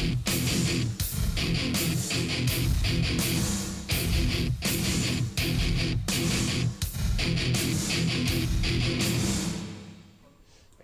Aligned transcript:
Jeg 0.00 0.08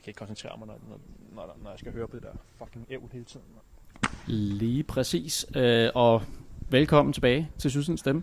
kan 0.03 0.11
ikke 0.11 0.19
koncentrere 0.19 0.59
mig, 0.59 0.67
når, 0.67 0.79
når, 0.89 1.01
når, 1.33 1.57
når 1.63 1.71
jeg 1.71 1.79
skal 1.79 1.93
høre 1.93 2.09
på 2.09 2.17
det 2.17 2.23
der 2.23 2.29
fucking 2.59 2.87
ævl 2.91 3.11
hele 3.13 3.25
tiden. 3.25 3.47
Lige 4.27 4.83
præcis. 4.83 5.47
Øh, 5.57 5.91
og 5.95 6.23
velkommen 6.71 7.13
tilbage 7.13 7.51
til 7.59 7.71
Sysens 7.71 8.01
Stemme. 8.01 8.23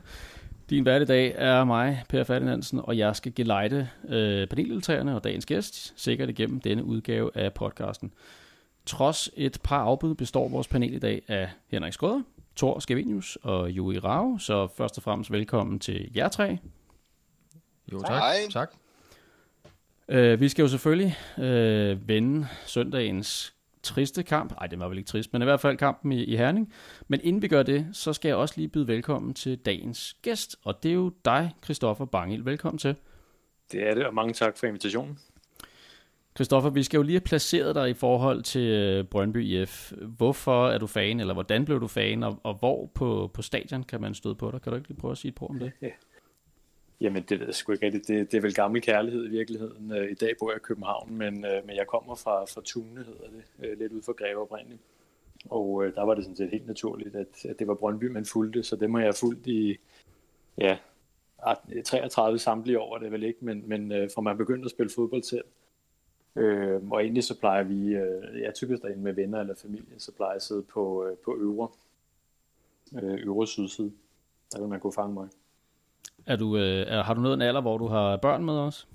Din 0.69 0.85
vært 0.85 1.01
i 1.01 1.05
dag 1.05 1.33
er 1.37 1.63
mig, 1.63 2.03
Per 2.09 2.23
Ferdinandsen, 2.23 2.79
og 2.83 2.97
jeg 2.97 3.15
skal 3.15 3.35
gelejte 3.35 3.89
øh, 4.09 4.47
paneldeltagerne 4.47 5.15
og 5.15 5.23
dagens 5.23 5.45
gæst 5.45 5.93
sikkert 6.01 6.29
igennem 6.29 6.61
denne 6.61 6.83
udgave 6.83 7.37
af 7.37 7.53
podcasten. 7.53 8.13
Trods 8.85 9.29
et 9.35 9.57
par 9.63 9.79
afbud 9.79 10.15
består 10.15 10.47
vores 10.47 10.67
panel 10.67 10.93
i 10.93 10.99
dag 10.99 11.21
af 11.27 11.49
Henrik 11.67 11.93
Skrøder, 11.93 12.21
Thor 12.55 12.79
Skavinius 12.79 13.37
og 13.41 13.71
Juri 13.71 13.99
Rau, 13.99 14.37
så 14.37 14.67
først 14.67 14.97
og 14.97 15.03
fremmest 15.03 15.31
velkommen 15.31 15.79
til 15.79 16.11
jer 16.15 16.27
tre. 16.27 16.57
Jo, 17.91 17.99
tak. 17.99 18.09
Hej. 18.09 18.35
tak. 18.51 18.71
Øh, 20.09 20.39
vi 20.39 20.49
skal 20.49 20.63
jo 20.63 20.67
selvfølgelig 20.67 21.17
øh, 21.37 22.07
vende 22.07 22.47
søndagens 22.65 23.53
triste 23.83 24.23
kamp. 24.23 24.51
Nej, 24.51 24.67
det 24.67 24.79
var 24.79 24.87
vel 24.87 24.97
ikke 24.97 25.07
trist, 25.07 25.33
men 25.33 25.41
i 25.41 25.45
hvert 25.45 25.59
fald 25.59 25.77
kampen 25.77 26.11
i, 26.11 26.23
i 26.23 26.37
Herning. 26.37 26.73
Men 27.07 27.19
inden 27.23 27.41
vi 27.41 27.47
gør 27.47 27.63
det, 27.63 27.87
så 27.93 28.13
skal 28.13 28.29
jeg 28.29 28.37
også 28.37 28.53
lige 28.57 28.67
byde 28.67 28.87
velkommen 28.87 29.33
til 29.33 29.57
dagens 29.57 30.15
gæst, 30.21 30.55
og 30.63 30.83
det 30.83 30.89
er 30.89 30.95
jo 30.95 31.11
dig, 31.25 31.51
Christoffer 31.63 32.05
Bangel. 32.05 32.45
Velkommen 32.45 32.77
til. 32.77 32.95
Det 33.71 33.87
er 33.89 33.93
det, 33.93 34.05
og 34.05 34.13
mange 34.13 34.33
tak 34.33 34.57
for 34.57 34.67
invitationen. 34.67 35.19
Christoffer, 36.35 36.69
vi 36.69 36.83
skal 36.83 36.97
jo 36.97 37.03
lige 37.03 37.15
have 37.15 37.21
placeret 37.21 37.75
dig 37.75 37.89
i 37.89 37.93
forhold 37.93 38.43
til 38.43 38.61
øh, 38.61 39.05
Brøndby 39.05 39.43
IF. 39.43 39.91
Hvorfor 40.17 40.67
er 40.67 40.77
du 40.77 40.87
fan, 40.87 41.19
eller 41.19 41.33
hvordan 41.33 41.65
blev 41.65 41.81
du 41.81 41.87
fan, 41.87 42.23
og, 42.23 42.39
og 42.43 42.53
hvor 42.53 42.89
på, 42.93 43.31
på 43.33 43.41
stadion 43.41 43.83
kan 43.83 44.01
man 44.01 44.13
støde 44.13 44.35
på 44.35 44.51
dig? 44.51 44.61
Kan 44.61 44.71
du 44.71 44.75
ikke 44.75 44.89
lige 44.89 44.99
prøve 44.99 45.11
at 45.11 45.17
sige 45.17 45.29
et 45.29 45.35
par 45.35 45.45
om 45.45 45.59
det? 45.59 45.71
Ja. 45.81 45.89
Jamen, 47.01 47.23
det 47.23 47.39
ved 47.39 47.45
jeg 47.45 47.55
sgu 47.55 47.71
ikke 47.71 47.85
rigtigt. 47.85 48.07
Det, 48.07 48.31
det 48.31 48.37
er 48.37 48.41
vel 48.41 48.53
gammel 48.53 48.81
kærlighed 48.81 49.25
i 49.25 49.29
virkeligheden. 49.29 49.91
Øh, 49.91 50.11
I 50.11 50.13
dag 50.13 50.33
bor 50.39 50.51
jeg 50.51 50.57
i 50.57 50.59
København, 50.59 51.17
men, 51.17 51.45
øh, 51.45 51.65
men 51.65 51.75
jeg 51.75 51.87
kommer 51.87 52.15
fra, 52.15 52.43
fra 52.43 52.61
Tune, 52.65 53.03
hedder 53.03 53.27
det, 53.59 53.77
lidt 53.77 53.91
ud 53.91 54.01
for 54.01 54.13
Greve 54.13 54.41
oprindeligt. 54.41 54.81
Og 55.49 55.85
øh, 55.85 55.95
der 55.95 56.03
var 56.03 56.15
det 56.15 56.23
sådan 56.23 56.35
set 56.35 56.49
helt 56.49 56.67
naturligt, 56.67 57.15
at, 57.15 57.45
at 57.45 57.59
det 57.59 57.67
var 57.67 57.73
Brøndby, 57.73 58.03
man 58.03 58.25
fulgte, 58.25 58.63
så 58.63 58.75
det 58.75 58.89
må 58.89 58.99
jeg 58.99 59.15
fulgt 59.15 59.47
i 59.47 59.77
ja, 60.57 60.77
33 61.85 62.39
samtlige 62.39 62.79
år, 62.79 62.95
er 62.95 62.99
det 62.99 63.11
vel 63.11 63.23
ikke, 63.23 63.45
men, 63.45 63.63
men 63.69 63.91
øh, 63.91 64.09
fra 64.15 64.21
man 64.21 64.37
begyndte 64.37 64.65
at 64.65 64.71
spille 64.71 64.91
fodbold 64.95 65.23
selv. 65.23 65.45
Øh, 66.35 66.89
og 66.91 67.03
egentlig 67.03 67.23
så 67.23 67.39
plejer 67.39 67.63
vi, 67.63 67.95
øh, 67.95 68.41
ja, 68.41 68.51
typisk 68.51 68.81
derinde 68.81 69.03
med 69.03 69.13
venner 69.13 69.39
eller 69.39 69.55
familie, 69.55 69.99
så 69.99 70.11
plejer 70.11 70.31
jeg 70.31 70.35
at 70.35 70.41
sidde 70.41 70.63
på, 70.63 71.05
øh, 71.05 71.17
på 71.17 71.37
øvre, 71.39 71.67
øh, 73.01 73.19
øvre 73.27 73.47
sydside. 73.47 73.91
Der 74.53 74.59
vil 74.59 74.69
man 74.69 74.79
kunne 74.79 74.93
fange 74.93 75.13
mig. 75.13 75.27
Er 76.25 76.35
du, 76.35 76.57
øh, 76.57 76.87
er, 76.87 77.03
har 77.03 77.13
du 77.13 77.21
nået 77.21 77.33
en 77.33 77.41
alder, 77.41 77.61
hvor 77.61 77.77
du 77.77 77.87
har 77.87 78.17
børn 78.17 78.45
med 78.45 78.53
os? 78.53 78.87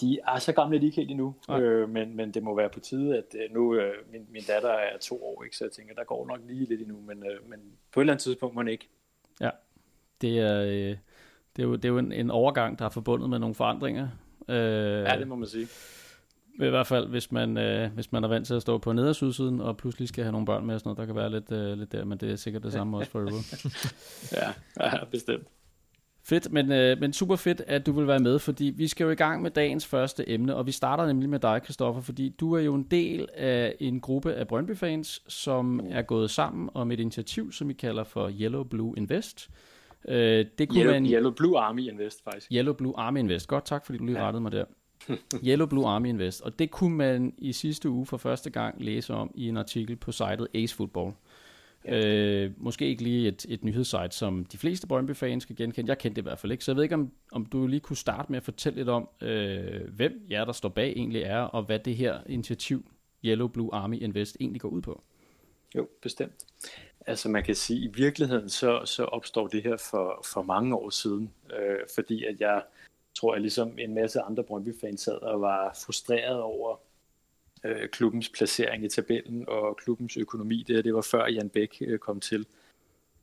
De 0.00 0.18
er 0.28 0.38
så 0.38 0.52
gamle, 0.52 0.80
de 0.80 0.86
ikke 0.86 0.96
helt 0.96 1.10
endnu, 1.10 1.34
Nej. 1.48 1.60
øh, 1.60 1.88
men, 1.88 2.16
men 2.16 2.30
det 2.30 2.42
må 2.42 2.54
være 2.56 2.68
på 2.68 2.80
tide, 2.80 3.16
at 3.18 3.24
øh, 3.34 3.54
nu, 3.54 3.74
øh, 3.74 3.94
min, 4.12 4.26
min 4.30 4.42
datter 4.48 4.68
er 4.68 4.98
to 4.98 5.24
år, 5.24 5.42
ikke, 5.44 5.56
så 5.56 5.64
jeg 5.64 5.72
tænker, 5.72 5.94
der 5.94 6.04
går 6.04 6.26
nok 6.26 6.38
lige 6.46 6.64
lidt 6.64 6.80
endnu, 6.80 7.00
men, 7.06 7.26
øh, 7.26 7.50
men 7.50 7.60
på 7.92 8.00
et 8.00 8.02
eller 8.02 8.12
andet 8.12 8.22
tidspunkt 8.22 8.54
må 8.54 8.60
den 8.62 8.68
ikke. 8.68 8.88
Ja, 9.40 9.50
det 10.20 10.38
er, 10.38 10.62
øh, 10.62 10.96
det 11.56 11.62
er 11.62 11.66
jo, 11.66 11.76
det 11.76 11.84
er 11.84 11.88
jo 11.88 11.98
en, 11.98 12.12
en 12.12 12.30
overgang, 12.30 12.78
der 12.78 12.84
er 12.84 12.88
forbundet 12.88 13.30
med 13.30 13.38
nogle 13.38 13.54
forandringer. 13.54 14.08
Øh, 14.48 14.56
Ja, 15.02 15.16
det 15.18 15.28
må 15.28 15.34
man 15.36 15.48
sige. 15.48 15.66
I 16.60 16.68
hvert 16.68 16.86
fald, 16.86 17.08
hvis 17.08 17.32
man, 17.32 17.58
øh, 17.58 17.92
hvis 17.92 18.12
man 18.12 18.24
er 18.24 18.28
vant 18.28 18.46
til 18.46 18.54
at 18.54 18.62
stå 18.62 18.78
på 18.78 18.92
neder- 18.92 19.58
og 19.60 19.76
pludselig 19.76 20.08
skal 20.08 20.24
have 20.24 20.32
nogle 20.32 20.46
børn 20.46 20.66
med 20.66 20.74
og 20.74 20.80
sådan 20.80 20.88
noget, 20.88 20.98
der 20.98 21.06
kan 21.06 21.16
være 21.16 21.30
lidt, 21.30 21.52
øh, 21.52 21.78
lidt 21.78 21.92
der, 21.92 22.04
men 22.04 22.18
det 22.18 22.30
er 22.30 22.36
sikkert 22.36 22.62
det 22.62 22.72
samme 22.72 22.96
også 22.96 23.10
for 23.10 23.18
øvrigt. 23.18 23.66
Ja, 24.32 24.52
ja 24.80 25.04
bestemt. 25.04 25.46
Fedt, 26.28 26.52
men, 26.52 26.72
øh, 26.72 27.00
men 27.00 27.12
super 27.12 27.36
fedt, 27.36 27.62
at 27.66 27.86
du 27.86 27.92
vil 27.92 28.06
være 28.06 28.18
med, 28.18 28.38
fordi 28.38 28.64
vi 28.64 28.88
skal 28.88 29.04
jo 29.04 29.10
i 29.10 29.14
gang 29.14 29.42
med 29.42 29.50
dagens 29.50 29.86
første 29.86 30.30
emne, 30.30 30.54
og 30.54 30.66
vi 30.66 30.72
starter 30.72 31.06
nemlig 31.06 31.30
med 31.30 31.38
dig, 31.38 31.60
Christoffer, 31.64 32.02
fordi 32.02 32.28
du 32.28 32.52
er 32.52 32.60
jo 32.60 32.74
en 32.74 32.82
del 32.82 33.28
af 33.34 33.76
en 33.80 34.00
gruppe 34.00 34.34
af 34.34 34.48
Brøndby-fans, 34.48 35.22
som 35.28 35.80
er 35.90 36.02
gået 36.02 36.30
sammen 36.30 36.70
om 36.74 36.90
et 36.90 37.00
initiativ, 37.00 37.52
som 37.52 37.68
vi 37.68 37.72
kalder 37.72 38.04
for 38.04 38.30
Yellow 38.40 38.64
Blue 38.64 38.94
Invest. 38.96 39.50
Øh, 40.08 40.46
det 40.58 40.68
kunne 40.68 40.80
Yellow, 40.80 40.94
man... 40.94 41.06
Yellow 41.06 41.32
Blue 41.32 41.58
Army 41.58 41.80
Invest, 41.80 42.24
faktisk. 42.24 42.52
Yellow 42.52 42.74
Blue 42.74 42.96
Army 42.96 43.18
Invest. 43.18 43.48
Godt, 43.48 43.64
tak 43.64 43.86
fordi 43.86 43.98
du 43.98 44.04
lige 44.04 44.20
rettede 44.20 44.40
mig 44.40 44.52
der. 44.52 44.64
Yellow 45.46 45.66
Blue 45.66 45.86
Army 45.86 46.08
Invest. 46.08 46.42
Og 46.42 46.58
det 46.58 46.70
kunne 46.70 46.96
man 46.96 47.34
i 47.38 47.52
sidste 47.52 47.90
uge 47.90 48.06
for 48.06 48.16
første 48.16 48.50
gang 48.50 48.84
læse 48.84 49.14
om 49.14 49.30
i 49.34 49.48
en 49.48 49.56
artikel 49.56 49.96
på 49.96 50.12
sitet 50.12 50.48
Ace 50.54 50.74
Football. 50.74 51.12
Øh, 51.88 52.50
måske 52.56 52.86
ikke 52.86 53.02
lige 53.02 53.28
et, 53.28 53.46
et 53.48 53.64
nyhedssite, 53.64 54.10
som 54.10 54.44
de 54.44 54.58
fleste 54.58 54.86
Brøndby-fans 54.86 55.42
skal 55.42 55.56
genkende. 55.56 55.88
Jeg 55.88 55.98
kendte 55.98 56.16
det 56.16 56.22
i 56.22 56.28
hvert 56.28 56.38
fald 56.38 56.52
ikke. 56.52 56.64
Så 56.64 56.70
jeg 56.70 56.76
ved 56.76 56.82
ikke, 56.82 56.94
om, 56.94 57.12
om 57.32 57.46
du 57.46 57.66
lige 57.66 57.80
kunne 57.80 57.96
starte 57.96 58.32
med 58.32 58.36
at 58.36 58.42
fortælle 58.42 58.76
lidt 58.76 58.88
om, 58.88 59.08
øh, 59.20 59.94
hvem 59.94 60.26
jer, 60.30 60.44
der 60.44 60.52
står 60.52 60.68
bag 60.68 60.92
egentlig 60.92 61.22
er, 61.22 61.38
og 61.38 61.62
hvad 61.62 61.78
det 61.78 61.96
her 61.96 62.20
initiativ 62.26 62.90
Yellow 63.24 63.48
Blue 63.48 63.74
Army 63.74 64.02
Invest 64.02 64.36
egentlig 64.40 64.60
går 64.60 64.68
ud 64.68 64.82
på. 64.82 65.02
Jo, 65.76 65.88
bestemt. 66.02 66.44
Altså 67.06 67.28
man 67.28 67.44
kan 67.44 67.54
sige, 67.54 67.78
at 67.78 67.84
i 67.84 68.00
virkeligheden 68.02 68.48
så, 68.48 68.82
så 68.84 69.04
opstår 69.04 69.46
det 69.46 69.62
her 69.62 69.76
for, 69.90 70.24
for 70.32 70.42
mange 70.42 70.74
år 70.74 70.90
siden, 70.90 71.32
øh, 71.58 71.78
fordi 71.94 72.24
at 72.24 72.40
jeg 72.40 72.62
tror, 73.16 73.34
jeg 73.34 73.40
ligesom 73.40 73.78
en 73.78 73.94
masse 73.94 74.20
andre 74.20 74.44
Brøndby-fans 74.44 75.00
sad 75.00 75.22
og 75.22 75.40
var 75.40 75.78
frustreret 75.84 76.40
over 76.40 76.80
øh, 77.64 77.88
klubbens 77.88 78.28
placering 78.28 78.84
i 78.84 78.88
tabellen 78.88 79.44
og 79.48 79.76
klubbens 79.76 80.16
økonomi. 80.16 80.64
Det, 80.66 80.76
her, 80.76 80.82
det 80.82 80.94
var 80.94 81.00
før 81.00 81.26
Jan 81.26 81.48
Bæk 81.48 81.76
øh, 81.80 81.98
kom 81.98 82.20
til. 82.20 82.46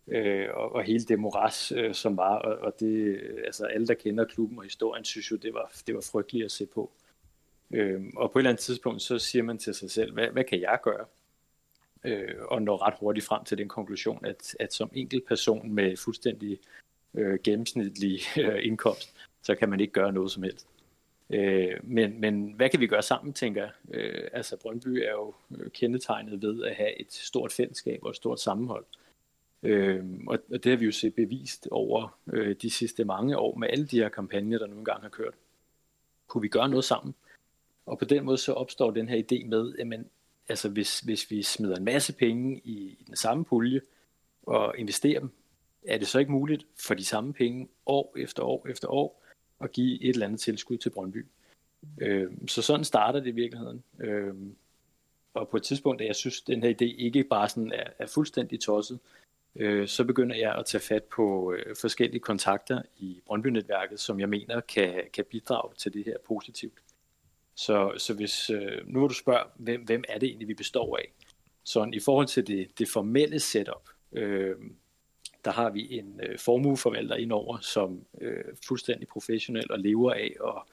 Øh, 0.08 0.48
og, 0.54 0.72
og 0.72 0.84
hele 0.84 1.04
det 1.04 1.20
moras, 1.20 1.72
øh, 1.72 1.94
som 1.94 2.18
var, 2.18 2.36
og, 2.36 2.58
og 2.58 2.80
det, 2.80 2.96
øh, 2.96 3.42
altså 3.46 3.66
alle, 3.66 3.88
der 3.88 3.94
kender 3.94 4.26
klubben 4.26 4.58
og 4.58 4.64
historien, 4.64 5.06
synes 5.06 5.31
jo, 5.31 5.36
det 5.36 5.54
var, 5.54 5.72
det 5.88 5.96
var 5.96 6.02
frygteligt 6.12 6.46
at 6.46 6.52
se 6.52 6.66
på. 6.66 6.92
Øh, 7.72 8.02
og 8.16 8.31
på 8.31 8.40
et 8.40 8.42
eller 8.42 8.50
andet 8.50 8.64
tidspunkt, 8.64 9.02
så 9.02 9.20
siger 9.20 9.44
man 9.44 9.58
til 9.58 9.74
sig 9.74 9.92
selv, 9.92 10.14
hvad, 10.14 10.28
hvad 10.28 10.44
kan 10.44 10.62
jeg 10.62 10.80
gøre? 10.84 11.06
øh, 12.04 12.36
og 12.42 12.62
når 12.62 12.88
ret 12.88 12.94
hurtigt 13.00 13.25
frem 13.25 13.44
til 13.44 13.58
den 13.58 13.68
konklusion, 13.68 14.25
at, 14.25 14.56
at 14.60 14.74
som 14.74 14.90
enkelt 14.94 15.28
person 15.28 15.72
med 15.72 15.98
fuldstændig 15.98 16.60
øh, 17.14 17.40
gennemsnitlig 17.44 18.20
øh, 18.38 18.60
indkomst, 18.68 19.14
så 19.44 19.56
kan 19.56 19.70
man 19.70 19.80
ikke 19.80 19.94
gøre 19.94 20.14
noget 20.14 20.31
som 20.31 20.44
helst. 20.44 20.68
Øh, 21.30 21.78
men, 21.84 22.22
men 22.22 22.54
hvad 22.54 22.70
kan 22.70 22.80
vi 22.80 22.88
gøre 22.88 23.02
sammen, 23.02 23.34
tænker 23.34 23.62
jeg? 23.62 23.72
Øh, 23.92 24.28
altså 24.34 24.58
Brøndby 24.58 24.88
er 24.88 25.12
jo 25.12 25.34
øh, 25.58 25.72
kendetegnet 25.72 26.42
ved 26.42 26.64
at 26.64 26.76
have 26.76 27.02
et 27.02 27.14
stort 27.14 27.52
fællesskab 27.52 28.00
og 28.04 28.09
et 28.09 28.16
stort 28.16 28.40
sammenhold. 28.40 28.86
Øh, 29.64 30.04
og, 30.28 30.40
og 30.52 30.64
det 30.64 30.70
har 30.70 30.78
vi 30.78 30.86
jo 30.86 30.92
set 30.92 31.16
bevist 31.16 31.68
over 31.72 32.18
øh, 32.34 32.56
de 32.62 32.70
sidste 32.70 33.06
mange 33.06 33.38
år 33.38 33.56
med 33.56 33.68
alle 33.72 33.86
de 33.86 34.00
her 34.00 34.09
kampagner, 34.09 34.58
der 34.58 34.68
nogle 34.68 34.86
gange 34.86 35.02
har 35.02 35.09
kørt. 35.09 35.34
Kunne 36.28 36.42
vi 36.42 36.48
gøre 36.48 36.70
noget 36.70 36.86
sammen? 36.86 37.16
Og 37.86 38.00
på 38.00 38.06
den 38.06 38.24
måde 38.24 38.38
så 38.38 38.54
opstår 38.54 38.92
den 38.92 39.10
her 39.10 39.18
idé 39.18 39.48
med, 39.48 39.74
at 39.80 40.06
altså 40.50 40.70
hvis, 40.70 41.00
hvis 41.00 41.31
vi 41.31 41.44
smider 41.44 41.75
en 41.75 41.84
masse 41.84 42.14
penge 42.14 42.62
i, 42.64 42.98
i 43.00 43.04
den 43.08 43.16
samme 43.16 43.46
pulje 43.46 43.81
og 44.44 44.78
investerer 44.78 45.20
dem, 45.20 45.30
er 45.88 45.98
det 45.98 46.08
så 46.08 46.20
ikke 46.20 46.31
muligt 46.31 46.66
for 46.80 46.94
de 46.94 47.06
samme 47.06 47.34
penge 47.34 47.68
år 47.86 48.16
efter 48.18 48.44
år 48.44 48.68
efter 48.70 48.88
år 48.88 49.22
at 49.63 49.72
give 49.72 50.03
et 50.03 50.09
eller 50.09 50.25
andet 50.25 50.40
tilskud 50.40 50.78
til 50.78 50.90
Brøndby. 50.90 51.25
Øh, 52.01 52.31
så 52.47 52.62
sådan 52.62 52.85
starter 52.85 53.19
det 53.19 53.28
i 53.28 53.31
virkeligheden. 53.31 53.84
Øh, 54.00 54.34
og 55.34 55.50
på 55.50 55.57
et 55.57 55.63
tidspunkt, 55.63 56.00
da 56.00 56.06
jeg 56.06 56.16
synes, 56.16 56.41
at 56.41 56.47
den 56.47 56.63
her 56.63 56.74
idé 56.74 56.85
ikke 56.85 57.24
bare 57.24 57.50
sådan 57.50 57.72
er, 57.72 57.90
er 58.00 58.07
fuldstændig 58.07 58.59
tosset, 58.59 59.00
øh, 59.56 59.88
så 59.88 60.03
begynder 60.03 60.35
jeg 60.35 60.56
at 60.56 60.66
tage 60.66 60.81
fat 60.81 61.03
på 61.03 61.53
øh, 61.53 61.75
forskellige 61.75 62.19
kontakter 62.19 62.81
i 62.97 63.22
Brøndby-netværket, 63.25 64.00
som 64.00 64.19
jeg 64.19 64.29
mener 64.29 64.62
kan, 64.62 65.01
kan 65.13 65.25
bidrage 65.31 65.74
til 65.78 65.94
det 65.94 66.06
her 66.06 66.18
positivt. 66.28 66.80
Så, 67.56 67.94
så 67.97 68.13
hvis, 68.13 68.50
øh, 68.50 68.88
nu 68.88 69.00
vil 69.00 69.09
du 69.09 69.13
spørge, 69.13 69.44
hvem, 69.56 69.81
hvem 69.81 70.04
er 70.10 70.19
det 70.19 70.27
egentlig, 70.27 70.48
vi 70.48 70.54
består 70.54 70.98
af? 70.98 71.12
Så 71.63 71.89
i 71.94 72.00
forhold 72.00 72.27
til 72.27 72.48
det, 72.48 72.80
det 72.80 72.89
formelle 72.89 73.39
setup, 73.39 73.89
øh, 74.12 74.56
der 75.45 75.51
har 75.51 75.69
vi 75.69 75.98
en 75.98 76.19
øh, 76.24 76.40
formueforvalter 76.40 77.16
indover, 77.16 77.57
som 77.62 78.06
øh, 78.22 78.44
fuldstændig 78.68 79.07
professionel 79.07 79.72
og 79.72 79.80
lever 79.80 80.12
af 80.12 80.36
og, 80.40 80.68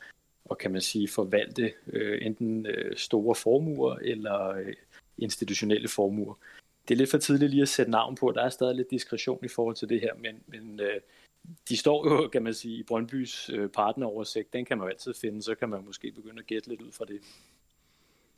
og 0.44 0.58
kan 0.58 0.72
man 0.72 0.81
sige 0.81 1.08
forvalte 1.08 1.72
øh, 1.87 2.26
enten 2.26 2.67
øh, 2.67 2.96
store 2.96 3.34
formuer 3.34 3.96
eller 3.96 4.49
øh, 4.49 4.75
institutionelle 5.19 5.88
formuer. 5.88 6.34
Det 6.88 6.94
er 6.94 6.99
lidt 6.99 7.11
for 7.11 7.19
tidligt 7.19 7.50
lige 7.50 7.62
at 7.62 7.69
sætte 7.69 7.90
navn 7.90 8.14
på. 8.14 8.32
Der 8.34 8.43
er 8.43 8.49
stadig 8.49 8.76
lidt 8.76 8.90
diskretion 8.90 9.44
i 9.44 9.49
forhold 9.49 9.76
til 9.76 9.88
det 9.88 10.00
her, 10.00 10.14
men, 10.14 10.43
men 10.46 10.81
øh, 10.81 11.00
de 11.69 11.76
står 11.76 12.08
jo, 12.08 12.28
kan 12.28 12.43
man 12.43 12.55
sige, 12.55 12.76
i 12.78 12.82
Brøndbys 12.82 13.50
øh, 13.50 13.69
partneroversigt. 13.69 14.52
Den 14.52 14.64
kan 14.64 14.78
man 14.78 14.84
jo 14.84 14.90
altid 14.90 15.14
finde, 15.14 15.43
så 15.43 15.55
kan 15.55 15.69
man 15.69 15.84
måske 15.84 16.12
begynde 16.12 16.38
at 16.38 16.46
gætte 16.46 16.69
lidt 16.69 16.82
ud 16.82 16.93
fra 16.93 17.05
det. 17.05 17.20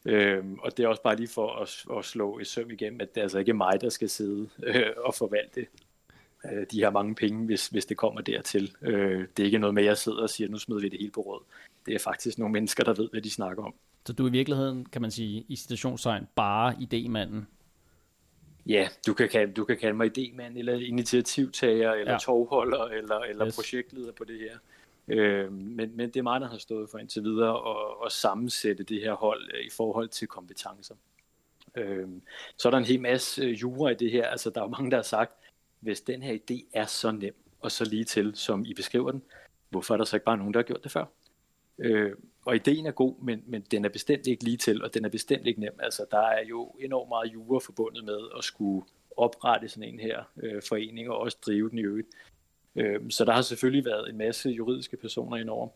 Øhm, 0.05 0.59
og 0.59 0.77
det 0.77 0.85
er 0.85 0.89
også 0.89 1.03
bare 1.03 1.17
lige 1.17 1.29
for 1.29 1.49
at, 1.49 1.99
at 1.99 2.05
slå 2.05 2.39
et 2.39 2.47
søm 2.47 2.71
igennem, 2.71 3.01
at 3.01 3.15
det 3.15 3.21
er 3.21 3.23
altså 3.23 3.39
ikke 3.39 3.55
mig, 3.55 3.81
der 3.81 3.89
skal 3.89 4.09
sidde 4.09 4.49
øh, 4.63 4.87
og 4.97 5.15
forvalte 5.15 5.67
øh, 6.53 6.67
de 6.71 6.81
her 6.81 6.91
mange 6.91 7.15
penge, 7.15 7.47
hvis, 7.47 7.67
hvis 7.69 7.87
det 7.87 7.97
kommer 7.97 8.21
dertil. 8.21 8.75
Øh, 8.83 9.27
det 9.37 9.43
er 9.43 9.45
ikke 9.47 9.59
noget 9.59 9.75
med, 9.75 9.83
at 9.83 9.87
jeg 9.87 9.99
sidder 9.99 10.23
og 10.23 10.31
siger, 10.31 10.49
nu 10.49 10.59
smider 10.59 10.81
vi 10.81 10.89
det 10.89 10.99
hele 11.01 11.13
på 11.13 11.21
råd. 11.21 11.43
Det 11.87 11.95
er 11.95 11.99
faktisk 11.99 12.39
nogle 12.39 12.53
mennesker, 12.53 12.85
der 12.85 12.93
ved, 12.95 13.09
hvad 13.13 13.21
de 13.23 13.31
snakker 13.31 13.63
om. 13.65 13.75
Så 14.07 14.13
du 14.13 14.25
er 14.25 14.29
i 14.29 14.33
virkeligheden, 14.33 14.87
kan 14.87 15.03
man 15.03 15.11
sige, 15.11 15.45
i 15.49 15.57
situationstegn, 15.57 16.27
bare 16.35 16.75
idémanden? 16.75 17.45
Ja, 18.67 18.89
du 19.07 19.15
kan 19.15 19.29
kalde, 19.29 19.53
du 19.53 19.65
kan 19.65 19.77
kalde 19.79 19.97
mig 19.97 20.19
idémand, 20.19 20.59
eller 20.59 20.75
initiativtager, 20.75 21.93
eller 21.93 22.13
Ja. 22.13 22.19
tovholder, 22.19 22.85
eller, 22.85 23.19
eller 23.19 23.47
Yes. 23.47 23.53
yes. 23.53 23.57
projektleder 23.57 24.13
på 24.13 24.25
det 24.25 24.39
her. 24.39 24.59
Øh, 25.09 25.53
men, 25.53 25.97
men 25.97 26.09
det 26.11 26.17
er 26.17 26.23
mig, 26.23 26.41
der 26.41 26.49
har 26.49 26.59
stået 26.59 26.91
for 26.91 26.99
indtil 26.99 27.23
videre 27.23 27.61
og, 27.61 28.01
og 28.03 28.13
sammensætte 28.13 28.85
det 28.85 29.01
her 29.01 29.13
hold 29.13 29.51
øh, 29.55 29.61
i 29.67 29.71
forhold 29.71 30.09
til 30.09 30.29
kompetencer. 30.29 30.95
Øh, 31.77 32.09
så 32.57 32.69
er 32.69 32.71
der 32.71 32.79
en 32.79 32.85
hel 32.85 33.01
masse 33.01 33.43
øh, 33.43 33.61
jura 33.63 33.91
i 33.91 33.95
det 33.95 34.11
her. 34.11 34.27
Altså, 34.27 34.51
der 34.51 34.61
er 34.61 34.65
jo 34.65 34.71
mange, 34.71 34.91
der 34.91 34.97
har 34.97 35.03
sagt, 35.03 35.33
hvis 35.83 36.01
den 36.01 36.23
her 36.23 36.39
idé 36.39 36.69
er 36.73 36.87
så 36.87 37.11
nem 37.11 37.35
og 37.61 37.71
så 37.71 37.85
lige 37.85 38.05
til, 38.05 38.33
som 38.35 38.65
I 38.65 38.75
beskriver 38.75 39.11
den, 39.11 39.23
hvorfor 39.71 39.95
er 39.95 39.99
der 39.99 40.05
så 40.05 40.17
ikke 40.17 40.25
bare 40.25 40.37
nogen, 40.37 40.55
der 40.55 40.59
har 40.59 40.65
gjort 40.65 40.85
det 40.85 40.93
før? 40.93 41.05
Øh, 41.79 42.13
og 42.45 42.55
ideen 42.55 42.87
er 42.87 42.91
god, 42.91 43.23
men, 43.23 43.43
men 43.47 43.63
den 43.71 43.85
er 43.85 43.89
bestemt 43.89 44.27
ikke 44.27 44.45
lige 44.45 44.57
til, 44.57 44.85
og 44.85 44.95
den 44.95 45.05
er 45.05 45.09
bestemt 45.09 45.47
ikke 45.47 45.61
nem. 45.61 45.79
Altså, 45.79 46.07
der 46.11 46.21
er 46.21 46.45
jo 46.45 46.75
enormt 46.81 47.09
meget 47.09 47.35
jura 47.35 47.61
forbundet 47.65 48.05
med 48.05 48.19
at 48.39 48.45
skulle 48.45 48.87
oprette 49.17 49.69
sådan 49.69 49.89
en 49.89 50.01
her 50.01 50.23
øh, 50.43 50.63
forening, 50.69 51.11
og 51.11 51.19
også 51.19 51.39
drive 51.47 51.71
den 51.71 51.79
i 51.79 51.83
øvrigt. 51.83 52.09
Øh, 52.77 53.01
så 53.11 53.25
der 53.25 53.33
har 53.33 53.43
selvfølgelig 53.43 53.85
været 53.85 54.11
en 54.11 54.19
masse 54.19 54.51
juridiske 54.51 54.97
personer 54.97 55.37
indover. 55.37 55.69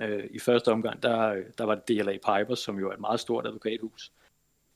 Øh, 0.00 0.24
I 0.30 0.38
første 0.38 0.72
omgang, 0.72 1.02
der, 1.02 1.28
øh, 1.28 1.44
der 1.58 1.64
var 1.64 1.74
det 1.74 1.88
DLA 1.88 2.12
Piper, 2.12 2.54
som 2.54 2.78
jo 2.78 2.88
er 2.88 2.92
et 2.92 3.00
meget 3.00 3.20
stort 3.20 3.46
advokathus. 3.46 4.12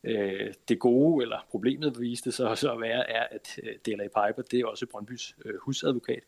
Øh, 0.07 0.55
det 0.69 0.79
gode, 0.79 1.23
eller 1.23 1.47
problemet 1.51 2.01
viste 2.01 2.33
sig 2.33 2.59
så 2.59 2.73
at 2.73 2.81
være, 2.81 3.11
er, 3.11 3.27
at 3.31 3.59
øh, 3.63 3.75
DLA 3.87 4.05
Piper, 4.05 4.43
det 4.51 4.61
er 4.61 4.67
også 4.67 4.87
Brøndbys 4.87 5.37
øh, 5.45 5.55
husadvokat. 5.61 6.23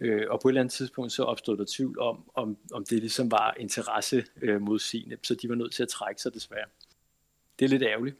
Øh, 0.00 0.26
og 0.30 0.40
på 0.40 0.48
et 0.48 0.50
eller 0.50 0.60
andet 0.60 0.72
tidspunkt 0.72 1.12
så 1.12 1.22
opstod 1.22 1.56
der 1.56 1.64
tvivl 1.68 1.98
om, 1.98 2.30
om, 2.34 2.56
om 2.72 2.84
det 2.84 2.98
ligesom 2.98 3.30
var 3.30 3.54
interesse 3.58 4.24
øh, 4.42 4.60
mod 4.60 4.78
sine, 4.78 5.16
så 5.22 5.34
de 5.34 5.48
var 5.48 5.54
nødt 5.54 5.72
til 5.72 5.82
at 5.82 5.88
trække 5.88 6.22
sig 6.22 6.34
desværre. 6.34 6.66
Det 7.58 7.64
er 7.64 7.68
lidt 7.68 7.82
ærgerligt. 7.82 8.16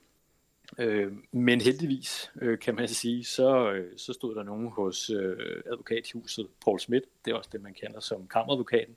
Øh, 0.79 1.13
men 1.33 1.61
heldigvis, 1.61 2.33
øh, 2.43 2.59
kan 2.59 2.75
man 2.75 2.89
sige, 2.89 3.25
så, 3.25 3.73
øh, 3.73 3.99
så 3.99 4.13
stod 4.13 4.35
der 4.35 4.43
nogen 4.43 4.69
hos 4.69 5.11
øh, 5.11 5.63
advokathuset 5.67 6.49
Paul 6.65 6.81
Schmidt, 6.81 7.05
det 7.25 7.31
er 7.31 7.35
også 7.35 7.51
det, 7.53 7.63
man 7.63 7.75
kender 7.75 8.01
som 8.01 8.29
kammeradvokaten. 8.29 8.97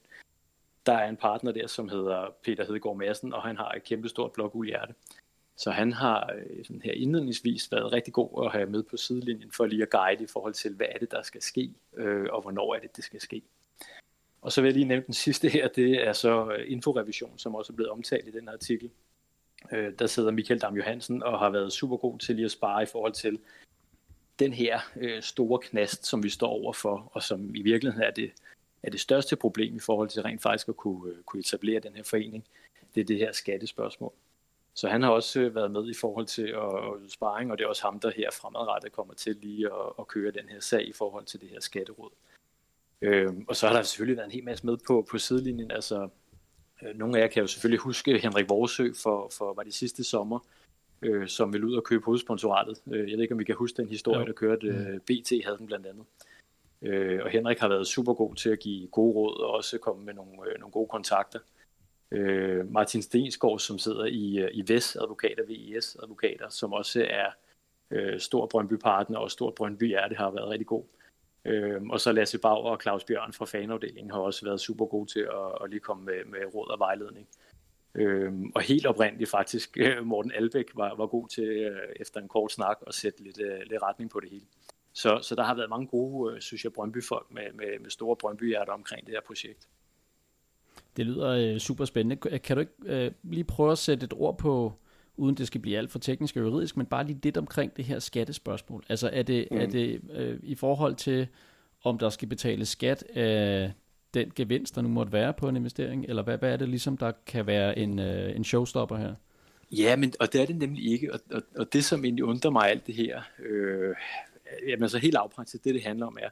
Der 0.85 0.93
er 0.93 1.09
en 1.09 1.17
partner 1.17 1.51
der, 1.51 1.67
som 1.67 1.89
hedder 1.89 2.35
Peter 2.43 2.65
Hedegaard 2.65 2.97
Madsen, 2.97 3.33
og 3.33 3.41
han 3.41 3.57
har 3.57 3.71
et 3.71 3.83
kæmpestort 3.83 4.31
blokhjerte. 4.31 4.93
Så 5.61 5.71
han 5.71 5.93
har 5.93 6.33
øh, 6.35 6.65
sådan 6.65 6.81
her 6.81 6.91
indledningsvis 6.91 7.71
været 7.71 7.93
rigtig 7.93 8.13
god 8.13 8.45
at 8.45 8.51
have 8.51 8.65
med 8.65 8.83
på 8.83 8.97
sidelinjen 8.97 9.51
for 9.51 9.65
lige 9.65 9.81
at 9.81 9.89
guide 9.89 10.23
i 10.23 10.27
forhold 10.27 10.53
til, 10.53 10.73
hvad 10.73 10.87
er 10.89 10.97
det, 10.97 11.11
der 11.11 11.21
skal 11.21 11.41
ske, 11.41 11.73
øh, 11.97 12.27
og 12.31 12.41
hvornår 12.41 12.75
er 12.75 12.79
det, 12.79 12.95
det 12.95 13.03
skal 13.03 13.21
ske. 13.21 13.41
Og 14.41 14.51
så 14.51 14.61
vil 14.61 14.67
jeg 14.67 14.73
lige 14.73 14.87
nævne 14.87 15.05
den 15.05 15.13
sidste 15.13 15.49
her, 15.49 15.67
det 15.67 16.07
er 16.07 16.13
så 16.13 16.51
øh, 16.51 16.71
inforevision, 16.71 17.37
som 17.37 17.55
også 17.55 17.73
er 17.73 17.75
blevet 17.75 17.91
omtalt 17.91 18.27
i 18.27 18.31
den 18.31 18.47
her 18.47 18.53
artikel. 18.53 18.89
Øh, 19.71 19.93
der 19.99 20.07
sidder 20.07 20.31
Michael 20.31 20.59
Dam 20.59 20.75
Johansen 20.75 21.23
og 21.23 21.39
har 21.39 21.49
været 21.49 21.73
super 21.73 21.97
god 21.97 22.19
til 22.19 22.35
lige 22.35 22.45
at 22.45 22.51
spare 22.51 22.83
i 22.83 22.85
forhold 22.91 23.13
til 23.13 23.39
den 24.39 24.53
her 24.53 24.79
øh, 24.95 25.21
store 25.21 25.59
knast, 25.59 26.05
som 26.05 26.23
vi 26.23 26.29
står 26.29 26.47
overfor, 26.47 27.11
og 27.13 27.23
som 27.23 27.55
i 27.55 27.61
virkeligheden 27.61 28.07
er 28.07 28.11
det, 28.11 28.31
er 28.83 28.89
det 28.89 28.99
største 28.99 29.35
problem 29.35 29.75
i 29.75 29.79
forhold 29.79 30.09
til 30.09 30.21
rent 30.21 30.41
faktisk 30.41 30.69
at 30.69 30.77
kunne, 30.77 31.13
øh, 31.13 31.23
kunne 31.23 31.39
etablere 31.39 31.79
den 31.79 31.95
her 31.95 32.03
forening. 32.03 32.45
Det 32.95 33.01
er 33.01 33.05
det 33.05 33.17
her 33.17 33.31
skattespørgsmål. 33.31 34.13
Så 34.73 34.89
han 34.89 35.03
har 35.03 35.09
også 35.09 35.39
øh, 35.39 35.55
været 35.55 35.71
med 35.71 35.89
i 35.89 35.93
forhold 35.93 36.25
til 36.25 36.47
at, 36.47 37.03
at 37.05 37.11
sparring, 37.11 37.51
og 37.51 37.57
det 37.57 37.63
er 37.63 37.67
også 37.67 37.83
ham, 37.83 37.99
der 37.99 38.11
her 38.15 38.29
fremadrettet 38.31 38.91
kommer 38.91 39.13
til 39.13 39.35
lige 39.41 39.65
at, 39.65 39.93
at 39.99 40.07
køre 40.07 40.31
den 40.31 40.49
her 40.49 40.59
sag 40.59 40.87
i 40.87 40.93
forhold 40.93 41.25
til 41.25 41.41
det 41.41 41.49
her 41.49 41.59
skatteråd. 41.59 42.11
Øh, 43.01 43.33
og 43.47 43.55
så 43.55 43.67
har 43.67 43.75
der 43.75 43.83
selvfølgelig 43.83 44.17
været 44.17 44.27
en 44.27 44.31
hel 44.31 44.43
masse 44.43 44.65
med 44.65 44.77
på, 44.87 45.07
på 45.11 45.17
sidelinjen. 45.17 45.71
Altså, 45.71 46.09
øh, 46.83 46.95
nogle 46.95 47.17
af 47.17 47.21
jer 47.21 47.27
kan 47.27 47.41
jo 47.41 47.47
selvfølgelig 47.47 47.79
huske 47.79 48.17
Henrik 48.17 48.49
Vorsø 48.49 48.93
for, 49.03 49.31
for 49.37 49.53
var 49.53 49.63
det 49.63 49.73
sidste 49.73 50.03
sommer, 50.03 50.39
øh, 51.01 51.27
som 51.27 51.53
ville 51.53 51.67
ud 51.67 51.75
og 51.75 51.83
købe 51.83 52.05
hovedsponsoratet. 52.05 52.81
Øh, 52.91 53.09
jeg 53.09 53.17
ved 53.17 53.21
ikke, 53.21 53.33
om 53.33 53.39
vi 53.39 53.43
kan 53.43 53.55
huske 53.55 53.77
den 53.77 53.89
historie, 53.89 54.19
Jo. 54.19 54.25
der 54.25 54.33
kørte. 54.33 54.67
Øh, 54.67 54.99
BT 54.99 55.45
havde 55.45 55.57
den 55.57 55.67
blandt 55.67 55.87
andet. 55.87 56.05
Øh, 56.81 57.19
og 57.23 57.29
Henrik 57.29 57.59
har 57.59 57.67
været 57.67 57.87
super 57.87 58.13
god 58.13 58.35
til 58.35 58.49
at 58.49 58.59
give 58.59 58.87
gode 58.87 59.13
råd 59.13 59.39
og 59.39 59.49
også 59.49 59.77
komme 59.77 60.05
med 60.05 60.13
nogle, 60.13 60.31
øh, 60.31 60.59
nogle 60.59 60.71
gode 60.71 60.87
kontakter. 60.87 61.39
Øh, 61.39 61.60
øh, 62.11 62.71
Martin 62.71 63.01
Stensgaard, 63.01 63.59
som 63.59 63.79
sidder 63.79 64.05
i, 64.05 64.39
øh, 64.39 64.49
i 64.53 64.73
VES 64.73 64.95
Advokater, 64.95 65.43
VES 65.47 65.97
Advokater, 66.03 66.49
som 66.49 66.73
også 66.73 67.07
er 67.09 67.29
øh, 67.91 68.19
stor 68.19 68.45
Brøndby-partner 68.45 69.19
og 69.19 69.31
stor 69.31 69.51
Brøndby-hjerte, 69.51 70.15
har 70.15 70.31
været 70.31 70.49
rigtig 70.49 70.67
god. 70.67 70.83
Øh, 71.45 71.81
og 71.89 71.99
så 71.99 72.11
Lasse 72.11 72.39
Bauer 72.39 72.71
og 72.71 72.81
Claus 72.81 73.03
Bjørn 73.03 73.33
fra 73.33 73.45
fanafdelingen 73.45 74.11
har 74.11 74.19
også 74.19 74.45
været 74.45 74.61
super 74.61 74.85
gode 74.85 75.11
til 75.11 75.19
at, 75.19 75.63
at 75.63 75.69
lige 75.69 75.79
komme 75.79 76.05
med, 76.05 76.25
med 76.25 76.39
råd 76.55 76.71
og 76.71 76.79
vejledning. 76.79 77.27
Øh, 77.95 78.33
og 78.55 78.61
helt 78.61 78.85
oprindeligt 78.85 79.29
faktisk, 79.29 79.77
øh, 79.81 80.05
Morten 80.05 80.31
Albæk 80.31 80.65
var, 80.75 80.95
var 80.95 81.07
god 81.07 81.27
til 81.27 81.43
øh, 81.43 81.89
efter 81.95 82.21
en 82.21 82.27
kort 82.27 82.51
snak 82.51 82.77
at 82.87 82.93
sætte 82.93 83.23
lidt, 83.23 83.41
øh, 83.41 83.59
lidt 83.69 83.81
retning 83.83 84.09
på 84.09 84.19
det 84.19 84.29
hele. 84.29 84.45
Så, 84.93 85.19
så 85.21 85.35
der 85.35 85.43
har 85.43 85.55
været 85.55 85.69
mange 85.69 85.87
gode, 85.87 86.35
øh, 86.35 86.41
synes 86.41 86.63
jeg, 86.63 86.73
Brøndby-folk 86.73 87.31
med, 87.31 87.51
med, 87.53 87.79
med 87.79 87.89
store 87.89 88.15
Brøndby-hjerter 88.15 88.73
omkring 88.73 89.05
det 89.05 89.13
her 89.13 89.21
projekt. 89.27 89.67
Det 90.97 91.05
lyder 91.05 91.29
øh, 91.29 91.59
super 91.59 91.85
spændende. 91.85 92.39
Kan 92.39 92.55
du 92.55 92.59
ikke 92.59 92.73
øh, 92.85 93.11
lige 93.23 93.43
prøve 93.43 93.71
at 93.71 93.77
sætte 93.77 94.03
et 94.03 94.13
ord 94.13 94.37
på, 94.37 94.73
uden 95.17 95.35
det 95.35 95.47
skal 95.47 95.61
blive 95.61 95.77
alt 95.77 95.91
for 95.91 95.99
teknisk 95.99 96.35
og 96.35 96.43
juridisk, 96.43 96.77
men 96.77 96.85
bare 96.85 97.05
lige 97.07 97.19
lidt 97.23 97.37
omkring 97.37 97.77
det 97.77 97.85
her 97.85 97.99
skattespørgsmål? 97.99 98.83
Altså 98.89 99.09
er 99.13 99.23
det, 99.23 99.47
mm. 99.51 99.57
er 99.57 99.65
det 99.65 100.01
øh, 100.13 100.39
i 100.43 100.55
forhold 100.55 100.95
til, 100.95 101.27
om 101.83 101.97
der 101.97 102.09
skal 102.09 102.27
betales 102.27 102.67
skat 102.67 103.03
af 103.03 103.71
den 104.13 104.31
gevinst, 104.35 104.75
der 104.75 104.81
nu 104.81 104.89
måtte 104.89 105.13
være 105.13 105.33
på 105.33 105.47
en 105.47 105.55
investering, 105.55 106.05
eller 106.05 106.23
hvad, 106.23 106.37
hvad 106.37 106.53
er 106.53 106.57
det 106.57 106.69
ligesom, 106.69 106.97
der 106.97 107.11
kan 107.25 107.47
være 107.47 107.79
en, 107.79 107.99
øh, 107.99 108.35
en 108.35 108.43
showstopper 108.43 108.97
her? 108.97 109.15
Ja, 109.71 109.95
men, 109.95 110.13
og 110.19 110.33
det 110.33 110.41
er 110.41 110.45
det 110.45 110.55
nemlig 110.55 110.91
ikke. 110.91 111.13
Og, 111.13 111.19
og, 111.31 111.41
og 111.57 111.73
det, 111.73 111.85
som 111.85 112.05
egentlig 112.05 112.25
undrer 112.25 112.51
mig 112.51 112.69
alt 112.69 112.87
det 112.87 112.95
her, 112.95 113.21
øh, 113.39 113.95
jamen 114.67 114.89
så 114.89 114.97
helt 114.97 115.15
afpraktisk, 115.15 115.63
det 115.63 115.73
det 115.73 115.83
handler 115.83 116.05
om 116.05 116.17
er, 116.21 116.29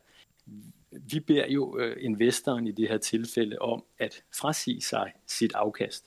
vi 0.92 1.20
beder 1.20 1.48
jo 1.48 1.80
øh, 1.80 1.98
investoren 2.00 2.68
i 2.68 2.72
det 2.72 2.90
her 2.90 2.98
tilfælde 2.98 3.60
om 3.60 3.84
at 4.00 4.24
frasige 4.36 4.82
sig 4.82 5.12
sit 5.28 5.54
afkast. 5.54 6.06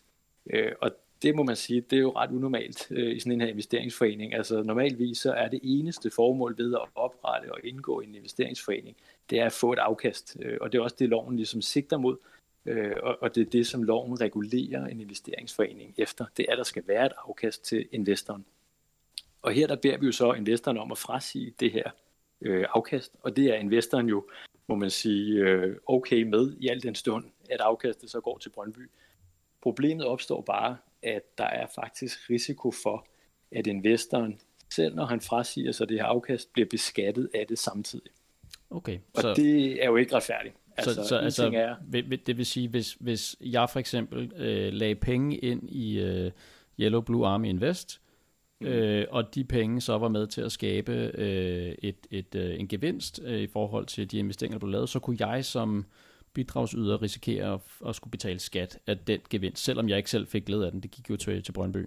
Øh, 0.50 0.72
og 0.80 0.90
det 1.22 1.34
må 1.36 1.42
man 1.42 1.56
sige, 1.56 1.80
det 1.80 1.96
er 1.96 2.00
jo 2.00 2.12
ret 2.16 2.30
unormalt 2.30 2.86
øh, 2.90 3.16
i 3.16 3.20
sådan 3.20 3.32
en 3.32 3.40
her 3.40 3.48
investeringsforening. 3.48 4.34
Altså 4.34 4.62
normalvis 4.62 5.18
så 5.18 5.32
er 5.32 5.48
det 5.48 5.60
eneste 5.62 6.10
formål 6.10 6.58
ved 6.58 6.74
at 6.74 6.88
oprette 6.94 7.52
og 7.52 7.58
indgå 7.64 8.00
i 8.00 8.06
en 8.06 8.14
investeringsforening, 8.14 8.96
det 9.30 9.40
er 9.40 9.46
at 9.46 9.52
få 9.52 9.72
et 9.72 9.78
afkast. 9.78 10.36
Øh, 10.40 10.58
og 10.60 10.72
det 10.72 10.78
er 10.78 10.82
også 10.82 10.96
det, 10.98 11.08
loven 11.08 11.36
ligesom 11.36 11.62
sigter 11.62 11.96
mod. 11.96 12.16
Øh, 12.66 12.96
og, 13.02 13.18
og 13.20 13.34
det 13.34 13.40
er 13.46 13.50
det, 13.50 13.66
som 13.66 13.82
loven 13.82 14.20
regulerer 14.20 14.86
en 14.86 15.00
investeringsforening 15.00 15.94
efter. 15.96 16.24
Det 16.36 16.46
er, 16.48 16.52
at 16.52 16.58
der 16.58 16.64
skal 16.64 16.82
være 16.86 17.06
et 17.06 17.12
afkast 17.28 17.64
til 17.64 17.88
investoren. 17.92 18.44
Og 19.42 19.52
her 19.52 19.66
der 19.66 19.76
beder 19.76 19.98
vi 19.98 20.06
jo 20.06 20.12
så 20.12 20.32
investoren 20.32 20.78
om 20.78 20.92
at 20.92 20.98
frasige 20.98 21.54
det 21.60 21.72
her 21.72 21.90
øh, 22.40 22.66
afkast, 22.74 23.12
og 23.22 23.36
det 23.36 23.44
er 23.44 23.54
investoren 23.54 24.08
jo, 24.08 24.24
må 24.68 24.74
man 24.74 24.90
sige, 24.90 25.34
øh, 25.34 25.76
okay 25.86 26.22
med 26.22 26.56
i 26.60 26.68
al 26.68 26.82
den 26.82 26.94
stund, 26.94 27.24
at 27.50 27.60
afkastet 27.60 28.10
så 28.10 28.20
går 28.20 28.38
til 28.38 28.50
Brøndby. 28.50 28.90
Problemet 29.62 30.06
opstår 30.06 30.40
bare, 30.40 30.76
at 31.02 31.38
der 31.38 31.44
er 31.44 31.66
faktisk 31.74 32.30
risiko 32.30 32.70
for, 32.82 33.06
at 33.52 33.66
investoren, 33.66 34.40
selv 34.70 34.94
når 34.94 35.04
han 35.04 35.20
frasiger 35.20 35.72
sig 35.72 35.88
det 35.88 35.96
her 35.96 36.04
afkast, 36.04 36.52
bliver 36.52 36.68
beskattet 36.70 37.30
af 37.34 37.46
det 37.48 37.58
samtidig. 37.58 38.10
Okay, 38.70 38.98
Og 39.14 39.22
så, 39.22 39.34
det 39.34 39.84
er 39.84 39.86
jo 39.86 39.96
ikke 39.96 40.14
retfærdigt. 40.14 40.54
altså, 40.76 40.94
så, 40.94 41.04
så 41.04 41.16
altså, 41.16 41.50
er, 41.54 42.16
det 42.26 42.36
vil 42.36 42.46
sige, 42.46 42.68
hvis, 42.68 42.96
hvis 43.00 43.36
jeg 43.40 43.70
for 43.70 43.80
eksempel 43.80 44.32
øh, 44.36 44.72
lagde 44.72 44.94
penge 44.94 45.36
ind 45.36 45.70
i 45.70 46.00
øh, 46.00 46.30
Yellow 46.80 47.00
Blue 47.00 47.26
Army 47.26 47.48
Invest, 47.48 48.01
Mm. 48.62 48.68
øh, 48.68 49.06
og 49.10 49.34
de 49.34 49.44
penge 49.44 49.80
så 49.80 49.98
var 49.98 50.08
med 50.08 50.26
til 50.26 50.40
at 50.40 50.52
skabe 50.52 50.92
øh, 51.14 51.74
et, 51.78 51.96
et, 52.10 52.34
øh, 52.34 52.60
en 52.60 52.68
gevinst 52.68 53.20
øh, 53.24 53.40
i 53.40 53.46
forhold 53.46 53.86
til 53.86 54.10
de 54.10 54.18
investeringer, 54.18 54.54
der 54.54 54.66
blev 54.66 54.72
lavet, 54.72 54.88
så 54.88 54.98
kunne 54.98 55.16
jeg 55.20 55.44
som 55.44 55.86
bidragsyder 56.34 57.02
risikere 57.02 57.54
at, 57.54 57.60
at 57.88 57.96
skulle 57.96 58.10
betale 58.10 58.38
skat 58.38 58.78
af 58.86 58.98
den 58.98 59.20
gevinst, 59.30 59.64
selvom 59.64 59.88
jeg 59.88 59.96
ikke 59.96 60.10
selv 60.10 60.26
fik 60.26 60.44
glæde 60.44 60.66
af 60.66 60.72
den. 60.72 60.80
Det 60.80 60.90
gik 60.90 61.10
jo 61.10 61.16
til, 61.16 61.42
til 61.42 61.52
Brøndby. 61.52 61.86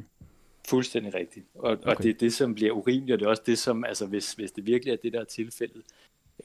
Fuldstændig 0.70 1.14
rigtigt. 1.14 1.46
Og, 1.56 1.72
okay. 1.72 1.86
Og 1.86 2.04
det 2.04 2.10
er 2.10 2.14
det, 2.14 2.34
som 2.34 2.56
bliver 2.56 2.72
urimeligt, 2.72 3.14
og 3.14 3.20
det 3.20 3.26
er 3.26 3.30
også 3.30 3.44
det, 3.46 3.58
som, 3.58 3.86
altså 3.86 4.06
hvis, 4.06 4.34
hvis 4.34 4.52
det 4.52 4.66
virkelig 4.66 4.92
er 4.92 4.98
det, 5.04 5.14
der 5.14 5.20
er 5.20 5.26
tilfældet, 5.26 5.82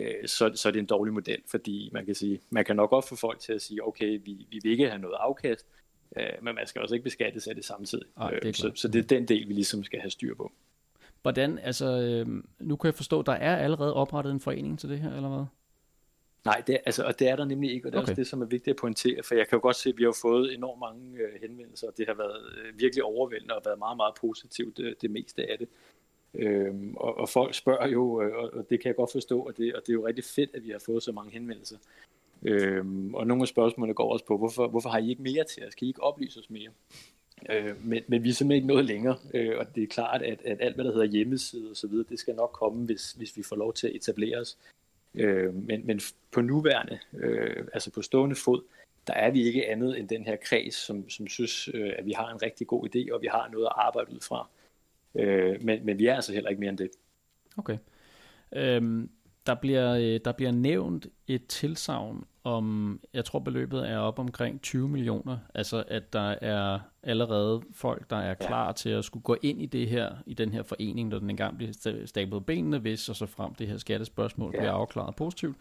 øh, 0.01 0.15
så, 0.27 0.53
så 0.55 0.69
er 0.69 0.73
det 0.73 0.79
en 0.79 0.87
dårlig 0.87 1.15
model, 1.15 1.39
fordi 1.51 1.91
man 1.93 2.07
kan 2.07 2.15
sige, 2.15 2.41
man 2.51 2.65
kan 2.65 2.77
nok 2.77 2.91
godt 2.91 3.09
få 3.09 3.17
folk 3.17 3.41
til 3.41 3.53
at 3.53 3.63
sige, 3.63 3.87
okay, 3.87 4.21
vi, 4.25 4.47
vi 4.51 4.61
vil 4.63 4.73
ikke 4.73 4.89
have 4.89 5.01
noget 5.01 5.17
afkast, 5.21 5.67
øh, 6.17 6.26
men 6.43 6.55
man 6.55 6.67
skal 6.67 6.83
også 6.83 6.95
ikke 6.95 7.05
beskattes 7.05 7.47
af 7.47 7.55
det 7.55 7.64
samtidig. 7.64 8.07
Ej, 8.17 8.31
det 8.31 8.38
er 8.45 8.49
Øh, 8.49 8.55
så, 8.55 8.73
så 8.75 8.88
det 8.88 8.99
er 8.99 9.02
den 9.02 9.29
del, 9.29 9.49
vi 9.49 9.52
ligesom 9.55 9.85
skal 9.85 10.00
have 10.00 10.11
styr 10.11 10.35
på. 10.35 10.52
Hvordan, 11.23 11.59
altså, 11.59 11.87
øh, 12.00 12.43
nu 12.59 12.76
kan 12.76 12.87
jeg 12.87 12.95
forstå, 12.95 13.23
der 13.23 13.33
er 13.33 13.57
allerede 13.57 13.95
oprettet 13.95 14.31
en 14.33 14.40
forening 14.40 14.79
til 14.79 14.88
det 14.88 14.99
her, 14.99 15.17
eller 15.17 15.29
hvad? 15.29 15.45
Nej, 16.45 16.62
det, 16.67 16.75
er- 16.75 16.79
altså, 16.87 17.05
og 17.05 17.19
det 17.19 17.29
er 17.29 17.37
der 17.37 17.45
nemlig 17.45 17.73
ikke, 17.73 17.88
og 17.88 17.93
det 17.93 17.99
er 17.99 18.02
okay. 18.02 18.11
Også 18.12 18.21
det, 18.21 18.26
som 18.26 18.43
er 18.43 18.47
vigtigt 18.47 18.75
at 18.75 18.76
pointere, 18.81 19.23
for 19.23 19.35
jeg 19.35 19.49
kan 19.49 19.57
jo 19.57 19.62
godt 19.62 19.76
se, 19.76 19.88
at 19.88 19.99
vi 19.99 20.02
har 20.05 20.17
fået 20.23 20.55
enormt 20.55 20.81
mange 20.81 21.19
øh, 21.19 21.40
henvendelser, 21.43 21.87
og 21.87 21.93
det 21.97 22.07
har 22.07 22.14
været 22.14 22.43
øh, 22.59 22.79
virkelig 22.81 23.05
overvældende 23.05 23.55
og 23.55 23.62
været 23.64 23.79
meget, 23.79 23.97
meget 23.97 24.14
positivt, 24.21 24.76
det, 24.76 24.95
det 25.02 25.11
meste 25.11 25.50
af 25.50 25.59
det. 25.59 25.69
Øhm, 26.35 26.95
og, 26.97 27.19
og 27.19 27.29
folk 27.29 27.55
spørger 27.55 27.88
jo, 27.88 28.23
øh, 28.23 28.37
og, 28.37 28.50
og 28.55 28.71
det 28.71 28.81
kan 28.81 28.88
jeg 28.88 28.97
godt 28.97 29.12
forstå, 29.12 29.40
og 29.40 29.57
det, 29.57 29.75
og 29.75 29.81
det 29.83 29.88
er 29.88 29.95
jo 29.95 30.07
rigtig 30.07 30.25
fedt, 30.25 30.50
at 30.55 30.64
vi 30.64 30.71
har 30.71 30.83
fået 30.87 31.02
så 31.02 31.12
mange 31.12 31.33
henvendelser. 31.33 31.76
Øhm, 32.42 33.14
og 33.14 33.26
nogle 33.26 33.42
af 33.42 33.49
spørgsmålene 33.49 33.94
går 33.94 34.12
også 34.12 34.25
på, 34.25 34.38
hvorfor, 34.38 34.68
hvorfor 34.68 34.88
har 34.88 34.99
I 34.99 35.11
ikke 35.11 35.23
mere 35.23 35.44
til 35.44 35.66
os? 35.66 35.75
Kan 35.75 35.87
I 35.87 35.88
ikke 35.88 36.02
oplyse 36.02 36.40
os 36.40 36.50
mere? 36.50 36.70
Øh, 37.50 37.87
men, 37.87 38.02
men 38.09 38.25
vi 38.25 38.28
er 38.28 38.32
simpelthen 38.32 38.62
ikke 38.62 38.75
nået 38.75 38.85
længere, 38.85 39.16
øh, 39.35 39.59
og 39.59 39.75
det 39.75 39.82
er 39.82 39.87
klart, 39.87 40.23
at, 40.23 40.42
at 40.44 40.59
alt, 40.61 40.75
hvad 40.75 40.85
der 40.85 40.92
hedder 40.92 41.06
hjemmeside 41.06 41.70
og 41.70 41.76
så 41.76 41.87
videre, 41.87 42.06
det 42.09 42.18
skal 42.18 42.35
nok 42.35 42.52
komme, 42.52 42.85
hvis, 42.85 43.12
hvis 43.12 43.37
vi 43.37 43.42
får 43.42 43.56
lov 43.56 43.73
til 43.75 43.87
at 43.87 43.94
etablere 43.94 44.38
os. 44.38 44.59
Øh, 45.14 45.54
men, 45.54 45.87
men 45.87 46.00
på 46.32 46.40
nuværende, 46.40 46.99
øh, 47.14 47.66
altså 47.73 47.90
på 47.90 48.02
stående 48.02 48.37
fod, 48.37 48.62
der 49.06 49.12
er 49.12 49.30
vi 49.30 49.42
ikke 49.42 49.68
andet 49.68 49.99
end 49.99 50.09
den 50.09 50.25
her 50.25 50.37
kreds, 50.37 50.75
som, 50.75 51.11
som 51.11 51.28
synes, 51.28 51.68
øh, 51.75 51.92
at 51.99 52.06
vi 52.06 52.12
har 52.12 52.32
en 52.32 52.42
rigtig 52.42 52.66
god 52.66 52.88
idé, 52.88 53.14
og 53.14 53.23
vi 53.23 53.26
har 53.26 53.49
noget 53.52 53.66
at 53.66 53.73
arbejde 53.76 54.12
ud 54.12 54.20
fra. 54.20 54.49
Øh, 55.14 55.62
men, 55.62 55.87
men 55.87 55.99
vi 55.99 56.06
er 56.06 56.14
altså 56.14 56.32
heller 56.32 56.50
ikke 56.50 56.61
mere 56.61 56.70
end 56.70 56.78
det. 56.78 56.90
Okay. 57.56 57.78
Øhm, 58.52 59.11
der, 59.47 59.54
bliver, 59.54 59.94
øh, 59.94 60.20
der 60.25 60.32
bliver 60.32 60.52
nævnt 60.52 61.06
et 61.28 61.47
tilsavn 61.47 62.25
om, 62.44 63.00
jeg 63.14 63.25
tror 63.25 63.38
beløbet 63.38 63.90
er 63.90 63.99
op 63.99 64.18
omkring 64.18 64.62
20 64.62 64.88
millioner, 64.88 65.38
altså 65.54 65.85
at 65.88 66.12
der 66.12 66.35
er 66.40 66.78
allerede 67.02 67.62
folk, 67.75 68.11
der 68.11 68.16
er 68.16 68.35
klar 68.35 68.66
ja. 68.66 68.73
til 68.73 68.88
at 68.88 69.04
skulle 69.04 69.23
gå 69.23 69.37
ind 69.42 69.62
i 69.62 69.66
det 69.66 69.88
her, 69.88 70.12
i 70.26 70.35
den 70.35 70.52
her 70.52 70.62
forening, 70.62 71.09
når 71.09 71.18
den 71.18 71.30
engang 71.30 71.56
bliver 71.56 72.02
stablet 72.06 72.47
benene, 72.47 72.78
hvis 72.78 73.09
og 73.09 73.16
så 73.16 73.26
frem 73.26 73.54
det 73.54 73.68
her 73.68 73.78
skattespørgsmål 73.78 74.50
ja. 74.54 74.59
bliver 74.59 74.73
afklaret 74.73 75.16
positivt. 75.16 75.56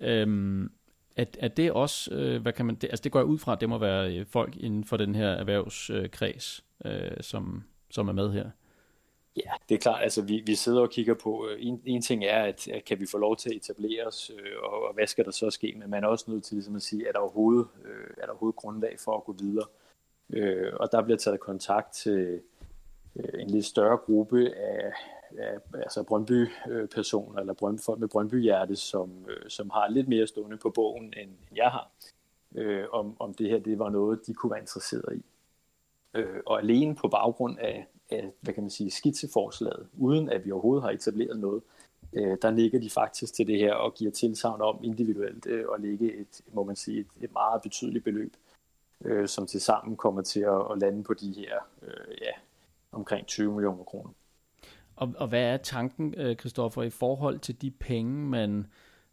Øhm, 0.00 0.70
er, 1.16 1.24
er 1.38 1.48
det 1.48 1.72
også, 1.72 2.14
øh, 2.14 2.42
hvad 2.42 2.52
kan 2.52 2.66
man, 2.66 2.74
det, 2.74 2.84
altså 2.84 3.02
det 3.02 3.12
går 3.12 3.18
jeg 3.18 3.26
ud 3.26 3.38
fra, 3.38 3.52
at 3.52 3.60
det 3.60 3.68
må 3.68 3.78
være 3.78 4.16
øh, 4.16 4.26
folk 4.26 4.56
inden 4.56 4.84
for 4.84 4.96
den 4.96 5.14
her 5.14 5.28
erhvervskreds, 5.28 6.64
øh, 6.84 7.10
som, 7.20 7.64
som 7.90 8.08
er 8.08 8.12
med 8.12 8.32
her. 8.32 8.50
Ja, 9.36 9.52
det 9.68 9.74
er 9.74 9.78
klart. 9.78 10.02
Altså, 10.02 10.22
vi, 10.22 10.42
vi 10.46 10.54
sidder 10.54 10.80
og 10.80 10.90
kigger 10.90 11.14
på, 11.14 11.48
øh, 11.48 11.56
en, 11.60 11.82
en 11.84 12.02
ting 12.02 12.24
er, 12.24 12.42
at, 12.42 12.68
at 12.68 12.84
kan 12.84 13.00
vi 13.00 13.06
få 13.06 13.18
lov 13.18 13.36
til 13.36 13.50
at 13.50 13.56
etablere 13.56 14.06
os, 14.06 14.30
øh, 14.38 14.62
og, 14.62 14.82
og 14.88 14.94
hvad 14.94 15.06
skal 15.06 15.24
der 15.24 15.30
så 15.30 15.50
ske? 15.50 15.74
Men 15.76 15.90
man 15.90 16.04
er 16.04 16.08
også 16.08 16.30
nødt 16.30 16.44
til 16.44 16.54
ligesom 16.54 16.76
at 16.76 16.82
sige, 16.82 17.08
er 17.08 17.12
der 17.12 17.18
overhovedet, 17.18 17.66
øh, 17.84 18.10
er 18.16 18.22
der 18.22 18.28
overhovedet 18.28 18.56
grundlag 18.56 18.96
for 19.00 19.16
at 19.16 19.24
gå 19.24 19.32
videre? 19.32 19.66
Øh, 20.30 20.72
og 20.80 20.92
der 20.92 21.02
bliver 21.02 21.18
taget 21.18 21.40
kontakt 21.40 21.92
til 21.92 22.40
øh, 23.16 23.40
en 23.40 23.50
lidt 23.50 23.64
større 23.64 23.96
gruppe 23.96 24.54
af, 24.56 24.92
af 25.38 25.58
altså 25.74 26.02
Brøndby-personer, 26.02 27.40
eller 27.40 27.54
Brøndby, 27.54 27.80
folk 27.80 28.00
med 28.00 28.08
Brøndby-hjerte, 28.08 28.76
som, 28.76 29.10
øh, 29.28 29.50
som 29.50 29.70
har 29.70 29.88
lidt 29.88 30.08
mere 30.08 30.26
stående 30.26 30.56
på 30.56 30.70
bogen, 30.70 31.04
end, 31.04 31.14
end 31.16 31.56
jeg 31.56 31.70
har, 31.70 31.90
øh, 32.54 32.84
om, 32.92 33.16
om 33.20 33.34
det 33.34 33.50
her 33.50 33.58
det 33.58 33.78
var 33.78 33.90
noget, 33.90 34.26
de 34.26 34.34
kunne 34.34 34.50
være 34.50 34.60
interesseret 34.60 35.16
i. 35.16 35.24
Øh, 36.14 36.40
og 36.46 36.58
alene 36.58 36.94
på 36.94 37.08
baggrund 37.08 37.58
af, 37.58 37.86
af, 38.10 38.30
hvad 38.40 38.54
kan 38.54 38.62
man 38.62 38.70
sige, 38.70 38.90
skitseforslaget, 38.90 39.86
uden 39.98 40.28
at 40.28 40.44
vi 40.44 40.50
overhovedet 40.50 40.82
har 40.82 40.90
etableret 40.90 41.38
noget, 41.38 41.62
øh, 42.12 42.36
der 42.42 42.50
ligger 42.50 42.80
de 42.80 42.90
faktisk 42.90 43.34
til 43.34 43.46
det 43.46 43.58
her 43.58 43.74
og 43.74 43.94
giver 43.94 44.10
tilsavn 44.10 44.60
om 44.60 44.78
individuelt 44.82 45.46
øh, 45.46 45.64
at 45.74 45.80
lægge 45.80 46.14
et, 46.20 46.40
må 46.52 46.64
man 46.64 46.76
sige, 46.76 47.00
et, 47.00 47.06
et 47.20 47.32
meget 47.32 47.62
betydeligt 47.62 48.04
beløb, 48.04 48.36
øh, 49.04 49.28
som 49.28 49.46
til 49.46 49.60
sammen 49.60 49.96
kommer 49.96 50.22
til 50.22 50.40
at, 50.40 50.72
at 50.72 50.78
lande 50.78 51.02
på 51.02 51.14
de 51.14 51.32
her, 51.36 51.54
øh, 51.82 52.16
ja, 52.22 52.32
omkring 52.92 53.26
20 53.26 53.52
millioner 53.52 53.84
kroner. 53.84 54.10
Og, 54.96 55.14
og 55.18 55.28
hvad 55.28 55.42
er 55.42 55.56
tanken, 55.56 56.14
øh, 56.16 56.36
Kristoffer, 56.36 56.82
i 56.82 56.90
forhold 56.90 57.38
til 57.38 57.62
de 57.62 57.70
penge, 57.70 58.28
man 58.28 58.66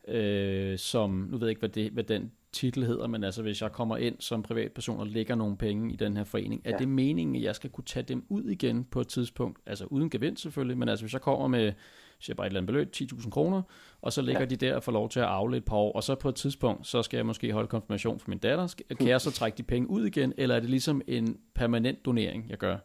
øh, 0.07 0.77
som, 0.77 1.09
nu 1.09 1.37
ved 1.37 1.47
jeg 1.47 1.49
ikke, 1.49 1.59
hvad, 1.59 1.69
det, 1.69 1.91
hvad 1.91 2.03
den 2.03 2.31
titel 2.53 2.85
hedder, 2.85 3.07
men 3.07 3.23
altså 3.23 3.41
hvis 3.41 3.61
jeg 3.61 3.71
kommer 3.71 3.97
ind 3.97 4.15
som 4.19 4.43
privatperson 4.43 4.99
og 4.99 5.07
lægger 5.07 5.35
nogle 5.35 5.57
penge 5.57 5.93
i 5.93 5.95
den 5.95 6.17
her 6.17 6.23
forening, 6.23 6.61
er 6.65 6.71
ja. 6.71 6.77
det 6.77 6.87
meningen, 6.87 7.35
at 7.35 7.41
jeg 7.41 7.55
skal 7.55 7.69
kunne 7.69 7.85
tage 7.85 8.03
dem 8.03 8.25
ud 8.29 8.43
igen 8.43 8.83
på 8.83 9.01
et 9.01 9.07
tidspunkt? 9.07 9.59
Altså 9.65 9.85
uden 9.85 10.09
gevinst 10.09 10.43
selvfølgelig, 10.43 10.77
men 10.77 10.89
altså 10.89 11.05
hvis 11.05 11.13
jeg 11.13 11.21
kommer 11.21 11.47
med 11.47 11.73
siger 12.21 12.35
bare 12.35 12.47
et 12.47 12.49
eller 12.49 12.59
andet 12.59 12.67
beløb, 12.67 12.93
10.000 12.95 13.29
kroner, 13.29 13.61
og 14.01 14.13
så 14.13 14.21
ligger 14.21 14.41
ja. 14.41 14.45
de 14.45 14.55
der 14.55 14.75
og 14.75 14.83
får 14.83 14.91
lov 14.91 15.09
til 15.09 15.19
at 15.19 15.25
afle 15.25 15.57
et 15.57 15.65
par 15.65 15.75
år, 15.75 15.91
og 15.91 16.03
så 16.03 16.15
på 16.15 16.29
et 16.29 16.35
tidspunkt, 16.35 16.87
så 16.87 17.03
skal 17.03 17.17
jeg 17.17 17.25
måske 17.25 17.53
holde 17.53 17.67
konfirmation 17.67 18.19
for 18.19 18.29
min 18.29 18.39
datter. 18.39 18.75
Kan 18.99 19.07
jeg 19.07 19.21
så 19.21 19.31
trække 19.31 19.57
de 19.57 19.63
penge 19.63 19.89
ud 19.89 20.05
igen, 20.05 20.33
eller 20.37 20.55
er 20.55 20.59
det 20.59 20.69
ligesom 20.69 21.01
en 21.07 21.39
permanent 21.55 22.05
donering, 22.05 22.49
jeg 22.49 22.57
gør? 22.57 22.77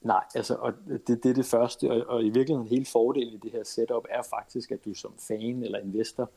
Nej, 0.00 0.24
altså, 0.34 0.54
og 0.54 0.72
det, 1.06 1.24
det 1.24 1.30
er 1.30 1.34
det 1.34 1.46
første, 1.46 1.90
og, 1.90 2.06
og 2.08 2.24
i 2.24 2.30
virkeligheden 2.30 2.68
hele 2.68 2.86
fordelen 2.92 3.34
i 3.34 3.38
det 3.42 3.52
her 3.52 3.64
setup 3.64 4.04
er 4.10 4.22
faktisk, 4.30 4.70
at 4.70 4.84
du 4.84 4.94
som 4.94 5.14
fan 5.28 5.62
eller 5.62 5.78
investor 5.78 6.30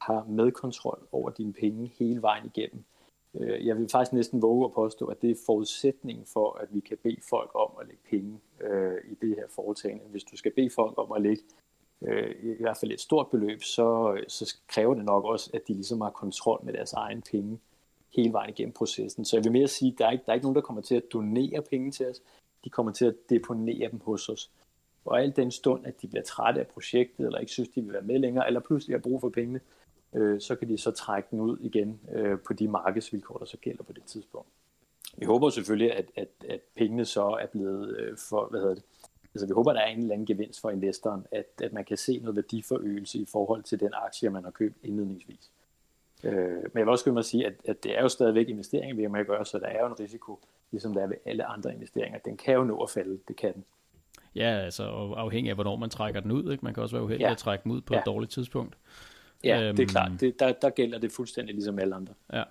har 0.00 0.24
medkontrol 0.28 1.06
over 1.12 1.30
dine 1.30 1.52
penge 1.52 1.92
hele 1.98 2.22
vejen 2.22 2.46
igennem. 2.54 2.84
Øh, 3.34 3.66
jeg 3.66 3.76
vil 3.76 3.88
faktisk 3.92 4.12
næsten 4.12 4.42
våge 4.42 4.64
at 4.64 4.72
påstå, 4.72 5.06
at 5.06 5.22
det 5.22 5.30
er 5.30 5.34
forudsætningen 5.46 6.26
for, 6.26 6.58
at 6.62 6.68
vi 6.74 6.80
kan 6.80 6.98
bede 7.02 7.20
folk 7.30 7.50
om 7.54 7.70
at 7.80 7.86
lægge 7.86 8.02
penge 8.10 8.38
øh, 8.60 8.98
i 9.12 9.14
det 9.14 9.36
her 9.36 9.46
foretagende. 9.54 10.04
Hvis 10.10 10.24
du 10.24 10.36
skal 10.36 10.52
bede 10.52 10.70
folk 10.70 10.94
om 10.98 11.12
at 11.12 11.22
lægge 11.22 11.42
øh, 12.02 12.34
i 12.42 12.62
hvert 12.62 12.76
fald 12.76 12.92
et 12.92 13.00
stort 13.00 13.26
beløb, 13.30 13.62
så, 13.62 14.20
så 14.28 14.56
kræver 14.68 14.94
det 14.94 15.04
nok 15.04 15.24
også, 15.24 15.50
at 15.54 15.62
de 15.68 15.74
ligesom 15.74 16.00
har 16.00 16.10
kontrol 16.10 16.60
med 16.64 16.72
deres 16.72 16.92
egen 16.92 17.22
penge 17.30 17.58
hele 18.16 18.32
vejen 18.32 18.50
igennem 18.50 18.72
processen. 18.72 19.24
Så 19.24 19.36
jeg 19.36 19.44
vil 19.44 19.52
mere 19.52 19.68
sige, 19.68 19.92
at 19.92 19.98
der 19.98 20.06
er 20.06 20.10
ikke, 20.10 20.24
der 20.26 20.32
er 20.32 20.34
ikke 20.34 20.44
nogen, 20.44 20.56
der 20.56 20.62
kommer 20.62 20.82
til 20.82 20.94
at 20.94 21.12
donere 21.12 21.62
penge 21.62 21.90
til 21.90 22.06
os. 22.06 22.22
De 22.64 22.70
kommer 22.70 22.92
til 22.92 23.04
at 23.04 23.14
deponere 23.30 23.90
dem 23.90 24.00
hos 24.00 24.28
os. 24.28 24.50
Og 25.04 25.22
alt 25.22 25.36
den 25.36 25.50
stund, 25.50 25.86
at 25.86 26.02
de 26.02 26.08
bliver 26.08 26.22
trætte 26.22 26.60
af 26.60 26.66
projektet, 26.66 27.26
eller 27.26 27.38
ikke 27.38 27.52
synes, 27.52 27.68
de 27.68 27.80
vil 27.80 27.92
være 27.92 28.02
med 28.02 28.18
længere, 28.18 28.46
eller 28.46 28.60
pludselig 28.60 28.94
har 28.96 29.00
brug 29.00 29.20
for 29.20 29.28
pengene, 29.28 29.58
øh, 29.58 29.79
så 30.40 30.56
kan 30.58 30.68
de 30.68 30.78
så 30.78 30.90
trække 30.90 31.28
den 31.30 31.40
ud 31.40 31.58
igen 31.60 32.00
øh, 32.12 32.38
på 32.46 32.52
de 32.52 32.68
markedsvilkår, 32.68 33.38
der 33.38 33.44
så 33.44 33.56
gælder 33.56 33.82
på 33.82 33.92
det 33.92 34.02
tidspunkt. 34.04 34.48
Vi 35.16 35.26
håber 35.26 35.50
selvfølgelig, 35.50 35.92
at, 35.96 36.10
at, 36.16 36.28
at 36.48 36.60
pengene 36.76 37.04
så 37.04 37.22
er 37.22 37.46
blevet 37.46 37.96
øh, 37.96 38.16
for, 38.28 38.46
hvad 38.50 38.60
hedder 38.60 38.74
det, 38.74 38.84
altså 39.34 39.46
vi 39.46 39.52
håber, 39.52 39.72
der 39.72 39.80
er 39.80 39.86
en 39.86 39.98
eller 39.98 40.12
anden 40.12 40.26
gevinst 40.26 40.60
for 40.60 40.70
investoren, 40.70 41.26
at, 41.32 41.46
at 41.62 41.72
man 41.72 41.84
kan 41.84 41.96
se 41.96 42.18
noget 42.18 42.36
værdiforøgelse 42.36 43.18
i 43.18 43.26
forhold 43.32 43.62
til 43.62 43.80
den 43.80 43.90
aktie, 44.06 44.30
man 44.30 44.44
har 44.44 44.50
købt 44.50 44.76
indledningsvis. 44.82 45.50
Øh, 46.24 46.32
men 46.32 46.70
jeg 46.74 46.86
vil 46.86 46.88
også 46.88 47.12
mig 47.12 47.24
sige, 47.24 47.46
at, 47.46 47.54
at 47.64 47.84
det 47.84 47.98
er 47.98 48.02
jo 48.02 48.08
stadigvæk 48.08 48.48
investeringer, 48.48 48.96
vi 48.96 49.02
har 49.02 49.08
med 49.08 49.20
at 49.20 49.26
gøre, 49.26 49.44
så 49.44 49.58
der 49.58 49.66
er 49.66 49.80
jo 49.80 49.86
en 49.86 50.00
risiko, 50.00 50.38
ligesom 50.70 50.94
der 50.94 51.02
er 51.02 51.06
ved 51.06 51.16
alle 51.24 51.44
andre 51.44 51.74
investeringer. 51.74 52.18
Den 52.18 52.36
kan 52.36 52.54
jo 52.54 52.64
nå 52.64 52.78
at 52.78 52.90
falde, 52.90 53.18
det 53.28 53.36
kan 53.36 53.54
den. 53.54 53.64
Ja, 54.34 54.58
altså 54.58 54.82
afhængig 55.16 55.50
af, 55.50 55.56
hvornår 55.56 55.76
man 55.76 55.90
trækker 55.90 56.20
den 56.20 56.30
ud. 56.30 56.52
Ikke? 56.52 56.64
Man 56.64 56.74
kan 56.74 56.82
også 56.82 56.96
være 56.96 57.04
uheldig 57.04 57.24
ja. 57.24 57.30
at 57.30 57.38
trække 57.38 57.64
den 57.64 57.72
ud 57.72 57.80
på 57.80 57.94
ja. 57.94 58.00
et 58.00 58.06
dårligt 58.06 58.32
tidspunkt. 58.32 58.76
Ja, 59.44 59.62
øhm, 59.62 59.76
det 59.76 59.82
er 59.82 59.86
klart. 59.86 60.12
Det, 60.20 60.40
der, 60.40 60.52
der 60.52 60.70
gælder 60.70 60.98
det 60.98 61.12
fuldstændig 61.12 61.54
ligesom 61.54 61.78
alle 61.78 61.94
andre. 61.94 62.14
Ja. 62.32 62.42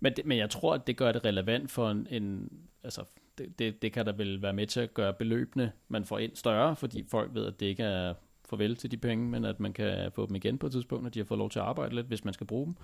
Men, 0.00 0.12
det, 0.16 0.26
men 0.26 0.38
jeg 0.38 0.50
tror, 0.50 0.74
at 0.74 0.86
det 0.86 0.96
gør 0.96 1.12
det 1.12 1.24
relevant 1.24 1.70
for 1.70 1.90
en... 1.90 2.06
en 2.10 2.52
altså, 2.84 3.04
det, 3.38 3.58
det, 3.58 3.82
det 3.82 3.92
kan 3.92 4.06
da 4.06 4.12
vel 4.16 4.42
være 4.42 4.52
med 4.52 4.66
til 4.66 4.80
at 4.80 4.94
gøre 4.94 5.12
beløbene, 5.12 5.72
man 5.88 6.04
får 6.04 6.18
ind 6.18 6.36
større, 6.36 6.76
fordi 6.76 7.04
folk 7.10 7.34
ved, 7.34 7.46
at 7.46 7.60
det 7.60 7.66
ikke 7.66 7.82
er 7.82 8.14
farvel 8.48 8.76
til 8.76 8.90
de 8.90 8.96
penge, 8.96 9.28
men 9.28 9.44
at 9.44 9.60
man 9.60 9.72
kan 9.72 10.12
få 10.12 10.26
dem 10.26 10.34
igen 10.34 10.58
på 10.58 10.66
et 10.66 10.72
tidspunkt, 10.72 11.02
når 11.02 11.10
de 11.10 11.18
har 11.18 11.24
fået 11.24 11.38
lov 11.38 11.50
til 11.50 11.58
at 11.58 11.64
arbejde 11.64 11.94
lidt, 11.94 12.06
hvis 12.06 12.24
man 12.24 12.34
skal 12.34 12.46
bruge 12.46 12.66
dem. 12.66 12.74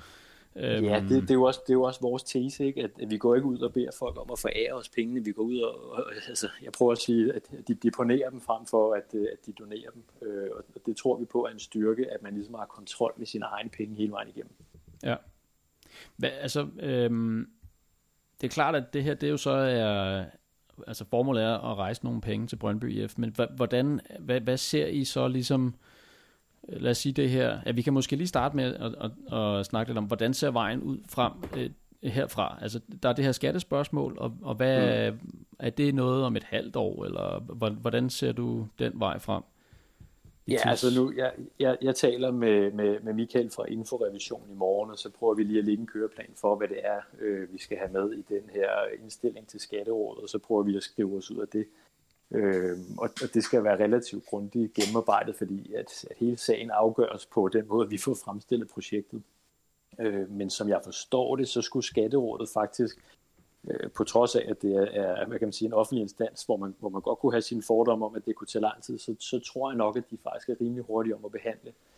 Ja, 0.56 1.00
det, 1.08 1.22
det, 1.22 1.30
er 1.30 1.34
jo 1.34 1.42
også, 1.42 1.60
det 1.66 1.70
er 1.70 1.74
jo 1.74 1.82
også 1.82 2.00
vores 2.00 2.22
tese, 2.22 2.66
ikke? 2.66 2.82
At, 2.82 2.90
at 3.02 3.10
vi 3.10 3.18
går 3.18 3.34
ikke 3.34 3.46
ud 3.46 3.58
og 3.58 3.72
beder 3.72 3.90
folk 3.98 4.20
om 4.20 4.28
at 4.32 4.38
forære 4.38 4.72
os 4.72 4.88
pengene. 4.88 5.24
Vi 5.24 5.32
går 5.32 5.42
ud 5.42 5.58
og, 5.58 5.92
og 5.92 6.04
altså, 6.28 6.48
jeg 6.62 6.72
prøver 6.72 6.92
at 6.92 6.98
sige, 6.98 7.32
at 7.32 7.42
de 7.68 7.74
deponerer 7.74 8.30
dem 8.30 8.40
frem 8.40 8.66
for, 8.66 8.94
at, 8.94 9.14
at 9.14 9.46
de 9.46 9.52
donerer 9.52 9.90
dem. 9.90 10.28
Øh, 10.28 10.50
og 10.56 10.86
det 10.86 10.96
tror 10.96 11.16
vi 11.16 11.24
på 11.24 11.44
er 11.44 11.50
en 11.50 11.58
styrke, 11.58 12.10
at 12.10 12.22
man 12.22 12.34
ligesom 12.34 12.54
har 12.54 12.66
kontrol 12.66 13.12
med 13.16 13.26
sine 13.26 13.44
egne 13.44 13.70
penge 13.70 13.96
hele 13.96 14.12
vejen 14.12 14.28
igennem. 14.28 14.52
Ja. 15.02 15.16
Hva, 16.16 16.28
altså, 16.28 16.68
øhm, 16.80 17.48
det 18.40 18.46
er 18.46 18.52
klart, 18.52 18.74
at 18.74 18.84
det 18.92 19.02
her, 19.02 19.14
det 19.14 19.26
er 19.26 19.30
jo 19.30 19.36
så 19.36 19.50
er, 19.50 20.24
altså 20.86 21.04
formålet 21.04 21.42
er 21.42 21.70
at 21.70 21.78
rejse 21.78 22.04
nogle 22.04 22.20
penge 22.20 22.46
til 22.46 22.56
Brøndby 22.56 22.92
IF, 22.92 23.18
men 23.18 23.36
hvordan, 23.56 24.00
hvad, 24.18 24.40
hvad 24.40 24.56
ser 24.56 24.86
I 24.86 25.04
så 25.04 25.28
ligesom, 25.28 25.74
lad 26.68 26.90
os 26.90 26.98
sige 26.98 27.12
det 27.12 27.30
her, 27.30 27.58
at 27.66 27.76
vi 27.76 27.82
kan 27.82 27.92
måske 27.92 28.16
lige 28.16 28.28
starte 28.28 28.56
med 28.56 28.74
at, 28.74 28.94
at, 29.00 29.38
at 29.38 29.66
snakke 29.66 29.90
lidt 29.90 29.98
om, 29.98 30.04
hvordan 30.04 30.34
ser 30.34 30.50
vejen 30.50 30.82
ud 30.82 30.98
frem 31.08 31.32
øh, 31.56 31.70
herfra? 32.02 32.58
Altså, 32.62 32.80
der 33.02 33.08
er 33.08 33.12
det 33.12 33.24
her 33.24 33.32
skattespørgsmål, 33.32 34.16
og, 34.18 34.32
og 34.42 34.54
hvad, 34.54 35.12
mm. 35.12 35.18
er 35.58 35.70
det 35.70 35.94
noget 35.94 36.24
om 36.24 36.36
et 36.36 36.44
halvt 36.44 36.76
år, 36.76 37.04
eller 37.04 37.40
hvordan 37.70 38.10
ser 38.10 38.32
du 38.32 38.66
den 38.78 38.92
vej 38.94 39.18
frem? 39.18 39.42
Ja, 40.48 40.52
tids? 40.52 40.66
altså 40.66 41.00
nu, 41.00 41.12
jeg, 41.16 41.32
jeg, 41.58 41.76
jeg 41.82 41.94
taler 41.94 42.30
med, 42.30 42.72
med, 42.72 43.00
med 43.00 43.12
Michael 43.12 43.50
fra 43.50 43.64
Inforevision 43.68 44.42
i 44.50 44.54
morgen, 44.54 44.90
og 44.90 44.98
så 44.98 45.10
prøver 45.10 45.34
vi 45.34 45.42
lige 45.42 45.58
at 45.58 45.64
lægge 45.64 45.80
en 45.80 45.86
køreplan 45.86 46.30
for, 46.34 46.56
hvad 46.56 46.68
det 46.68 46.78
er, 46.82 47.00
øh, 47.20 47.52
vi 47.52 47.58
skal 47.58 47.76
have 47.78 47.92
med 47.92 48.12
i 48.12 48.22
den 48.28 48.50
her 48.52 48.68
indstilling 49.02 49.46
til 49.48 49.60
skatterådet, 49.60 50.22
og 50.22 50.28
så 50.28 50.38
prøver 50.38 50.62
vi 50.62 50.76
at 50.76 50.82
skrive 50.82 51.16
os 51.16 51.30
ud 51.30 51.38
af 51.38 51.48
det. 51.48 51.58
Øh, 51.60 51.83
Øhm, 52.30 52.98
og, 52.98 53.10
og 53.22 53.34
det 53.34 53.44
skal 53.44 53.64
være 53.64 53.84
relativt 53.84 54.26
grundigt 54.26 54.74
gennemarbejdet, 54.74 55.36
fordi 55.36 55.74
at, 55.74 56.04
at 56.10 56.16
hele 56.16 56.36
sagen 56.36 56.70
afgøres 56.70 57.26
på 57.26 57.48
den 57.48 57.68
måde, 57.68 57.88
vi 57.88 57.98
får 57.98 58.14
fremstillet 58.24 58.68
projektet. 58.68 59.22
Øh, 60.00 60.30
men 60.30 60.50
som 60.50 60.68
jeg 60.68 60.80
forstår 60.84 61.36
det, 61.36 61.48
så 61.48 61.62
skulle 61.62 61.86
Skatterådet 61.86 62.48
faktisk, 62.54 62.98
øh, 63.68 63.90
på 63.90 64.04
trods 64.04 64.36
af, 64.36 64.44
at 64.48 64.62
det 64.62 64.96
er 64.96 65.26
hvad 65.26 65.38
kan 65.38 65.48
man 65.48 65.52
sige, 65.52 65.66
en 65.66 65.72
offentlig 65.72 66.02
instans, 66.02 66.42
hvor 66.42 66.56
man, 66.56 66.74
hvor 66.78 66.88
man 66.88 67.00
godt 67.00 67.18
kunne 67.18 67.32
have 67.32 67.42
sine 67.42 67.62
fordomme 67.62 68.06
om, 68.06 68.14
at 68.14 68.26
det 68.26 68.36
kunne 68.36 68.46
tage 68.46 68.62
lang 68.62 68.82
tid, 68.82 68.98
så, 68.98 69.14
så 69.18 69.40
tror 69.40 69.70
jeg 69.70 69.76
nok, 69.76 69.96
at 69.96 70.10
de 70.10 70.18
faktisk 70.22 70.48
er 70.48 70.54
rimelig 70.60 70.84
hurtige 70.84 71.16
om 71.16 71.24
at 71.24 71.32
behandle 71.32 71.72
Øh, 71.72 71.93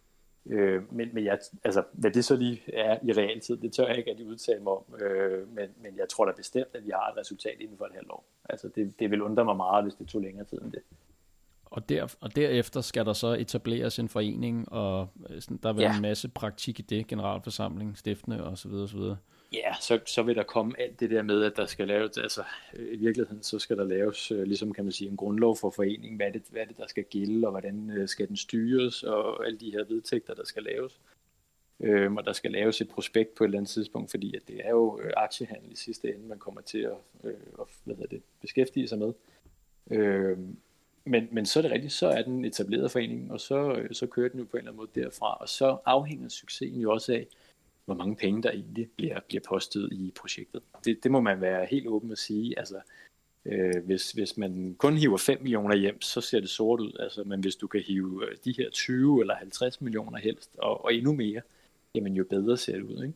men 0.91 1.11
men 1.15 1.25
jeg, 1.25 1.39
altså, 1.65 1.83
hvad 1.93 2.11
det 2.11 2.25
så 2.25 2.37
lige 2.37 2.63
er 2.73 2.99
i 3.03 3.13
realtid, 3.13 3.57
det 3.57 3.73
tør 3.73 3.87
jeg 3.87 3.99
ikke 3.99 4.15
de 4.19 4.27
udtale 4.27 4.63
mig 4.63 4.73
om. 4.73 4.85
Øh, 5.01 5.55
men, 5.55 5.69
men 5.83 5.97
jeg 5.97 6.09
tror 6.09 6.25
da 6.25 6.33
bestemt, 6.33 6.69
at 6.75 6.85
vi 6.85 6.91
har 6.91 7.11
et 7.11 7.17
resultat 7.17 7.57
inden 7.61 7.79
for 7.79 7.85
et 7.85 7.93
halvt 7.95 8.11
år. 8.11 8.25
Altså, 8.51 8.69
det, 8.75 8.99
det 8.99 9.11
vil 9.11 9.23
undre 9.23 9.45
mig 9.45 9.57
meget, 9.57 9.85
hvis 9.85 9.95
det 9.95 10.09
tog 10.09 10.23
længere 10.23 10.45
tid 10.45 10.63
end 10.63 10.73
det. 10.73 10.83
Og, 11.65 11.89
der, 11.89 12.17
og 12.21 12.37
derefter 12.37 12.81
skal 12.81 13.07
der 13.07 13.13
så 13.13 13.27
etableres 13.27 13.99
en 13.99 14.09
forening, 14.09 14.73
og 14.73 15.09
øh, 15.31 15.41
sådan, 15.41 15.57
der 15.63 15.73
vil 15.73 15.83
ja. 15.83 15.97
en 15.97 16.03
masse 16.03 16.29
praktik 16.29 16.79
i 16.79 16.83
det, 16.83 17.07
generalforsamling, 17.07 17.99
stiftende 17.99 18.45
osv. 18.45 18.71
osv. 18.71 19.01
Ja, 19.53 19.75
så, 19.81 20.01
så 20.07 20.23
vil 20.23 20.37
der 20.37 20.43
komme 20.43 20.81
alt 20.81 21.01
det 21.01 21.11
der 21.11 21.23
med, 21.23 21.45
at 21.45 21.57
der 21.57 21.67
skal 21.67 21.89
laves, 21.89 22.19
altså 22.19 22.45
øh, 22.75 22.93
i 22.93 22.97
virkeligheden, 22.97 23.43
så 23.43 23.59
skal 23.59 23.77
der 23.77 23.85
laves, 23.85 24.31
øh, 24.31 24.43
ligesom 24.43 24.73
kan 24.73 24.85
man 24.85 24.93
sige, 24.93 25.11
en 25.11 25.17
grundlov 25.17 25.57
for 25.57 25.71
foreningen, 25.71 26.17
hvad 26.17 26.27
er 26.27 26.33
det, 26.33 26.43
hvad 26.51 26.63
er 26.63 26.67
det 26.67 26.77
der 26.77 26.87
skal 26.87 27.05
gælde, 27.05 27.47
og 27.47 27.51
hvordan 27.51 27.91
øh, 27.91 28.09
skal 28.09 28.29
den 28.29 28.37
styres, 28.37 29.03
og 29.03 29.47
alle 29.47 29.59
de 29.59 29.71
her 29.71 29.85
vedtægter, 29.85 30.35
der 30.35 30.45
skal 30.45 30.63
laves. 30.63 31.01
Øhm, 31.81 32.17
og 32.17 32.25
der 32.25 32.33
skal 32.33 32.51
laves 32.51 32.81
et 32.81 32.89
prospekt 32.89 33.35
på 33.35 33.45
et 33.45 33.49
eller 33.49 33.59
andet 33.59 33.71
tidspunkt, 33.71 34.11
fordi 34.11 34.37
at 34.37 34.43
det 34.49 34.61
er 34.65 34.71
jo 34.71 35.01
aktiehandel 35.17 35.73
i 35.73 35.77
sidste 35.77 36.15
ende, 36.15 36.29
man 36.29 36.39
kommer 36.39 36.61
til 36.61 36.79
at, 36.79 36.97
øh, 37.25 37.35
at 37.61 37.67
hvad 37.85 38.07
det, 38.11 38.23
beskæftige 38.41 38.89
sig 38.89 38.99
med. 38.99 39.13
Øhm, 39.91 40.57
men, 41.05 41.29
men 41.33 41.47
så 41.47 41.61
er 41.61 41.63
det 41.63 41.71
rigtigt, 41.71 41.93
så 41.93 42.09
er 42.09 42.23
den 42.23 42.45
etableret 42.45 42.91
forening, 42.91 43.33
og 43.33 43.41
så, 43.41 43.87
så 43.93 44.07
kører 44.07 44.29
den 44.29 44.41
jo 44.41 44.45
på 44.45 44.57
en 44.57 44.59
eller 44.59 44.71
anden 44.71 44.77
måde 44.95 45.05
derfra, 45.05 45.35
og 45.35 45.49
så 45.49 45.79
afhænger 45.85 46.29
succesen 46.29 46.81
jo 46.81 46.93
også 46.93 47.13
af, 47.13 47.27
hvor 47.87 47.95
mange 47.95 48.17
penge 48.17 48.43
der 48.43 48.51
egentlig 48.51 48.89
bliver, 48.97 49.21
bliver 49.29 49.43
postet 49.49 49.89
i 49.93 50.13
projektet. 50.21 50.63
Det, 50.85 50.99
det 51.03 51.11
må 51.11 51.21
man 51.21 51.41
være 51.41 51.67
helt 51.71 51.87
åben 51.87 52.13
at 52.13 52.19
sige. 52.19 52.59
Altså, 52.59 52.81
øh, 53.45 53.85
hvis, 53.85 54.13
hvis 54.13 54.37
man 54.37 54.75
kun 54.79 54.97
hiver 54.97 55.17
5 55.17 55.39
millioner 55.43 55.77
hjem, 55.77 56.03
så 56.03 56.21
ser 56.21 56.41
det 56.41 56.51
sort 56.51 56.81
ud. 56.81 56.93
Altså, 57.01 57.25
men 57.25 57.41
hvis 57.41 57.57
du 57.57 57.67
kan 57.67 57.81
hive 57.81 58.31
øh, 58.31 58.37
de 58.45 58.55
her 58.59 58.71
20 58.71 59.21
eller 59.21 59.35
50 59.35 59.81
millioner 59.81 60.19
helst, 60.19 60.51
og, 60.59 60.85
og 60.85 60.95
endnu 60.95 61.13
mere, 61.13 61.41
jamen 61.95 62.17
jo 62.17 62.25
bedre 62.31 62.57
ser 62.57 62.73
det 62.73 62.83
ud. 62.83 63.03
Ikke? 63.03 63.15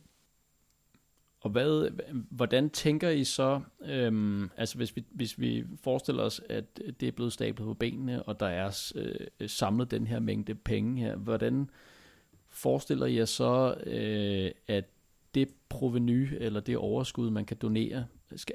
Og 1.41 1.49
hvad, 1.49 1.89
hvordan 2.29 2.69
tænker 2.69 3.09
I 3.09 3.23
så, 3.23 3.61
øhm, 3.85 4.49
altså 4.57 4.77
hvis 4.77 4.95
vi, 4.95 5.03
hvis 5.11 5.39
vi 5.39 5.65
forestiller 5.83 6.23
os, 6.23 6.41
at 6.49 6.79
det 6.99 7.07
er 7.07 7.11
blevet 7.11 7.33
stablet 7.33 7.65
på 7.65 7.73
benene, 7.73 8.23
og 8.23 8.39
der 8.39 8.45
er 8.47 8.91
øh, 8.95 9.49
samlet 9.49 9.91
den 9.91 10.07
her 10.07 10.19
mængde 10.19 10.55
penge 10.55 11.01
her, 11.01 11.15
hvordan 11.15 11.69
forestiller 12.51 13.05
I 13.05 13.17
jer 13.17 13.25
så, 13.25 13.75
øh, 13.85 14.51
at 14.67 14.85
det 15.35 15.49
proveny 15.69 16.27
eller 16.39 16.59
det 16.59 16.77
overskud, 16.77 17.29
man 17.29 17.45
kan 17.45 17.57
donere, 17.57 18.05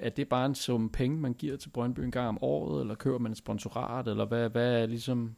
er 0.01 0.09
det 0.09 0.29
bare 0.29 0.47
en 0.47 0.55
sum 0.55 0.91
penge, 0.91 1.19
man 1.19 1.35
giver 1.35 1.57
til 1.57 1.69
Brøndby 1.69 2.01
en 2.01 2.11
gang 2.11 2.29
om 2.29 2.39
året, 2.43 2.81
eller 2.81 2.95
køber 2.95 3.19
man 3.19 3.33
et 3.33 3.39
sponsorat, 3.39 4.09
eller 4.09 4.25
hvad, 4.25 4.51
hvad 4.51 4.83
er 4.83 4.87
ligesom, 4.87 5.37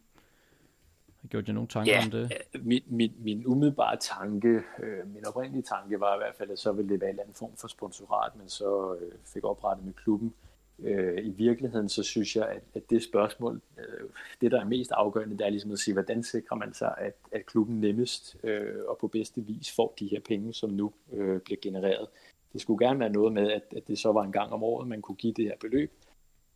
har 1.21 1.29
gjort 1.29 1.49
jer 1.49 1.55
nogle 1.55 1.69
tanker 1.69 1.93
ja, 1.93 2.05
om 2.05 2.11
det? 2.11 2.33
Min, 2.62 2.83
min, 2.87 3.12
min 3.19 3.47
umiddelbare 3.47 3.97
tanke, 3.97 4.49
øh, 4.83 5.15
min 5.15 5.27
oprindelige 5.27 5.62
tanke 5.62 6.00
var 6.00 6.15
i 6.15 6.19
hvert 6.19 6.35
fald, 6.35 6.50
at 6.50 6.59
så 6.59 6.73
ville 6.73 6.88
det 6.88 7.00
være 7.00 7.11
en 7.11 7.19
anden 7.19 7.35
form 7.35 7.57
for 7.57 7.69
sponsorat, 7.69 8.37
men 8.37 8.49
så 8.49 8.97
øh, 9.00 9.12
fik 9.25 9.45
oprettet 9.45 9.87
med 9.87 9.93
klubben. 9.93 10.35
Øh, 10.43 10.48
Øh, 10.82 11.26
I 11.26 11.30
virkeligheden 11.30 11.88
så 11.88 12.02
synes 12.02 12.37
jeg, 12.37 12.49
at, 12.49 12.62
at 12.75 12.90
det 12.90 13.02
spørgsmål, 13.02 13.61
øh, 13.78 14.08
det 14.40 14.52
der 14.52 14.61
er 14.61 14.64
mest 14.64 14.90
afgørende, 14.92 15.38
det 15.38 15.47
er 15.47 15.50
ligesom 15.50 15.73
at 15.73 15.78
sige, 15.78 15.94
hvordan 15.94 16.23
sikrer 16.23 16.56
man 16.56 16.75
sig, 16.75 16.94
at, 16.99 17.14
at 17.32 17.47
klubben 17.47 17.80
nemmest 17.80 18.37
øh, 18.44 18.75
og 18.88 18.99
på 19.00 19.08
bedste 19.08 19.40
vis 19.40 19.75
får 19.75 19.94
de 19.99 20.08
her 20.08 20.20
penge, 20.20 20.54
som 20.54 20.70
nu 20.70 20.92
øh, 21.12 21.40
bliver 21.40 21.58
genereret. 21.62 22.06
Det 22.52 22.61
skulle 22.61 22.87
gerne 22.87 23.00
være 23.00 23.12
noget 23.12 23.32
med, 23.32 23.50
at, 23.50 23.62
at 23.76 23.88
det 23.88 23.99
så 23.99 24.12
var 24.12 24.23
en 24.23 24.32
gang 24.32 24.52
om 24.52 24.62
året, 24.62 24.88
man 24.88 25.02
kunne 25.02 25.16
give 25.16 25.32
det 25.32 25.44
her 25.44 25.56
beløb, 25.61 25.92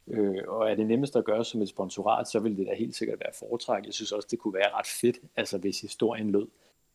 Øh, 0.06 0.42
og 0.48 0.70
er 0.70 0.74
det 0.74 0.86
nemmest 0.86 1.16
at 1.16 1.24
gøre 1.24 1.44
som 1.44 1.62
et 1.62 1.68
sponsorat, 1.68 2.28
så 2.28 2.38
vil 2.38 2.56
det 2.56 2.66
da 2.66 2.74
helt 2.74 2.96
sikkert 2.96 3.20
være 3.20 3.32
foretræk. 3.38 3.86
Jeg 3.86 3.94
synes 3.94 4.12
også, 4.12 4.28
det 4.30 4.38
kunne 4.38 4.54
være 4.54 4.70
ret 4.74 4.86
fedt, 4.86 5.18
altså 5.36 5.58
hvis 5.58 5.80
historien 5.80 6.30
lød, 6.30 6.46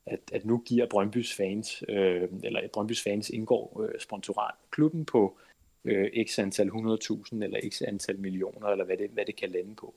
at, 0.05 0.19
at 0.34 0.46
nu 0.46 0.57
giver 0.65 0.86
Brøndbys 0.89 1.36
fans, 1.36 1.84
øh, 1.89 2.29
eller 2.43 2.67
Brøndbys 2.74 3.03
fans 3.03 3.29
indgår 3.29 3.81
øh, 3.84 4.00
sponsorat 4.00 4.55
klubben 4.72 5.05
på 5.05 5.38
øh, 5.88 6.25
x 6.25 6.39
antal 6.39 6.67
100.000 6.67 7.44
eller 7.44 7.60
x 7.70 7.82
antal 7.82 8.20
millioner, 8.20 8.67
eller 8.67 8.86
hvad 8.86 8.98
det, 8.98 9.10
hvad 9.10 9.25
det 9.25 9.36
kan 9.36 9.50
lande 9.50 9.75
på. 9.75 9.96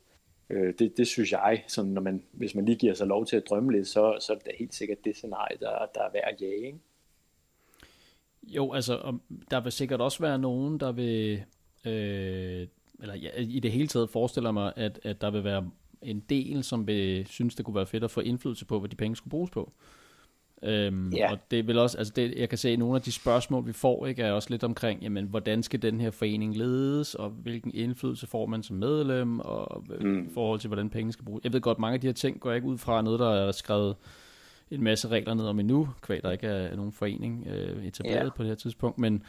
Øh, 0.50 0.74
det, 0.78 0.96
det 0.96 1.06
synes 1.06 1.32
jeg, 1.32 1.64
sådan, 1.68 1.90
når 1.90 2.02
man, 2.02 2.22
hvis 2.32 2.54
man 2.54 2.64
lige 2.64 2.78
giver 2.78 2.94
sig 2.94 3.06
lov 3.06 3.26
til 3.26 3.36
at 3.36 3.42
drømme 3.50 3.72
lidt, 3.72 3.88
så, 3.88 4.18
så 4.20 4.32
er 4.32 4.36
det 4.36 4.46
da 4.46 4.50
helt 4.58 4.74
sikkert 4.74 5.04
det 5.04 5.16
scenarie, 5.16 5.56
der, 5.60 5.86
der 5.94 6.00
er 6.02 6.12
værd 6.12 6.28
at 6.32 6.42
jage. 6.42 6.66
Ikke? 6.66 6.78
Jo, 8.42 8.72
altså, 8.72 9.18
der 9.50 9.60
vil 9.60 9.72
sikkert 9.72 10.00
også 10.00 10.22
være 10.22 10.38
nogen, 10.38 10.80
der 10.80 10.92
vil, 10.92 11.42
øh, 11.86 12.66
eller 13.00 13.14
ja, 13.14 13.30
i 13.36 13.60
det 13.60 13.72
hele 13.72 13.88
taget 13.88 14.10
forestiller 14.10 14.50
mig, 14.50 14.72
at, 14.76 15.00
at 15.02 15.20
der 15.20 15.30
vil 15.30 15.44
være 15.44 15.70
en 16.02 16.20
del, 16.20 16.64
som 16.64 16.86
vil 16.86 17.26
synes, 17.26 17.54
det 17.54 17.64
kunne 17.64 17.76
være 17.76 17.86
fedt 17.86 18.04
at 18.04 18.10
få 18.10 18.20
indflydelse 18.20 18.66
på, 18.66 18.78
hvad 18.80 18.88
de 18.88 18.96
penge 18.96 19.16
skulle 19.16 19.30
bruges 19.30 19.50
på. 19.50 19.72
Øhm, 20.62 21.12
ja. 21.12 21.32
Og 21.32 21.38
det 21.50 21.66
vil 21.66 21.78
også, 21.78 21.98
altså 21.98 22.12
det, 22.16 22.34
jeg 22.36 22.48
kan 22.48 22.58
se, 22.58 22.68
at 22.68 22.78
nogle 22.78 22.96
af 22.96 23.02
de 23.02 23.12
spørgsmål, 23.12 23.66
vi 23.66 23.72
får, 23.72 24.06
ikke, 24.06 24.22
er 24.22 24.32
også 24.32 24.50
lidt 24.50 24.64
omkring, 24.64 25.02
jamen, 25.02 25.24
hvordan 25.24 25.62
skal 25.62 25.82
den 25.82 26.00
her 26.00 26.10
forening 26.10 26.56
ledes, 26.56 27.14
og 27.14 27.30
hvilken 27.30 27.70
indflydelse 27.74 28.26
får 28.26 28.46
man 28.46 28.62
som 28.62 28.76
medlem, 28.76 29.40
og 29.40 29.84
mm. 30.00 30.26
i 30.26 30.28
forhold 30.34 30.60
til, 30.60 30.68
hvordan 30.68 30.90
penge 30.90 31.12
skal 31.12 31.24
bruges. 31.24 31.44
Jeg 31.44 31.52
ved 31.52 31.60
godt, 31.60 31.78
mange 31.78 31.94
af 31.94 32.00
de 32.00 32.06
her 32.06 32.14
ting 32.14 32.40
går 32.40 32.52
ikke 32.52 32.66
ud 32.66 32.78
fra 32.78 33.02
noget, 33.02 33.20
der 33.20 33.30
er 33.30 33.52
skrevet 33.52 33.96
en 34.70 34.82
masse 34.82 35.08
regler 35.08 35.34
ned 35.34 35.44
om 35.44 35.60
endnu, 35.60 35.88
kvæg 36.00 36.22
der 36.22 36.30
ikke 36.30 36.46
er 36.46 36.76
nogen 36.76 36.92
forening 36.92 37.46
øh, 37.46 37.86
etableret 37.86 38.24
ja. 38.24 38.30
på 38.30 38.42
det 38.42 38.48
her 38.48 38.56
tidspunkt, 38.56 38.98
men, 38.98 39.22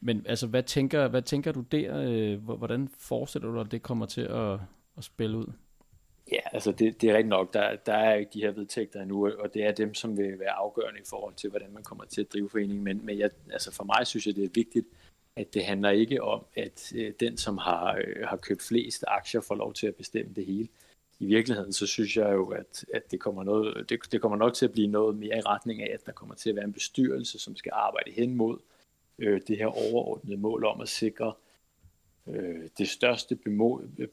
men 0.00 0.22
altså, 0.26 0.46
hvad 0.46 0.62
tænker, 0.62 1.08
hvad 1.08 1.22
tænker 1.22 1.52
du 1.52 1.60
der? 1.60 2.02
Øh, 2.08 2.44
hvordan 2.44 2.88
forestiller 2.98 3.48
du 3.48 3.54
dig, 3.54 3.60
at 3.60 3.72
det 3.72 3.82
kommer 3.82 4.06
til 4.06 4.20
at, 4.20 4.52
at 4.96 5.04
spille 5.04 5.38
ud? 5.38 5.52
Ja, 6.32 6.40
altså 6.52 6.72
det, 6.72 7.00
det 7.00 7.10
er 7.10 7.14
rigtigt 7.14 7.28
nok. 7.28 7.52
Der, 7.52 7.76
der 7.76 7.92
er 7.92 8.14
ikke 8.14 8.30
de 8.34 8.40
her 8.40 8.50
vedtægter 8.50 9.02
endnu, 9.02 9.30
og 9.38 9.54
det 9.54 9.64
er 9.64 9.72
dem, 9.72 9.94
som 9.94 10.16
vil 10.16 10.38
være 10.38 10.50
afgørende 10.50 11.00
i 11.00 11.04
forhold 11.10 11.34
til, 11.34 11.50
hvordan 11.50 11.72
man 11.72 11.82
kommer 11.82 12.04
til 12.04 12.20
at 12.20 12.32
drive 12.32 12.48
foreningen. 12.48 12.84
Men, 12.84 13.06
men 13.06 13.18
jeg, 13.18 13.30
altså 13.52 13.72
for 13.72 13.84
mig 13.84 14.06
synes 14.06 14.26
jeg, 14.26 14.36
det 14.36 14.44
er 14.44 14.48
vigtigt, 14.54 14.86
at 15.36 15.54
det 15.54 15.64
handler 15.64 15.90
ikke 15.90 16.22
om, 16.22 16.44
at 16.56 16.92
øh, 16.96 17.12
den, 17.20 17.36
som 17.36 17.58
har, 17.58 18.00
øh, 18.06 18.28
har 18.28 18.36
købt 18.36 18.62
flest 18.62 19.04
aktier, 19.08 19.40
får 19.40 19.54
lov 19.54 19.74
til 19.74 19.86
at 19.86 19.94
bestemme 19.94 20.32
det 20.36 20.46
hele. 20.46 20.68
I 21.18 21.26
virkeligheden, 21.26 21.72
så 21.72 21.86
synes 21.86 22.16
jeg 22.16 22.32
jo, 22.32 22.48
at, 22.48 22.84
at 22.94 23.10
det, 23.10 23.20
kommer 23.20 23.42
noget, 23.42 23.90
det, 23.90 24.12
det 24.12 24.20
kommer 24.20 24.38
nok 24.38 24.54
til 24.54 24.64
at 24.64 24.72
blive 24.72 24.86
noget 24.86 25.16
mere 25.16 25.38
i 25.38 25.40
retning 25.40 25.82
af, 25.82 25.90
at 25.94 26.06
der 26.06 26.12
kommer 26.12 26.34
til 26.34 26.50
at 26.50 26.56
være 26.56 26.64
en 26.64 26.72
bestyrelse, 26.72 27.38
som 27.38 27.56
skal 27.56 27.72
arbejde 27.74 28.10
hen 28.10 28.34
mod 28.34 28.58
øh, 29.18 29.40
det 29.48 29.58
her 29.58 29.66
overordnede 29.66 30.36
mål 30.36 30.64
om 30.64 30.80
at 30.80 30.88
sikre 30.88 31.32
øh, 32.28 32.68
det 32.78 32.88
største 32.88 33.38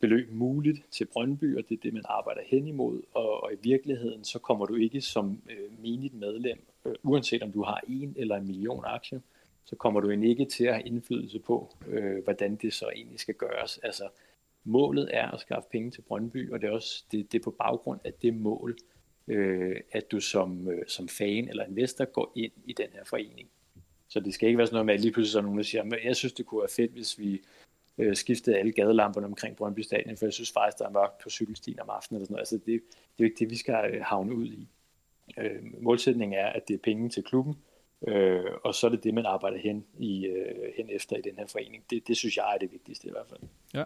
beløb 0.02 0.32
muligt 0.32 0.82
til 0.92 1.06
Brøndby, 1.06 1.58
og 1.58 1.70
det 1.70 1.78
er 1.78 1.82
det, 1.84 1.94
man 1.94 2.04
arbejder 2.06 2.42
hen 2.46 2.68
imod. 2.68 3.02
Og, 3.14 3.44
og 3.44 3.54
i 3.54 3.58
virkeligheden, 3.64 4.24
så 4.24 4.40
kommer 4.40 4.66
du 4.66 4.76
ikke 4.76 5.02
som 5.02 5.42
øh, 5.50 5.82
menigt 5.82 6.14
medlem, 6.14 6.60
øh, 6.86 6.96
uanset 7.04 7.44
om 7.44 7.52
du 7.52 7.64
har 7.64 7.82
en 7.88 8.14
eller 8.18 8.36
en 8.36 8.48
million 8.48 8.84
aktier, 8.86 9.20
så 9.66 9.76
kommer 9.76 10.00
du 10.00 10.10
ikke 10.10 10.46
til 10.46 10.66
at 10.66 10.74
have 10.74 10.88
indflydelse 10.88 11.40
på, 11.40 11.76
øh, 11.88 12.24
hvordan 12.24 12.56
det 12.56 12.74
så 12.74 12.90
egentlig 12.96 13.20
skal 13.20 13.36
gøres. 13.36 13.78
Altså, 13.78 14.04
målet 14.64 15.10
er 15.14 15.32
at 15.32 15.40
skaffe 15.40 15.70
penge 15.72 15.92
til 15.92 16.02
Brøndby, 16.02 16.52
og 16.52 16.62
det 16.62 16.68
er 16.68 16.72
også 16.72 17.04
det, 17.12 17.32
det 17.32 17.40
er 17.40 17.44
på 17.44 17.52
baggrund 17.52 18.00
af 18.04 18.14
det 18.14 18.34
mål, 18.34 18.78
øh, 19.28 19.76
at 19.92 20.12
du 20.12 20.20
som, 20.20 20.70
øh, 20.70 20.82
som 20.88 21.08
fan 21.08 21.50
eller 21.50 21.66
investor 21.66 22.06
går 22.06 22.32
ind 22.36 22.52
i 22.66 22.74
den 22.74 22.88
her 22.94 23.04
forening. 23.04 23.50
Så 24.08 24.20
det 24.20 24.34
skal 24.34 24.48
ikke 24.48 24.58
være 24.58 24.68
sådan 24.68 24.76
noget 24.76 24.86
med, 24.86 24.94
at 24.94 25.02
lige 25.02 25.12
pludselig 25.12 25.32
så 25.32 25.42
nogen, 25.42 25.58
der 25.58 25.64
siger, 25.64 25.84
at 25.84 26.04
jeg 26.04 26.16
synes, 26.16 26.34
det 26.34 26.46
kunne 26.46 26.62
være 26.62 26.70
fedt, 26.76 26.92
hvis 26.92 27.20
vi 27.20 27.42
øh, 28.00 28.16
skiftede 28.16 28.58
alle 28.58 28.72
gadelamperne 28.72 29.28
omkring 29.28 29.56
Brøndby 29.56 29.80
Stadion, 29.80 30.18
for 30.18 30.26
jeg 30.26 30.34
synes 30.34 30.52
faktisk, 30.52 30.80
der 30.80 30.86
er 30.86 30.90
mørkt 30.90 31.18
på 31.24 31.30
cykelstien 31.30 31.80
om 31.80 31.90
aftenen. 31.90 32.18
Eller 32.18 32.26
sådan 32.26 32.34
noget. 32.34 32.42
Altså, 32.42 32.56
det, 32.56 32.66
det 32.66 32.76
er 32.76 33.20
jo 33.20 33.26
ikke 33.26 33.40
det, 33.40 33.50
vi 33.50 33.58
skal 33.58 33.92
øh, 33.94 34.02
havne 34.02 34.36
ud 34.36 34.46
i. 34.46 34.68
Øh, 35.38 35.82
målsætningen 35.82 36.40
er, 36.40 36.48
at 36.48 36.68
det 36.68 36.74
er 36.74 36.80
penge 36.84 37.10
til 37.10 37.24
klubben, 37.24 37.58
øh, 38.08 38.44
og 38.64 38.76
så 38.76 38.88
er 38.88 38.92
det 38.92 39.04
det, 39.04 39.14
man 39.14 39.26
arbejder 39.26 39.58
hen, 39.58 39.86
i, 39.98 40.26
øh, 40.26 40.74
hen 40.78 40.90
efter 40.90 41.16
i 41.16 41.22
den 41.22 41.38
her 41.38 41.48
forening. 41.48 41.84
Det, 41.90 42.08
det 42.08 42.18
synes 42.18 42.38
jeg 42.38 42.54
er 42.54 42.58
det 42.58 42.72
vigtigste 42.72 43.08
i 43.08 43.12
hvert 43.12 43.26
fald. 43.30 43.40
Ja. 43.74 43.84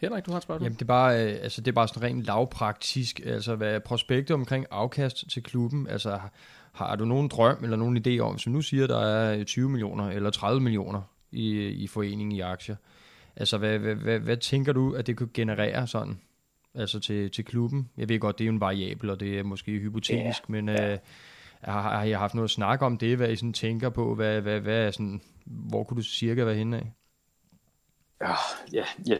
Henrik, 0.00 0.26
du 0.26 0.30
har 0.30 0.36
et 0.36 0.42
spørgsmål? 0.42 0.64
Jamen, 0.64 0.74
det 0.74 0.82
er 0.82 0.86
bare, 0.86 1.24
øh, 1.24 1.42
altså, 1.42 1.60
det 1.60 1.68
er 1.68 1.74
bare 1.74 1.88
sådan 1.88 2.02
rent 2.02 2.22
lavpraktisk. 2.22 3.20
Altså, 3.24 3.56
hvad 3.56 3.74
er 3.74 3.78
prospektet 3.78 4.34
omkring 4.34 4.66
afkast 4.70 5.30
til 5.30 5.42
klubben? 5.42 5.86
Altså, 5.86 6.20
har 6.72 6.96
du 6.96 7.04
nogen 7.04 7.28
drøm 7.28 7.64
eller 7.64 7.76
nogen 7.76 7.96
idé 8.06 8.18
om, 8.18 8.38
som 8.38 8.52
nu 8.52 8.62
siger, 8.62 8.86
der 8.86 9.00
er 9.00 9.44
20 9.44 9.68
millioner 9.68 10.10
eller 10.10 10.30
30 10.30 10.60
millioner 10.60 11.02
i, 11.32 11.66
i 11.66 11.86
foreningen 11.86 12.32
i 12.32 12.40
aktier? 12.40 12.76
Altså, 13.38 13.58
hvad, 13.58 13.78
hvad, 13.78 13.94
hvad, 13.94 14.18
hvad 14.18 14.36
tænker 14.36 14.72
du, 14.72 14.92
at 14.92 15.06
det 15.06 15.16
kunne 15.16 15.30
generere 15.34 15.86
sådan? 15.86 16.20
Altså 16.74 17.00
til, 17.00 17.30
til 17.30 17.44
klubben? 17.44 17.90
Jeg 17.96 18.08
ved 18.08 18.20
godt, 18.20 18.38
det 18.38 18.44
er 18.44 18.46
jo 18.46 18.52
en 18.52 18.60
variabel, 18.60 19.10
og 19.10 19.20
det 19.20 19.38
er 19.38 19.42
måske 19.42 19.78
hypotetisk, 19.78 20.48
ja, 20.48 20.52
men 20.52 20.68
ja. 20.68 20.92
Øh, 20.92 20.98
har, 21.60 21.80
har 21.82 22.04
I 22.04 22.10
haft 22.10 22.34
noget 22.34 22.44
at 22.46 22.50
snakke 22.50 22.86
om 22.86 22.98
det? 22.98 23.16
Hvad 23.16 23.30
I 23.30 23.36
sådan 23.36 23.52
tænker 23.52 23.88
på? 23.88 24.14
Hvad, 24.14 24.40
hvad, 24.40 24.60
hvad 24.60 24.86
er 24.86 24.90
sådan, 24.90 25.20
hvor 25.44 25.84
kunne 25.84 25.96
du 25.96 26.02
cirka 26.02 26.44
være 26.44 26.54
henne 26.54 26.76
af? 26.76 26.92
Ja, 28.20 28.34
ja, 28.72 28.84
ja. 29.08 29.18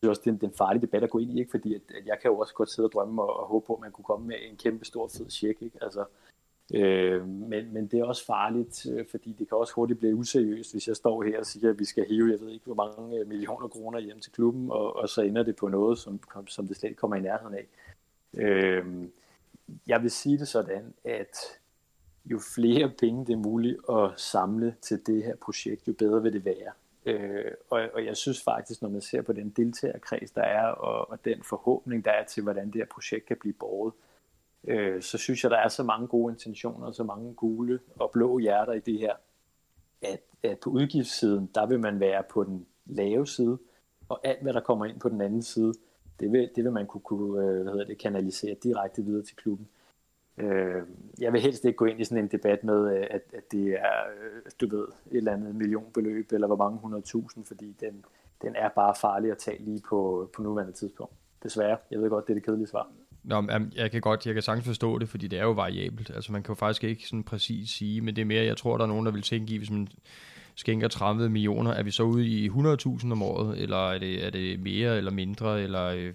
Det 0.00 0.06
er 0.06 0.08
også 0.08 0.22
den, 0.24 0.36
den 0.36 0.52
farlige 0.58 0.82
debat 0.82 1.02
at 1.02 1.10
gå 1.10 1.18
ind 1.18 1.30
i, 1.30 1.38
ikke? 1.38 1.50
fordi 1.50 1.74
at, 1.74 1.80
at 1.88 2.06
jeg 2.06 2.18
kan 2.22 2.30
jo 2.30 2.38
også 2.38 2.54
godt 2.54 2.70
sidde 2.70 2.86
og 2.86 2.92
drømme 2.92 3.22
og, 3.22 3.40
og 3.40 3.46
håbe 3.46 3.66
på, 3.66 3.74
at 3.74 3.80
man 3.80 3.92
kunne 3.92 4.04
komme 4.04 4.26
med 4.26 4.36
en 4.50 4.56
kæmpe 4.56 4.84
stor 4.84 5.08
fed 5.08 5.30
check. 5.30 5.62
Ikke? 5.62 5.78
Altså, 5.82 6.04
Øh, 6.74 7.28
men, 7.28 7.72
men 7.72 7.86
det 7.86 8.00
er 8.00 8.04
også 8.04 8.26
farligt, 8.26 8.86
øh, 8.90 9.06
fordi 9.10 9.32
det 9.38 9.48
kan 9.48 9.58
også 9.58 9.72
hurtigt 9.74 9.98
blive 9.98 10.14
useriøst, 10.14 10.72
hvis 10.72 10.88
jeg 10.88 10.96
står 10.96 11.22
her 11.22 11.38
og 11.38 11.46
siger, 11.46 11.70
at 11.70 11.78
vi 11.78 11.84
skal 11.84 12.06
hive, 12.08 12.30
jeg 12.30 12.40
ved 12.40 12.50
ikke, 12.50 12.64
hvor 12.64 12.74
mange 12.74 13.18
øh, 13.18 13.28
millioner 13.28 13.68
kroner 13.68 13.98
hjem 13.98 14.20
til 14.20 14.32
klubben, 14.32 14.70
og, 14.70 14.96
og 14.96 15.08
så 15.08 15.22
ender 15.22 15.42
det 15.42 15.56
på 15.56 15.68
noget, 15.68 15.98
som, 15.98 16.20
som 16.46 16.66
det 16.66 16.76
slet 16.76 16.90
ikke 16.90 17.00
kommer 17.00 17.16
i 17.16 17.20
nærheden 17.20 17.54
af. 17.54 17.66
Øh, 18.34 18.84
jeg 19.86 20.02
vil 20.02 20.10
sige 20.10 20.38
det 20.38 20.48
sådan, 20.48 20.94
at 21.04 21.36
jo 22.24 22.40
flere 22.54 22.92
penge 22.98 23.26
det 23.26 23.32
er 23.32 23.36
muligt 23.36 23.78
at 23.90 24.20
samle 24.20 24.74
til 24.80 25.06
det 25.06 25.24
her 25.24 25.36
projekt, 25.36 25.88
jo 25.88 25.92
bedre 25.92 26.22
vil 26.22 26.32
det 26.32 26.44
være. 26.44 26.72
Øh, 27.06 27.52
og, 27.70 27.80
og 27.94 28.04
jeg 28.04 28.16
synes 28.16 28.42
faktisk, 28.42 28.82
når 28.82 28.88
man 28.88 29.00
ser 29.00 29.22
på 29.22 29.32
den 29.32 29.50
deltagerkreds, 29.50 30.30
der 30.30 30.42
er, 30.42 30.66
og, 30.66 31.10
og 31.10 31.24
den 31.24 31.42
forhåbning, 31.42 32.04
der 32.04 32.10
er 32.10 32.24
til, 32.24 32.42
hvordan 32.42 32.66
det 32.66 32.74
her 32.74 32.86
projekt 32.86 33.26
kan 33.26 33.36
blive 33.40 33.54
båret, 33.54 33.92
øh, 33.94 34.07
Øh, 34.64 35.02
så 35.02 35.18
synes 35.18 35.42
jeg, 35.42 35.50
der 35.50 35.56
er 35.56 35.68
så 35.68 35.82
mange 35.82 36.06
gode 36.06 36.32
intentioner, 36.32 36.90
så 36.90 37.04
mange 37.04 37.34
gule 37.34 37.80
og 37.96 38.10
blå 38.10 38.38
hjerter 38.38 38.72
i 38.72 38.80
det 38.80 38.98
her, 38.98 39.14
at, 40.02 40.20
at 40.42 40.58
på 40.58 40.70
udgiftssiden, 40.70 41.50
der 41.54 41.66
vil 41.66 41.80
man 41.80 42.00
være 42.00 42.22
på 42.30 42.44
den 42.44 42.66
lave 42.86 43.26
side, 43.26 43.58
og 44.08 44.20
alt, 44.24 44.42
hvad 44.42 44.52
der 44.52 44.60
kommer 44.60 44.84
ind 44.84 45.00
på 45.00 45.08
den 45.08 45.20
anden 45.20 45.42
side, 45.42 45.74
det 46.20 46.32
vil, 46.32 46.50
det 46.56 46.64
vil 46.64 46.72
man 46.72 46.86
kunne, 46.86 47.00
kunne 47.00 47.44
øh, 47.44 47.62
hvad 47.62 47.72
hedder 47.72 47.86
det, 47.86 47.98
kanalisere 47.98 48.56
direkte 48.62 49.04
videre 49.04 49.22
til 49.22 49.36
klubben. 49.36 49.68
Øh, 50.38 50.82
jeg 51.18 51.32
vil 51.32 51.40
helst 51.40 51.64
ikke 51.64 51.76
gå 51.76 51.84
ind 51.84 52.00
i 52.00 52.04
sådan 52.04 52.24
en 52.24 52.30
debat 52.30 52.64
med, 52.64 52.96
øh, 52.96 53.06
at, 53.10 53.22
at 53.32 53.52
det 53.52 53.72
er, 53.72 54.02
du 54.60 54.76
ved, 54.76 54.86
et 55.10 55.16
eller 55.16 55.32
andet 55.32 55.54
millionbeløb, 55.54 56.32
eller 56.32 56.46
hvor 56.46 56.56
mange 56.56 56.78
hundredtusind, 56.78 57.44
fordi 57.44 57.76
den, 57.80 58.04
den 58.42 58.56
er 58.56 58.68
bare 58.68 58.94
farlig 59.00 59.30
at 59.30 59.38
tage 59.38 59.62
lige 59.62 59.82
på, 59.88 60.30
på 60.36 60.42
nuværende 60.42 60.72
tidspunkt. 60.72 61.12
Desværre. 61.42 61.76
Jeg 61.90 62.00
ved 62.00 62.10
godt, 62.10 62.26
det 62.26 62.32
er 62.32 62.34
det 62.34 62.44
kedelige 62.44 62.66
svar. 62.66 62.90
Nå, 63.28 63.44
jeg 63.76 63.90
kan 63.90 64.00
godt, 64.00 64.26
jeg 64.26 64.34
kan 64.34 64.42
sagtens 64.42 64.66
forstå 64.66 64.98
det, 64.98 65.08
fordi 65.08 65.28
det 65.28 65.38
er 65.38 65.42
jo 65.42 65.50
variabelt. 65.50 66.10
Altså 66.10 66.32
man 66.32 66.42
kan 66.42 66.54
jo 66.54 66.58
faktisk 66.58 66.84
ikke 66.84 67.06
sådan 67.06 67.22
præcis 67.22 67.70
sige, 67.70 68.00
men 68.00 68.16
det 68.16 68.22
er 68.22 68.26
mere, 68.26 68.44
jeg 68.44 68.56
tror, 68.56 68.76
der 68.76 68.84
er 68.84 68.88
nogen, 68.88 69.06
der 69.06 69.12
vil 69.12 69.22
tænke 69.22 69.54
i, 69.54 69.56
hvis 69.56 69.70
man 69.70 69.88
skænker 70.54 70.88
30 70.88 71.28
millioner, 71.28 71.70
er 71.70 71.82
vi 71.82 71.90
så 71.90 72.02
ude 72.02 72.26
i 72.26 72.48
100.000 72.48 73.12
om 73.12 73.22
året, 73.22 73.60
eller 73.60 73.90
er 73.90 73.98
det, 73.98 74.26
er 74.26 74.30
det 74.30 74.60
mere 74.60 74.96
eller 74.96 75.10
mindre, 75.10 75.62
eller 75.62 75.84
øh, 75.84 76.12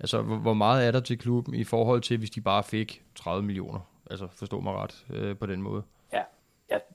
altså 0.00 0.22
hvor 0.22 0.54
meget 0.54 0.86
er 0.86 0.90
der 0.90 1.00
til 1.00 1.18
klubben 1.18 1.54
i 1.54 1.64
forhold 1.64 2.00
til, 2.00 2.18
hvis 2.18 2.30
de 2.30 2.40
bare 2.40 2.62
fik 2.62 3.02
30 3.14 3.42
millioner? 3.42 3.80
Altså 4.10 4.28
forstå 4.32 4.60
mig 4.60 4.74
ret 4.74 5.04
øh, 5.10 5.36
på 5.36 5.46
den 5.46 5.62
måde. 5.62 5.82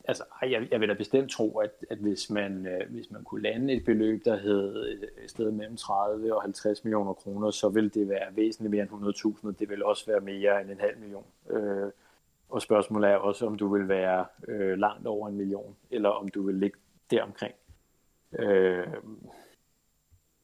Altså 0.07 0.23
jeg, 0.41 0.67
jeg 0.71 0.79
vil 0.79 0.89
da 0.89 0.93
bestemt 0.93 1.31
tro, 1.31 1.57
at, 1.57 1.71
at 1.89 1.97
hvis, 1.97 2.29
man, 2.29 2.67
øh, 2.67 2.81
hvis 2.89 3.11
man 3.11 3.23
kunne 3.23 3.41
lande 3.41 3.73
et 3.73 3.85
beløb, 3.85 4.25
der 4.25 4.37
hed 4.37 4.87
et 5.23 5.29
sted 5.29 5.51
mellem 5.51 5.77
30 5.77 6.35
og 6.35 6.41
50 6.41 6.83
millioner 6.83 7.13
kroner, 7.13 7.51
så 7.51 7.69
vil 7.69 7.93
det 7.93 8.09
være 8.09 8.35
væsentligt 8.35 8.71
mere 8.71 8.81
end 8.81 9.37
100.000, 9.37 9.47
og 9.47 9.59
det 9.59 9.69
vil 9.69 9.83
også 9.83 10.05
være 10.05 10.19
mere 10.19 10.61
end 10.61 10.71
en 10.71 10.79
halv 10.79 10.97
million. 10.99 11.25
Øh, 11.49 11.91
og 12.49 12.61
spørgsmålet 12.61 13.09
er 13.09 13.15
også, 13.15 13.45
om 13.45 13.57
du 13.57 13.73
vil 13.73 13.87
være 13.87 14.25
øh, 14.47 14.77
langt 14.77 15.07
over 15.07 15.27
en 15.27 15.35
million, 15.35 15.75
eller 15.91 16.09
om 16.09 16.27
du 16.27 16.45
vil 16.45 16.55
ligge 16.55 16.77
deromkring. 17.11 17.53
Øh, 18.39 18.87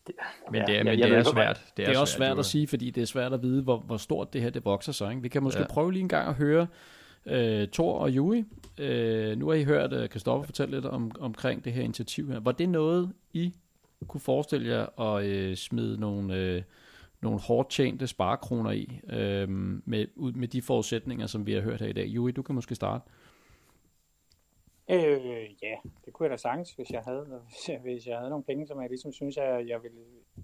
det, 0.08 0.16
men 0.52 0.62
det 0.62 0.70
er, 0.70 0.74
ja, 0.74 0.84
men 0.84 1.00
det 1.00 1.12
er 1.12 1.24
svært. 1.24 1.72
Det 1.78 1.84
er, 1.84 1.88
det 1.88 1.96
er 1.96 2.00
også 2.00 2.14
svært, 2.14 2.28
svært 2.28 2.40
at 2.40 2.46
sige, 2.46 2.68
fordi 2.68 2.92
det 2.92 3.02
er 3.02 3.06
svært 3.06 3.34
at 3.34 3.42
vide, 3.42 3.64
hvor, 3.64 3.78
hvor 3.78 3.98
stort 3.98 4.34
det 4.34 4.42
her 4.42 4.50
det 4.50 4.66
vokser 4.66 4.92
sig. 4.92 5.10
Ikke? 5.10 5.22
Vi 5.22 5.30
kan 5.30 5.44
måske 5.44 5.62
ja. 5.62 5.68
prøve 5.68 5.92
lige 5.92 6.02
en 6.02 6.10
gang 6.10 6.28
at 6.30 6.36
høre 6.36 6.68
øh, 7.26 7.68
Thor 7.68 8.00
og 8.00 8.12
Juri. 8.12 8.46
øh, 8.78 9.38
nu 9.38 9.48
har 9.48 9.54
I 9.54 9.64
hørt 9.64 9.90
Kristoffer 9.90 10.08
Christoffer 10.08 10.46
fortælle 10.46 10.76
lidt 10.76 10.86
om, 10.86 11.12
omkring 11.20 11.66
det 11.66 11.74
her 11.74 11.84
initiativ 11.84 12.32
her. 12.32 12.40
Var 12.40 12.52
det 12.52 12.70
noget, 12.70 13.14
I 13.34 13.54
kunne 14.08 14.22
forestille 14.22 14.70
jer 14.70 15.00
at 15.00 15.26
øh, 15.26 15.56
smide 15.56 16.00
nogle, 16.00 16.36
øh, 16.36 16.64
nogle 17.22 17.40
hårdt 17.40 17.70
tjente 17.70 18.08
sparekroner 18.08 18.72
i, 18.72 19.00
øh, 19.10 19.50
med, 19.50 20.32
med 20.34 20.48
de 20.48 20.62
forudsætninger, 20.62 21.28
som 21.28 21.46
vi 21.46 21.54
har 21.54 21.62
hørt 21.62 21.82
her 21.82 21.88
i 21.88 21.94
dag? 21.94 22.06
Juri, 22.06 22.32
du 22.32 22.42
kan 22.42 22.56
måske 22.56 22.76
starte. 22.76 23.04
Øh, 24.90 25.64
ja, 25.64 25.76
det 26.06 26.14
kunne 26.14 26.24
jeg 26.24 26.32
da 26.32 26.38
sagtens, 26.38 26.72
hvis 26.72 26.90
jeg 26.90 27.02
havde, 27.02 27.42
hvis 27.84 28.08
jeg 28.08 28.18
havde 28.18 28.30
nogle 28.30 28.46
penge, 28.46 28.68
som 28.68 28.82
jeg 28.82 28.90
ligesom 28.90 29.14
synes, 29.14 29.38
jeg, 29.38 29.68
jeg 29.68 29.84
ville, 29.84 30.00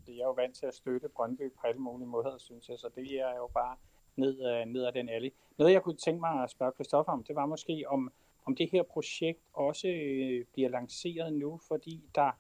jeg 0.08 0.14
er 0.14 0.28
jo 0.28 0.32
vant 0.32 0.56
til 0.56 0.66
at 0.66 0.74
støtte 0.74 1.10
Brøndby 1.16 1.52
på 1.62 1.68
alle 1.68 1.82
mulige 1.82 2.08
måder, 2.08 2.38
synes 2.38 2.70
jeg, 2.70 2.78
så 2.80 2.90
det 2.96 3.20
er 3.20 3.36
jo 3.36 3.50
bare 3.54 3.76
ned, 4.18 4.66
ned 4.66 4.86
ad 4.86 4.92
den 4.92 5.10
alley. 5.10 5.30
Noget, 5.58 5.74
jeg 5.74 5.84
kunne 5.84 5.98
tænke 5.98 6.20
mig 6.20 6.44
at 6.44 6.50
spørge 6.50 6.72
Christoffer 6.72 7.12
om, 7.12 7.24
det 7.24 7.36
var 7.36 7.46
måske, 7.46 7.84
om, 7.88 8.12
om 8.46 8.56
det 8.56 8.70
her 8.72 8.84
projekt 8.84 9.40
også 9.54 9.88
øh, 9.88 10.46
bliver 10.54 10.70
lanceret 10.70 11.34
nu, 11.34 11.60
fordi 11.68 12.04
der 12.16 12.32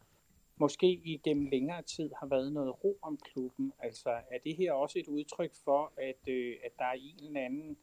måske 0.60 1.02
igennem 1.04 1.46
længere 1.46 1.82
tid 1.82 2.12
har 2.20 2.28
været 2.28 2.54
noget 2.54 2.84
ro 2.84 2.98
om 3.02 3.18
klubben. 3.18 3.74
Altså, 3.80 4.10
er 4.10 4.38
det 4.44 4.56
her 4.56 4.72
også 4.72 5.00
et 5.00 5.08
udtryk 5.08 5.56
for, 5.63 5.94
at, 5.98 6.28
øh, 6.28 6.56
at 6.63 6.72
der 6.80 6.86
er 6.86 6.94
en 6.94 7.28
eller 7.28 7.42
anden 7.42 7.78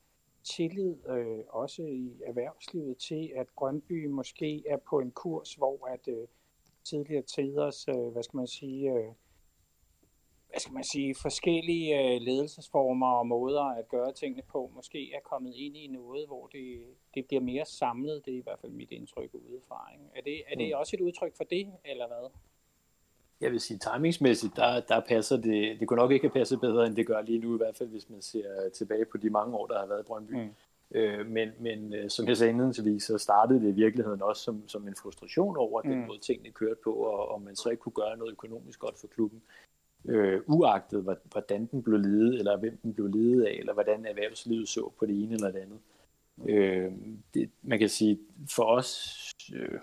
tillid 0.44 0.96
øh, 1.08 1.44
også 1.48 1.82
i 1.82 2.12
erhvervslivet 2.26 2.98
til, 2.98 3.32
at 3.36 3.56
Grønby 3.56 4.06
måske 4.06 4.68
er 4.68 4.76
på 4.76 5.00
en 5.00 5.10
kurs, 5.10 5.54
hvor 5.54 5.86
at 5.86 6.08
øh, 6.08 6.26
tidligere 6.84 7.22
tiders, 7.22 7.88
øh, 7.88 8.08
hvad 8.12 8.22
skal 8.22 8.36
man 8.36 8.46
sige, 8.46 8.92
øh, 8.92 9.12
hvad 10.54 10.60
skal 10.60 10.74
man 10.74 10.84
sige, 10.84 11.14
forskellige 11.14 11.88
øh, 12.00 12.20
ledelsesformer 12.20 13.06
og 13.06 13.26
måder 13.26 13.62
at 13.62 13.88
gøre 13.88 14.12
tingene 14.12 14.42
på, 14.52 14.70
måske 14.74 15.12
er 15.12 15.20
kommet 15.20 15.52
ind 15.54 15.76
i 15.76 15.86
noget, 15.86 16.26
hvor 16.26 16.46
det, 16.46 16.80
det 17.14 17.26
bliver 17.26 17.40
mere 17.40 17.64
samlet. 17.64 18.22
Det 18.24 18.34
er 18.34 18.38
i 18.38 18.42
hvert 18.42 18.58
fald 18.60 18.72
mit 18.72 18.90
indtryk 18.90 19.30
udefra. 19.34 19.88
Ikke? 19.92 20.04
Er, 20.16 20.22
det, 20.22 20.42
er 20.48 20.56
det 20.56 20.68
mm. 20.68 20.78
også 20.80 20.96
et 20.96 21.00
udtryk 21.00 21.36
for 21.36 21.44
det, 21.44 21.66
eller 21.84 22.06
hvad? 22.06 22.30
Jeg 23.40 23.52
vil 23.52 23.60
sige, 23.60 23.78
timingsmæssigt, 23.78 24.56
der, 24.56 24.80
der 24.80 25.00
passer 25.00 25.36
det, 25.36 25.80
det 25.80 25.88
kunne 25.88 26.00
nok 26.00 26.12
ikke 26.12 26.26
have 26.26 26.38
passet 26.40 26.60
bedre, 26.60 26.86
end 26.86 26.96
det 26.96 27.06
gør 27.06 27.20
lige 27.20 27.38
nu, 27.38 27.54
i 27.54 27.56
hvert 27.56 27.76
fald 27.76 27.88
hvis 27.88 28.10
man 28.10 28.22
ser 28.22 28.68
tilbage 28.74 29.04
på 29.04 29.16
de 29.16 29.30
mange 29.30 29.56
år, 29.56 29.66
der 29.66 29.78
har 29.78 29.86
været 29.86 30.00
i 30.00 30.06
Brøndby. 30.06 30.34
Mm. 30.34 30.54
Øh, 30.94 31.26
men, 31.26 31.48
men 31.60 31.94
øh, 31.94 32.10
som 32.10 32.28
jeg 32.28 32.36
sagde 32.36 32.50
indledningsvis, 32.50 33.02
så 33.02 33.18
startede 33.18 33.60
det 33.60 33.68
i 33.68 33.80
virkeligheden 33.84 34.22
også 34.22 34.42
som, 34.42 34.68
som 34.68 34.88
en 34.88 34.96
frustration 35.02 35.56
over 35.56 35.82
mm. 35.82 35.90
den 35.90 36.06
måde, 36.06 36.18
tingene 36.18 36.50
kørte 36.50 36.80
på, 36.84 36.92
og 36.92 37.28
om 37.28 37.42
man 37.42 37.56
så 37.56 37.68
ikke 37.70 37.80
kunne 37.80 37.92
gøre 37.92 38.16
noget 38.16 38.32
økonomisk 38.32 38.78
godt 38.78 38.98
for 38.98 39.06
klubben. 39.06 39.42
Øh, 40.08 40.40
uagtet 40.46 41.18
hvordan 41.32 41.66
den 41.66 41.82
blev 41.82 41.98
ledet, 41.98 42.38
eller 42.38 42.56
hvem 42.56 42.76
den 42.82 42.94
blev 42.94 43.06
ledet 43.06 43.44
af, 43.44 43.56
eller 43.58 43.72
hvordan 43.72 44.06
erhvervslivet 44.06 44.68
så 44.68 44.92
på 44.98 45.06
det 45.06 45.22
ene 45.22 45.34
eller 45.34 45.50
det 45.50 45.58
andet. 45.58 45.78
Øh, 46.48 46.92
det, 47.34 47.50
man 47.62 47.78
kan 47.78 47.88
sige, 47.88 48.18
for 48.50 48.64
os, 48.64 49.14
øh, 49.54 49.78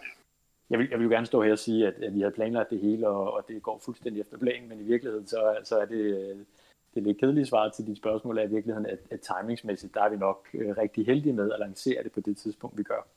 jeg 0.70 0.80
vil, 0.80 0.88
jeg 0.92 1.00
vil 1.00 1.06
jo 1.06 1.12
gerne 1.12 1.26
stå 1.26 1.44
her 1.44 1.52
og 1.52 1.60
sige, 1.60 1.88
at, 1.88 1.94
at 1.94 2.14
vi 2.14 2.20
havde 2.20 2.34
planlagt 2.34 2.70
det 2.70 2.80
hele, 2.80 3.08
og, 3.08 3.34
og 3.34 3.46
det 3.48 3.64
går 3.64 3.82
fuldstændig 3.86 4.22
efter 4.22 4.38
planen, 4.38 4.70
men 4.70 4.80
i 4.80 4.84
virkeligheden 4.84 5.28
så, 5.28 5.58
så 5.64 5.80
er 5.80 5.86
det, 5.86 5.96
øh, 5.96 6.38
det 6.96 7.04
lidt 7.04 7.20
kedelige 7.20 7.46
svar 7.46 7.70
til 7.70 7.88
dit 7.88 7.98
spørgsmål, 7.98 8.38
er 8.38 8.44
i 8.44 8.50
virkeligheden, 8.50 8.86
at, 8.86 9.00
at 9.12 9.20
timingsmæssigt, 9.20 9.94
der 9.94 10.02
er 10.02 10.10
vi 10.10 10.18
nok 10.18 10.48
øh, 10.54 10.78
rigtig 10.78 11.06
heldige 11.06 11.34
med 11.34 11.52
at 11.52 11.60
lancere 11.60 12.04
det 12.04 12.12
på 12.12 12.20
det 12.20 12.38
tidspunkt, 12.38 12.78
vi 12.78 12.84
gør. 12.84 13.08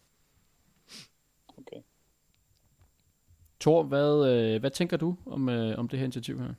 Okay. 1.59 1.83
Thor, 3.61 3.83
hvad, 3.83 4.29
øh, 4.33 4.61
hvad 4.61 4.71
tænker 4.71 4.97
du 4.97 5.17
om, 5.27 5.49
øh, 5.49 5.79
om 5.79 5.89
det 5.89 5.99
her 5.99 6.05
initiativ 6.05 6.39
her? 6.39 6.55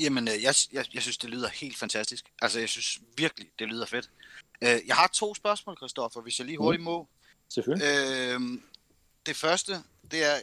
Jamen, 0.00 0.28
øh, 0.28 0.42
jeg, 0.42 0.54
jeg, 0.72 0.94
jeg 0.94 1.02
synes, 1.02 1.18
det 1.18 1.30
lyder 1.30 1.48
helt 1.48 1.76
fantastisk. 1.76 2.24
Altså, 2.42 2.58
jeg 2.58 2.68
synes 2.68 2.98
virkelig, 3.16 3.50
det 3.58 3.68
lyder 3.68 3.86
fedt. 3.86 4.10
Øh, 4.62 4.78
jeg 4.86 4.96
har 4.96 5.06
to 5.06 5.34
spørgsmål, 5.34 5.76
Kristoffer, 5.76 6.20
hvis 6.20 6.38
jeg 6.38 6.46
lige 6.46 6.58
hurtigt 6.58 6.82
må. 6.82 7.08
Selvfølgelig. 7.48 7.86
Øh, 7.86 8.40
det 9.26 9.36
første, 9.36 9.72
det 10.10 10.24
er, 10.24 10.40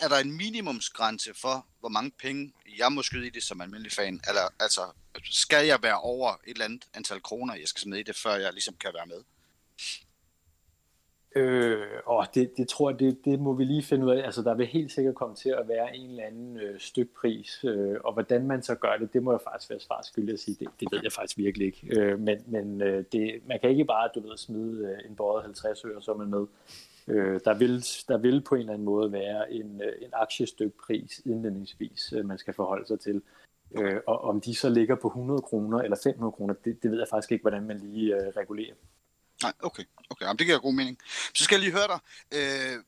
er 0.00 0.08
der 0.08 0.16
en 0.18 0.32
minimumsgrænse 0.36 1.34
for, 1.34 1.66
hvor 1.80 1.88
mange 1.88 2.10
penge 2.10 2.52
jeg 2.78 2.92
må 2.92 3.02
skyde 3.02 3.26
i 3.26 3.30
det 3.30 3.42
som 3.42 3.60
almindelig 3.60 3.92
fan? 3.92 4.20
Eller, 4.28 4.48
altså, 4.60 4.92
skal 5.24 5.66
jeg 5.66 5.82
være 5.82 6.00
over 6.00 6.32
et 6.32 6.38
eller 6.44 6.64
andet 6.64 6.84
antal 6.94 7.22
kroner, 7.22 7.54
jeg 7.54 7.68
skal 7.68 7.80
smide 7.80 8.00
i 8.00 8.02
det, 8.02 8.16
før 8.16 8.34
jeg 8.34 8.52
ligesom 8.52 8.74
kan 8.74 8.90
være 8.94 9.06
med? 9.06 9.22
Øh, 11.36 11.78
og 12.06 12.26
det, 12.34 12.56
det 12.56 12.68
tror 12.68 12.90
jeg, 12.90 13.00
det, 13.00 13.24
det 13.24 13.40
må 13.40 13.52
vi 13.52 13.64
lige 13.64 13.82
finde 13.82 14.06
ud 14.06 14.10
af. 14.10 14.24
Altså, 14.24 14.42
der 14.42 14.54
vil 14.54 14.66
helt 14.66 14.92
sikkert 14.92 15.14
komme 15.14 15.34
til 15.34 15.48
at 15.48 15.68
være 15.68 15.96
en 15.96 16.10
eller 16.10 16.24
anden 16.24 16.56
øh, 16.60 16.80
stykpris, 16.80 17.64
øh, 17.64 17.96
og 18.04 18.12
hvordan 18.12 18.46
man 18.46 18.62
så 18.62 18.74
gør 18.74 18.96
det, 19.00 19.12
det 19.12 19.22
må 19.22 19.32
jeg 19.32 19.40
faktisk 19.50 19.70
være 19.70 19.80
svar 19.80 20.00
skyldig 20.02 20.32
at 20.32 20.40
sige. 20.40 20.56
Det, 20.60 20.68
det 20.80 20.88
ved 20.92 21.00
jeg 21.02 21.12
faktisk 21.12 21.38
virkelig 21.38 21.66
ikke. 21.66 22.00
Øh, 22.00 22.20
men 22.20 22.38
men 22.46 22.82
øh, 22.82 23.04
det, 23.12 23.40
man 23.46 23.60
kan 23.60 23.70
ikke 23.70 23.84
bare, 23.84 24.10
du 24.14 24.20
ved, 24.20 24.36
smide 24.36 24.84
øh, 24.86 25.10
en 25.10 25.16
båret 25.16 25.42
50 25.42 25.84
øre, 25.84 26.02
så 26.02 26.12
er 26.12 26.16
man 26.16 26.30
med. 26.30 26.46
Øh, 27.08 27.40
der, 27.44 27.58
vil, 27.58 27.84
der 28.08 28.18
vil 28.18 28.40
på 28.40 28.54
en 28.54 28.60
eller 28.60 28.72
anden 28.72 28.84
måde 28.84 29.12
være 29.12 29.52
en, 29.52 29.80
øh, 29.84 29.92
en 30.02 30.10
aktiestykpris 30.12 31.22
indledningsvis, 31.24 32.12
øh, 32.16 32.24
man 32.24 32.38
skal 32.38 32.54
forholde 32.54 32.86
sig 32.86 33.00
til. 33.00 33.22
Øh, 33.78 34.00
og 34.06 34.20
om 34.20 34.40
de 34.40 34.54
så 34.54 34.68
ligger 34.68 34.94
på 34.94 35.08
100 35.08 35.40
kroner 35.40 35.78
eller 35.78 35.96
500 36.04 36.32
kroner, 36.32 36.54
det, 36.64 36.82
det 36.82 36.90
ved 36.90 36.98
jeg 36.98 37.08
faktisk 37.10 37.32
ikke, 37.32 37.42
hvordan 37.42 37.66
man 37.66 37.78
lige 37.78 38.14
øh, 38.14 38.28
regulerer. 38.36 38.74
Nej, 39.42 39.52
okay. 39.60 39.84
okay. 40.10 40.24
Jamen, 40.24 40.38
det 40.38 40.46
giver 40.46 40.58
god 40.58 40.74
mening. 40.74 40.98
Så 41.34 41.44
skal 41.44 41.54
jeg 41.54 41.60
lige 41.60 41.72
høre 41.72 41.88
dig. 41.88 42.00
Øh, 42.32 42.82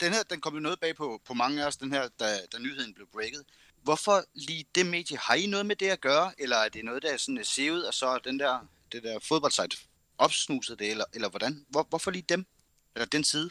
den 0.00 0.12
her, 0.12 0.22
den 0.30 0.40
kom 0.40 0.54
jo 0.54 0.60
noget 0.60 0.80
bag 0.80 0.96
på, 0.96 1.20
på 1.24 1.34
mange 1.34 1.62
af 1.62 1.66
os, 1.66 1.76
den 1.76 1.92
her, 1.92 2.08
da, 2.20 2.24
da 2.52 2.58
nyheden 2.58 2.94
blev 2.94 3.06
breaket. 3.12 3.44
Hvorfor 3.82 4.24
lige 4.34 4.64
det 4.74 4.86
medie? 4.86 5.18
Har 5.18 5.34
I 5.34 5.46
noget 5.46 5.66
med 5.66 5.76
det 5.76 5.88
at 5.88 6.00
gøre, 6.00 6.32
eller 6.38 6.56
er 6.56 6.68
det 6.68 6.84
noget, 6.84 7.02
der 7.02 7.12
er 7.12 7.16
sådan 7.16 7.38
øh, 7.38 7.44
sevet, 7.44 7.86
og 7.86 7.94
så 7.94 8.18
den 8.24 8.38
der, 8.38 8.66
det 8.92 9.02
der 9.02 9.18
fodboldsite 9.18 9.76
opsnuset 10.18 10.78
det, 10.78 10.90
eller, 10.90 11.04
eller 11.14 11.28
hvordan? 11.28 11.66
Hvor, 11.68 11.86
hvorfor 11.88 12.10
lige 12.10 12.24
dem? 12.28 12.46
Eller 12.94 13.06
den 13.06 13.24
side? 13.24 13.50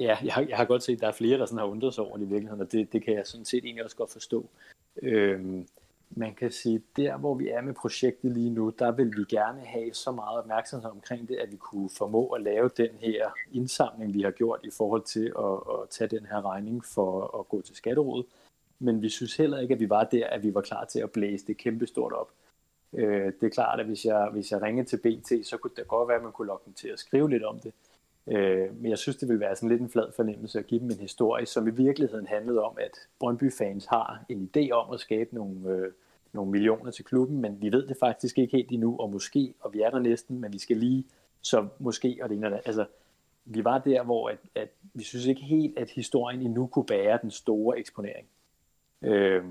Ja, 0.00 0.16
jeg 0.24 0.34
har, 0.34 0.42
jeg 0.48 0.56
har 0.56 0.64
godt 0.64 0.82
set, 0.82 0.94
at 0.94 1.00
der 1.00 1.08
er 1.08 1.12
flere, 1.12 1.38
der 1.38 1.46
sådan 1.46 1.58
har 1.58 1.64
undret 1.66 1.94
sig 1.94 2.04
over 2.04 2.16
det 2.16 2.24
i 2.24 2.28
virkeligheden, 2.28 2.60
og 2.60 2.72
det, 2.72 2.92
det 2.92 3.04
kan 3.04 3.14
jeg 3.14 3.26
sådan 3.26 3.44
set 3.44 3.64
egentlig 3.64 3.84
også 3.84 3.96
godt 3.96 4.12
forstå. 4.12 4.50
Øhm, 5.02 5.68
man 6.10 6.34
kan 6.34 6.50
sige, 6.50 6.82
der 6.96 7.16
hvor 7.16 7.34
vi 7.34 7.48
er 7.48 7.60
med 7.60 7.74
projektet 7.74 8.32
lige 8.32 8.50
nu, 8.50 8.72
der 8.78 8.92
vil 8.92 9.12
vi 9.16 9.24
gerne 9.28 9.60
have 9.60 9.94
så 9.94 10.12
meget 10.12 10.38
opmærksomhed 10.38 10.90
omkring 10.90 11.28
det, 11.28 11.36
at 11.36 11.52
vi 11.52 11.56
kunne 11.56 11.90
formå 11.98 12.28
at 12.28 12.42
lave 12.42 12.70
den 12.76 12.90
her 13.00 13.30
indsamling, 13.52 14.14
vi 14.14 14.22
har 14.22 14.30
gjort 14.30 14.60
i 14.64 14.70
forhold 14.70 15.02
til 15.02 15.32
at, 15.38 15.82
at 15.82 15.88
tage 15.90 16.08
den 16.08 16.26
her 16.26 16.44
regning 16.44 16.84
for 16.84 17.38
at 17.40 17.48
gå 17.48 17.60
til 17.60 17.76
skatterådet. 17.76 18.26
Men 18.78 19.02
vi 19.02 19.08
synes 19.08 19.36
heller 19.36 19.58
ikke, 19.58 19.74
at 19.74 19.80
vi 19.80 19.90
var 19.90 20.04
der, 20.04 20.26
at 20.26 20.42
vi 20.42 20.54
var 20.54 20.60
klar 20.60 20.84
til 20.84 21.00
at 21.00 21.10
blæse 21.10 21.46
det 21.46 21.56
kæmpe 21.56 21.86
stort 21.86 22.12
op. 22.12 22.30
Øh, 22.92 23.32
det 23.40 23.46
er 23.46 23.50
klart, 23.50 23.80
at 23.80 23.86
hvis 23.86 24.04
jeg, 24.04 24.28
hvis 24.32 24.52
jeg 24.52 24.62
ringede 24.62 24.88
til 24.88 24.96
BT, 24.96 25.46
så 25.46 25.56
kunne 25.56 25.70
det 25.76 25.88
godt 25.88 26.08
være, 26.08 26.16
at 26.16 26.22
man 26.22 26.32
kunne 26.32 26.48
lokke 26.48 26.64
dem 26.64 26.74
til 26.74 26.88
at 26.88 26.98
skrive 26.98 27.30
lidt 27.30 27.44
om 27.44 27.60
det. 27.60 27.72
Øh, 28.26 28.80
men 28.80 28.90
jeg 28.90 28.98
synes, 28.98 29.16
det 29.16 29.28
vil 29.28 29.40
være 29.40 29.56
sådan 29.56 29.68
lidt 29.68 29.80
en 29.80 29.90
flad 29.90 30.12
fornemmelse 30.16 30.58
at 30.58 30.66
give 30.66 30.80
dem 30.80 30.90
en 30.90 30.98
historie, 30.98 31.46
som 31.46 31.68
i 31.68 31.70
virkeligheden 31.70 32.26
handlede 32.26 32.62
om, 32.62 32.78
at 32.80 32.98
Brøndby-fans 33.18 33.86
har 33.86 34.24
en 34.28 34.50
idé 34.56 34.70
om 34.70 34.92
at 34.92 35.00
skabe 35.00 35.34
nogle, 35.34 35.70
øh, 35.70 35.92
nogle 36.32 36.50
millioner 36.50 36.90
til 36.90 37.04
klubben, 37.04 37.40
men 37.40 37.62
vi 37.62 37.72
ved 37.72 37.86
det 37.86 37.96
faktisk 38.00 38.38
ikke 38.38 38.56
helt 38.56 38.70
endnu, 38.70 38.96
og 38.98 39.10
måske, 39.10 39.54
og 39.60 39.72
vi 39.74 39.80
er 39.80 39.90
der 39.90 39.98
næsten, 39.98 40.40
men 40.40 40.52
vi 40.52 40.58
skal 40.58 40.76
lige, 40.76 41.04
så 41.40 41.68
måske, 41.78 42.18
og 42.22 42.28
det 42.28 42.36
ene, 42.36 42.66
altså, 42.66 42.84
vi 43.44 43.64
var 43.64 43.78
der, 43.78 44.02
hvor 44.02 44.28
at, 44.28 44.38
at 44.54 44.68
vi 44.94 45.02
synes 45.02 45.26
ikke 45.26 45.40
helt, 45.40 45.78
at 45.78 45.90
historien 45.90 46.42
endnu 46.42 46.66
kunne 46.66 46.86
bære 46.86 47.18
den 47.22 47.30
store 47.30 47.78
eksponering. 47.78 48.26
Øh, 49.02 49.44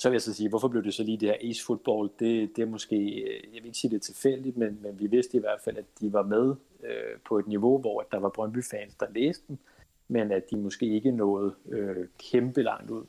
så 0.00 0.08
vil 0.08 0.14
jeg 0.14 0.22
så 0.22 0.34
sige, 0.34 0.48
hvorfor 0.48 0.68
blev 0.68 0.84
det 0.84 0.94
så 0.94 1.02
lige 1.02 1.16
det 1.16 1.28
her 1.28 1.50
Ace 1.50 1.64
Football? 1.64 2.10
Det, 2.18 2.56
det 2.56 2.62
er 2.62 2.66
måske, 2.66 2.96
øh, 2.96 3.54
jeg 3.54 3.62
vil 3.62 3.66
ikke 3.66 3.78
sige 3.78 3.90
det 3.90 3.96
er 3.96 4.00
tilfældigt, 4.00 4.56
men, 4.56 4.78
men 4.82 5.00
vi 5.00 5.06
vidste 5.06 5.36
i 5.36 5.40
hvert 5.40 5.60
fald, 5.64 5.76
at 5.76 5.84
de 6.00 6.12
var 6.12 6.22
med 6.22 6.54
øh, 6.82 7.18
på 7.28 7.38
et 7.38 7.46
niveau, 7.46 7.78
hvor 7.78 8.06
der 8.12 8.18
var 8.18 8.28
Brøndby-fans, 8.28 8.94
der 8.94 9.06
læste 9.10 9.44
dem, 9.48 9.58
men 10.08 10.32
at 10.32 10.50
de 10.50 10.56
måske 10.56 10.86
ikke 10.86 11.10
nåede 11.10 11.54
øh, 11.68 12.06
kæmpe 12.18 12.62
langt 12.62 12.90
ud. 12.90 13.04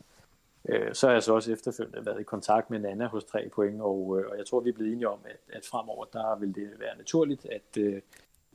Øh, 0.70 0.94
så 0.94 1.08
har 1.08 1.14
jeg 1.14 1.24
så 1.24 1.34
også 1.34 1.54
efterfølgende 1.54 2.06
været 2.06 2.20
i 2.20 2.24
kontakt 2.24 2.70
med 2.70 2.80
Nana 2.80 3.08
hos 3.08 3.24
3 3.24 3.50
point, 3.50 3.82
og, 3.82 4.20
øh, 4.20 4.32
og 4.32 4.38
jeg 4.38 4.46
tror, 4.46 4.60
vi 4.60 4.70
er 4.70 4.74
blevet 4.74 4.92
enige 4.92 5.10
om, 5.10 5.20
at, 5.26 5.56
at 5.58 5.66
fremover, 5.66 6.06
der 6.06 6.40
vil 6.40 6.56
det 6.56 6.70
være 6.80 6.98
naturligt, 6.98 7.46
at, 7.46 7.78
øh, 7.78 8.02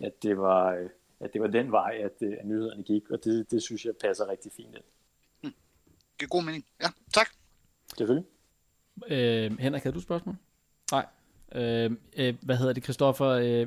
at, 0.00 0.22
det, 0.22 0.38
var, 0.38 0.74
øh, 0.74 0.88
at 1.20 1.32
det 1.32 1.40
var 1.40 1.48
den 1.48 1.72
vej, 1.72 2.00
at, 2.04 2.12
øh, 2.20 2.36
at 2.40 2.46
nyhederne 2.46 2.82
gik, 2.82 3.10
og 3.10 3.24
det, 3.24 3.50
det 3.50 3.62
synes 3.62 3.84
jeg 3.84 3.96
passer 3.96 4.28
rigtig 4.28 4.52
fint 4.52 4.74
ind. 4.74 4.84
Hmm. 5.42 5.54
Det 6.20 6.24
er 6.24 6.28
god 6.28 6.44
mening. 6.44 6.64
Ja. 6.82 6.88
Selvfølgelig. 7.96 8.26
Øh, 9.08 9.58
Henrik, 9.58 9.82
havde 9.82 9.94
du 9.94 9.98
et 9.98 10.02
spørgsmål? 10.02 10.36
Nej. 10.92 11.06
Øh, 11.54 11.90
øh, 12.16 12.34
hvad 12.42 12.56
hedder 12.56 12.72
det, 12.72 12.84
Christoffer? 12.84 13.28
Øh, 13.28 13.66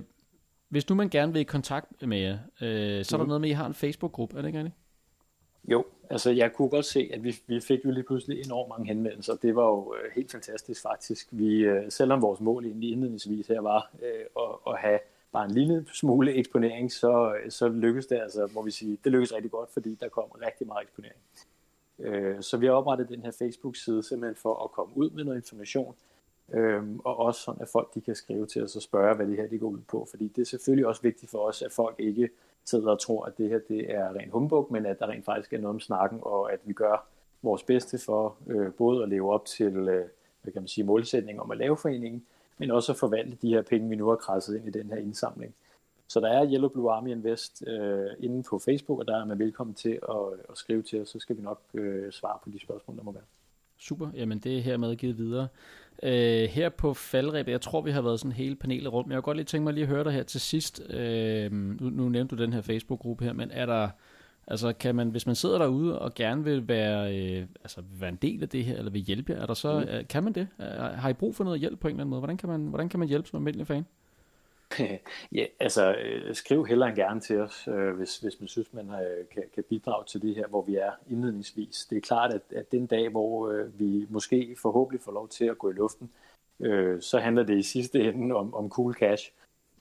hvis 0.69 0.89
nu 0.89 0.95
man 0.95 1.09
gerne 1.09 1.33
vil 1.33 1.39
i 1.39 1.43
kontakt 1.43 2.07
med 2.07 2.17
jer, 2.17 2.37
øh, 2.61 3.05
så 3.05 3.15
er 3.15 3.19
der 3.19 3.27
noget 3.27 3.41
med, 3.41 3.49
at 3.49 3.51
I 3.51 3.53
har 3.53 3.65
en 3.65 3.73
Facebook-gruppe, 3.73 4.37
er 4.37 4.41
det 4.41 4.47
ikke 4.47 4.59
rigtigt? 4.59 4.75
Jo, 5.71 5.85
altså 6.09 6.31
jeg 6.31 6.53
kunne 6.53 6.69
godt 6.69 6.85
se, 6.85 7.09
at 7.13 7.23
vi, 7.23 7.35
vi 7.47 7.59
fik 7.59 7.85
jo 7.85 7.91
lige 7.91 8.03
pludselig 8.03 8.45
enormt 8.45 8.69
mange 8.69 8.87
henvendelser. 8.87 9.35
Det 9.35 9.55
var 9.55 9.65
jo 9.65 9.93
øh, 9.93 10.11
helt 10.15 10.31
fantastisk 10.31 10.81
faktisk. 10.81 11.27
Vi, 11.31 11.59
øh, 11.59 11.91
selvom 11.91 12.21
vores 12.21 12.39
mål 12.39 12.65
egentlig 12.65 12.91
indledningsvis 12.91 13.47
her 13.47 13.61
var 13.61 13.91
øh, 14.03 14.25
at, 14.37 14.73
at 14.73 14.79
have 14.79 14.99
bare 15.31 15.45
en 15.45 15.51
lille 15.51 15.85
smule 15.93 16.33
eksponering, 16.33 16.91
så, 16.91 17.35
så 17.49 17.67
lykkedes 17.67 18.07
det 18.07 18.15
altså, 18.15 18.49
må 18.53 18.61
vi 18.61 18.71
sige, 18.71 18.97
det 19.03 19.11
lykkedes 19.11 19.33
rigtig 19.33 19.51
godt, 19.51 19.69
fordi 19.73 19.95
der 19.95 20.09
kom 20.09 20.23
rigtig 20.23 20.67
meget 20.67 20.83
eksponering. 20.83 21.19
Øh, 21.99 22.41
så 22.41 22.57
vi 22.57 22.65
har 22.65 22.73
oprettet 22.73 23.09
den 23.09 23.21
her 23.21 23.31
Facebook-side 23.31 24.03
simpelthen 24.03 24.35
for 24.35 24.63
at 24.63 24.71
komme 24.71 24.97
ud 24.97 25.09
med 25.09 25.23
noget 25.23 25.37
information, 25.37 25.95
øh, 26.53 26.83
og 27.03 27.19
også 27.19 27.41
sådan, 27.41 27.61
at 27.61 27.69
folk 27.69 27.93
de 27.95 28.01
kan 28.01 28.15
skrive 28.15 28.45
til 28.45 28.63
os 28.63 28.75
og 28.75 28.81
spørge, 28.81 29.15
hvad 29.15 29.27
det 29.27 29.37
her 29.37 29.47
det 29.47 29.59
går 29.59 29.67
ud 29.67 29.81
på, 29.87 30.07
fordi 30.09 30.27
det 30.27 30.41
er 30.41 30.45
selvfølgelig 30.45 30.87
også 30.87 31.01
vigtigt 31.01 31.31
for 31.31 31.39
os, 31.39 31.61
at 31.61 31.71
folk 31.71 31.95
ikke 31.99 32.29
sidder 32.65 32.91
og 32.91 32.99
tror, 32.99 33.25
at 33.25 33.37
det 33.37 33.49
her 33.49 33.59
det 33.67 33.91
er 33.91 34.13
ren 34.15 34.29
humbug, 34.29 34.67
men 34.71 34.85
at 34.85 34.99
der 34.99 35.07
rent 35.07 35.25
faktisk 35.25 35.53
er 35.53 35.57
noget 35.57 35.73
om 35.73 35.79
snakken, 35.79 36.19
og 36.21 36.53
at 36.53 36.59
vi 36.65 36.73
gør 36.73 37.07
vores 37.41 37.63
bedste 37.63 37.97
for 37.97 38.35
øh, 38.47 38.73
både 38.73 39.03
at 39.03 39.09
leve 39.09 39.33
op 39.33 39.45
til 39.45 39.75
øh, 39.75 40.05
hvad 40.41 40.53
kan 40.53 40.61
man 40.61 40.67
sige, 40.67 40.85
målsætning 40.85 41.41
om 41.41 41.51
at 41.51 41.57
lave 41.57 41.77
foreningen, 41.77 42.25
men 42.57 42.71
også 42.71 42.91
at 42.91 42.97
forvalte 42.97 43.37
de 43.41 43.49
her 43.49 43.61
penge, 43.61 43.89
vi 43.89 43.95
nu 43.95 44.09
har 44.09 44.15
krasset 44.15 44.55
ind 44.55 44.67
i 44.67 44.79
den 44.79 44.89
her 44.89 44.97
indsamling. 44.97 45.55
Så 46.09 46.19
der 46.19 46.27
er 46.27 46.51
Yellow 46.51 46.69
Blue 46.69 46.91
Army 46.91 47.09
Invest 47.09 47.63
øh, 47.67 48.07
inde 48.19 48.43
på 48.49 48.59
Facebook, 48.65 48.99
og 48.99 49.07
der 49.07 49.21
er 49.21 49.25
man 49.25 49.39
velkommen 49.39 49.73
til 49.73 49.99
at, 50.09 50.39
at 50.49 50.57
skrive 50.57 50.81
til 50.81 51.01
os, 51.01 51.09
så 51.09 51.19
skal 51.19 51.37
vi 51.37 51.41
nok 51.41 51.61
øh, 51.73 52.11
svare 52.11 52.37
på 52.43 52.49
de 52.49 52.59
spørgsmål, 52.59 52.97
der 52.97 53.03
må 53.03 53.11
være. 53.11 53.23
Super, 53.77 54.09
jamen 54.13 54.39
det 54.39 54.57
er 54.57 54.61
hermed 54.61 54.95
givet 54.95 55.17
videre. 55.17 55.47
Øh, 56.03 56.49
her 56.49 56.69
på 56.69 56.93
faldrebet, 56.93 57.51
jeg 57.51 57.61
tror 57.61 57.81
vi 57.81 57.91
har 57.91 58.01
været 58.01 58.19
sådan 58.19 58.31
hele 58.31 58.55
panelet 58.55 58.93
rundt, 58.93 59.07
men 59.07 59.13
jeg 59.13 59.17
kunne 59.17 59.25
godt 59.25 59.37
lige 59.37 59.45
tænke 59.45 59.63
mig 59.63 59.73
lige 59.73 59.83
at 59.83 59.89
høre 59.89 60.03
dig 60.03 60.11
her 60.11 60.23
til 60.23 60.41
sidst. 60.41 60.81
Øh, 60.89 61.51
nu, 61.51 61.89
nu 61.89 62.09
nævnte 62.09 62.35
du 62.35 62.43
den 62.43 62.53
her 62.53 62.61
Facebook-gruppe 62.61 63.25
her, 63.25 63.33
men 63.33 63.51
er 63.51 63.65
der, 63.65 63.89
altså 64.47 64.73
kan 64.73 64.95
man, 64.95 65.09
hvis 65.09 65.25
man 65.25 65.35
sidder 65.35 65.57
derude 65.57 65.99
og 65.99 66.13
gerne 66.13 66.43
vil 66.43 66.67
være, 66.67 67.17
øh, 67.17 67.47
altså 67.61 67.81
være 67.99 68.09
en 68.09 68.19
del 68.21 68.43
af 68.43 68.49
det 68.49 68.65
her, 68.65 68.77
eller 68.77 68.91
vil 68.91 69.01
hjælpe 69.01 69.33
jer, 69.33 69.41
er 69.41 69.45
der 69.45 69.53
så, 69.53 69.79
mm. 69.79 70.05
kan 70.05 70.23
man 70.23 70.33
det? 70.33 70.47
Har 70.95 71.09
I 71.09 71.13
brug 71.13 71.35
for 71.35 71.43
noget 71.43 71.59
hjælp 71.59 71.79
på 71.79 71.87
en 71.87 71.91
eller 71.91 72.01
anden 72.01 72.09
måde? 72.09 72.19
Hvordan 72.19 72.37
kan 72.37 72.49
man, 72.49 72.61
hvordan 72.61 72.89
kan 72.89 72.99
man 72.99 73.09
hjælpe 73.09 73.29
som 73.29 73.37
almindelig 73.37 73.67
fan? 73.67 73.85
ja, 75.31 75.45
altså 75.59 75.95
øh, 75.95 76.35
skriv 76.35 76.65
heller 76.65 76.85
end 76.85 76.95
gerne 76.95 77.19
til 77.19 77.39
os, 77.39 77.67
øh, 77.67 77.95
hvis, 77.95 78.17
hvis 78.17 78.39
man 78.39 78.47
synes, 78.47 78.73
man 78.73 78.89
øh, 78.89 79.27
kan, 79.33 79.43
kan 79.55 79.63
bidrage 79.69 80.05
til 80.05 80.21
det 80.21 80.35
her, 80.35 80.47
hvor 80.47 80.61
vi 80.61 80.75
er 80.75 80.91
indledningsvis. 81.09 81.85
Det 81.89 81.97
er 81.97 82.01
klart, 82.01 82.33
at, 82.33 82.41
at 82.55 82.71
den 82.71 82.85
dag, 82.85 83.09
hvor 83.09 83.49
øh, 83.51 83.79
vi 83.79 84.05
måske 84.09 84.55
forhåbentlig 84.61 85.01
får 85.01 85.11
lov 85.11 85.29
til 85.29 85.45
at 85.45 85.57
gå 85.57 85.69
i 85.69 85.73
luften, 85.73 86.09
øh, 86.59 87.01
så 87.01 87.19
handler 87.19 87.43
det 87.43 87.57
i 87.57 87.63
sidste 87.63 87.99
ende 87.99 88.35
om, 88.35 88.53
om 88.53 88.69
cool 88.69 88.93
cash. 88.93 89.31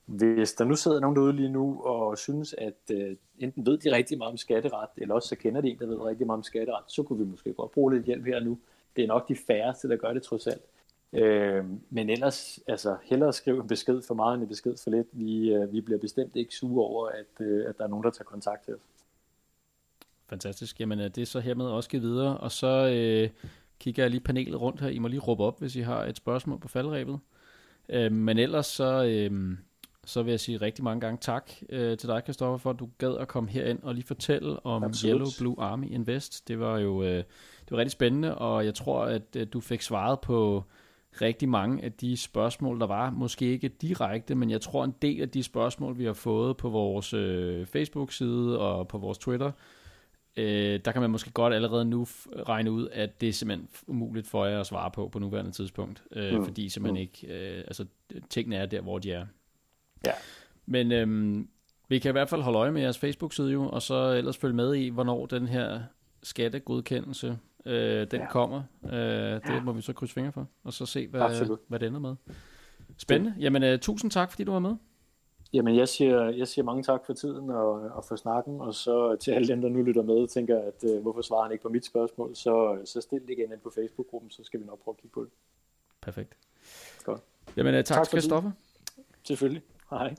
Hvis 0.04 0.52
der 0.52 0.64
nu 0.64 0.74
sidder 0.74 1.00
nogen 1.00 1.16
derude 1.16 1.32
lige 1.32 1.48
nu 1.48 1.82
og 1.82 2.18
synes, 2.18 2.54
at 2.58 2.90
øh, 2.92 3.16
enten 3.38 3.66
ved 3.66 3.78
de 3.78 3.92
rigtig 3.92 4.18
meget 4.18 4.30
om 4.30 4.36
skatteret, 4.36 4.88
eller 4.96 5.14
også 5.14 5.28
så 5.28 5.36
kender 5.36 5.60
de 5.60 5.70
en, 5.70 5.78
der 5.78 5.86
ved 5.86 6.00
rigtig 6.00 6.26
meget 6.26 6.38
om 6.38 6.42
skatteret, 6.42 6.84
så 6.86 7.02
kunne 7.02 7.18
vi 7.18 7.30
måske 7.30 7.52
godt 7.52 7.70
bruge 7.70 7.94
lidt 7.94 8.06
hjælp 8.06 8.26
her 8.26 8.40
nu. 8.40 8.58
Det 8.96 9.04
er 9.04 9.08
nok 9.08 9.28
de 9.28 9.36
færreste, 9.36 9.88
der 9.88 9.96
gør 9.96 10.12
det 10.12 10.22
trods 10.22 10.46
alt. 10.46 10.62
Øh, 11.12 11.64
men 11.90 12.10
ellers, 12.10 12.60
altså 12.66 12.96
hellere 13.02 13.32
skrive 13.32 13.60
en 13.62 13.68
besked 13.68 14.02
for 14.02 14.14
meget 14.14 14.34
end 14.34 14.42
en 14.42 14.48
besked 14.48 14.74
for 14.84 14.90
lidt. 14.90 15.06
Vi, 15.12 15.52
øh, 15.52 15.72
vi 15.72 15.80
bliver 15.80 15.98
bestemt 16.00 16.36
ikke 16.36 16.54
sure 16.54 16.86
over, 16.86 17.08
at, 17.08 17.46
øh, 17.46 17.68
at 17.68 17.78
der 17.78 17.84
er 17.84 17.88
nogen, 17.88 18.04
der 18.04 18.10
tager 18.10 18.24
kontakt 18.24 18.64
til 18.64 18.74
os. 18.74 18.80
Fantastisk. 20.28 20.80
Jamen 20.80 21.00
øh, 21.00 21.04
det 21.04 21.18
er 21.18 21.26
så 21.26 21.40
hermed 21.40 21.66
også 21.66 21.90
givet 21.90 22.02
videre. 22.02 22.36
Og 22.38 22.52
så 22.52 22.90
øh, 22.94 23.30
kigger 23.78 24.02
jeg 24.02 24.10
lige 24.10 24.20
panelet 24.20 24.60
rundt 24.60 24.80
her. 24.80 24.88
I 24.88 24.98
må 24.98 25.08
lige 25.08 25.20
råbe 25.20 25.44
op, 25.44 25.58
hvis 25.60 25.76
I 25.76 25.80
har 25.80 26.04
et 26.04 26.16
spørgsmål 26.16 26.60
på 26.60 26.68
faldrebet. 26.68 27.18
Øh, 27.88 28.12
men 28.12 28.38
ellers 28.38 28.66
så, 28.66 29.04
øh, 29.04 29.58
så 30.04 30.22
vil 30.22 30.30
jeg 30.30 30.40
sige 30.40 30.56
rigtig 30.56 30.84
mange 30.84 31.00
gange 31.00 31.18
tak 31.20 31.52
øh, 31.68 31.98
til 31.98 32.08
dig, 32.08 32.24
Kristoffer, 32.24 32.58
for 32.58 32.70
at 32.70 32.78
du 32.78 32.88
gad 32.98 33.16
at 33.16 33.28
komme 33.28 33.50
herind 33.50 33.82
og 33.82 33.94
lige 33.94 34.06
fortælle 34.06 34.66
om 34.66 34.84
Absolut. 34.84 35.14
Yellow 35.14 35.28
Blue 35.38 35.64
Army 35.64 35.90
Invest. 35.90 36.48
Det 36.48 36.60
var 36.60 36.78
jo 36.78 37.02
øh, 37.02 37.16
det 37.64 37.70
var 37.70 37.78
rigtig 37.78 37.92
spændende, 37.92 38.38
og 38.38 38.64
jeg 38.64 38.74
tror, 38.74 39.04
at 39.04 39.36
øh, 39.36 39.46
du 39.52 39.60
fik 39.60 39.82
svaret 39.82 40.20
på 40.20 40.64
rigtig 41.20 41.48
mange 41.48 41.84
af 41.84 41.92
de 41.92 42.16
spørgsmål, 42.16 42.80
der 42.80 42.86
var. 42.86 43.10
Måske 43.10 43.44
ikke 43.44 43.68
direkte, 43.68 44.34
men 44.34 44.50
jeg 44.50 44.60
tror 44.60 44.84
en 44.84 44.94
del 45.02 45.22
af 45.22 45.28
de 45.28 45.42
spørgsmål, 45.42 45.98
vi 45.98 46.04
har 46.04 46.12
fået 46.12 46.56
på 46.56 46.68
vores 46.68 47.14
øh, 47.14 47.66
Facebook-side 47.66 48.58
og 48.60 48.88
på 48.88 48.98
vores 48.98 49.18
Twitter, 49.18 49.52
øh, 50.36 50.80
der 50.84 50.92
kan 50.92 51.00
man 51.00 51.10
måske 51.10 51.30
godt 51.30 51.54
allerede 51.54 51.84
nu 51.84 52.06
regne 52.48 52.70
ud, 52.70 52.88
at 52.92 53.20
det 53.20 53.28
er 53.28 53.32
simpelthen 53.32 53.68
umuligt 53.86 54.26
for 54.26 54.46
jer 54.46 54.60
at 54.60 54.66
svare 54.66 54.90
på 54.90 55.08
på 55.08 55.18
nuværende 55.18 55.50
tidspunkt, 55.50 56.02
øh, 56.12 56.34
mm. 56.34 56.44
fordi 56.44 56.68
simpelthen 56.68 56.94
mm. 56.94 57.00
ikke, 57.00 57.56
øh, 57.56 57.58
altså 57.58 57.86
tingene 58.30 58.56
er 58.56 58.66
der, 58.66 58.80
hvor 58.80 58.98
de 58.98 59.12
er. 59.12 59.26
Ja. 60.06 60.12
Men 60.66 60.92
øh, 60.92 61.44
vi 61.88 61.98
kan 61.98 62.10
i 62.10 62.12
hvert 62.12 62.28
fald 62.28 62.42
holde 62.42 62.58
øje 62.58 62.72
med 62.72 62.82
jeres 62.82 62.98
Facebook-side 62.98 63.52
jo, 63.52 63.68
og 63.68 63.82
så 63.82 64.12
ellers 64.12 64.36
følge 64.36 64.54
med 64.54 64.74
i, 64.74 64.88
hvornår 64.88 65.26
den 65.26 65.48
her 65.48 65.80
skattegodkendelse 66.22 67.38
øh, 67.66 68.10
den 68.10 68.20
ja. 68.20 68.30
kommer. 68.30 68.62
Øh, 68.84 68.92
det 68.92 69.42
ja. 69.48 69.62
må 69.62 69.72
vi 69.72 69.82
så 69.82 69.92
krydse 69.92 70.14
fingre 70.14 70.32
for, 70.32 70.46
og 70.64 70.72
så 70.72 70.86
se, 70.86 71.08
hvad, 71.08 71.58
hvad 71.68 71.78
det 71.78 71.86
ender 71.86 72.00
med. 72.00 72.14
Spændende. 72.96 73.34
Jamen, 73.40 73.72
uh, 73.72 73.78
tusind 73.78 74.10
tak, 74.10 74.30
fordi 74.30 74.44
du 74.44 74.52
var 74.52 74.58
med. 74.58 74.76
Jamen, 75.52 75.76
jeg 75.76 75.88
siger, 75.88 76.24
jeg 76.24 76.48
siger 76.48 76.64
mange 76.64 76.82
tak 76.82 77.06
for 77.06 77.12
tiden 77.12 77.50
og, 77.50 77.72
og 77.72 78.04
for 78.04 78.16
snakken, 78.16 78.60
og 78.60 78.74
så 78.74 79.16
til 79.16 79.30
alle 79.30 79.48
dem, 79.48 79.60
der 79.60 79.68
nu 79.68 79.82
lytter 79.82 80.02
med, 80.02 80.28
tænker, 80.28 80.58
at 80.58 80.84
uh, 80.90 81.02
hvorfor 81.02 81.22
svarer 81.22 81.42
han 81.42 81.52
ikke 81.52 81.62
på 81.62 81.68
mit 81.68 81.86
spørgsmål, 81.86 82.36
så, 82.36 82.78
så 82.84 83.00
stil 83.00 83.20
det 83.20 83.30
igen 83.30 83.52
ind 83.52 83.60
på 83.60 83.70
Facebook-gruppen, 83.74 84.30
så 84.30 84.44
skal 84.44 84.60
vi 84.60 84.64
nok 84.64 84.82
prøve 84.84 84.92
at 84.92 85.02
kigge 85.02 85.14
på 85.14 85.24
det. 85.24 85.30
Perfekt. 86.00 86.36
Godt. 87.04 87.20
Jamen, 87.56 87.74
uh, 87.74 87.78
tak, 87.78 87.84
tak 87.84 88.04
til 88.04 88.10
Christoffer. 88.10 88.50
Selvfølgelig. 89.22 89.62
Hej. 89.90 90.14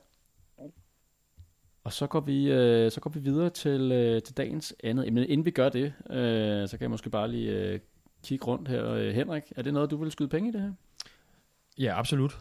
Og 1.90 1.94
så 1.94 2.08
går 2.08 2.20
vi, 2.20 2.52
øh, 2.52 2.92
så 2.92 3.00
går 3.02 3.10
vi 3.10 3.20
videre 3.20 3.50
til, 3.50 3.92
øh, 3.92 4.22
til 4.22 4.38
dagens 4.38 4.76
andet. 4.84 5.14
Men 5.14 5.24
inden 5.24 5.46
vi 5.46 5.52
gør 5.52 5.70
det, 5.70 5.94
øh, 6.10 6.68
så 6.68 6.78
kan 6.78 6.82
jeg 6.82 6.90
måske 6.90 7.10
bare 7.10 7.32
lige 7.32 7.52
øh, 7.52 7.80
kigge 8.24 8.46
rundt 8.46 8.68
her. 8.68 8.90
Øh, 8.90 9.14
Henrik, 9.14 9.44
er 9.56 9.62
det 9.62 9.74
noget, 9.74 9.92
du 9.92 9.98
vil 9.98 10.12
skyde 10.12 10.30
penge 10.30 10.50
i 10.50 10.52
det 10.52 10.62
her? 10.62 10.72
Ja, 11.78 12.00
absolut. 12.00 12.38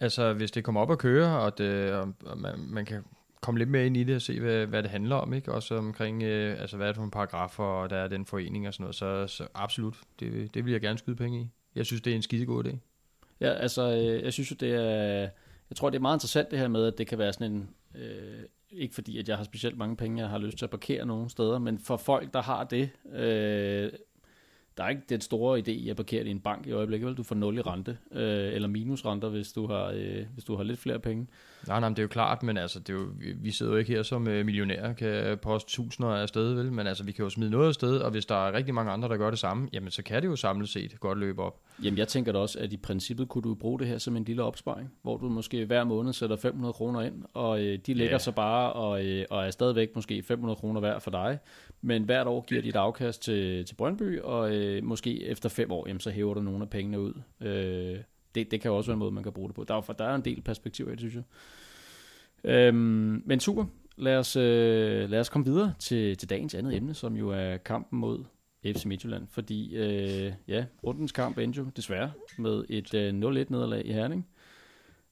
Altså, 0.00 0.32
hvis 0.32 0.50
det 0.50 0.64
kommer 0.64 0.80
op 0.80 0.90
at 0.90 0.98
køre, 0.98 1.40
og, 1.40 1.58
det, 1.58 1.92
og 1.92 2.14
man, 2.36 2.52
man 2.58 2.84
kan 2.84 3.04
komme 3.40 3.58
lidt 3.58 3.68
mere 3.68 3.86
ind 3.86 3.96
i 3.96 4.04
det 4.04 4.14
og 4.14 4.22
se, 4.22 4.40
hvad, 4.40 4.66
hvad 4.66 4.82
det 4.82 4.90
handler 4.90 5.16
om, 5.16 5.32
ikke? 5.32 5.52
Også 5.52 5.76
omkring, 5.76 6.22
øh, 6.22 6.60
altså, 6.60 6.76
hvad 6.76 6.86
er 6.86 6.90
det 6.90 6.96
for 6.96 7.02
nogle 7.02 7.10
paragrafer, 7.10 7.64
og 7.64 7.90
der 7.90 7.96
er 7.96 8.08
den 8.08 8.26
forening 8.26 8.68
og 8.68 8.74
sådan 8.74 8.82
noget, 8.82 8.94
så, 8.94 9.26
så 9.26 9.48
absolut, 9.54 9.96
det, 10.20 10.54
det 10.54 10.64
vil 10.64 10.72
jeg 10.72 10.80
gerne 10.80 10.98
skyde 10.98 11.16
penge 11.16 11.40
i. 11.40 11.48
Jeg 11.74 11.86
synes, 11.86 12.02
det 12.02 12.10
er 12.10 12.16
en 12.16 12.22
skidegod 12.22 12.64
idé. 12.64 12.76
Ja, 13.40 13.48
altså, 13.48 13.90
øh, 13.90 14.24
jeg 14.24 14.32
synes 14.32 14.50
jo, 14.50 14.56
det 14.60 14.74
er, 14.74 15.28
jeg 15.70 15.76
tror, 15.76 15.90
det 15.90 15.96
er 15.96 16.02
meget 16.02 16.16
interessant 16.16 16.50
det 16.50 16.58
her 16.58 16.68
med, 16.68 16.86
at 16.86 16.98
det 16.98 17.06
kan 17.06 17.18
være 17.18 17.32
sådan 17.32 17.52
en, 17.52 17.68
øh, 17.94 18.42
ikke 18.70 18.94
fordi, 18.94 19.18
at 19.18 19.28
jeg 19.28 19.36
har 19.36 19.44
specielt 19.44 19.78
mange 19.78 19.96
penge, 19.96 20.22
jeg 20.22 20.30
har 20.30 20.38
lyst 20.38 20.58
til 20.58 20.66
at 20.66 20.70
parkere 20.70 21.06
nogen 21.06 21.28
steder, 21.28 21.58
men 21.58 21.78
for 21.78 21.96
folk, 21.96 22.34
der 22.34 22.42
har 22.42 22.64
det, 22.64 22.90
øh, 23.12 23.92
der 24.76 24.84
er 24.84 24.88
ikke 24.88 25.02
den 25.08 25.20
store 25.20 25.58
idé 25.58 25.70
i 25.70 25.88
at 25.88 25.96
parkere 25.96 26.20
det 26.20 26.28
i 26.28 26.30
en 26.30 26.40
bank 26.40 26.66
i 26.66 26.72
øjeblikket, 26.72 27.06
vel? 27.06 27.16
Du 27.16 27.22
får 27.22 27.34
0 27.34 27.58
i 27.58 27.60
rente, 27.60 27.98
øh, 28.12 28.54
eller 28.54 28.68
minusrenter, 28.68 29.28
hvis 29.28 29.52
du 29.52 29.66
har, 29.66 29.92
øh, 29.94 30.26
hvis 30.34 30.44
du 30.44 30.56
har 30.56 30.62
lidt 30.62 30.78
flere 30.78 30.98
penge. 30.98 31.26
Nej, 31.68 31.80
nej, 31.80 31.88
det 31.88 31.98
er 31.98 32.02
jo 32.02 32.08
klart, 32.08 32.42
men 32.42 32.56
altså, 32.56 32.80
det 32.80 32.88
er 32.88 32.94
jo, 32.94 33.06
vi 33.36 33.50
sidder 33.50 33.72
jo 33.72 33.78
ikke 33.78 33.92
her 33.92 34.02
som 34.02 34.28
øh, 34.28 34.46
millionærer, 34.46 34.92
kan 34.92 35.38
poste 35.38 35.70
tusinder 35.70 36.10
af 36.10 36.28
sted, 36.28 36.54
vel? 36.54 36.72
Men 36.72 36.86
altså, 36.86 37.04
vi 37.04 37.12
kan 37.12 37.22
jo 37.22 37.30
smide 37.30 37.50
noget 37.50 37.68
af 37.68 37.74
sted, 37.74 37.98
og 37.98 38.10
hvis 38.10 38.26
der 38.26 38.46
er 38.46 38.52
rigtig 38.52 38.74
mange 38.74 38.92
andre, 38.92 39.08
der 39.08 39.16
gør 39.16 39.30
det 39.30 39.38
samme, 39.38 39.68
jamen 39.72 39.90
så 39.90 40.02
kan 40.02 40.22
det 40.22 40.28
jo 40.28 40.36
samlet 40.36 40.68
set 40.68 41.00
godt 41.00 41.18
løbe 41.18 41.42
op. 41.42 41.60
Jamen, 41.82 41.98
jeg 41.98 42.08
tænker 42.08 42.32
da 42.32 42.38
også, 42.38 42.58
at 42.58 42.72
i 42.72 42.76
princippet 42.76 43.28
kunne 43.28 43.42
du 43.42 43.54
bruge 43.54 43.78
det 43.78 43.86
her 43.86 43.98
som 43.98 44.16
en 44.16 44.24
lille 44.24 44.42
opsparing, 44.42 44.92
hvor 45.02 45.16
du 45.16 45.28
måske 45.28 45.64
hver 45.64 45.84
måned 45.84 46.12
sætter 46.12 46.36
500 46.36 46.72
kroner 46.72 47.00
ind, 47.00 47.24
og 47.34 47.60
øh, 47.60 47.78
de 47.86 47.94
lægger 47.94 48.12
yeah. 48.12 48.20
sig 48.20 48.34
bare 48.34 48.72
og, 48.72 49.06
øh, 49.06 49.24
og 49.30 49.46
er 49.46 49.50
stadigvæk 49.50 49.88
måske 49.94 50.22
500 50.22 50.56
kroner 50.56 50.80
hver 50.80 50.98
for 50.98 51.10
dig, 51.10 51.38
men 51.80 52.02
hvert 52.02 52.26
år 52.26 52.44
giver 52.48 52.62
de 52.62 52.68
et 52.68 52.76
afkast 52.76 53.22
til, 53.22 53.64
til 53.64 53.74
Brøndby, 53.74 54.20
og 54.20 54.54
øh, 54.54 54.84
måske 54.84 55.24
efter 55.24 55.48
fem 55.48 55.72
år, 55.72 55.88
jamen, 55.88 56.00
så 56.00 56.10
hæver 56.10 56.34
du 56.34 56.40
nogle 56.40 56.62
af 56.62 56.70
pengene 56.70 57.00
ud. 57.00 57.12
Øh, 57.40 57.98
det, 58.36 58.50
det 58.50 58.60
kan 58.60 58.70
jo 58.70 58.76
også 58.76 58.90
være 58.90 58.94
en 58.94 58.98
måde, 58.98 59.10
man 59.10 59.22
kan 59.22 59.32
bruge 59.32 59.48
det 59.48 59.54
på. 59.56 59.64
Der 59.64 59.74
er, 59.74 59.80
der 59.80 60.04
er 60.04 60.14
en 60.14 60.24
del 60.24 60.42
perspektiver 60.42 60.88
i 60.88 60.92
det, 60.92 61.00
synes 61.00 61.14
jeg. 61.14 61.22
Øhm, 62.44 63.22
men 63.24 63.40
super. 63.40 63.64
lad 63.96 64.16
os, 64.16 64.36
øh, 64.36 65.10
lad 65.10 65.20
os 65.20 65.28
komme 65.28 65.44
videre 65.44 65.74
til, 65.78 66.16
til 66.16 66.30
dagens 66.30 66.54
andet 66.54 66.76
emne, 66.76 66.94
som 66.94 67.16
jo 67.16 67.30
er 67.30 67.56
kampen 67.56 67.98
mod 67.98 68.24
FC 68.64 68.84
Midtjylland. 68.84 69.26
Fordi, 69.30 69.76
øh, 69.76 70.32
ja, 70.48 70.64
rundens 70.84 71.12
kamp 71.12 71.38
endte 71.38 71.58
jo 71.60 71.66
desværre 71.76 72.12
med 72.38 72.64
et 72.68 72.94
øh, 72.94 73.08
0-1 73.08 73.12
nederlag 73.14 73.86
i 73.86 73.92
Herning. 73.92 74.26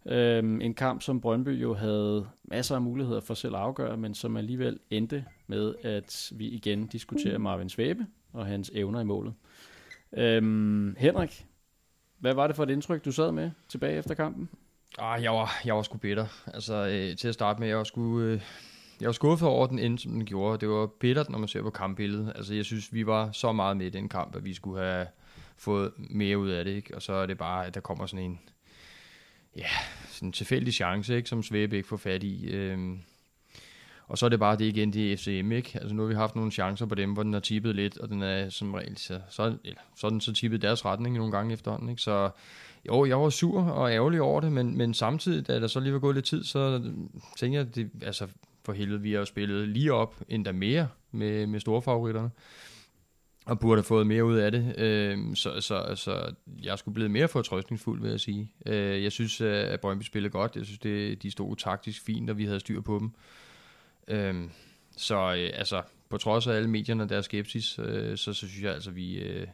Øhm, 0.06 0.60
en 0.60 0.74
kamp, 0.74 1.02
som 1.02 1.20
Brøndby 1.20 1.62
jo 1.62 1.74
havde 1.74 2.26
masser 2.44 2.74
af 2.74 2.82
muligheder 2.82 3.20
for 3.20 3.34
selv 3.34 3.54
at 3.54 3.60
afgøre, 3.60 3.96
men 3.96 4.14
som 4.14 4.36
alligevel 4.36 4.78
endte 4.90 5.24
med, 5.46 5.74
at 5.82 6.32
vi 6.36 6.48
igen 6.48 6.86
diskuterer 6.86 7.38
Marvin 7.38 7.68
Svæbe 7.68 8.06
og 8.32 8.46
hans 8.46 8.70
evner 8.74 9.00
i 9.00 9.04
målet. 9.04 9.34
Øhm, 10.12 10.96
Henrik, 10.98 11.46
hvad 12.24 12.34
var 12.34 12.46
det 12.46 12.56
for 12.56 12.62
et 12.62 12.70
indtryk, 12.70 13.04
du 13.04 13.12
sad 13.12 13.32
med 13.32 13.50
tilbage 13.68 13.98
efter 13.98 14.14
kampen? 14.14 14.48
Ah, 14.98 15.22
jeg 15.22 15.32
var, 15.32 15.50
jeg 15.64 15.76
var 15.76 15.82
sgu 15.82 15.98
bitter. 15.98 16.26
Altså, 16.46 16.74
øh, 16.74 17.16
til 17.16 17.28
at 17.28 17.34
starte 17.34 17.60
med, 17.60 17.68
jeg 17.68 17.76
var 17.76 17.84
sgu... 17.84 18.20
Øh, 18.20 18.40
jeg 19.00 19.06
var 19.06 19.12
skuffet 19.12 19.48
over 19.48 19.66
den 19.66 19.78
ende, 19.78 19.98
som 19.98 20.12
den 20.12 20.24
gjorde. 20.24 20.58
Det 20.58 20.68
var 20.68 20.86
bittert, 20.86 21.30
når 21.30 21.38
man 21.38 21.48
ser 21.48 21.62
på 21.62 21.70
kampbilledet. 21.70 22.32
Altså, 22.36 22.54
jeg 22.54 22.64
synes, 22.64 22.92
vi 22.92 23.06
var 23.06 23.32
så 23.32 23.52
meget 23.52 23.76
med 23.76 23.86
i 23.86 23.90
den 23.90 24.08
kamp, 24.08 24.36
at 24.36 24.44
vi 24.44 24.54
skulle 24.54 24.80
have 24.80 25.06
fået 25.56 25.92
mere 25.96 26.38
ud 26.38 26.48
af 26.48 26.64
det, 26.64 26.70
ikke? 26.70 26.94
Og 26.94 27.02
så 27.02 27.12
er 27.12 27.26
det 27.26 27.38
bare, 27.38 27.66
at 27.66 27.74
der 27.74 27.80
kommer 27.80 28.06
sådan 28.06 28.24
en, 28.24 28.40
ja, 29.56 29.68
sådan 30.08 30.28
en 30.28 30.32
tilfældig 30.32 30.74
chance, 30.74 31.16
ikke? 31.16 31.28
Som 31.28 31.42
Svebe 31.42 31.76
ikke 31.76 31.88
får 31.88 31.96
fat 31.96 32.22
i. 32.22 32.50
Øhm, 32.50 33.00
og 34.08 34.18
så 34.18 34.26
er 34.26 34.30
det 34.30 34.38
bare 34.38 34.56
det 34.56 34.64
igen, 34.64 34.92
det 34.92 35.12
er 35.12 35.16
FCM, 35.16 35.52
ikke? 35.52 35.70
Altså 35.74 35.94
nu 35.94 36.02
har 36.02 36.08
vi 36.08 36.14
haft 36.14 36.36
nogle 36.36 36.50
chancer 36.50 36.86
på 36.86 36.94
dem, 36.94 37.12
hvor 37.12 37.22
den 37.22 37.32
har 37.32 37.40
tippet 37.40 37.74
lidt, 37.74 37.98
og 37.98 38.08
den 38.08 38.22
er 38.22 38.48
som 38.48 38.74
regel, 38.74 38.96
så, 38.96 39.20
så, 39.30 39.42
eller, 39.64 39.80
så 39.96 40.06
er 40.06 40.10
den 40.10 40.20
så 40.20 40.32
tippet 40.32 40.62
deres 40.62 40.84
retning 40.84 41.16
nogle 41.16 41.32
gange 41.32 41.52
efterhånden, 41.52 41.88
ikke? 41.88 42.02
Så 42.02 42.30
jo, 42.88 43.04
jeg 43.04 43.20
var 43.20 43.30
sur 43.30 43.62
og 43.62 43.92
ærgerlig 43.92 44.20
over 44.20 44.40
det, 44.40 44.52
men, 44.52 44.76
men 44.76 44.94
samtidig, 44.94 45.48
da 45.48 45.60
der 45.60 45.66
så 45.66 45.80
lige 45.80 45.92
var 45.92 45.98
gået 45.98 46.14
lidt 46.14 46.26
tid, 46.26 46.44
så 46.44 46.82
tænker 47.36 47.58
jeg, 47.58 47.74
det, 47.74 47.90
altså 48.02 48.26
for 48.64 48.72
helvede, 48.72 49.00
vi 49.00 49.12
har 49.12 49.18
jo 49.18 49.24
spillet 49.24 49.68
lige 49.68 49.92
op, 49.92 50.14
endda 50.28 50.52
mere 50.52 50.88
med, 51.12 51.46
med 51.46 51.60
store 51.60 51.82
favoritterne 51.82 52.30
og 53.46 53.58
burde 53.58 53.76
have 53.76 53.84
fået 53.84 54.06
mere 54.06 54.24
ud 54.24 54.36
af 54.36 54.52
det. 54.52 54.74
Øh, 54.78 55.18
så, 55.36 55.60
så, 55.60 55.92
så 55.94 56.34
jeg 56.62 56.78
skulle 56.78 56.94
blive 56.94 57.08
mere 57.08 57.28
fortrøstningsfuld, 57.28 58.00
vil 58.00 58.10
jeg 58.10 58.20
sige. 58.20 58.52
Øh, 58.66 59.02
jeg 59.02 59.12
synes, 59.12 59.40
at 59.40 59.80
Brøndby 59.80 60.02
spillede 60.02 60.32
godt. 60.32 60.56
Jeg 60.56 60.64
synes, 60.64 60.78
det, 60.78 61.22
de 61.22 61.30
stod 61.30 61.56
taktisk 61.56 62.04
fint, 62.04 62.30
og 62.30 62.38
vi 62.38 62.44
havde 62.44 62.60
styr 62.60 62.80
på 62.80 62.98
dem. 62.98 63.10
Øh, 64.08 64.34
så 64.96 65.14
øh, 65.14 65.50
altså, 65.54 65.82
på 66.08 66.18
trods 66.18 66.46
af 66.46 66.54
alle 66.54 66.70
medierne 66.70 67.02
og 67.02 67.08
deres 67.08 67.24
skepsis, 67.24 67.78
øh, 67.78 68.16
så, 68.16 68.32
så 68.32 68.48
synes 68.48 68.62
jeg 68.62 68.74
altså, 68.74 68.90
vi... 68.90 69.18
Øh, 69.18 69.46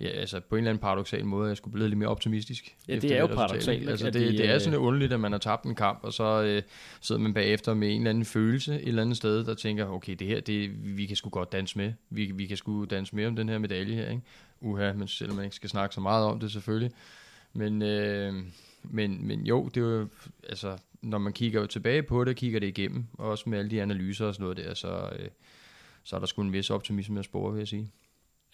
ja, 0.00 0.08
altså 0.08 0.40
på 0.40 0.54
en 0.54 0.58
eller 0.58 0.70
anden 0.70 0.80
paradoxal 0.80 1.24
måde, 1.24 1.48
jeg 1.48 1.56
skulle 1.56 1.72
blive 1.72 1.88
lidt 1.88 1.98
mere 1.98 2.08
optimistisk. 2.08 2.76
Ja, 2.88 2.96
det 2.96 3.12
er 3.12 3.20
jo 3.20 3.26
paradoxalt. 3.26 3.88
Altså, 3.88 4.06
det, 4.06 4.38
det 4.38 4.50
er 4.50 4.58
sådan 4.58 4.78
underligt, 4.78 5.12
at 5.12 5.20
man 5.20 5.32
har 5.32 5.38
tabt 5.38 5.64
en 5.64 5.74
kamp, 5.74 5.98
og 6.02 6.12
så 6.12 6.42
øh, 6.42 6.62
sidder 7.00 7.20
man 7.20 7.34
bagefter 7.34 7.74
med 7.74 7.88
en 7.88 8.00
eller 8.00 8.10
anden 8.10 8.24
følelse 8.24 8.74
et 8.74 8.88
eller 8.88 9.02
andet 9.02 9.16
sted, 9.16 9.44
der 9.44 9.54
tænker, 9.54 9.86
okay, 9.86 10.14
det 10.14 10.26
her, 10.26 10.40
det, 10.40 10.70
vi 10.96 11.06
kan 11.06 11.16
sgu 11.16 11.30
godt 11.30 11.52
danse 11.52 11.78
med. 11.78 11.92
Vi, 12.10 12.32
vi 12.34 12.46
kan 12.46 12.56
sgu 12.56 12.84
danse 12.84 13.16
med 13.16 13.26
om 13.26 13.36
den 13.36 13.48
her 13.48 13.58
medalje 13.58 13.94
her, 13.94 14.10
ikke? 14.10 14.22
Uha, 14.60 14.92
men 14.92 15.08
selvom 15.08 15.36
man 15.36 15.44
ikke 15.44 15.56
skal 15.56 15.70
snakke 15.70 15.94
så 15.94 16.00
meget 16.00 16.26
om 16.26 16.40
det 16.40 16.52
selvfølgelig. 16.52 16.90
Men, 17.52 17.82
øh, 17.82 18.34
men, 18.82 19.26
men 19.26 19.46
jo, 19.46 19.68
det 19.74 19.82
er 19.82 19.86
jo, 19.86 20.08
altså, 20.48 20.78
når 21.04 21.18
man 21.18 21.32
kigger 21.32 21.60
jo 21.60 21.66
tilbage 21.66 22.02
på 22.02 22.24
det, 22.24 22.36
kigger 22.36 22.60
det 22.60 22.66
igennem, 22.66 23.06
og 23.12 23.30
også 23.30 23.48
med 23.50 23.58
alle 23.58 23.70
de 23.70 23.82
analyser 23.82 24.26
og 24.26 24.34
sådan 24.34 24.42
noget 24.42 24.56
der, 24.56 24.74
så, 24.74 25.10
øh, 25.18 25.28
så 26.02 26.16
er 26.16 26.20
der 26.20 26.26
sgu 26.26 26.42
en 26.42 26.52
vis 26.52 26.70
optimisme 26.70 27.18
at 27.18 27.24
spore, 27.24 27.52
vil 27.52 27.58
jeg 27.58 27.68
sige. 27.68 27.90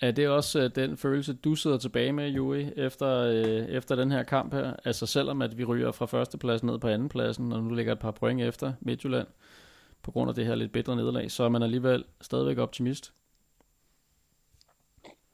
Er 0.00 0.10
det 0.10 0.28
også 0.28 0.64
uh, 0.64 0.70
den 0.74 0.96
følelse, 0.96 1.32
du 1.32 1.54
sidder 1.54 1.78
tilbage 1.78 2.12
med, 2.12 2.28
Juri, 2.28 2.72
efter, 2.76 3.28
uh, 3.28 3.74
efter 3.74 3.96
den 3.96 4.10
her 4.10 4.22
kamp 4.22 4.54
her? 4.54 4.74
Altså 4.84 5.06
selvom 5.06 5.42
at 5.42 5.58
vi 5.58 5.64
ryger 5.64 5.92
fra 5.92 6.06
førstepladsen 6.06 6.66
ned 6.66 6.78
på 6.78 6.88
andenpladsen, 6.88 7.52
og 7.52 7.62
nu 7.62 7.74
ligger 7.74 7.92
et 7.92 7.98
par 7.98 8.10
point 8.10 8.40
efter 8.40 8.72
Midtjylland, 8.80 9.26
på 10.02 10.10
grund 10.10 10.28
af 10.28 10.34
det 10.34 10.46
her 10.46 10.54
lidt 10.54 10.72
bedre 10.72 10.96
nederlag, 10.96 11.30
så 11.30 11.44
er 11.44 11.48
man 11.48 11.62
alligevel 11.62 12.04
stadigvæk 12.20 12.58
optimist? 12.58 13.12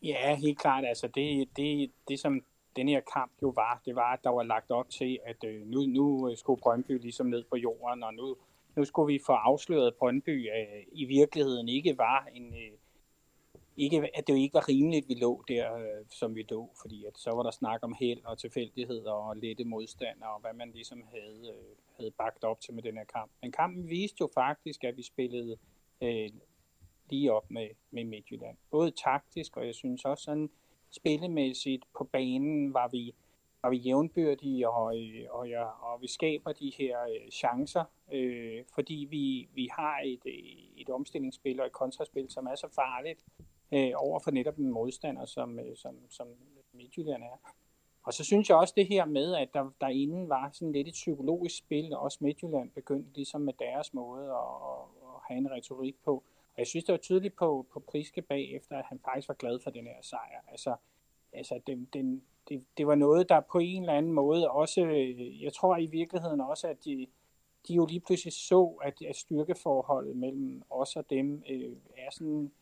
Ja, 0.03 0.37
helt 0.37 0.59
klart. 0.59 0.85
Altså 0.85 1.09
det, 1.15 1.49
det, 1.57 1.91
det 2.09 2.21
som 2.21 2.43
den 2.77 2.89
her 2.89 3.01
kamp 3.01 3.33
jo 3.43 3.49
var, 3.49 3.81
det 3.85 3.95
var, 3.97 4.13
at 4.13 4.21
der 4.25 4.31
var 4.31 4.43
lagt 4.43 4.71
op 4.71 4.91
til, 4.91 5.19
at 5.25 5.45
øh, 5.45 5.67
nu, 5.67 5.81
nu 5.81 6.31
øh, 6.31 6.37
skulle 6.37 6.61
Brøndby 6.61 7.01
ligesom 7.01 7.27
ned 7.27 7.45
på 7.51 7.57
jorden, 7.57 8.03
og 8.03 8.15
nu, 8.15 8.37
nu 8.77 8.85
skulle 8.85 9.13
vi 9.13 9.21
få 9.27 9.33
afsløret, 9.33 9.87
at 9.87 9.95
Brøndby 9.95 10.51
øh, 10.51 10.83
i 10.93 11.05
virkeligheden 11.05 11.69
ikke 11.69 11.99
var 11.99 12.29
en... 12.35 12.55
Øh, 12.55 12.79
ikke, 13.79 14.11
at 14.15 14.27
det 14.27 14.33
jo 14.33 14.39
ikke 14.39 14.55
var 14.55 14.69
rimeligt, 14.69 15.05
at 15.05 15.09
vi 15.09 15.15
lå 15.15 15.45
der, 15.49 15.75
øh, 15.75 16.05
som 16.11 16.35
vi 16.35 16.47
lå, 16.51 16.71
fordi 16.83 17.05
at 17.05 17.19
så 17.19 17.31
var 17.31 17.43
der 17.43 17.51
snak 17.51 17.81
om 17.83 17.95
held 18.01 18.25
og 18.25 18.39
tilfældigheder 18.39 19.13
og 19.13 19.37
lette 19.37 19.65
modstandere, 19.65 20.31
og 20.31 20.41
hvad 20.41 20.53
man 20.53 20.71
ligesom 20.71 21.05
havde, 21.11 21.55
øh, 21.55 21.77
havde 21.97 22.11
bagt 22.11 22.45
op 22.45 22.61
til 22.61 22.75
med 22.75 22.83
den 22.83 22.97
her 22.97 23.05
kamp. 23.05 23.31
Men 23.43 23.53
kampen 23.53 23.89
viste 23.89 24.17
jo 24.21 24.29
faktisk, 24.35 24.85
at 24.85 24.97
vi 24.97 25.03
spillede 25.03 25.57
øh, 26.03 26.31
lige 27.11 27.33
op 27.33 27.51
med, 27.51 27.69
med 27.91 28.05
Midtjylland. 28.05 28.57
Både 28.71 28.91
taktisk, 28.91 29.57
og 29.57 29.67
jeg 29.67 29.75
synes 29.75 30.05
også 30.05 30.25
sådan 30.25 30.51
spillemæssigt 30.91 31.85
på 31.99 32.05
banen 32.05 32.75
var 32.75 32.89
vi, 32.89 33.15
var 33.63 33.71
vi 33.71 33.77
jævnbyrdige, 33.77 34.71
og, 34.71 34.99
øh, 34.99 35.27
og, 35.31 35.49
ja, 35.49 35.65
og 35.65 36.03
vi 36.03 36.09
skaber 36.09 36.53
de 36.53 36.73
her 36.79 37.03
øh, 37.03 37.31
chancer, 37.31 37.85
øh, 38.13 38.65
fordi 38.75 39.07
vi, 39.11 39.49
vi 39.55 39.69
har 39.73 40.01
et, 40.05 40.23
øh, 40.27 40.81
et 40.83 40.91
omstillingsspil 40.91 41.61
og 41.61 41.67
et 41.67 41.73
kontraspil, 41.73 42.31
som 42.31 42.47
er 42.47 42.55
så 42.55 42.69
farligt, 42.75 43.25
øh, 43.73 43.93
over 43.97 44.21
for 44.25 44.31
netop 44.31 44.59
en 44.59 44.71
modstander, 44.71 45.25
som, 45.25 45.59
øh, 45.59 45.77
som, 45.77 45.95
som 46.09 46.27
Midtjylland 46.73 47.23
er. 47.23 47.53
Og 48.03 48.13
så 48.13 48.25
synes 48.25 48.49
jeg 48.49 48.57
også 48.57 48.75
det 48.77 48.87
her 48.87 49.05
med, 49.05 49.35
at 49.35 49.49
der 49.55 49.71
derinde 49.81 50.29
var 50.29 50.51
sådan 50.53 50.73
lidt 50.73 50.89
et 50.89 50.93
psykologisk 50.93 51.59
spil, 51.59 51.95
og 51.95 52.01
også 52.01 52.19
Midtjylland 52.21 52.71
begyndte 52.71 53.15
ligesom 53.15 53.41
med 53.41 53.53
deres 53.59 53.95
måde 53.95 54.25
at, 54.25 54.83
at 55.03 55.21
have 55.29 55.39
en 55.39 55.51
retorik 55.51 55.97
på. 56.05 56.25
Og 56.57 56.61
jeg 56.61 56.67
synes, 56.67 56.85
det 56.85 56.93
var 56.93 56.99
tydeligt 56.99 57.37
på, 57.37 57.67
på 57.73 57.81
Priske 57.81 58.23
bagefter, 58.23 58.79
at 58.79 58.85
han 58.85 59.01
faktisk 59.05 59.29
var 59.29 59.35
glad 59.35 59.61
for 59.61 59.71
den 59.71 59.87
her 59.87 60.03
sejr. 60.03 60.41
Altså, 60.49 60.77
altså 61.33 61.61
den, 61.67 61.89
den, 61.93 62.23
det, 62.49 62.65
det 62.77 62.87
var 62.87 62.95
noget, 62.95 63.29
der 63.29 63.41
på 63.41 63.59
en 63.59 63.83
eller 63.83 63.95
anden 63.95 64.13
måde 64.13 64.51
også, 64.51 64.81
jeg 65.43 65.53
tror 65.53 65.77
i 65.77 65.87
virkeligheden 65.87 66.41
også, 66.41 66.69
at 66.69 66.85
de, 66.85 67.07
de 67.69 67.75
jo 67.75 67.87
lige 67.87 68.01
pludselig 68.01 68.33
så, 68.33 68.79
at, 68.83 69.03
at 69.03 69.17
styrkeforholdet 69.17 70.17
mellem 70.17 70.63
os 70.71 70.97
og 70.97 71.11
dem 71.11 71.43
øh, 71.51 71.77
er 71.97 72.11
sådan 72.11 72.53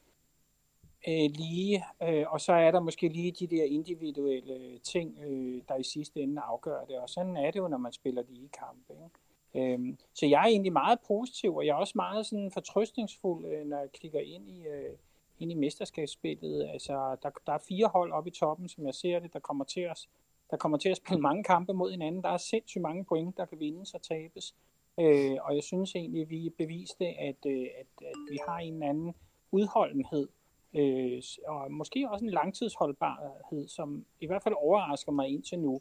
øh, 1.08 1.30
lige, 1.30 1.84
øh, 2.02 2.24
og 2.28 2.40
så 2.40 2.52
er 2.52 2.70
der 2.70 2.80
måske 2.80 3.08
lige 3.08 3.32
de 3.32 3.46
der 3.46 3.64
individuelle 3.64 4.78
ting, 4.78 5.18
øh, 5.18 5.62
der 5.68 5.76
i 5.76 5.82
sidste 5.82 6.20
ende 6.20 6.42
afgør 6.42 6.84
det, 6.84 6.98
og 6.98 7.08
sådan 7.08 7.36
er 7.36 7.50
det 7.50 7.58
jo, 7.58 7.68
når 7.68 7.78
man 7.78 7.92
spiller 7.92 8.22
lige 8.28 8.48
kampe. 8.48 8.92
Ikke? 8.92 9.23
Øhm, 9.56 9.98
så 10.14 10.26
jeg 10.26 10.42
er 10.42 10.46
egentlig 10.46 10.72
meget 10.72 10.98
positiv, 11.06 11.56
og 11.56 11.66
jeg 11.66 11.72
er 11.72 11.76
også 11.76 11.92
meget 11.96 12.26
sådan 12.26 12.50
fortrøstningsfuld, 12.50 13.46
øh, 13.46 13.66
når 13.66 13.78
jeg 13.78 13.92
kigger 13.92 14.20
ind 14.20 14.48
i, 14.48 14.66
øh, 14.66 14.96
ind 15.38 15.52
i 15.52 15.54
mesterskabsspillet. 15.54 16.68
Altså, 16.72 17.16
der, 17.22 17.30
der 17.46 17.52
er 17.52 17.64
fire 17.68 17.86
hold 17.86 18.12
oppe 18.12 18.30
i 18.30 18.32
toppen, 18.32 18.68
som 18.68 18.86
jeg 18.86 18.94
ser 18.94 19.18
det, 19.18 19.32
der 19.32 19.38
kommer 19.38 19.64
til 19.64 19.88
os 19.88 20.08
der 20.50 20.56
kommer 20.56 20.78
til 20.78 20.88
at 20.88 20.96
spille 20.96 21.20
mange 21.20 21.44
kampe 21.44 21.72
mod 21.72 21.90
hinanden. 21.90 22.22
Der 22.22 22.28
er 22.28 22.36
sindssygt 22.36 22.82
mange 22.82 23.04
point, 23.04 23.36
der 23.36 23.44
kan 23.44 23.60
vindes 23.60 23.94
og 23.94 24.02
tabes. 24.02 24.54
Øh, 25.00 25.36
og 25.42 25.54
jeg 25.54 25.62
synes 25.62 25.94
egentlig, 25.94 26.22
at 26.22 26.30
vi 26.30 26.50
beviste, 26.58 27.06
at, 27.06 27.46
øh, 27.46 27.66
at, 27.80 28.06
at 28.06 28.16
vi 28.30 28.38
har 28.48 28.58
en 28.58 28.82
anden 28.82 29.14
udholdenhed 29.50 30.28
øh, 30.74 31.22
og 31.46 31.72
måske 31.72 32.08
også 32.10 32.24
en 32.24 32.30
langtidsholdbarhed, 32.30 33.68
som 33.68 34.04
i 34.20 34.26
hvert 34.26 34.42
fald 34.42 34.54
overrasker 34.58 35.12
mig 35.12 35.28
indtil 35.28 35.58
nu. 35.58 35.80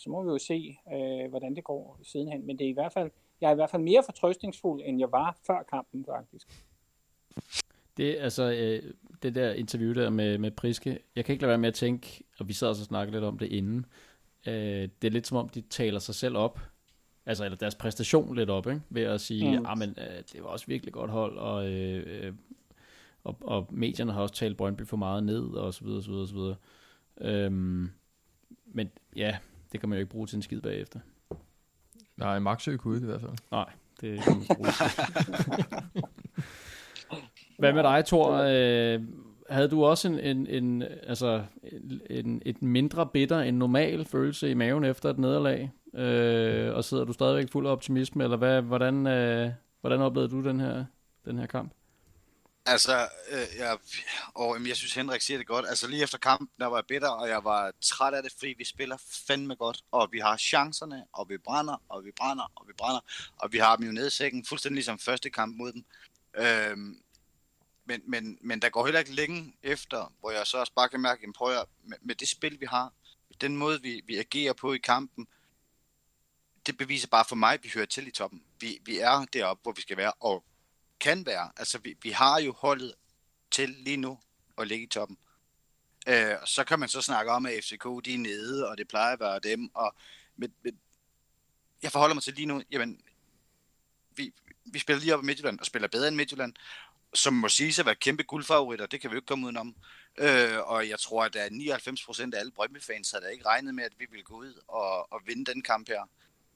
Så 0.00 0.10
må 0.10 0.22
vi 0.22 0.28
jo 0.28 0.38
se, 0.38 0.78
øh, 0.94 1.30
hvordan 1.30 1.56
det 1.56 1.64
går 1.64 2.00
sidenhen. 2.02 2.46
Men 2.46 2.58
det 2.58 2.64
er 2.64 2.68
i 2.68 2.72
hvert 2.72 2.92
fald, 2.92 3.10
jeg 3.40 3.48
er 3.48 3.52
i 3.52 3.54
hvert 3.54 3.70
fald 3.70 3.82
mere 3.82 4.02
fortrøstningsfuld, 4.04 4.82
end 4.84 4.98
jeg 4.98 5.12
var 5.12 5.38
før 5.46 5.62
kampen 5.62 6.04
faktisk. 6.04 6.48
Det, 7.96 8.16
altså, 8.18 8.42
øh, 8.42 8.92
det 9.22 9.34
der 9.34 9.52
interview 9.52 9.92
der 9.94 10.10
med, 10.10 10.38
med 10.38 10.50
Priske, 10.50 10.98
jeg 11.16 11.24
kan 11.24 11.32
ikke 11.32 11.42
lade 11.42 11.48
være 11.48 11.58
med 11.58 11.68
at 11.68 11.74
tænke, 11.74 12.24
og 12.38 12.48
vi 12.48 12.52
sad 12.52 12.68
også 12.68 12.82
og 12.82 12.86
snakkede 12.86 13.16
lidt 13.16 13.24
om 13.24 13.38
det 13.38 13.46
inden, 13.46 13.86
øh, 14.46 14.88
det 15.02 15.04
er 15.04 15.10
lidt 15.10 15.26
som 15.26 15.36
om, 15.36 15.48
de 15.48 15.60
taler 15.60 15.98
sig 15.98 16.14
selv 16.14 16.36
op, 16.36 16.60
altså 17.26 17.44
eller 17.44 17.56
deres 17.56 17.74
præstation 17.74 18.36
lidt 18.36 18.50
op, 18.50 18.66
ikke? 18.66 18.80
ved 18.90 19.02
at 19.02 19.20
sige, 19.20 19.58
mm. 19.58 19.66
men 19.78 19.90
øh, 19.98 20.22
det 20.32 20.42
var 20.42 20.48
også 20.48 20.66
virkelig 20.66 20.92
godt 20.92 21.10
hold, 21.10 21.38
og 21.38 21.70
øh, 21.72 22.26
øh 22.26 22.34
og, 23.24 23.36
og 23.40 23.66
medierne 23.70 24.12
har 24.12 24.22
også 24.22 24.34
talt 24.34 24.56
Brøndby 24.56 24.86
for 24.86 24.96
meget 24.96 25.24
ned, 25.24 25.48
og 25.48 25.74
så 25.74 25.84
videre, 25.84 26.02
så 26.02 26.10
videre, 26.10 26.28
så 26.28 26.34
videre. 26.34 26.56
Øhm, 27.20 27.90
men 28.64 28.90
ja, 29.16 29.38
det 29.72 29.80
kan 29.80 29.88
man 29.88 29.96
jo 29.96 30.00
ikke 30.00 30.10
bruge 30.10 30.26
til 30.26 30.36
en 30.36 30.42
skid 30.42 30.60
bagefter. 30.60 31.00
Nej, 32.16 32.38
Maxø 32.38 32.76
kunne 32.76 32.96
ikke 32.96 33.04
i 33.04 33.10
hvert 33.10 33.20
fald. 33.20 33.32
Nej, 33.50 33.70
det 34.00 34.20
kan 34.22 34.36
man 34.36 34.56
bruge 34.56 34.70
Hvad 37.58 37.72
med 37.72 37.82
dig, 37.82 38.04
Thor? 38.04 38.32
Øh, 38.32 39.00
havde 39.50 39.68
du 39.68 39.84
også 39.84 40.08
en, 40.08 40.18
en, 40.18 40.46
en, 40.46 40.82
altså, 40.82 41.44
en, 42.10 42.42
et 42.46 42.62
mindre 42.62 43.06
bitter 43.06 43.40
end 43.40 43.56
normal 43.56 44.04
følelse 44.04 44.50
i 44.50 44.54
maven 44.54 44.84
efter 44.84 45.10
et 45.10 45.18
nederlag? 45.18 45.70
Øh, 45.94 46.74
og 46.74 46.84
sidder 46.84 47.04
du 47.04 47.12
stadigvæk 47.12 47.50
fuld 47.52 47.66
af 47.66 47.70
optimisme, 47.70 48.24
eller 48.24 48.36
hvad, 48.36 48.62
hvordan, 48.62 49.06
øh, 49.06 49.50
hvordan 49.80 50.00
oplevede 50.00 50.30
du 50.30 50.44
den 50.44 50.60
her, 50.60 50.84
den 51.24 51.38
her 51.38 51.46
kamp? 51.46 51.72
Altså, 52.66 53.08
øh, 53.30 53.46
jeg, 53.58 53.78
og, 54.34 54.54
jamen, 54.54 54.68
jeg 54.68 54.76
synes, 54.76 54.94
Henrik 54.94 55.20
siger 55.20 55.38
det 55.38 55.46
godt. 55.46 55.66
Altså, 55.68 55.88
lige 55.88 56.02
efter 56.02 56.18
kampen, 56.18 56.48
der 56.58 56.66
var 56.66 56.76
jeg 56.76 56.86
bitter, 56.86 57.08
og 57.08 57.28
jeg 57.28 57.44
var 57.44 57.72
træt 57.80 58.14
af 58.14 58.22
det, 58.22 58.32
fordi 58.38 58.54
vi 58.58 58.64
spiller 58.64 58.96
fandme 59.26 59.54
godt, 59.54 59.82
og 59.90 60.08
vi 60.12 60.18
har 60.18 60.36
chancerne, 60.36 61.04
og 61.12 61.28
vi 61.28 61.38
brænder, 61.38 61.82
og 61.88 62.04
vi 62.04 62.10
brænder, 62.16 62.52
og 62.54 62.68
vi 62.68 62.72
brænder, 62.72 63.00
og 63.38 63.52
vi 63.52 63.58
har 63.58 63.76
dem 63.76 63.86
jo 63.86 63.92
nede 63.92 64.06
i 64.06 64.10
sækken, 64.10 64.44
fuldstændig 64.44 64.74
ligesom 64.74 64.98
første 64.98 65.30
kamp 65.30 65.56
mod 65.56 65.72
dem. 65.72 65.84
Øhm, 66.34 67.02
men, 67.84 68.02
men, 68.06 68.38
men 68.40 68.62
der 68.62 68.68
går 68.68 68.84
heller 68.84 69.00
ikke 69.00 69.14
længe 69.14 69.56
efter, 69.62 70.12
hvor 70.20 70.30
jeg 70.30 70.46
så 70.46 70.58
også 70.58 70.72
bare 70.76 70.88
kan 70.88 71.00
mærke, 71.00 71.32
prøv 71.32 71.52
at, 71.56 71.64
med, 71.84 71.96
med 72.00 72.14
det 72.14 72.28
spil, 72.28 72.60
vi 72.60 72.66
har, 72.66 72.92
den 73.40 73.56
måde, 73.56 73.82
vi, 73.82 74.02
vi 74.06 74.16
agerer 74.16 74.52
på 74.52 74.72
i 74.72 74.78
kampen, 74.78 75.28
det 76.66 76.76
beviser 76.76 77.08
bare 77.08 77.24
for 77.24 77.36
mig, 77.36 77.54
at 77.54 77.64
vi 77.64 77.70
hører 77.74 77.86
til 77.86 78.08
i 78.08 78.10
toppen. 78.10 78.42
Vi, 78.60 78.78
vi 78.84 78.98
er 78.98 79.24
deroppe, 79.32 79.62
hvor 79.62 79.72
vi 79.72 79.80
skal 79.80 79.96
være, 79.96 80.12
og 80.20 80.44
kan 81.00 81.26
være. 81.26 81.52
Altså, 81.56 81.78
vi, 81.78 81.96
vi 82.02 82.10
har 82.10 82.40
jo 82.40 82.52
holdet 82.52 82.94
til 83.50 83.68
lige 83.68 83.96
nu 83.96 84.18
at 84.58 84.68
ligge 84.68 84.84
i 84.84 84.88
toppen. 84.88 85.18
Øh, 86.06 86.34
så 86.44 86.64
kan 86.64 86.78
man 86.78 86.88
så 86.88 87.02
snakke 87.02 87.32
om, 87.32 87.46
at 87.46 87.64
FCK 87.64 87.84
de 88.04 88.14
er 88.14 88.18
nede, 88.18 88.68
og 88.68 88.78
det 88.78 88.88
plejer 88.88 89.12
at 89.12 89.20
være 89.20 89.38
dem. 89.38 89.70
Og, 89.74 89.94
men, 90.36 90.54
men 90.62 90.78
jeg 91.82 91.92
forholder 91.92 92.14
mig 92.14 92.22
til 92.22 92.34
lige 92.34 92.46
nu, 92.46 92.62
jamen, 92.70 93.00
vi, 94.16 94.32
vi 94.64 94.78
spiller 94.78 95.00
lige 95.00 95.14
op 95.14 95.22
i 95.22 95.26
Midtjylland, 95.26 95.60
og 95.60 95.66
spiller 95.66 95.88
bedre 95.88 96.08
end 96.08 96.16
Midtjylland, 96.16 96.54
som 97.14 97.34
må 97.34 97.48
sige 97.48 97.80
at 97.80 97.86
være 97.86 97.94
kæmpe 97.94 98.22
guldfavoritter, 98.22 98.86
det 98.86 99.00
kan 99.00 99.10
vi 99.10 99.14
jo 99.14 99.18
ikke 99.18 99.26
komme 99.26 99.46
udenom. 99.46 99.76
Øh, 100.18 100.58
og 100.58 100.88
jeg 100.88 100.98
tror, 100.98 101.24
at 101.24 101.34
der 101.34 101.42
er 101.42 101.48
99% 101.48 102.34
af 102.34 102.38
alle 102.38 102.52
Brøndby-fans 102.52 103.10
havde 103.10 103.32
ikke 103.32 103.46
regnet 103.46 103.74
med, 103.74 103.84
at 103.84 103.92
vi 103.98 104.06
ville 104.10 104.24
gå 104.24 104.34
ud 104.34 104.62
og, 104.68 105.12
og 105.12 105.20
vinde 105.26 105.52
den 105.52 105.62
kamp 105.62 105.88
her. 105.88 106.08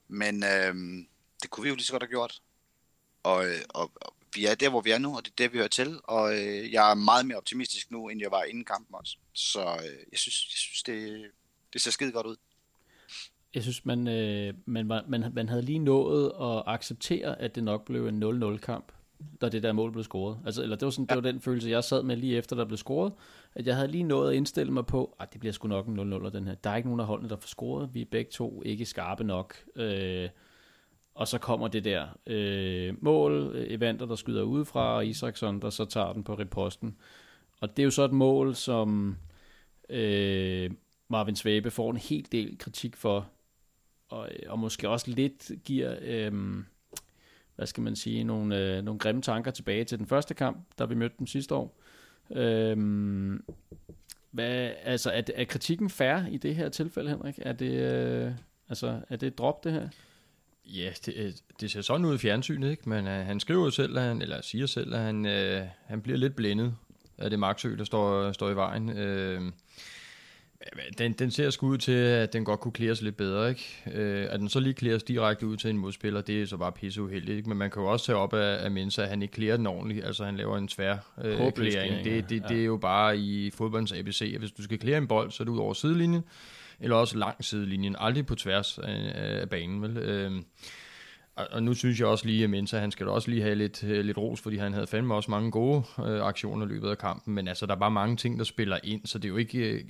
Men 0.07 0.43
øh, 0.43 1.05
det 1.41 1.49
kunne 1.49 1.63
vi 1.63 1.69
jo 1.69 1.75
lige 1.75 1.85
så 1.85 1.91
godt 1.91 2.03
have 2.03 2.09
gjort. 2.09 2.41
Og, 3.23 3.45
øh, 3.45 3.61
og, 3.69 3.91
og 3.95 4.14
vi 4.35 4.45
er 4.45 4.55
der, 4.55 4.69
hvor 4.69 4.81
vi 4.81 4.91
er 4.91 4.97
nu, 4.97 5.15
og 5.15 5.25
det 5.25 5.31
er 5.31 5.35
det, 5.37 5.53
vi 5.53 5.57
hører 5.57 5.67
til. 5.67 5.99
Og 6.03 6.33
øh, 6.33 6.73
jeg 6.73 6.91
er 6.91 6.95
meget 6.95 7.25
mere 7.25 7.37
optimistisk 7.37 7.91
nu, 7.91 8.09
end 8.09 8.21
jeg 8.21 8.31
var 8.31 8.43
inden 8.43 8.65
kampen 8.65 8.95
også. 8.95 9.17
Så 9.33 9.59
øh, 9.59 9.99
jeg 10.11 10.19
synes, 10.19 10.47
jeg 10.51 10.57
synes 10.57 10.83
det, 10.83 11.25
det 11.73 11.81
ser 11.81 11.91
skide 11.91 12.11
godt 12.11 12.27
ud. 12.27 12.35
Jeg 13.55 13.63
synes, 13.63 13.85
man, 13.85 14.07
øh, 14.07 14.53
man, 14.65 14.89
var, 14.89 15.05
man, 15.07 15.31
man 15.33 15.49
havde 15.49 15.61
lige 15.61 15.79
nået 15.79 16.31
at 16.41 16.63
acceptere, 16.65 17.41
at 17.41 17.55
det 17.55 17.63
nok 17.63 17.85
blev 17.85 18.07
en 18.07 18.23
0-0-kamp, 18.23 18.91
da 19.41 19.49
det 19.49 19.63
der 19.63 19.71
mål 19.71 19.91
blev 19.91 20.03
scoret. 20.03 20.39
Altså, 20.45 20.63
eller 20.63 20.75
det 20.75 20.85
var, 20.85 20.91
sådan, 20.91 21.07
ja. 21.09 21.15
det 21.15 21.23
var 21.23 21.31
den 21.31 21.41
følelse, 21.41 21.69
jeg 21.69 21.83
sad 21.83 22.03
med 22.03 22.15
lige 22.15 22.37
efter, 22.37 22.55
der 22.55 22.65
blev 22.65 22.77
scoret, 22.77 23.13
at 23.55 23.67
jeg 23.67 23.75
havde 23.75 23.87
lige 23.87 24.03
nået 24.03 24.29
at 24.29 24.35
indstille 24.35 24.73
mig 24.73 24.85
på, 24.85 25.15
at 25.19 25.33
det 25.33 25.39
bliver 25.39 25.53
sgu 25.53 25.67
nok 25.67 25.87
en 25.87 26.13
0-0 26.13 26.29
den 26.29 26.47
her. 26.47 26.55
Der 26.55 26.69
er 26.69 26.75
ikke 26.75 26.89
nogen 26.89 26.99
af 26.99 27.05
holdene, 27.05 27.29
der 27.29 27.35
får 27.35 27.47
scoret. 27.47 27.89
Vi 27.93 28.01
er 28.01 28.05
begge 28.11 28.31
to 28.31 28.61
ikke 28.65 28.85
skarpe 28.85 29.23
nok. 29.23 29.55
Øh, 29.75 30.29
og 31.15 31.27
så 31.27 31.37
kommer 31.37 31.67
det 31.67 31.83
der 31.83 32.07
øh, 32.27 32.93
mål, 33.03 33.51
øh, 33.55 33.65
Evander, 33.69 34.05
der 34.05 34.15
skyder 34.15 34.43
udefra, 34.43 34.95
og 34.95 35.07
Isaksson, 35.07 35.61
der 35.61 35.69
så 35.69 35.85
tager 35.85 36.13
den 36.13 36.23
på 36.23 36.33
reposten. 36.33 36.97
Og 37.61 37.77
det 37.77 37.83
er 37.83 37.85
jo 37.85 37.91
så 37.91 38.03
et 38.03 38.11
mål, 38.11 38.55
som 38.55 39.17
øh, 39.89 40.71
Marvin 41.07 41.35
Svabe 41.35 41.71
får 41.71 41.91
en 41.91 41.97
hel 41.97 42.27
del 42.31 42.57
kritik 42.57 42.95
for, 42.95 43.29
og, 44.09 44.29
øh, 44.31 44.51
og 44.51 44.59
måske 44.59 44.89
også 44.89 45.11
lidt 45.11 45.51
giver, 45.63 45.95
øh, 46.01 46.33
hvad 47.55 47.65
skal 47.65 47.83
man 47.83 47.95
sige, 47.95 48.23
nogle, 48.23 48.77
øh, 48.77 48.83
nogle 48.83 48.99
grimme 48.99 49.21
tanker 49.21 49.51
tilbage 49.51 49.83
til 49.83 49.99
den 49.99 50.07
første 50.07 50.33
kamp, 50.33 50.57
der 50.77 50.85
vi 50.85 50.95
mødte 50.95 51.15
dem 51.19 51.27
sidste 51.27 51.55
år. 51.55 51.77
Øh, 52.31 52.77
hvad, 54.31 54.71
altså, 54.83 55.11
er, 55.11 55.21
er 55.35 55.45
kritikken 55.45 55.89
fair 55.89 56.27
i 56.31 56.37
det 56.37 56.55
her 56.55 56.69
tilfælde, 56.69 57.09
Henrik? 57.09 57.39
Er 57.41 57.53
det, 57.53 57.71
øh, 57.71 58.31
altså, 58.69 59.01
er 59.09 59.15
det 59.15 59.27
et 59.27 59.37
drop, 59.37 59.63
det 59.63 59.71
her? 59.71 59.89
Ja, 60.65 60.91
det, 61.05 61.13
øh, 61.17 61.31
det 61.59 61.71
ser 61.71 61.81
sådan 61.81 62.05
ud 62.05 62.15
i 62.15 62.17
fjernsynet, 62.17 62.71
ikke? 62.71 62.89
men 62.89 63.05
uh, 63.05 63.11
han 63.11 63.39
skriver 63.39 63.69
selv, 63.69 63.97
at 63.97 64.03
han, 64.03 64.21
eller 64.21 64.41
siger 64.41 64.65
selv, 64.65 64.95
at 64.95 64.99
han, 64.99 65.25
uh, 65.25 65.67
han 65.85 66.01
bliver 66.01 66.17
lidt 66.17 66.35
blindet 66.35 66.75
af 67.17 67.29
det 67.29 67.39
magtsø, 67.39 67.75
der 67.77 67.83
står, 67.83 68.31
står 68.31 68.49
i 68.49 68.55
vejen. 68.55 68.89
Uh, 68.89 69.51
den, 70.97 71.13
den 71.13 71.31
ser 71.31 71.49
sgu 71.49 71.67
ud 71.67 71.77
til, 71.77 71.91
at 71.91 72.33
den 72.33 72.45
godt 72.45 72.59
kunne 72.59 72.71
klæres 72.71 73.01
lidt 73.01 73.17
bedre. 73.17 73.49
Ikke? 73.49 73.81
Uh, 73.85 74.33
at 74.33 74.39
den 74.39 74.49
så 74.49 74.59
lige 74.59 74.73
klæres 74.73 75.03
direkte 75.03 75.47
ud 75.47 75.57
til 75.57 75.69
en 75.69 75.77
modspiller, 75.77 76.21
det 76.21 76.41
er 76.41 76.45
så 76.45 76.57
bare 76.57 76.71
pisse 76.71 77.01
uheldigt. 77.01 77.37
Ikke? 77.37 77.49
Men 77.49 77.57
man 77.57 77.71
kan 77.71 77.81
jo 77.81 77.91
også 77.91 78.05
tage 78.05 78.17
op 78.17 78.33
af, 78.33 78.63
af 78.63 78.71
Mensa, 78.71 79.01
at 79.01 79.09
han 79.09 79.21
ikke 79.21 79.33
klærer 79.33 79.57
den 79.57 79.67
ordentligt. 79.67 80.05
Altså 80.05 80.25
han 80.25 80.35
laver 80.35 80.57
en 80.57 80.69
svær 80.69 80.97
uh, 81.17 81.51
klæring. 81.51 82.05
Det, 82.05 82.29
det, 82.29 82.41
ja. 82.41 82.47
det 82.47 82.59
er 82.59 82.65
jo 82.65 82.77
bare 82.77 83.17
i 83.17 83.51
fodboldens 83.51 83.91
ABC, 83.91 84.31
at 84.33 84.39
hvis 84.39 84.51
du 84.51 84.63
skal 84.63 84.79
klære 84.79 84.97
en 84.97 85.07
bold, 85.07 85.31
så 85.31 85.43
er 85.43 85.45
du 85.45 85.59
over 85.59 85.73
sidelinjen 85.73 86.23
eller 86.79 86.95
også 86.95 87.17
langs 87.17 87.47
sidelinjen, 87.47 87.95
aldrig 87.99 88.25
på 88.25 88.35
tværs 88.35 88.77
af, 88.77 89.11
af 89.15 89.49
banen. 89.49 89.81
Vel? 89.81 89.97
Øhm, 89.97 90.45
og, 91.35 91.47
og 91.51 91.63
nu 91.63 91.73
synes 91.73 91.99
jeg 91.99 92.07
også 92.07 92.25
lige, 92.25 92.43
at 92.43 92.49
Mensa, 92.49 92.79
han 92.79 92.91
skal 92.91 93.05
da 93.05 93.11
også 93.11 93.29
lige 93.29 93.41
have 93.41 93.55
lidt, 93.55 93.83
øh, 93.83 94.05
lidt 94.05 94.17
ros, 94.17 94.41
fordi 94.41 94.57
han 94.57 94.73
havde 94.73 94.87
fandme 94.87 95.15
også 95.15 95.31
mange 95.31 95.51
gode 95.51 95.83
øh, 95.99 96.21
aktioner 96.21 96.65
i 96.65 96.69
løbet 96.69 96.89
af 96.89 96.97
kampen, 96.97 97.33
men 97.33 97.47
altså, 97.47 97.65
der 97.65 97.75
er 97.75 97.79
bare 97.79 97.91
mange 97.91 98.15
ting, 98.15 98.37
der 98.37 98.45
spiller 98.45 98.79
ind, 98.83 99.05
så 99.05 99.17
det 99.17 99.25
er 99.25 99.29
jo 99.29 99.37
ikke... 99.37 99.59
Øh, 99.59 99.81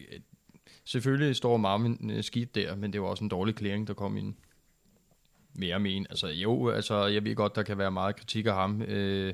selvfølgelig 0.86 1.36
står 1.36 1.58
Marvin 1.58 2.12
øh, 2.12 2.24
skidt 2.24 2.56
der, 2.56 2.76
men 2.76 2.94
det 2.94 3.02
var 3.02 3.08
også 3.08 3.24
en 3.24 3.30
dårlig 3.30 3.56
klæring, 3.56 3.88
der 3.88 3.94
kom 3.94 4.18
ind. 4.18 4.36
Mere 5.54 5.80
men. 5.80 6.08
Altså 6.10 6.28
jo, 6.28 6.70
altså 6.70 7.06
jeg 7.06 7.24
ved 7.24 7.36
godt, 7.36 7.56
der 7.56 7.64
kan 7.64 7.78
være 7.78 7.92
meget 7.92 8.16
kritik 8.16 8.46
af 8.46 8.54
ham. 8.54 8.82
Øh, 8.82 9.34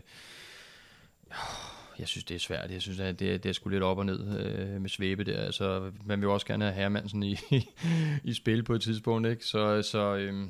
jeg 2.02 2.08
synes, 2.08 2.24
det 2.24 2.36
er 2.36 2.40
svært. 2.40 2.72
Jeg 2.72 2.82
synes, 2.82 3.00
at 3.00 3.20
det, 3.20 3.44
det 3.44 3.50
er 3.50 3.54
sgu 3.54 3.70
lidt 3.70 3.84
op 3.84 3.98
og 3.98 4.06
ned 4.06 4.40
øh, 4.40 4.82
med 4.82 4.90
svæbe 4.90 5.24
der. 5.24 5.40
Altså, 5.40 5.92
man 6.06 6.20
vil 6.20 6.26
jo 6.26 6.34
også 6.34 6.46
gerne 6.46 6.66
have 6.66 6.74
Hermansen 6.74 7.24
i, 7.24 7.38
i 8.24 8.34
spil 8.34 8.64
på 8.64 8.74
et 8.74 8.82
tidspunkt, 8.82 9.28
ikke? 9.28 9.46
Så, 9.46 9.82
så 9.82 10.16
øh, 10.16 10.50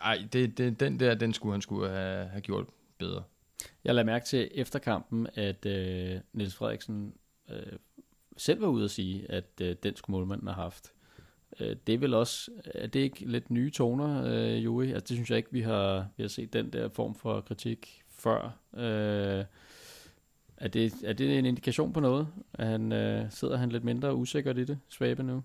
ej, 0.00 0.18
det, 0.32 0.58
det, 0.58 0.80
den 0.80 1.00
der, 1.00 1.14
den 1.14 1.32
skulle 1.32 1.52
han 1.52 1.62
skulle 1.62 1.90
have, 1.90 2.28
have 2.28 2.40
gjort 2.40 2.66
bedre. 2.98 3.22
Jeg 3.84 3.94
lader 3.94 4.06
mærke 4.06 4.26
til 4.26 4.50
efter 4.54 4.78
kampen, 4.78 5.26
at 5.34 5.66
øh, 5.66 6.20
Niels 6.32 6.54
Frederiksen 6.54 7.14
øh, 7.50 7.78
selv 8.36 8.60
var 8.60 8.68
ude 8.68 8.84
at 8.84 8.90
sige, 8.90 9.30
at 9.30 9.50
øh, 9.60 9.76
den 9.82 9.96
skulle 9.96 10.14
målmanden 10.14 10.46
have 10.48 10.62
haft. 10.62 10.92
Øh, 11.60 11.76
det 11.86 11.94
er 11.94 11.98
vel 11.98 12.14
også, 12.14 12.50
er 12.64 12.86
det 12.86 13.00
ikke 13.00 13.30
lidt 13.30 13.50
nye 13.50 13.70
toner, 13.70 14.24
øh, 14.26 14.64
Joey? 14.64 14.86
Altså, 14.86 15.04
det 15.08 15.16
synes 15.16 15.30
jeg 15.30 15.36
ikke, 15.36 15.52
vi 15.52 15.60
har, 15.60 16.08
vi 16.16 16.22
har 16.22 16.28
set 16.28 16.52
den 16.52 16.72
der 16.72 16.88
form 16.88 17.14
for 17.14 17.40
kritik 17.40 18.02
før. 18.08 18.58
Øh, 18.76 19.44
er 20.56 20.68
det, 20.68 20.92
er 21.04 21.12
det 21.12 21.38
en 21.38 21.46
indikation 21.46 21.92
på 21.92 22.00
noget? 22.00 22.28
At 22.52 22.66
han, 22.66 22.92
øh, 22.92 23.30
sidder 23.30 23.56
han 23.56 23.68
lidt 23.68 23.84
mindre 23.84 24.14
usikkert 24.14 24.58
i 24.58 24.64
det, 24.64 24.78
Svabe 24.88 25.22
nu? 25.22 25.42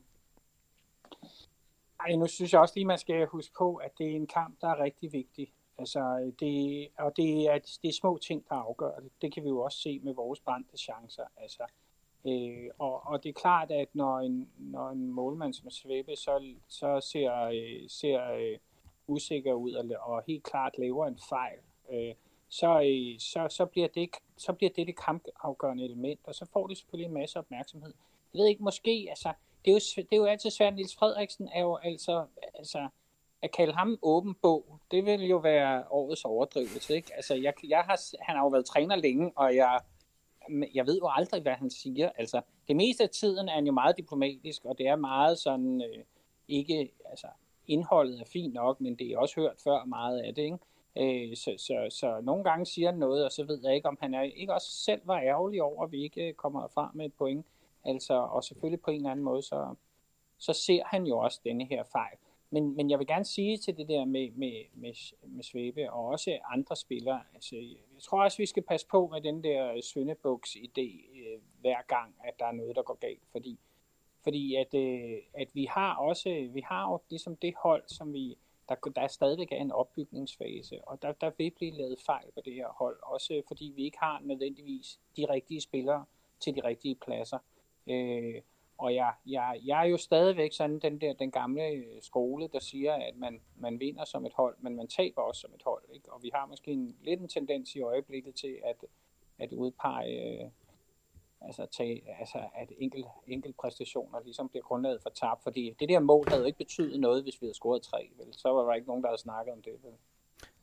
Ej, 1.99 2.16
nu 2.16 2.28
synes 2.28 2.53
jeg 2.53 2.62
også 2.62 2.74
lige, 2.76 2.86
man 2.86 2.97
skal 2.97 3.28
huske 3.28 3.53
på, 3.57 3.76
at 3.76 3.91
det 3.97 4.12
er 4.12 4.16
en 4.16 4.28
kamp, 4.28 4.62
der 4.62 4.68
er 4.68 4.84
rigtig 4.84 5.14
vigtig. 5.14 5.53
Altså, 5.78 6.32
det, 6.39 6.88
og 6.97 7.18
det 7.18 7.45
er, 7.45 7.59
det 7.82 7.89
er 7.89 7.93
små 8.01 8.18
ting, 8.18 8.45
der 8.49 8.55
afgør 8.55 8.99
det. 8.99 9.12
Det 9.22 9.34
kan 9.34 9.43
vi 9.43 9.49
jo 9.49 9.59
også 9.59 9.78
se 9.78 9.99
med 10.03 10.14
vores 10.14 10.39
brændte 10.39 10.78
chancer. 10.78 11.24
Altså, 11.38 11.64
øh, 12.28 12.70
og, 12.80 13.07
og 13.07 13.24
det 13.24 13.30
er 13.30 13.34
klart, 13.34 13.72
at 13.72 13.88
når 13.93 14.20
en, 14.20 14.49
når 14.57 14.89
en 14.89 15.12
målmand 15.12 15.53
som 15.53 15.70
Svæbe 15.70 16.16
så, 16.16 16.53
så 16.68 16.99
ser, 17.12 17.34
øh, 17.41 17.89
ser 17.89 18.32
øh, 18.32 18.57
usikker 19.07 19.53
ud 19.53 19.74
og, 19.74 19.86
og 20.01 20.24
helt 20.28 20.43
klart 20.43 20.78
laver 20.78 21.07
en 21.07 21.20
fejl, 21.30 21.59
øh, 21.91 22.14
så, 22.52 22.82
øh, 22.82 23.20
så, 23.20 23.47
så, 23.49 23.66
bliver 23.66 23.88
det, 23.88 24.10
så 24.38 24.54
bliver 24.54 24.72
det 24.76 24.88
det 24.88 24.97
kampafgørende 24.97 25.84
element, 25.84 26.20
og 26.24 26.36
så 26.36 26.45
får 26.54 26.68
det 26.68 26.78
selvfølgelig 26.78 27.08
en 27.08 27.14
masse 27.14 27.39
opmærksomhed. 27.39 27.93
Jeg 28.34 28.39
ved 28.39 28.47
ikke, 28.47 28.64
måske, 28.64 29.06
altså, 29.10 29.34
det 29.66 29.72
er 29.72 29.76
jo, 29.76 30.04
det 30.04 30.14
er 30.14 30.18
jo 30.18 30.26
altid 30.26 30.49
svært. 30.49 30.76
Nils 30.76 30.95
Frederiksen 30.95 31.49
er 31.54 31.62
jo 31.62 31.76
altså, 31.76 32.26
altså 32.54 32.88
at 33.41 33.52
kalde 33.52 33.74
ham 33.74 33.99
åben 34.02 34.36
bog, 34.41 34.80
det 34.91 35.06
vil 35.06 35.22
jo 35.22 35.38
være 35.38 35.84
årets 35.89 36.26
overdrivelse, 36.26 36.95
ikke? 36.95 37.16
Altså, 37.16 37.36
jeg, 37.36 37.54
jeg 37.68 37.80
har, 37.80 37.99
han 38.22 38.36
har 38.36 38.43
jo 38.43 38.47
været 38.47 38.66
træner 38.66 38.95
længe, 38.95 39.32
og 39.36 39.56
jeg, 39.56 39.80
jeg 40.74 40.88
ved 40.88 40.97
jo 40.97 41.10
aldrig, 41.12 41.41
hvad 41.41 41.54
han 41.54 41.70
siger. 41.70 42.10
Altså, 42.18 42.41
det 42.68 42.76
meste 42.76 43.04
af 43.04 43.10
tiden 43.10 43.49
er 43.49 43.54
han 43.54 43.66
jo 43.66 43.72
meget 43.72 43.97
diplomatisk, 43.97 44.66
og 44.66 44.78
det 44.78 44.88
er 44.88 44.95
meget 44.95 45.39
sådan, 45.39 45.82
øh, 45.82 46.04
ikke, 46.47 46.91
altså, 47.06 47.28
indholdet 47.68 48.22
er 48.22 48.26
fint 48.26 48.54
nok, 48.54 48.82
men 48.82 48.95
det 48.95 49.08
er 49.08 49.18
også 49.18 49.41
hørt 49.41 49.62
før 49.64 49.86
meget 49.86 50.20
af 50.20 50.36
det, 50.36 50.43
ikke? 50.43 50.58
Øh, 50.98 51.36
så, 51.36 51.54
så, 51.58 51.88
så 51.89 52.22
nogle 52.24 52.44
gange 52.44 52.66
siger 52.66 52.89
han 52.89 53.00
noget, 53.00 53.26
og 53.26 53.32
så 53.32 53.44
ved 53.44 53.60
jeg 53.64 53.76
ikke, 53.76 53.88
om 53.88 53.98
han 54.02 54.14
er, 54.14 54.22
ikke 54.22 54.54
også 54.54 54.72
selv 54.72 55.02
var 55.06 55.22
ærgerlig 55.22 55.64
over, 55.64 55.84
at 55.84 55.92
vi 55.92 56.04
ikke 56.04 56.28
øh, 56.28 56.34
kommer 56.34 56.68
frem 56.68 56.89
med 56.94 57.06
et 57.06 57.14
point. 57.14 57.46
Altså, 57.84 58.14
og 58.14 58.44
selvfølgelig 58.44 58.82
på 58.82 58.92
en 58.92 58.98
eller 58.98 59.12
anden 59.12 59.26
måde, 59.26 59.42
så, 59.42 59.76
så 60.38 60.54
ser 60.54 60.84
han 60.86 61.06
jo 61.08 61.18
også 61.18 61.42
denne 61.44 61.66
her 61.66 61.84
fejl. 61.84 62.18
Men, 62.54 62.76
men 62.76 62.89
jeg 62.89 63.00
vil 63.00 63.08
gerne 63.08 63.26
sige 63.26 63.58
til 63.58 63.78
det 63.78 63.88
der 63.88 64.06
med, 64.06 64.32
med, 64.32 64.54
med, 64.74 64.94
med 65.28 65.44
Svebe 65.44 65.92
og 65.92 66.06
også 66.06 66.39
andre 66.46 66.76
spillere, 66.76 67.22
altså, 67.34 67.56
jeg 67.56 68.02
tror 68.02 68.24
også, 68.24 68.38
vi 68.38 68.46
skal 68.46 68.64
passe 68.64 68.88
på 68.88 69.08
med 69.08 69.22
den 69.22 69.44
der 69.44 69.74
øh, 69.74 69.84
Søndebuks 69.84 70.56
idé 70.56 71.20
øh, 71.20 71.39
hver 71.62 71.82
gang, 71.88 72.16
at 72.24 72.34
der 72.39 72.46
er 72.46 72.52
noget, 72.52 72.76
der 72.76 72.82
går 72.82 72.98
galt. 73.02 73.24
Fordi, 73.32 73.60
fordi 74.24 74.56
at, 74.56 74.74
øh, 74.74 75.18
at 75.34 75.48
vi 75.54 75.66
har 75.66 75.96
også, 75.96 76.50
vi 76.54 76.62
har 76.62 76.92
jo 76.92 77.00
ligesom 77.10 77.36
det 77.36 77.54
hold, 77.64 77.84
som 77.88 78.14
vi, 78.14 78.38
der, 78.72 78.89
der 78.89 79.01
er 79.01 79.07
stadigvæk 79.07 79.51
en 79.51 79.72
opbygningsfase, 79.72 80.88
og 80.88 81.01
der, 81.01 81.11
der 81.11 81.32
vil 81.38 81.51
blive 81.51 81.72
lavet 81.72 81.99
fejl 82.05 82.32
på 82.34 82.41
det 82.45 82.53
her 82.53 82.67
hold, 82.67 82.99
også 83.03 83.41
fordi 83.47 83.74
vi 83.76 83.84
ikke 83.84 83.97
har 83.99 84.22
nødvendigvis 84.24 84.99
de 85.17 85.26
rigtige 85.30 85.61
spillere 85.61 86.05
til 86.39 86.55
de 86.55 86.61
rigtige 86.63 86.95
pladser. 86.95 87.39
Øh, 87.88 88.41
og 88.78 88.95
jeg, 88.95 89.13
jeg, 89.26 89.59
jeg 89.65 89.86
er 89.86 89.89
jo 89.89 89.97
stadigvæk 89.97 90.53
sådan 90.53 90.80
den 90.80 91.01
der 91.01 91.13
den 91.13 91.32
gamle 91.32 91.84
skole, 92.01 92.47
der 92.47 92.59
siger, 92.59 92.93
at 92.93 93.15
man, 93.15 93.41
man 93.55 93.80
vinder 93.80 94.05
som 94.05 94.26
et 94.26 94.34
hold, 94.34 94.55
men 94.59 94.76
man 94.76 94.88
taber 94.88 95.22
også 95.22 95.41
som 95.41 95.53
et 95.55 95.61
hold. 95.65 95.84
Ikke? 95.93 96.13
Og 96.13 96.24
vi 96.24 96.32
har 96.34 96.45
måske 96.45 96.72
en, 96.72 96.95
lidt 97.01 97.19
en 97.19 97.28
tendens 97.28 97.76
i 97.76 97.82
øjeblikket 97.82 98.36
til, 98.36 98.57
at, 98.63 98.86
at 99.39 99.53
udpege, 99.53 100.43
øh, 100.43 100.49
altså, 101.42 101.66
tage, 101.78 102.04
altså 102.20 102.38
at 102.38 102.70
enkelt, 102.78 103.06
enkelt 103.28 103.58
præstationer 103.58 104.20
ligesom 104.24 104.50
bliver 104.50 104.64
grundlaget 104.64 105.02
for 105.02 105.10
tab, 105.10 105.38
fordi 105.44 105.76
det 105.80 105.89
der 105.89 106.00
mål 106.00 106.26
havde 106.28 106.42
jo 106.42 106.46
ikke 106.46 106.58
betydet 106.58 107.00
noget, 107.00 107.24
hvis 107.24 107.42
vi 107.42 107.46
havde 107.46 107.54
scoret 107.54 107.82
tre, 107.82 108.10
vel? 108.18 108.28
så 108.32 108.50
var 108.50 108.66
der 108.66 108.74
ikke 108.74 108.88
nogen, 108.88 109.04
der 109.04 109.10
havde 109.10 109.22
snakket 109.22 109.54
om 109.54 109.62
det. 109.62 109.74
Vel? 109.84 109.92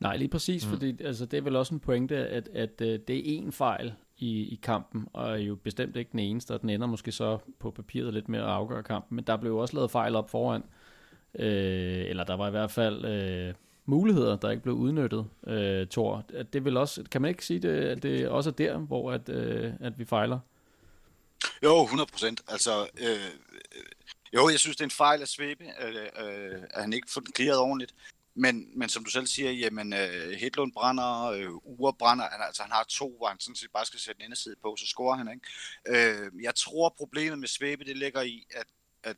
Nej, 0.00 0.16
lige 0.16 0.28
præcis, 0.28 0.66
mm. 0.66 0.72
fordi 0.72 1.04
altså, 1.04 1.26
det 1.26 1.36
er 1.36 1.42
vel 1.42 1.56
også 1.56 1.74
en 1.74 1.80
pointe, 1.80 2.16
at, 2.16 2.48
at, 2.48 2.80
at 2.80 3.08
det 3.08 3.18
er 3.18 3.22
en 3.24 3.52
fejl 3.52 3.94
i, 4.18 4.52
i 4.52 4.60
kampen, 4.62 5.08
og 5.12 5.30
er 5.30 5.36
jo 5.36 5.54
bestemt 5.54 5.96
ikke 5.96 6.12
den 6.12 6.18
eneste, 6.18 6.54
og 6.54 6.60
den 6.60 6.70
ender 6.70 6.86
måske 6.86 7.12
så 7.12 7.38
på 7.58 7.70
papiret 7.70 8.14
lidt 8.14 8.28
med 8.28 8.38
at 8.38 8.44
afgøre 8.44 8.82
kampen, 8.82 9.16
men 9.16 9.24
der 9.24 9.36
blev 9.36 9.50
jo 9.50 9.58
også 9.58 9.74
lavet 9.74 9.90
fejl 9.90 10.16
op 10.16 10.30
foran, 10.30 10.62
øh, 11.34 12.04
eller 12.10 12.24
der 12.24 12.36
var 12.36 12.48
i 12.48 12.50
hvert 12.50 12.70
fald 12.70 13.04
øh, 13.04 13.54
muligheder, 13.84 14.36
der 14.36 14.50
ikke 14.50 14.62
blev 14.62 14.74
udnyttet, 14.74 15.26
øh, 15.46 15.86
Thor. 15.86 16.24
At 16.34 16.52
det 16.52 16.64
vil 16.64 16.76
også, 16.76 17.04
kan 17.10 17.22
man 17.22 17.28
ikke 17.28 17.44
sige, 17.46 17.60
det, 17.60 17.68
at 17.68 18.02
det 18.02 18.28
også 18.28 18.50
er 18.50 18.54
der, 18.54 18.78
hvor 18.78 19.12
at, 19.12 19.28
øh, 19.28 19.72
at 19.80 19.98
vi 19.98 20.04
fejler? 20.04 20.38
Jo, 21.62 21.82
100 21.82 22.10
procent. 22.10 22.40
Altså, 22.48 22.88
øh, 22.98 23.30
jo, 24.32 24.48
jeg 24.48 24.60
synes, 24.60 24.76
det 24.76 24.82
er 24.82 24.86
en 24.86 24.90
fejl 24.90 25.22
at 25.22 25.28
svæbe, 25.28 25.64
øh, 25.80 25.94
øh, 25.94 26.62
at 26.70 26.82
han 26.82 26.92
ikke 26.92 27.10
får 27.10 27.20
den 27.20 27.34
clearet 27.36 27.58
ordentligt. 27.58 27.94
Men, 28.34 28.78
men 28.78 28.88
som 28.88 29.04
du 29.04 29.10
selv 29.10 29.26
siger, 29.26 29.50
jamen, 29.50 29.92
øh, 29.92 30.30
Hedlund 30.30 30.72
brænder, 30.72 31.22
øh, 31.24 31.50
Ure 31.54 31.94
brænder, 31.94 32.24
altså 32.24 32.62
han 32.62 32.72
har 32.72 32.84
to, 32.88 33.16
hvor 33.16 33.28
han 33.28 33.40
sådan 33.40 33.56
set 33.56 33.70
bare 33.72 33.86
skal 33.86 34.00
sætte 34.00 34.24
den 34.24 34.36
side 34.36 34.56
på, 34.62 34.76
så 34.78 34.86
scorer 34.86 35.16
han, 35.16 35.28
ikke? 35.28 36.20
Øh, 36.22 36.42
jeg 36.42 36.54
tror, 36.54 36.94
problemet 36.96 37.38
med 37.38 37.48
Svæbe, 37.48 37.84
det 37.84 37.96
ligger 37.96 38.22
i, 38.22 38.46
at, 38.50 38.66
at 39.02 39.16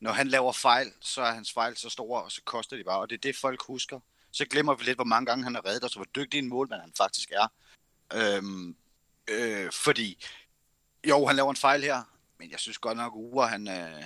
når 0.00 0.12
han 0.12 0.28
laver 0.28 0.52
fejl, 0.52 0.92
så 1.00 1.22
er 1.22 1.32
hans 1.32 1.52
fejl 1.52 1.76
så 1.76 1.90
store, 1.90 2.22
og 2.22 2.32
så 2.32 2.42
koster 2.44 2.76
de 2.76 2.84
bare, 2.84 2.98
og 2.98 3.10
det 3.10 3.16
er 3.16 3.20
det, 3.20 3.36
folk 3.36 3.62
husker. 3.62 4.00
Så 4.30 4.44
glemmer 4.44 4.74
vi 4.74 4.84
lidt, 4.84 4.96
hvor 4.96 5.04
mange 5.04 5.26
gange 5.26 5.44
han 5.44 5.54
har 5.54 5.66
reddet 5.66 5.84
os, 5.84 5.96
og 5.96 5.98
hvor 5.98 6.22
dygtig 6.22 6.38
en 6.38 6.48
målmand 6.48 6.80
han 6.80 6.92
faktisk 6.96 7.30
er. 7.30 7.48
Uh, 8.14 8.74
øh, 9.30 9.72
fordi, 9.72 10.24
jo, 11.04 11.26
han 11.26 11.36
laver 11.36 11.50
en 11.50 11.56
fejl 11.56 11.82
her, 11.82 12.02
men 12.38 12.50
jeg 12.50 12.60
synes 12.60 12.78
godt 12.78 12.96
nok, 12.96 13.12
Ure, 13.14 13.48
han, 13.48 13.68
øh, 13.68 14.04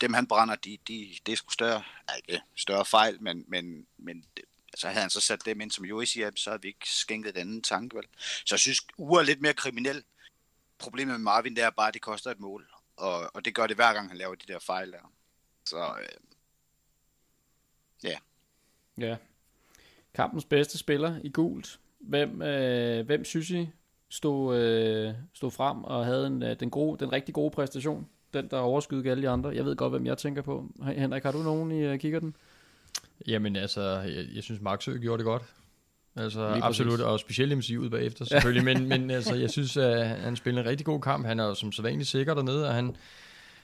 dem 0.00 0.14
han 0.14 0.26
brænder, 0.26 0.54
de, 0.54 0.78
de, 0.88 1.10
det 1.26 1.32
er 1.32 1.36
sgu 1.36 1.50
større, 1.50 1.82
ikke 2.16 2.42
større 2.56 2.84
fejl, 2.84 3.22
men, 3.22 3.44
men, 3.48 3.86
men 3.98 4.24
altså 4.72 4.88
havde 4.88 5.00
han 5.00 5.10
så 5.10 5.20
sat 5.20 5.44
dem 5.44 5.60
ind 5.60 5.70
som 5.70 5.84
Joey 5.84 6.04
siger, 6.04 6.30
så 6.36 6.50
havde 6.50 6.62
vi 6.62 6.68
ikke 6.68 6.88
skænket 6.90 7.34
den 7.34 7.40
anden 7.40 7.62
tanke, 7.62 7.96
vel? 7.96 8.04
Så 8.18 8.54
jeg 8.54 8.60
synes, 8.60 8.80
Ure 8.98 9.20
er 9.20 9.26
lidt 9.26 9.40
mere 9.40 9.54
kriminel. 9.54 10.04
Problemet 10.78 11.12
med 11.12 11.18
Marvin, 11.18 11.56
det 11.56 11.64
er 11.64 11.70
bare, 11.70 11.88
at 11.88 11.94
det 11.94 12.02
koster 12.02 12.30
et 12.30 12.40
mål. 12.40 12.70
Og, 12.96 13.30
og 13.34 13.44
det 13.44 13.54
gør 13.54 13.66
det 13.66 13.76
hver 13.76 13.92
gang, 13.92 14.08
han 14.08 14.18
laver 14.18 14.34
de 14.34 14.52
der 14.52 14.58
fejl 14.58 14.92
der. 14.92 15.12
Så, 15.64 15.96
øh, 16.00 16.08
ja. 18.02 18.18
Ja. 18.98 19.16
Kampens 20.14 20.44
bedste 20.44 20.78
spiller 20.78 21.20
i 21.24 21.30
gult. 21.30 21.80
Hvem, 21.98 22.42
øh, 22.42 23.06
hvem 23.06 23.24
synes 23.24 23.50
I 23.50 23.68
stod, 24.12 24.56
øh, 24.56 25.14
stod 25.34 25.50
frem 25.50 25.84
og 25.84 26.04
havde 26.04 26.26
en, 26.26 26.42
øh, 26.42 26.56
den, 26.60 26.70
gode, 26.70 27.04
den 27.04 27.12
rigtig 27.12 27.34
gode 27.34 27.50
præstation? 27.50 28.06
den, 28.34 28.48
der 28.50 28.58
overskydede 28.58 29.10
alle 29.10 29.22
de 29.22 29.28
andre. 29.28 29.50
Jeg 29.50 29.64
ved 29.64 29.76
godt, 29.76 29.92
hvem 29.92 30.06
jeg 30.06 30.18
tænker 30.18 30.42
på. 30.42 30.66
Henrik, 30.96 31.22
har 31.22 31.32
du 31.32 31.38
nogen 31.38 31.72
i 31.72 31.92
uh, 31.92 31.98
kikkerten? 31.98 32.36
Jamen 33.26 33.56
altså, 33.56 33.82
jeg, 33.90 34.24
jeg 34.34 34.42
synes 34.42 34.60
Maxø 34.60 34.98
gjorde 34.98 35.18
det 35.18 35.24
godt. 35.24 35.42
Altså 36.16 36.52
Lige 36.52 36.64
absolut, 36.64 36.90
præcis. 36.90 37.04
og 37.04 37.20
specielt 37.20 37.58
MC 37.58 37.76
ud 37.78 37.90
bagefter 37.90 38.24
selvfølgelig, 38.24 38.64
men, 38.64 38.88
men 38.88 39.10
altså, 39.10 39.34
jeg 39.34 39.50
synes, 39.50 39.76
at 39.76 40.08
han 40.08 40.36
spiller 40.36 40.62
en 40.62 40.68
rigtig 40.68 40.86
god 40.86 41.00
kamp. 41.00 41.26
Han 41.26 41.40
er 41.40 41.54
som 41.54 41.72
sædvanligt 41.72 42.08
sikker 42.08 42.34
dernede, 42.34 42.68
og 42.68 42.74
han, 42.74 42.96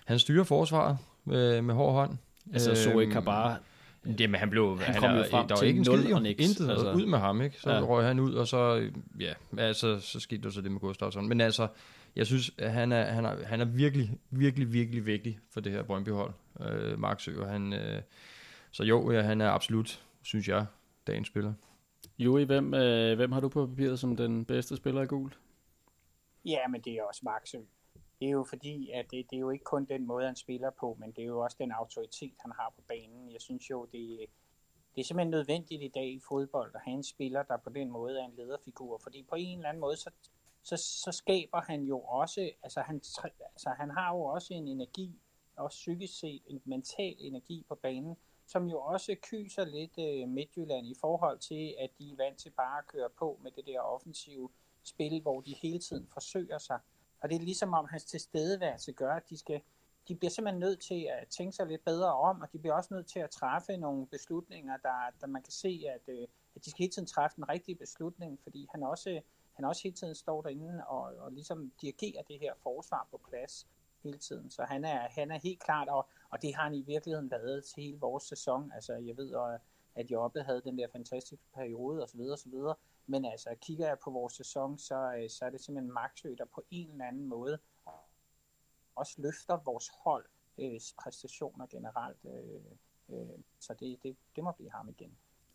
han 0.05 0.19
styrer 0.19 0.45
forsvaret 0.45 0.99
med, 1.25 1.63
med 1.63 1.75
hård 1.75 1.93
hånd. 1.93 2.19
Altså, 2.53 2.75
så 2.75 2.99
ikke 2.99 3.23
bare 3.23 3.57
Jamen, 4.05 4.41
han 4.41 4.51
blev... 4.51 4.79
Han, 4.79 4.95
han 4.95 5.03
kom 5.03 5.17
jo 5.17 5.25
frem 5.31 5.49
der 5.49 5.57
til 5.57 5.69
ikke 5.69 5.79
en 5.79 5.85
skid, 5.85 6.13
og 6.13 6.23
niks. 6.23 6.49
Intet 6.49 6.71
altså. 6.71 6.93
ud 6.93 7.07
med 7.07 7.19
ham, 7.19 7.43
ikke? 7.43 7.61
Så 7.61 7.71
ja. 7.71 7.81
røg 7.81 8.07
han 8.07 8.21
ud, 8.21 8.35
og 8.35 8.49
så... 8.49 8.91
Ja, 9.21 9.33
altså, 9.59 10.01
så 10.01 10.21
skete 10.21 10.43
der 10.43 10.51
så 10.51 10.61
det 10.61 10.73
med 10.73 10.81
Gustafsson. 10.81 11.29
Men 11.29 11.41
altså, 11.41 11.69
jeg 12.17 12.27
synes, 12.27 12.51
at 12.59 12.73
han 12.73 12.93
er, 12.93 13.05
han 13.05 13.25
er, 13.25 13.45
han 13.45 13.61
er 13.61 13.65
virkelig, 13.65 14.19
virkelig, 14.31 14.73
virkelig 14.73 15.07
vigtig 15.07 15.39
for 15.51 15.61
det 15.61 15.73
her 15.73 15.83
Brøndby-hold, 15.83 16.33
øh, 16.61 16.99
Mark 16.99 17.29
og 17.39 17.49
Han, 17.49 17.73
øh, 17.73 18.03
så 18.71 18.85
jo, 18.85 19.13
ja, 19.13 19.23
han 19.23 19.41
er 19.41 19.51
absolut, 19.51 20.03
synes 20.23 20.49
jeg, 20.49 20.67
dagens 21.07 21.29
spiller. 21.29 21.53
Joey, 22.19 22.45
hvem, 22.45 22.75
øh, 22.75 23.17
hvem 23.17 23.33
har 23.33 23.41
du 23.41 23.49
på 23.49 23.67
papiret 23.67 23.99
som 23.99 24.17
den 24.17 24.45
bedste 24.45 24.77
spiller 24.77 25.03
i 25.03 25.07
gult? 25.07 25.39
Ja, 26.45 26.69
men 26.71 26.81
det 26.81 26.93
er 26.93 27.03
også 27.03 27.21
Mark 27.25 27.47
det 28.21 28.27
er 28.27 28.31
jo 28.31 28.45
fordi, 28.45 28.91
at 28.91 29.11
det, 29.11 29.31
det 29.31 29.37
er 29.37 29.41
jo 29.41 29.51
ikke 29.51 29.65
kun 29.65 29.85
den 29.85 30.07
måde, 30.07 30.27
han 30.27 30.37
spiller 30.37 30.71
på, 30.71 30.97
men 31.01 31.13
det 31.13 31.23
er 31.23 31.27
jo 31.27 31.41
også 31.41 31.57
den 31.61 31.73
autoritet, 31.73 32.35
han 32.41 32.53
har 32.53 32.73
på 32.77 32.83
banen. 32.89 33.33
Jeg 33.33 33.41
synes 33.41 33.71
jo, 33.71 33.85
det, 33.85 34.27
det 34.95 35.01
er 35.01 35.05
simpelthen 35.05 35.31
nødvendigt 35.31 35.83
i 35.83 35.89
dag 35.89 36.09
i 36.13 36.21
fodbold 36.29 36.75
at 36.75 36.81
have 36.85 36.95
en 36.95 37.03
spiller, 37.03 37.43
der 37.43 37.57
på 37.57 37.71
den 37.71 37.91
måde 37.91 38.21
er 38.21 38.25
en 38.25 38.35
lederfigur. 38.37 38.99
Fordi 38.99 39.23
på 39.23 39.35
en 39.35 39.59
eller 39.59 39.69
anden 39.69 39.81
måde, 39.81 39.97
så, 39.97 40.11
så, 40.63 40.77
så 40.77 41.13
skaber 41.13 41.61
han 41.61 41.83
jo 41.83 42.01
også, 42.01 42.51
altså 42.63 42.81
han, 42.81 42.97
altså 43.43 43.75
han 43.77 43.91
har 43.91 44.15
jo 44.15 44.21
også 44.21 44.55
en 44.55 44.69
energi, 44.69 45.21
også 45.57 45.77
psykisk 45.77 46.19
set 46.19 46.43
en 46.47 46.63
mental 46.65 47.15
energi 47.19 47.65
på 47.69 47.75
banen, 47.75 48.17
som 48.47 48.67
jo 48.67 48.81
også 48.81 49.17
kyser 49.23 49.65
lidt 49.65 49.99
øh, 49.99 50.29
Midtjylland 50.29 50.87
i 50.87 50.95
forhold 51.01 51.39
til, 51.39 51.75
at 51.79 51.91
de 51.99 52.13
er 52.13 52.17
vant 52.17 52.39
til 52.39 52.51
bare 52.51 52.79
at 52.79 52.87
køre 52.87 53.11
på 53.19 53.39
med 53.43 53.51
det 53.51 53.67
der 53.67 53.81
offensive 53.81 54.51
spil, 54.83 55.23
hvor 55.23 55.41
de 55.41 55.55
hele 55.63 55.79
tiden 55.79 56.09
forsøger 56.13 56.59
sig. 56.59 56.79
Og 57.21 57.29
det 57.29 57.37
er 57.37 57.41
ligesom 57.41 57.75
om 57.75 57.87
hans 57.91 58.05
tilstedeværelse 58.05 58.93
gør, 58.93 59.13
at 59.13 59.31
de 59.31 59.39
skal 59.39 59.61
de 60.09 60.15
bliver 60.15 60.31
simpelthen 60.31 60.61
nødt 60.61 60.81
til 60.81 61.09
at 61.11 61.29
tænke 61.29 61.57
sig 61.57 61.67
lidt 61.67 61.85
bedre 61.85 62.15
om, 62.15 62.41
og 62.41 62.53
de 62.53 62.59
bliver 62.59 62.75
også 62.75 62.95
nødt 62.95 63.07
til 63.07 63.19
at 63.19 63.31
træffe 63.31 63.77
nogle 63.77 64.07
beslutninger, 64.07 64.77
der, 64.77 65.11
der 65.21 65.27
man 65.27 65.43
kan 65.43 65.53
se, 65.53 65.85
at, 65.95 66.15
øh, 66.15 66.27
at 66.57 66.65
de 66.65 66.71
skal 66.71 66.79
hele 66.79 66.93
tiden 66.93 67.07
træffe 67.07 67.37
den 67.37 67.49
rigtige 67.49 67.77
beslutning, 67.77 68.39
fordi 68.43 68.69
han 68.73 68.83
også 68.83 69.21
han 69.59 69.65
også 69.65 69.83
hele 69.83 69.97
tiden 69.97 70.15
står 70.15 70.43
derinde 70.43 70.87
og, 70.87 71.01
og 71.01 71.33
ligesom 71.33 71.73
dirigerer 71.81 72.23
det 72.23 72.39
her 72.41 72.55
forsvar 72.63 73.09
på 73.11 73.21
plads 73.29 73.67
hele 74.03 74.19
tiden. 74.19 74.51
Så 74.51 74.63
han 74.63 74.85
er, 74.85 75.09
han 75.11 75.31
er 75.31 75.39
helt 75.39 75.61
klart, 75.61 75.89
og, 75.89 76.09
og 76.31 76.43
det 76.43 76.55
har 76.55 76.63
han 76.63 76.75
i 76.75 76.83
virkeligheden 76.83 77.31
været 77.31 77.65
til 77.65 77.83
hele 77.83 77.99
vores 77.99 78.25
sæson. 78.25 78.73
Altså 78.75 78.93
jeg 78.95 79.17
ved, 79.17 79.59
at 79.95 80.11
Jobbe 80.11 80.43
havde 80.43 80.63
den 80.65 80.79
der 80.79 80.87
fantastiske 80.93 81.45
periode 81.55 82.03
osv. 82.03 82.21
osv. 82.21 82.53
Men 83.11 83.25
altså 83.25 83.49
kigger 83.61 83.87
jeg 83.89 83.97
på 84.05 84.11
vores 84.11 84.33
sæson, 84.33 84.79
så, 84.79 85.15
øh, 85.19 85.31
så 85.31 85.45
er 85.45 85.51
det 85.51 85.61
simpelthen 85.61 85.93
Maxø, 85.93 86.35
der 86.39 86.45
på 86.55 86.65
en 86.71 86.91
eller 86.91 87.05
anden 87.05 87.27
måde 87.27 87.59
også 88.97 89.23
løfter 89.23 89.59
vores 89.65 89.91
hold 90.05 90.25
øh, 90.59 90.81
præstationer 91.03 91.67
generelt. 91.67 92.19
Øh, 92.25 93.19
øh, 93.19 93.39
så 93.61 93.75
det, 93.81 93.99
det, 94.03 94.17
det 94.37 94.45
må 94.45 94.53
blive 94.53 94.71
ham 94.71 94.89
igen. 94.89 95.11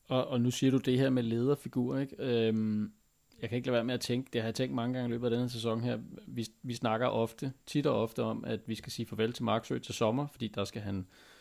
Og, 0.07 0.27
og 0.27 0.41
nu 0.41 0.51
siger 0.51 0.71
du 0.71 0.77
det 0.77 0.99
her 0.99 1.09
med 1.09 1.23
lederfigur, 1.23 1.97
ikke? 1.97 2.15
Øhm, 2.19 2.93
jeg 3.41 3.49
kan 3.49 3.55
ikke 3.55 3.67
lade 3.67 3.73
være 3.73 3.83
med 3.83 3.93
at 3.93 4.01
tænke, 4.01 4.29
det 4.33 4.41
har 4.41 4.47
jeg 4.47 4.55
tænkt 4.55 4.75
mange 4.75 4.93
gange 4.93 5.09
i 5.09 5.11
løbet 5.11 5.25
af 5.27 5.31
denne 5.31 5.49
sæson 5.49 5.81
her, 5.81 5.99
vi, 6.27 6.47
vi 6.61 6.73
snakker 6.73 7.07
ofte, 7.07 7.53
tit 7.65 7.87
og 7.87 8.01
ofte 8.01 8.23
om, 8.23 8.45
at 8.45 8.67
vi 8.67 8.75
skal 8.75 8.91
sige 8.91 9.05
farvel 9.05 9.33
til 9.33 9.43
Marksø 9.43 9.79
til 9.79 9.93
sommer, 9.93 10.27
fordi 10.27 10.47
der 10.47 10.63
skal 10.63 10.81
han 10.81 10.97
øh, 10.97 11.32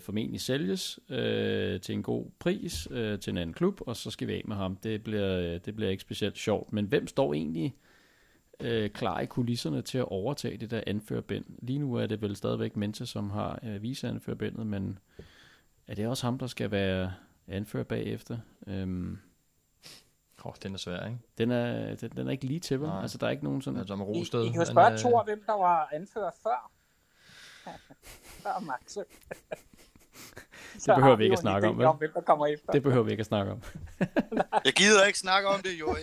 formentlig 0.00 0.40
sælges 0.40 0.98
øh, 1.08 1.80
til 1.80 1.92
en 1.92 2.02
god 2.02 2.26
pris 2.38 2.88
øh, 2.90 3.18
til 3.18 3.30
en 3.30 3.36
anden 3.36 3.54
klub, 3.54 3.80
og 3.86 3.96
så 3.96 4.10
skal 4.10 4.28
vi 4.28 4.32
af 4.32 4.42
med 4.44 4.56
ham. 4.56 4.76
Det 4.76 5.02
bliver, 5.02 5.58
det 5.58 5.76
bliver 5.76 5.90
ikke 5.90 6.00
specielt 6.00 6.38
sjovt. 6.38 6.72
Men 6.72 6.86
hvem 6.86 7.06
står 7.06 7.34
egentlig 7.34 7.74
øh, 8.60 8.90
klar 8.90 9.20
i 9.20 9.26
kulisserne 9.26 9.82
til 9.82 9.98
at 9.98 10.04
overtage 10.04 10.56
det 10.56 10.70
der 10.70 10.82
anførbind? 10.86 11.44
Lige 11.62 11.78
nu 11.78 11.94
er 11.94 12.06
det 12.06 12.22
vel 12.22 12.36
stadigvæk 12.36 12.76
Mente, 12.76 13.06
som 13.06 13.30
har 13.30 13.58
øh, 13.62 13.82
viseanførbindet, 13.82 14.66
men 14.66 14.98
er 15.86 15.94
det 15.94 16.06
også 16.06 16.26
ham, 16.26 16.38
der 16.38 16.46
skal 16.46 16.70
være 16.70 17.12
anfører 17.48 17.84
bagefter? 17.84 18.38
Øhm, 18.66 19.18
oh, 20.44 20.52
den 20.62 20.74
er 20.74 20.78
svær, 20.78 21.06
ikke? 21.06 21.18
Den 21.38 21.50
er, 21.50 21.94
den, 21.94 22.10
den 22.10 22.26
er 22.26 22.30
ikke 22.30 22.44
lige 22.44 22.60
til, 22.60 22.80
vel? 22.80 22.90
Altså, 23.02 23.18
der 23.18 23.26
er 23.26 23.30
ikke 23.30 23.44
nogen 23.44 23.62
sådan... 23.62 23.78
Altså, 23.80 23.94
Rosted. 23.94 24.44
I, 24.44 24.46
I 24.46 24.50
kan 24.50 24.60
jo 24.60 24.64
spørge 24.64 24.98
Thor, 24.98 25.24
hvem 25.24 25.42
der 25.46 25.52
var 25.52 25.88
anført 25.92 26.32
før. 26.42 26.70
før 28.42 28.60
Max. 28.60 28.96
det 30.86 30.94
behøver 30.96 31.16
vi 31.16 31.24
ikke 31.24 31.34
at 31.34 31.38
snakke 31.38 31.68
om, 31.68 31.78
vel? 31.78 31.86
Om, 31.86 31.96
hvem 31.96 32.10
der 32.14 32.20
kommer 32.20 32.46
efter. 32.46 32.72
Det 32.72 32.82
behøver 32.82 33.04
vi 33.04 33.10
ikke 33.10 33.20
at 33.20 33.26
snakke 33.26 33.52
om. 33.52 33.62
jeg 34.66 34.72
gider 34.72 35.04
ikke 35.04 35.18
snakke 35.18 35.48
om 35.48 35.62
det, 35.62 35.80
jo. 35.80 35.86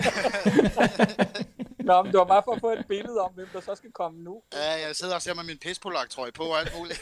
Nå, 1.88 2.01
men 2.01 2.12
det 2.12 2.18
var 2.20 2.26
bare 2.26 2.41
for 2.45 2.51
at 2.51 2.62
få 2.62 2.70
et 2.70 2.86
billede 2.88 3.20
om, 3.22 3.32
hvem 3.34 3.47
der 3.53 3.62
så 3.62 3.76
skal 3.76 3.91
komme 3.91 4.24
nu. 4.24 4.41
Ja, 4.53 4.88
jeg 4.88 4.95
sidder 4.95 5.16
og 5.16 5.22
ser 5.22 5.34
med 5.34 5.43
min 5.43 5.58
pispolak-trøje 5.58 6.32
på 6.32 6.43
og 6.43 6.60
alt 6.60 6.72
muligt. 6.78 7.01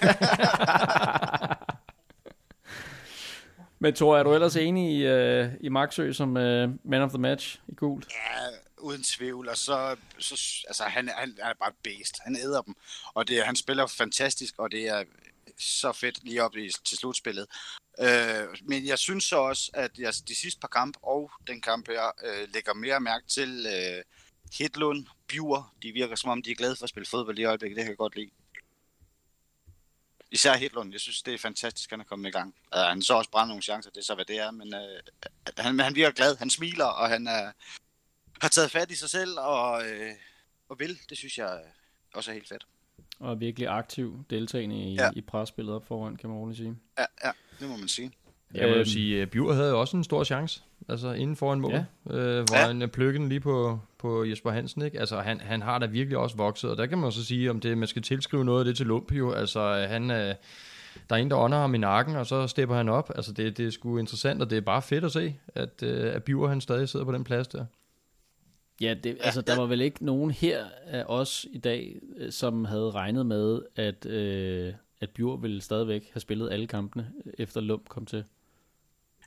Men 3.79 3.93
Thor, 3.93 4.17
er 4.17 4.23
du 4.23 4.33
ellers 4.33 4.55
enig 4.55 4.91
i, 4.91 5.05
uh, 5.07 5.49
i 5.59 5.69
Maxø 5.69 6.11
som 6.13 6.29
uh, 6.29 6.69
man 6.83 7.01
of 7.01 7.09
the 7.09 7.17
match 7.17 7.59
i 7.67 7.73
gult? 7.75 8.07
Ja, 8.09 8.45
uden 8.85 9.03
tvivl. 9.03 9.49
Og 9.49 9.57
så, 9.57 9.95
så 10.19 10.63
altså, 10.67 10.83
han, 10.83 11.09
han 11.17 11.37
er 11.39 11.53
bare 11.53 11.73
based. 11.83 12.15
Han 12.21 12.35
æder 12.35 12.61
dem. 12.61 12.75
Og 13.13 13.27
det, 13.27 13.45
han 13.45 13.55
spiller 13.55 13.87
fantastisk, 13.87 14.53
og 14.57 14.71
det 14.71 14.87
er 14.87 15.03
så 15.59 15.91
fedt 15.91 16.23
lige 16.23 16.43
op 16.43 16.55
i, 16.55 16.69
til 16.85 16.97
slutspillet. 16.97 17.47
Øh, 17.99 18.47
men 18.63 18.85
jeg 18.85 18.99
synes 18.99 19.23
så 19.23 19.37
også, 19.37 19.71
at 19.73 19.91
jeg 19.97 20.13
de 20.27 20.35
sidste 20.35 20.59
par 20.59 20.67
kampe 20.67 20.99
og 21.03 21.31
den 21.47 21.61
kamp 21.61 21.87
her 21.87 22.11
øh, 22.23 22.47
lægger 22.53 22.73
mere 22.73 22.99
mærke 22.99 23.27
til 23.27 23.65
øh, 23.75 24.03
Hedlund, 24.57 25.05
Bjur. 25.27 25.73
De 25.81 25.91
virker 25.91 26.15
som 26.15 26.29
om, 26.29 26.41
de 26.41 26.51
er 26.51 26.55
glade 26.55 26.75
for 26.75 26.83
at 26.83 26.89
spille 26.89 27.07
fodbold 27.07 27.39
i 27.39 27.43
øjeblikket. 27.43 27.75
Det 27.75 27.83
kan 27.83 27.89
jeg 27.89 27.97
godt 27.97 28.15
lide. 28.15 28.31
Især 30.31 30.57
Hedlund, 30.57 30.91
jeg 30.91 31.01
synes, 31.01 31.21
det 31.21 31.33
er 31.33 31.37
fantastisk, 31.37 31.87
at 31.87 31.91
han 31.91 31.99
er 31.99 32.05
kommet 32.05 32.29
i 32.29 32.31
gang. 32.31 32.55
Uh, 32.75 32.79
han 32.79 33.01
så 33.01 33.13
også 33.13 33.29
brændt 33.29 33.47
nogle 33.47 33.63
chancer, 33.63 33.91
det 33.91 33.97
er 33.97 34.03
så, 34.03 34.15
hvad 34.15 34.25
det 34.25 34.39
er, 34.39 34.51
men 34.51 34.73
uh, 34.73 34.99
han, 35.57 35.79
han 35.79 35.95
virker 35.95 36.11
glad, 36.11 36.37
han 36.37 36.49
smiler, 36.49 36.85
og 36.85 37.09
han 37.09 37.27
er, 37.27 37.51
har 38.41 38.49
taget 38.49 38.71
fat 38.71 38.91
i 38.91 38.95
sig 38.95 39.09
selv 39.09 39.39
og, 39.39 39.81
øh, 39.85 40.11
og 40.69 40.79
vil. 40.79 40.99
Det 41.09 41.17
synes 41.17 41.37
jeg 41.37 41.59
også 42.13 42.31
er 42.31 42.33
helt 42.33 42.47
fedt. 42.47 42.67
Og 43.19 43.31
er 43.31 43.35
virkelig 43.35 43.67
aktiv 43.67 44.25
deltagende 44.29 44.75
i, 44.75 44.95
ja. 44.95 45.09
i 45.15 45.21
presspillet 45.21 45.75
op 45.75 45.87
foran, 45.87 46.15
kan 46.15 46.29
man 46.29 46.37
roligt 46.37 46.57
sige. 46.57 46.75
Ja, 46.97 47.05
ja, 47.23 47.31
det 47.59 47.69
må 47.69 47.77
man 47.77 47.87
sige. 47.87 48.11
Jeg 48.53 48.67
vil 48.67 48.75
øhm, 48.75 48.85
sige, 48.85 49.21
at 49.21 49.29
Bjur 49.29 49.53
havde 49.53 49.73
også 49.73 49.97
en 49.97 50.03
stor 50.03 50.23
chance, 50.23 50.61
altså 50.89 51.11
inden 51.11 51.35
for 51.35 51.53
en 51.53 51.61
mål, 51.61 51.73
ja. 51.73 52.15
øh, 52.15 52.43
hvor 52.43 52.57
ja. 52.57 52.67
han 52.67 52.81
øh, 52.81 52.87
pløkken 52.87 53.29
lige 53.29 53.39
på, 53.39 53.79
på 53.97 54.25
Jesper 54.25 54.51
Hansen, 54.51 54.81
ikke? 54.81 54.99
Altså 54.99 55.19
han, 55.19 55.39
han 55.39 55.61
har 55.61 55.79
da 55.79 55.85
virkelig 55.85 56.17
også 56.17 56.37
vokset, 56.37 56.69
og 56.69 56.77
der 56.77 56.85
kan 56.85 56.97
man 56.97 57.11
så 57.11 57.25
sige, 57.25 57.49
om 57.49 57.59
det, 57.59 57.77
man 57.77 57.87
skal 57.87 58.01
tilskrive 58.01 58.45
noget 58.45 58.59
af 58.59 58.65
det 58.65 58.77
til 58.77 58.85
Lumpio, 58.85 59.31
altså 59.31 59.85
han, 59.89 60.11
øh, 60.11 60.35
der 61.09 61.15
er 61.15 61.15
en, 61.15 61.29
der 61.29 61.37
ånder 61.37 61.57
ham 61.57 61.75
i 61.75 61.77
nakken, 61.77 62.15
og 62.15 62.25
så 62.25 62.47
stepper 62.47 62.75
han 62.75 62.89
op, 62.89 63.11
altså 63.15 63.31
det, 63.31 63.57
det 63.57 63.67
er 63.67 63.71
sgu 63.71 63.97
interessant, 63.97 64.41
og 64.41 64.49
det 64.49 64.57
er 64.57 64.61
bare 64.61 64.81
fedt 64.81 65.03
at 65.03 65.11
se, 65.11 65.35
at, 65.55 65.83
øh, 65.83 66.15
at 66.15 66.23
Bjur 66.23 66.47
han 66.47 66.61
stadig 66.61 66.89
sidder 66.89 67.05
på 67.05 67.11
den 67.11 67.23
plads 67.23 67.47
der. 67.47 67.65
Ja, 68.81 68.93
det, 68.93 69.17
altså 69.19 69.41
der 69.41 69.57
var 69.57 69.65
vel 69.65 69.81
ikke 69.81 70.05
nogen 70.05 70.31
her 70.31 70.65
af 70.85 71.03
os 71.07 71.45
i 71.49 71.57
dag, 71.57 71.99
øh, 72.17 72.31
som 72.31 72.65
havde 72.65 72.91
regnet 72.91 73.25
med, 73.25 73.61
at, 73.75 74.05
øh, 74.05 74.73
at 75.01 75.09
Bjur 75.09 75.37
ville 75.37 75.61
stadigvæk 75.61 76.09
have 76.13 76.21
spillet 76.21 76.51
alle 76.51 76.67
kampene, 76.67 77.11
efter 77.37 77.61
Lump 77.61 77.89
kom 77.89 78.05
til. 78.05 78.25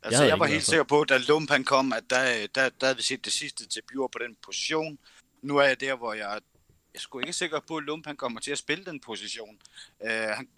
Altså, 0.03 0.23
jeg, 0.23 0.31
jeg 0.31 0.39
var 0.39 0.47
helt 0.47 0.65
sikker 0.65 0.85
på, 0.85 1.05
da 1.05 1.19
Lump 1.29 1.51
han 1.51 1.65
kom, 1.65 1.93
at 1.93 2.05
der, 2.11 2.47
der, 2.55 2.69
der 2.69 2.87
havde 2.87 2.97
vi 2.97 3.03
set 3.03 3.25
det 3.25 3.33
sidste 3.33 3.69
til 3.69 3.83
Bjur 3.93 4.07
på 4.07 4.19
den 4.19 4.37
position. 4.45 4.99
Nu 5.43 5.57
er 5.57 5.63
jeg 5.63 5.81
der, 5.81 5.97
hvor 5.97 6.13
jeg, 6.13 6.41
jeg 6.95 7.01
skulle 7.01 7.23
ikke 7.23 7.33
sikker 7.33 7.61
på, 7.69 7.77
at 7.77 7.85
Lump 7.85 8.07
han 8.07 8.17
kommer 8.17 8.41
til 8.41 8.51
at 8.51 8.59
spille 8.59 8.85
den 8.85 9.01
position. 9.01 9.59
Uh, 10.01 10.11
han, 10.11 10.49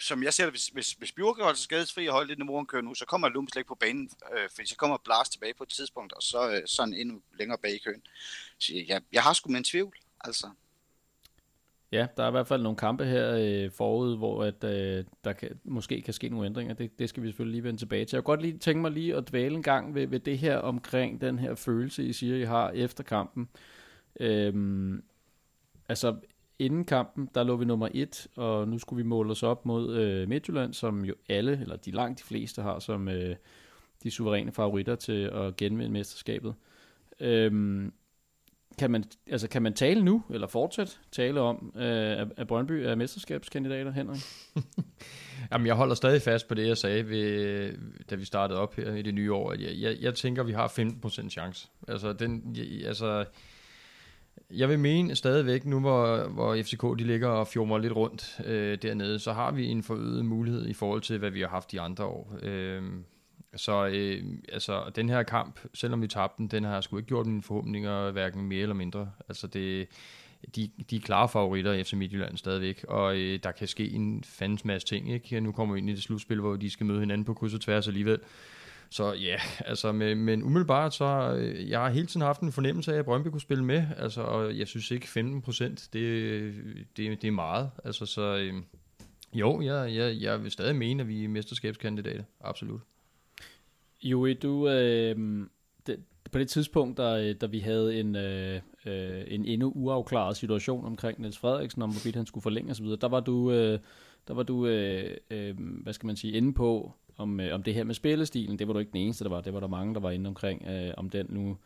som 0.00 0.22
jeg 0.22 0.34
ser 0.34 0.44
det, 0.44 0.52
hvis, 0.52 0.66
hvis, 0.66 0.92
hvis 0.92 1.12
Bjurke 1.12 1.42
holder 1.42 1.56
sig 1.56 1.64
skadesfri 1.64 2.06
og 2.06 2.12
holder 2.12 2.28
lidt 2.28 2.38
niveau, 2.38 2.64
kører 2.64 2.82
nu, 2.82 2.94
så 2.94 3.06
kommer 3.06 3.28
Lump 3.28 3.48
slet 3.52 3.60
ikke 3.60 3.68
på 3.68 3.74
banen, 3.74 4.10
øh, 4.36 4.48
fordi 4.54 4.68
så 4.68 4.76
kommer 4.76 4.96
Blast 5.04 5.32
tilbage 5.32 5.54
på 5.54 5.62
et 5.62 5.68
tidspunkt, 5.68 6.12
og 6.12 6.22
så 6.22 6.50
øh, 6.50 6.62
sådan 6.66 6.94
endnu 6.94 7.20
længere 7.38 7.58
bag 7.58 7.74
i 7.74 7.78
køen. 7.78 8.02
Så 8.58 8.72
jeg, 8.88 9.02
jeg 9.12 9.22
har 9.22 9.32
sgu 9.32 9.50
min 9.50 9.64
tvivl, 9.64 9.96
altså. 10.20 10.50
Ja, 11.92 12.06
der 12.16 12.24
er 12.24 12.28
i 12.28 12.30
hvert 12.30 12.48
fald 12.48 12.62
nogle 12.62 12.76
kampe 12.76 13.04
her 13.04 13.36
øh, 13.40 13.70
forud, 13.72 14.16
hvor 14.16 14.44
at, 14.44 14.64
øh, 14.64 15.04
der 15.24 15.32
kan, 15.32 15.60
måske 15.64 16.02
kan 16.02 16.14
ske 16.14 16.28
nogle 16.28 16.46
ændringer. 16.46 16.74
Det, 16.74 16.98
det 16.98 17.08
skal 17.08 17.22
vi 17.22 17.28
selvfølgelig 17.28 17.52
lige 17.52 17.64
vende 17.64 17.80
tilbage 17.80 18.04
til. 18.04 18.16
Jeg 18.16 18.24
kunne 18.24 18.32
godt 18.32 18.42
lige 18.42 18.58
tænke 18.58 18.80
mig 18.82 18.90
lige 18.90 19.16
at 19.16 19.28
dvæle 19.28 19.54
en 19.54 19.62
gang 19.62 19.94
ved, 19.94 20.06
ved 20.06 20.20
det 20.20 20.38
her 20.38 20.56
omkring 20.56 21.20
den 21.20 21.38
her 21.38 21.54
følelse, 21.54 22.04
I 22.04 22.12
siger, 22.12 22.36
I 22.36 22.44
har 22.44 22.70
efter 22.70 23.04
kampen. 23.04 23.48
Øhm, 24.20 25.04
altså, 25.88 26.16
inden 26.64 26.84
kampen, 26.84 27.28
der 27.34 27.42
lå 27.42 27.56
vi 27.56 27.64
nummer 27.64 27.88
et, 27.94 28.26
og 28.36 28.68
nu 28.68 28.78
skulle 28.78 29.02
vi 29.02 29.08
måle 29.08 29.30
os 29.30 29.42
op 29.42 29.66
mod 29.66 29.96
øh, 29.96 30.28
Midtjylland, 30.28 30.74
som 30.74 31.04
jo 31.04 31.14
alle, 31.28 31.58
eller 31.60 31.76
de 31.76 31.90
langt 31.90 32.18
de 32.18 32.24
fleste 32.24 32.62
har 32.62 32.78
som 32.78 33.08
øh, 33.08 33.36
de 34.02 34.10
suveræne 34.10 34.52
favoritter 34.52 34.94
til 34.94 35.22
at 35.22 35.56
genvinde 35.56 35.92
mesterskabet. 35.92 36.54
Øhm, 37.20 37.92
kan 38.78 38.90
man, 38.90 39.04
altså, 39.30 39.48
kan 39.48 39.62
man 39.62 39.74
tale 39.74 40.04
nu, 40.04 40.22
eller 40.30 40.46
fortsat 40.46 41.00
tale 41.12 41.40
om, 41.40 41.72
øh, 41.76 42.26
at 42.36 42.46
Brøndby 42.46 42.72
er 42.72 42.94
mesterskabskandidater, 42.94 43.92
Henrik? 43.92 44.20
Jamen, 45.52 45.66
jeg 45.66 45.74
holder 45.74 45.94
stadig 45.94 46.22
fast 46.22 46.48
på 46.48 46.54
det, 46.54 46.68
jeg 46.68 46.78
sagde, 46.78 47.08
ved, 47.08 47.72
da 48.10 48.14
vi 48.14 48.24
startede 48.24 48.60
op 48.60 48.74
her 48.74 48.94
i 48.94 49.02
det 49.02 49.14
nye 49.14 49.32
år. 49.32 49.50
At 49.50 49.60
jeg, 49.60 49.72
jeg, 49.76 49.96
jeg 50.00 50.14
tænker, 50.14 50.42
vi 50.42 50.52
har 50.52 50.68
15% 50.68 51.28
chance. 51.28 51.68
Altså, 51.88 52.12
den, 52.12 52.56
jeg, 52.56 52.86
altså, 52.86 53.24
jeg 54.56 54.68
vil 54.68 54.78
mene 54.78 55.14
stadigvæk, 55.14 55.64
nu 55.64 55.80
hvor, 55.80 56.28
hvor 56.28 56.56
FCK 56.62 56.82
de 56.82 57.04
ligger 57.04 57.28
og 57.28 57.48
fjormer 57.48 57.78
lidt 57.78 57.96
rundt 57.96 58.40
øh, 58.44 58.78
dernede, 58.82 59.18
så 59.18 59.32
har 59.32 59.52
vi 59.52 59.66
en 59.66 59.82
forøget 59.82 60.24
mulighed 60.24 60.66
i 60.66 60.72
forhold 60.72 61.00
til, 61.00 61.18
hvad 61.18 61.30
vi 61.30 61.40
har 61.40 61.48
haft 61.48 61.72
de 61.72 61.80
andre 61.80 62.04
år. 62.04 62.38
Øh, 62.42 62.82
så 63.56 63.86
øh, 63.86 64.24
altså, 64.52 64.92
den 64.96 65.08
her 65.08 65.22
kamp, 65.22 65.60
selvom 65.74 66.02
vi 66.02 66.06
tabte 66.06 66.38
den, 66.38 66.48
den 66.48 66.64
har 66.64 66.80
sgu 66.80 66.96
ikke 66.96 67.06
gjort 67.06 67.26
mine 67.26 67.42
forhåbninger 67.42 68.10
hverken 68.10 68.42
mere 68.42 68.62
eller 68.62 68.74
mindre. 68.74 69.10
Altså 69.28 69.46
det, 69.46 69.88
de, 70.56 70.70
de 70.90 70.96
er 70.96 71.00
klare 71.00 71.28
favoritter 71.28 71.72
i 71.72 71.84
FC 71.84 71.92
Midtjylland 71.92 72.36
stadigvæk, 72.36 72.84
og 72.88 73.16
øh, 73.16 73.38
der 73.42 73.52
kan 73.52 73.68
ske 73.68 73.90
en 73.90 74.24
fandens 74.24 74.64
masse 74.64 74.88
ting. 74.88 75.12
Ikke? 75.12 75.40
Nu 75.40 75.52
kommer 75.52 75.74
vi 75.74 75.80
ind 75.80 75.90
i 75.90 75.94
det 75.94 76.02
slutspil, 76.02 76.40
hvor 76.40 76.56
de 76.56 76.70
skal 76.70 76.86
møde 76.86 77.00
hinanden 77.00 77.24
på 77.24 77.34
kryds 77.34 77.54
og 77.54 77.60
tværs 77.60 77.88
alligevel. 77.88 78.18
Så 78.90 79.12
ja, 79.12 79.36
altså, 79.60 79.92
men, 79.92 80.18
men 80.18 80.42
umiddelbart 80.42 80.94
så, 80.94 81.34
øh, 81.38 81.70
jeg 81.70 81.80
har 81.80 81.90
hele 81.90 82.06
tiden 82.06 82.22
haft 82.22 82.40
en 82.40 82.52
fornemmelse 82.52 82.94
af, 82.94 82.98
at 82.98 83.04
Brøndby 83.04 83.28
kunne 83.28 83.40
spille 83.40 83.64
med, 83.64 83.84
altså, 83.96 84.22
og 84.22 84.58
jeg 84.58 84.68
synes 84.68 84.90
ikke 84.90 85.08
15 85.08 85.42
procent, 85.42 85.88
det, 85.92 86.54
det, 86.96 87.22
det 87.22 87.28
er 87.28 87.32
meget. 87.32 87.70
Altså, 87.84 88.06
så 88.06 88.36
øh, 88.36 88.54
jo, 89.34 89.60
jeg, 89.60 89.94
jeg, 89.94 90.16
jeg 90.20 90.42
vil 90.42 90.50
stadig 90.50 90.76
mene, 90.76 91.02
at 91.02 91.08
vi 91.08 91.24
er 91.24 91.28
mesterskabskandidater, 91.28 92.24
absolut. 92.40 92.80
Jo, 94.02 94.32
du, 94.32 94.68
øh, 94.68 95.46
det, 95.86 95.98
på 96.32 96.38
det 96.38 96.48
tidspunkt, 96.48 96.96
der, 96.96 97.16
øh, 97.16 97.34
da 97.40 97.46
vi 97.46 97.58
havde 97.58 98.00
en, 98.00 98.16
øh, 98.16 98.60
øh, 98.86 99.24
en 99.26 99.44
endnu 99.44 99.72
uafklaret 99.74 100.36
situation 100.36 100.84
omkring 100.84 101.20
Niels 101.20 101.38
Frederiksen, 101.38 101.82
om 101.82 101.90
hvorvidt 101.90 102.16
han 102.16 102.26
skulle 102.26 102.42
forlænge 102.42 102.70
osv., 102.70 102.86
der 102.86 103.08
var 103.08 103.20
du, 103.20 103.50
øh, 103.50 103.78
der 104.28 104.34
var 104.34 104.42
du 104.42 104.66
øh, 104.66 105.16
øh, 105.30 105.54
hvad 105.58 105.92
skal 105.92 106.06
man 106.06 106.16
sige, 106.16 106.32
inde 106.32 106.52
på, 106.52 106.92
om, 107.16 107.40
øh, 107.40 107.54
om 107.54 107.62
det 107.62 107.74
her 107.74 107.84
med 107.84 107.94
spillestilen. 107.94 108.58
Det 108.58 108.66
var 108.66 108.72
du 108.72 108.78
ikke 108.78 108.92
den 108.92 109.00
eneste, 109.00 109.24
der 109.24 109.30
var. 109.30 109.40
Det 109.40 109.54
var 109.54 109.60
der 109.60 109.66
mange, 109.66 109.94
der 109.94 110.00
var 110.00 110.10
inde 110.10 110.28
omkring, 110.28 110.66
øh, 110.66 110.94
om 110.96 111.10
den 111.10 111.26
nu, 111.28 111.58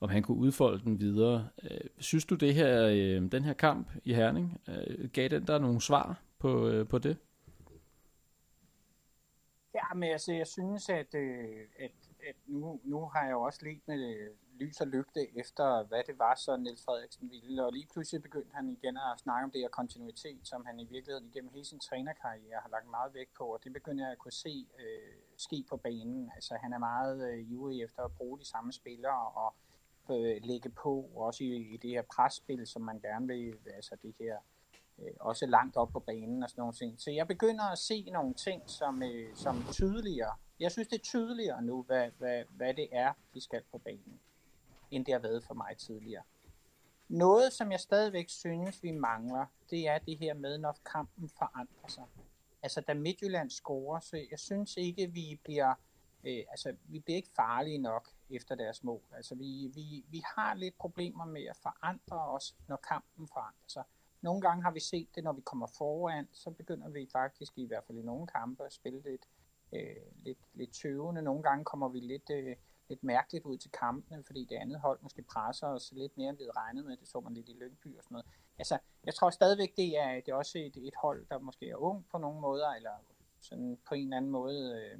om 0.00 0.08
han 0.08 0.22
kunne 0.22 0.38
udfolde 0.38 0.84
den 0.84 1.00
videre. 1.00 1.48
Øh, 1.62 1.80
synes 1.98 2.24
du, 2.24 2.34
det 2.34 2.54
her, 2.54 2.86
øh, 2.86 3.32
den 3.32 3.44
her 3.44 3.52
kamp 3.52 3.88
i 4.04 4.14
Herning, 4.14 4.60
øh, 4.68 5.08
gav 5.08 5.28
den 5.28 5.46
der 5.46 5.58
nogle 5.58 5.80
svar 5.80 6.20
på, 6.38 6.68
øh, 6.68 6.88
på 6.88 6.98
det? 6.98 7.16
Ja, 9.74 9.94
men 9.94 10.10
altså, 10.12 10.32
jeg 10.32 10.46
synes, 10.46 10.88
at, 10.88 11.14
øh, 11.14 11.44
at, 11.78 11.90
at 12.28 12.36
nu, 12.46 12.80
nu 12.84 13.06
har 13.06 13.22
jeg 13.24 13.32
jo 13.32 13.42
også 13.42 13.60
let 13.62 13.80
med 13.86 14.00
øh, 14.14 14.30
lys 14.60 14.80
og 14.80 14.86
lygte 14.86 15.38
efter, 15.38 15.84
hvad 15.84 16.02
det 16.06 16.18
var, 16.18 16.34
så 16.34 16.56
Niels 16.56 16.84
Frederiksen 16.84 17.30
ville. 17.30 17.64
Og 17.66 17.72
lige 17.72 17.88
pludselig 17.92 18.22
begyndte 18.22 18.54
han 18.54 18.68
igen 18.68 18.96
at 18.96 19.20
snakke 19.20 19.44
om 19.44 19.50
det 19.50 19.60
her 19.60 19.68
kontinuitet, 19.68 20.40
som 20.42 20.64
han 20.66 20.80
i 20.80 20.84
virkeligheden 20.84 21.28
igennem 21.28 21.50
hele 21.52 21.64
sin 21.64 21.78
trænerkarriere 21.78 22.60
har 22.62 22.68
lagt 22.68 22.90
meget 22.90 23.14
vægt 23.14 23.34
på. 23.38 23.44
Og 23.44 23.64
det 23.64 23.72
begynder 23.72 24.04
jeg 24.04 24.12
at 24.12 24.18
kunne 24.18 24.32
se 24.32 24.66
øh, 24.78 25.14
ske 25.36 25.64
på 25.70 25.76
banen. 25.76 26.30
Altså, 26.34 26.54
han 26.62 26.72
er 26.72 26.78
meget 26.78 27.30
øh, 27.30 27.50
ivrig 27.50 27.82
efter 27.82 28.02
at 28.02 28.12
bruge 28.12 28.38
de 28.38 28.44
samme 28.44 28.72
spillere 28.72 29.30
og 29.42 29.54
øh, 30.10 30.36
lægge 30.42 30.70
på, 30.70 31.10
også 31.16 31.44
i, 31.44 31.74
i 31.74 31.76
det 31.76 31.90
her 31.90 32.02
presspil, 32.14 32.66
som 32.66 32.82
man 32.82 33.00
gerne 33.00 33.26
vil, 33.26 33.58
altså 33.74 33.96
det 34.02 34.14
her 34.20 34.36
øh, 34.98 35.14
også 35.20 35.46
langt 35.46 35.76
op 35.76 35.88
på 35.92 36.00
banen 36.00 36.42
og 36.42 36.50
sådan 36.50 36.60
nogle 36.60 36.74
ting. 36.74 37.00
Så 37.00 37.10
jeg 37.10 37.28
begynder 37.28 37.64
at 37.64 37.78
se 37.78 38.10
nogle 38.12 38.34
ting, 38.34 38.70
som, 38.70 39.02
øh, 39.02 39.36
som 39.36 39.64
tydeligere. 39.72 40.34
Jeg 40.60 40.72
synes, 40.72 40.88
det 40.88 40.98
er 40.98 41.02
tydeligere 41.02 41.62
nu, 41.62 41.82
hvad, 41.82 42.10
hvad, 42.18 42.44
hvad 42.50 42.74
det 42.74 42.88
er, 42.92 43.12
de 43.34 43.40
skal 43.40 43.62
på 43.70 43.78
banen, 43.78 44.20
end 44.90 45.04
det 45.04 45.14
har 45.14 45.18
været 45.18 45.44
for 45.44 45.54
mig 45.54 45.76
tidligere. 45.76 46.22
Noget, 47.08 47.52
som 47.52 47.72
jeg 47.72 47.80
stadigvæk 47.80 48.28
synes, 48.28 48.82
vi 48.82 48.90
mangler, 48.90 49.46
det 49.70 49.88
er 49.88 49.98
det 49.98 50.18
her 50.18 50.34
med, 50.34 50.58
når 50.58 50.76
kampen 50.92 51.28
forandrer 51.28 51.88
sig. 51.88 52.04
Altså, 52.62 52.80
da 52.80 52.94
Midtjylland 52.94 53.50
scorer, 53.50 54.00
så 54.00 54.16
jeg 54.30 54.38
synes 54.38 54.76
ikke, 54.76 55.06
vi 55.06 55.40
bliver, 55.44 55.74
øh, 56.24 56.44
altså, 56.50 56.76
vi 56.84 56.98
bliver 56.98 57.16
ikke 57.16 57.30
farlige 57.36 57.78
nok 57.78 58.08
efter 58.30 58.54
deres 58.54 58.84
mål. 58.84 59.02
Altså, 59.12 59.34
vi, 59.34 59.70
vi, 59.74 60.04
vi 60.08 60.22
har 60.36 60.54
lidt 60.54 60.78
problemer 60.78 61.24
med 61.24 61.44
at 61.44 61.56
forandre 61.56 62.18
os, 62.18 62.56
når 62.68 62.76
kampen 62.76 63.28
forandrer 63.28 63.68
sig. 63.68 63.84
Nogle 64.20 64.40
gange 64.40 64.62
har 64.62 64.70
vi 64.70 64.80
set 64.80 65.08
det, 65.14 65.24
når 65.24 65.32
vi 65.32 65.40
kommer 65.40 65.66
foran, 65.66 66.28
så 66.32 66.50
begynder 66.50 66.88
vi 66.88 67.08
faktisk 67.12 67.52
i 67.56 67.66
hvert 67.66 67.84
fald 67.86 67.98
i 67.98 68.02
nogle 68.02 68.26
kampe 68.26 68.64
at 68.64 68.72
spille 68.72 69.02
lidt, 69.02 69.28
øh, 69.74 69.96
lidt, 70.24 70.38
lidt 70.54 70.72
tøvende. 70.72 71.22
Nogle 71.22 71.42
gange 71.42 71.64
kommer 71.64 71.88
vi 71.88 72.00
lidt, 72.00 72.30
øh, 72.30 72.56
lidt 72.88 73.04
mærkeligt 73.04 73.44
ud 73.44 73.58
til 73.58 73.70
kampene, 73.70 74.24
fordi 74.24 74.44
det 74.44 74.56
andet 74.56 74.80
hold 74.80 74.98
måske 75.02 75.22
presser 75.22 75.66
os 75.66 75.92
lidt 75.92 76.16
mere, 76.16 76.28
end 76.28 76.38
vi 76.38 76.42
havde 76.42 76.56
regnet 76.56 76.84
med. 76.84 76.96
Det 76.96 77.08
så 77.08 77.20
man 77.20 77.34
lidt 77.34 77.48
i 77.48 77.52
Lyngby 77.52 77.96
og 77.96 78.02
sådan 78.02 78.14
noget. 78.14 78.26
Altså, 78.58 78.78
jeg 79.04 79.14
tror 79.14 79.30
stadigvæk, 79.30 79.76
det 79.76 79.98
er, 79.98 80.14
det 80.14 80.28
er 80.28 80.34
også 80.34 80.58
et, 80.58 80.76
et 80.76 80.94
hold, 81.02 81.26
der 81.26 81.38
måske 81.38 81.70
er 81.70 81.76
ung 81.76 82.06
på 82.10 82.18
nogle 82.18 82.40
måder, 82.40 82.68
eller 82.68 82.94
sådan 83.40 83.78
på 83.88 83.94
en 83.94 84.04
eller 84.04 84.16
anden 84.16 84.30
måde. 84.30 84.80
Øh, 84.80 84.98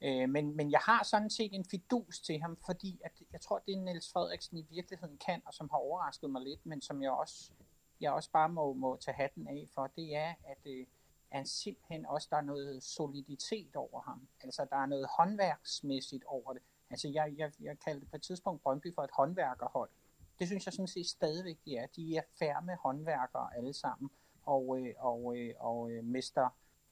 øh, 0.00 0.28
men, 0.28 0.56
men 0.56 0.70
jeg 0.70 0.80
har 0.80 1.04
sådan 1.04 1.30
set 1.30 1.54
en 1.54 1.64
fidus 1.64 2.20
til 2.20 2.40
ham, 2.40 2.56
fordi 2.66 3.00
at 3.04 3.12
jeg 3.32 3.40
tror, 3.40 3.58
det 3.66 3.74
er 3.74 3.80
Niels 3.80 4.12
Frederiksen 4.12 4.58
i 4.58 4.66
virkeligheden 4.70 5.18
kan, 5.26 5.42
og 5.46 5.54
som 5.54 5.68
har 5.70 5.78
overrasket 5.78 6.30
mig 6.30 6.42
lidt, 6.42 6.66
men 6.66 6.82
som 6.82 7.02
jeg 7.02 7.10
også 7.10 7.52
jeg 8.00 8.12
også 8.12 8.30
bare 8.30 8.48
må, 8.48 8.72
må 8.72 8.96
tage 8.96 9.14
hatten 9.14 9.48
af 9.48 9.68
for, 9.74 9.86
det 9.86 10.16
er, 10.16 10.34
at 10.44 10.58
øh, 10.66 10.86
er 11.34 11.44
simpelthen 11.44 12.06
også, 12.06 12.28
der 12.30 12.36
er 12.36 12.40
noget 12.42 12.82
soliditet 12.82 13.76
over 13.76 14.00
ham. 14.00 14.28
Altså, 14.40 14.66
der 14.70 14.76
er 14.76 14.86
noget 14.86 15.06
håndværksmæssigt 15.18 16.24
over 16.24 16.52
det. 16.52 16.62
Altså, 16.90 17.08
jeg, 17.08 17.34
jeg, 17.36 17.52
jeg 17.60 17.78
kaldte 17.78 18.06
på 18.06 18.16
et 18.16 18.22
tidspunkt 18.22 18.62
Brøndby 18.62 18.94
for 18.94 19.02
et 19.02 19.10
håndværkerhold. 19.12 19.90
Det 20.38 20.46
synes 20.46 20.66
jeg 20.66 20.72
sådan 20.72 20.86
set 20.86 21.06
stadigvæk, 21.06 21.58
de 21.64 21.76
er. 21.76 21.86
De 21.86 22.16
er 22.16 22.22
færme 22.38 22.76
håndværkere 22.76 23.56
alle 23.56 23.72
sammen. 23.72 24.10
Og, 24.46 24.78
øh, 24.78 24.94
og, 24.98 25.36
øh, 25.36 25.54
og 25.58 25.90
øh, 25.90 26.04
mester 26.04 26.48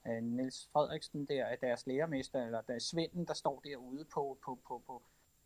øh, 0.07 0.23
Niels 0.23 0.69
Frederiksen 0.73 1.25
der, 1.25 1.45
er 1.45 1.55
deres 1.55 1.87
lærermester, 1.87 2.45
eller 2.45 2.61
der 2.61 2.73
er 2.73 2.79
Svenden, 2.79 3.25
der 3.25 3.33
står 3.33 3.61
derude 3.63 4.05
på, 4.05 4.37
på, 4.45 4.59
på, 4.67 4.81
på, 4.87 5.01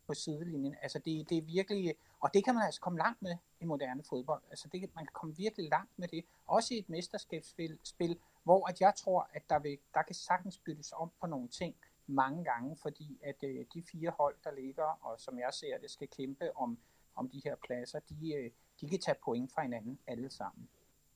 på 0.06 0.14
sidelinjen. 0.14 0.74
Altså 0.82 0.98
det, 0.98 1.30
det 1.30 1.38
er 1.38 1.42
virkelig, 1.42 1.94
og 2.20 2.30
det 2.34 2.44
kan 2.44 2.54
man 2.54 2.64
altså 2.64 2.80
komme 2.80 2.98
langt 2.98 3.22
med 3.22 3.36
i 3.60 3.64
moderne 3.64 4.02
fodbold. 4.08 4.42
Altså 4.50 4.68
det, 4.72 4.80
man 4.94 5.04
kan 5.04 5.12
komme 5.12 5.36
virkelig 5.36 5.70
langt 5.70 5.98
med 5.98 6.08
det. 6.08 6.24
Også 6.46 6.74
i 6.74 6.78
et 6.78 6.88
mesterskabsspil, 6.88 7.78
spil, 7.82 8.18
hvor 8.44 8.68
at 8.68 8.80
jeg 8.80 8.92
tror, 8.96 9.30
at 9.32 9.42
der, 9.50 9.58
vil, 9.58 9.78
der 9.94 10.02
kan 10.02 10.14
sagtens 10.14 10.58
byttes 10.58 10.92
om 10.96 11.10
på 11.20 11.26
nogle 11.26 11.48
ting 11.48 11.74
mange 12.06 12.44
gange, 12.44 12.76
fordi 12.82 13.18
at 13.22 13.36
øh, 13.42 13.64
de 13.74 13.82
fire 13.92 14.10
hold, 14.10 14.36
der 14.44 14.50
ligger, 14.50 14.98
og 15.02 15.20
som 15.20 15.38
jeg 15.38 15.54
ser 15.54 15.78
det, 15.78 15.90
skal 15.90 16.08
kæmpe 16.08 16.56
om, 16.56 16.78
om 17.14 17.28
de 17.28 17.40
her 17.44 17.56
pladser, 17.66 17.98
de, 18.08 18.34
øh, 18.34 18.50
de 18.80 18.88
kan 18.88 19.00
tage 19.00 19.16
point 19.24 19.52
fra 19.52 19.62
hinanden 19.62 19.98
alle 20.06 20.30
sammen. 20.30 20.68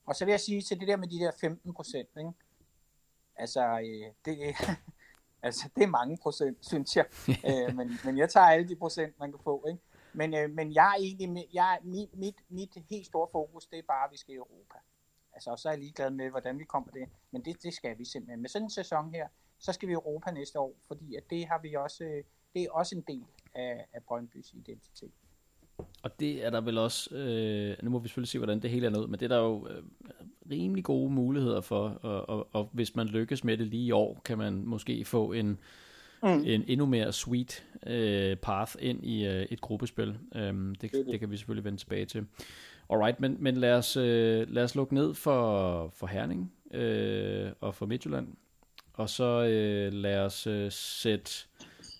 Og 0.06 0.14
så 0.14 0.24
vil 0.24 0.32
jeg 0.32 0.40
sige 0.40 0.62
til 0.62 0.80
det 0.80 0.88
der 0.88 0.96
med 0.96 1.08
de 1.08 1.18
der 1.18 1.32
15 1.40 1.74
procent, 1.74 2.08
altså, 3.36 3.80
øh, 3.80 4.12
det, 4.24 4.54
altså 5.42 5.68
det 5.76 5.82
er 5.82 5.88
mange 5.88 6.18
procent, 6.22 6.66
synes 6.66 6.96
jeg, 6.96 7.06
øh, 7.48 7.76
men, 7.76 7.90
men 8.04 8.18
jeg 8.18 8.30
tager 8.30 8.46
alle 8.46 8.68
de 8.68 8.76
procent, 8.76 9.18
man 9.18 9.32
kan 9.32 9.40
få, 9.44 9.66
ikke? 9.66 9.80
Men, 10.12 10.34
øh, 10.34 10.50
men 10.50 10.74
jeg 10.74 10.88
er 10.88 10.96
egentlig, 11.00 11.48
jeg, 11.52 11.78
mit, 11.82 12.18
mit, 12.18 12.36
mit 12.48 12.78
helt 12.90 13.06
store 13.06 13.28
fokus, 13.32 13.66
det 13.66 13.78
er 13.78 13.82
bare, 13.88 14.04
at 14.04 14.12
vi 14.12 14.16
skal 14.16 14.34
i 14.34 14.36
Europa. 14.36 14.78
Altså, 15.34 15.56
så 15.56 15.68
er 15.68 15.72
jeg 15.72 15.80
ligeglad 15.80 16.10
med, 16.10 16.30
hvordan 16.30 16.58
vi 16.58 16.64
kommer 16.64 16.90
det. 16.92 17.08
Men 17.30 17.44
det, 17.44 17.62
det 17.62 17.74
skal 17.74 17.98
vi 17.98 18.04
simpelthen. 18.04 18.40
Med 18.40 18.48
sådan 18.48 18.66
en 18.66 18.70
sæson 18.70 19.10
her, 19.14 19.28
så 19.58 19.72
skal 19.72 19.88
vi 19.88 19.92
i 19.92 19.94
Europa 19.94 20.30
næste 20.30 20.58
år, 20.58 20.74
fordi 20.86 21.16
at 21.16 21.22
det 21.30 21.46
har 21.46 21.60
vi 21.62 21.74
også, 21.74 22.22
det 22.54 22.62
er 22.62 22.70
også 22.70 22.96
en 22.96 23.04
del 23.08 23.24
af, 23.54 23.86
af 23.92 24.02
Brøndbys 24.02 24.52
identitet. 24.52 25.12
Og 26.02 26.20
det 26.20 26.44
er 26.46 26.50
der 26.50 26.60
vel 26.60 26.78
også, 26.78 27.14
øh, 27.16 27.76
nu 27.82 27.90
må 27.90 27.98
vi 27.98 28.08
selvfølgelig 28.08 28.28
se, 28.28 28.38
hvordan 28.38 28.60
det 28.62 28.70
hele 28.70 28.86
er 28.86 28.90
nået, 28.90 29.10
men 29.10 29.20
det 29.20 29.32
er 29.32 29.36
der 29.36 29.42
jo 29.42 29.68
øh, 29.68 29.82
rimelig 30.50 30.84
gode 30.84 31.10
muligheder 31.10 31.60
for, 31.60 31.88
og, 31.88 32.28
og, 32.28 32.48
og 32.52 32.68
hvis 32.72 32.96
man 32.96 33.06
lykkes 33.06 33.44
med 33.44 33.58
det 33.58 33.66
lige 33.66 33.86
i 33.86 33.90
år, 33.90 34.20
kan 34.24 34.38
man 34.38 34.64
måske 34.66 35.04
få 35.04 35.32
en, 35.32 35.58
mm. 36.22 36.28
en 36.28 36.64
endnu 36.66 36.86
mere 36.86 37.12
sweet 37.12 37.66
øh, 37.86 38.36
path 38.36 38.74
ind 38.78 39.04
i 39.04 39.26
øh, 39.26 39.46
et 39.50 39.60
gruppespil. 39.60 40.18
Det, 40.34 40.80
det, 40.80 41.06
det 41.06 41.20
kan 41.20 41.30
vi 41.30 41.36
selvfølgelig 41.36 41.64
vende 41.64 41.78
tilbage 41.78 42.06
til. 42.06 42.26
Alright, 42.92 43.20
men, 43.20 43.36
men 43.40 43.56
lad, 43.56 43.74
os, 43.74 43.96
øh, 43.96 44.50
lad 44.50 44.64
os 44.64 44.74
lukke 44.74 44.94
ned 44.94 45.14
for, 45.14 45.88
for 45.88 46.06
Herning 46.06 46.52
øh, 46.70 47.52
og 47.60 47.74
for 47.74 47.86
Midtjylland, 47.86 48.28
og 48.92 49.08
så 49.08 49.44
øh, 49.44 49.92
lad 49.92 50.18
os 50.18 50.46
øh, 50.46 50.72
sætte 50.72 51.30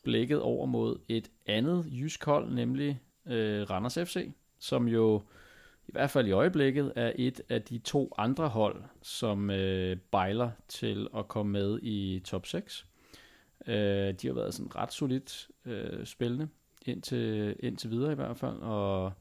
blikket 0.05 0.41
over 0.41 0.67
mod 0.67 0.99
et 1.09 1.31
andet 1.47 1.87
jysk 1.93 2.25
hold, 2.25 2.55
nemlig 2.55 3.01
øh, 3.27 3.71
Randers 3.71 3.95
FC, 3.95 4.31
som 4.59 4.89
jo 4.89 5.23
i 5.89 5.93
hvert 5.93 6.11
fald 6.11 6.27
i 6.27 6.33
øjeblikket 6.33 6.93
er 6.97 7.13
et 7.17 7.41
af 7.49 7.63
de 7.63 7.79
to 7.79 8.15
andre 8.19 8.49
hold, 8.49 8.83
som 9.03 9.51
øh, 9.51 9.97
bejler 9.97 10.51
til 10.69 11.09
at 11.17 11.29
komme 11.29 11.53
med 11.53 11.79
i 11.83 12.23
top 12.25 12.47
6. 12.47 12.87
Øh, 13.67 13.75
de 14.23 14.27
har 14.27 14.35
været 14.35 14.55
sådan 14.55 14.77
ret 14.77 14.93
solidt 14.93 15.49
øh, 15.65 16.07
spillende 16.07 16.49
indtil, 16.87 17.57
indtil 17.61 17.91
videre 17.91 18.13
i 18.13 18.17
hvert 18.17 18.37
fald, 18.37 18.57
og 18.57 19.13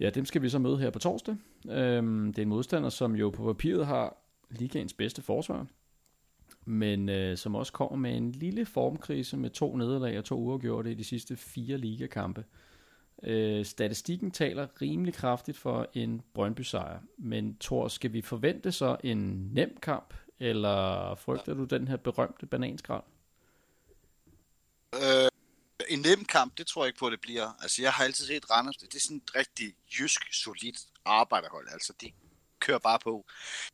ja, 0.00 0.10
dem 0.10 0.24
skal 0.24 0.42
vi 0.42 0.48
så 0.48 0.58
møde 0.58 0.78
her 0.78 0.90
på 0.90 0.98
torsdag. 0.98 1.36
Øhm, 1.70 2.32
det 2.32 2.38
er 2.38 2.42
en 2.42 2.48
modstander, 2.48 2.88
som 2.88 3.14
jo 3.14 3.30
på 3.30 3.44
papiret 3.44 3.86
har 3.86 4.16
ligaens 4.50 4.92
bedste 4.92 5.22
forsvar, 5.22 5.66
men 6.64 7.08
øh, 7.08 7.36
som 7.36 7.54
også 7.54 7.72
kommer 7.72 7.96
med 7.96 8.16
en 8.16 8.32
lille 8.32 8.66
formkrise 8.66 9.36
med 9.36 9.50
to 9.50 9.76
nederlag 9.76 10.18
og 10.18 10.24
to 10.24 10.38
uafgjorte 10.38 10.90
i 10.90 10.94
de 10.94 11.04
sidste 11.04 11.36
fire 11.36 11.78
ligakampe. 11.78 12.44
Øh, 13.22 13.64
statistikken 13.64 14.30
taler 14.30 14.66
rimelig 14.82 15.14
kraftigt 15.14 15.56
for 15.56 15.88
en 15.94 16.22
Brøndby-sejr, 16.34 16.98
men 17.18 17.56
Thor, 17.60 17.88
skal 17.88 18.12
vi 18.12 18.22
forvente 18.22 18.72
så 18.72 18.96
en 19.04 19.50
nem 19.52 19.76
kamp, 19.82 20.14
eller 20.40 21.14
frygter 21.14 21.54
du 21.54 21.64
den 21.64 21.88
her 21.88 21.96
berømte 21.96 22.46
bananskrald? 22.46 23.02
Øh, 24.94 25.33
en 25.88 26.00
nem 26.00 26.24
kamp, 26.24 26.58
det 26.58 26.66
tror 26.66 26.84
jeg 26.84 26.88
ikke 26.88 26.98
på, 26.98 27.10
det 27.10 27.20
bliver. 27.20 27.52
Altså, 27.62 27.82
jeg 27.82 27.92
har 27.92 28.04
altid 28.04 28.26
set 28.26 28.50
Randers, 28.50 28.76
det 28.76 28.94
er 28.94 29.00
sådan 29.00 29.16
et 29.16 29.34
rigtig 29.34 29.74
jysk, 29.98 30.22
solidt 30.32 30.76
arbejderhold. 31.04 31.68
Altså, 31.72 31.92
de 32.00 32.12
kører 32.60 32.78
bare 32.78 32.98
på. 32.98 33.26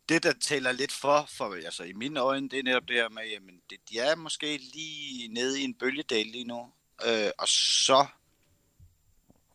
Det, 0.08 0.22
der 0.22 0.32
taler 0.32 0.72
lidt 0.72 0.92
for, 0.92 1.28
for 1.36 1.54
altså 1.54 1.82
i 1.84 1.92
mine 1.92 2.20
øjne, 2.20 2.48
det 2.48 2.58
er 2.58 2.62
netop 2.62 2.88
det 2.88 2.96
her 2.96 3.08
med, 3.08 3.22
jamen, 3.28 3.60
det, 3.70 3.78
de 3.88 3.98
er 3.98 4.14
måske 4.14 4.56
lige 4.56 5.28
nede 5.28 5.60
i 5.60 5.64
en 5.64 5.74
bølgedal 5.74 6.26
lige 6.26 6.44
nu. 6.44 6.72
Øh, 7.06 7.30
og 7.38 7.48
så 7.48 8.06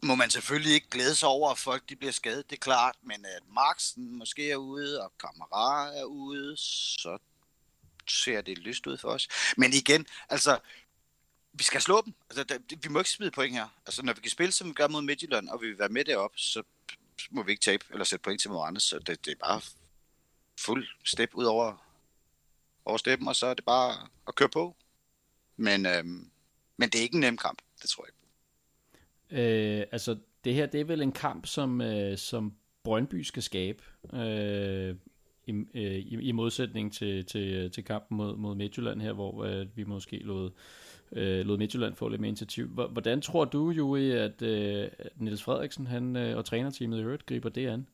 må 0.04 0.16
man 0.16 0.30
selvfølgelig 0.30 0.74
ikke 0.74 0.90
glæde 0.90 1.16
sig 1.16 1.30
over, 1.30 1.52
at 1.52 1.58
folk 1.58 1.90
de 1.90 1.96
bliver 1.96 2.12
skadet, 2.12 2.50
det 2.50 2.56
er 2.56 2.60
klart, 2.60 2.96
men 3.04 3.26
at 3.26 3.42
Marksen 3.50 4.18
måske 4.18 4.52
er 4.52 4.56
ude, 4.56 5.02
og 5.02 5.12
Kamara 5.20 5.98
er 5.98 6.04
ude, 6.04 6.58
så 6.58 7.18
ser 8.10 8.42
det 8.42 8.58
lyst 8.58 8.88
ud 8.88 8.98
for 8.98 9.10
os. 9.10 9.28
Men 9.58 9.74
igen, 9.74 10.06
altså, 10.30 10.60
vi 11.58 11.64
skal 11.64 11.82
slå 11.82 12.02
dem. 12.06 12.14
Altså, 12.30 12.44
der, 12.44 12.76
vi 12.84 12.90
må 12.90 13.00
ikke 13.00 13.10
smide 13.10 13.32
point 13.32 13.54
her. 13.54 13.68
Altså, 13.86 14.06
når 14.06 14.14
vi 14.14 14.22
kan 14.22 14.32
spille, 14.32 14.52
som 14.52 14.68
vi 14.68 14.74
gør 14.74 14.88
mod 14.88 15.02
Midtjylland, 15.02 15.50
og 15.50 15.62
vi 15.62 15.68
vil 15.68 15.80
være 15.80 15.90
med 15.90 16.06
derop, 16.06 16.32
så 16.36 16.64
må 17.30 17.44
vi 17.44 17.52
ikke 17.52 17.64
tabe 17.64 17.86
eller 17.92 18.06
sætte 18.06 18.24
point 18.24 18.42
til 18.42 18.52
mod 18.52 18.68
andre. 18.68 18.82
Så 18.82 19.00
det, 19.00 19.26
det 19.26 19.32
er 19.32 19.46
bare 19.46 19.62
fuld 20.60 20.88
step 21.06 21.30
ud 21.34 21.46
over, 21.46 21.86
over 22.86 22.98
steppen, 22.98 23.28
og 23.28 23.36
så 23.36 23.46
er 23.46 23.54
det 23.54 23.66
bare 23.66 24.08
at 24.28 24.36
køre 24.36 24.50
på. 24.50 24.76
Men, 25.58 25.86
øhm, 25.86 26.30
men 26.78 26.90
det 26.90 26.96
er 26.96 27.04
ikke 27.04 27.16
en 27.16 27.22
nem 27.22 27.38
kamp, 27.38 27.62
det 27.82 27.90
tror 27.90 28.06
jeg 28.06 28.10
ikke. 28.10 28.16
Øh, 29.80 29.88
altså, 29.92 30.18
det 30.44 30.54
her, 30.54 30.66
det 30.66 30.82
er 30.82 30.86
vel 30.86 31.02
en 31.02 31.12
kamp, 31.12 31.46
som, 31.46 31.82
øh, 31.82 32.18
som 32.18 32.54
Brøndby 32.84 33.22
skal 33.22 33.44
skabe, 33.44 33.84
øh, 34.14 34.96
i, 35.48 35.52
øh, 35.74 35.96
i, 35.96 36.22
i 36.22 36.32
modsætning 36.32 36.94
til, 36.94 37.26
til, 37.26 37.72
til 37.72 37.84
kampen 37.84 38.18
mod, 38.18 38.38
mod 38.38 38.56
Midtjylland 38.56 39.02
her, 39.02 39.14
hvor 39.14 39.44
øh, 39.44 39.78
vi 39.78 39.84
måske 39.84 40.18
lod, 40.18 40.52
øh, 41.12 41.46
lod 41.46 41.58
Midtjylland 41.58 41.96
få 41.96 42.08
lidt 42.08 42.22
mere 42.22 42.30
initiativ. 42.30 42.68
Hvordan 42.68 43.22
tror 43.22 43.46
du, 43.46 43.70
Juri, 43.70 44.12
at, 44.12 44.42
øh, 44.42 44.90
Niels 45.16 45.44
Frederiksen 45.44 45.88
han, 45.88 46.16
øh, 46.16 46.38
og 46.38 46.46
trænerteamet 46.46 47.00
i 47.00 47.02
øvrigt 47.02 47.26
griber 47.26 47.50
det 47.50 47.68
an? 47.68 47.88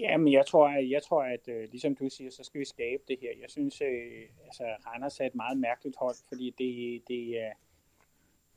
Ja, 0.00 0.16
men 0.16 0.32
jeg 0.32 0.46
tror, 0.46 0.68
at, 0.68 0.90
jeg 0.90 1.02
tror, 1.02 1.22
at 1.22 1.48
øh, 1.48 1.68
ligesom 1.70 1.94
du 1.94 2.08
siger, 2.08 2.30
så 2.30 2.44
skal 2.44 2.60
vi 2.60 2.64
skabe 2.64 3.02
det 3.08 3.18
her. 3.20 3.30
Jeg 3.40 3.50
synes, 3.50 3.80
øh, 3.80 4.22
altså 4.44 4.64
Randers 4.86 5.20
er 5.20 5.26
et 5.26 5.34
meget 5.34 5.58
mærkeligt 5.58 5.96
hold, 6.00 6.16
fordi 6.28 6.54
det, 6.58 7.02
det 7.08 7.40
er... 7.40 7.48
Øh, 7.48 7.54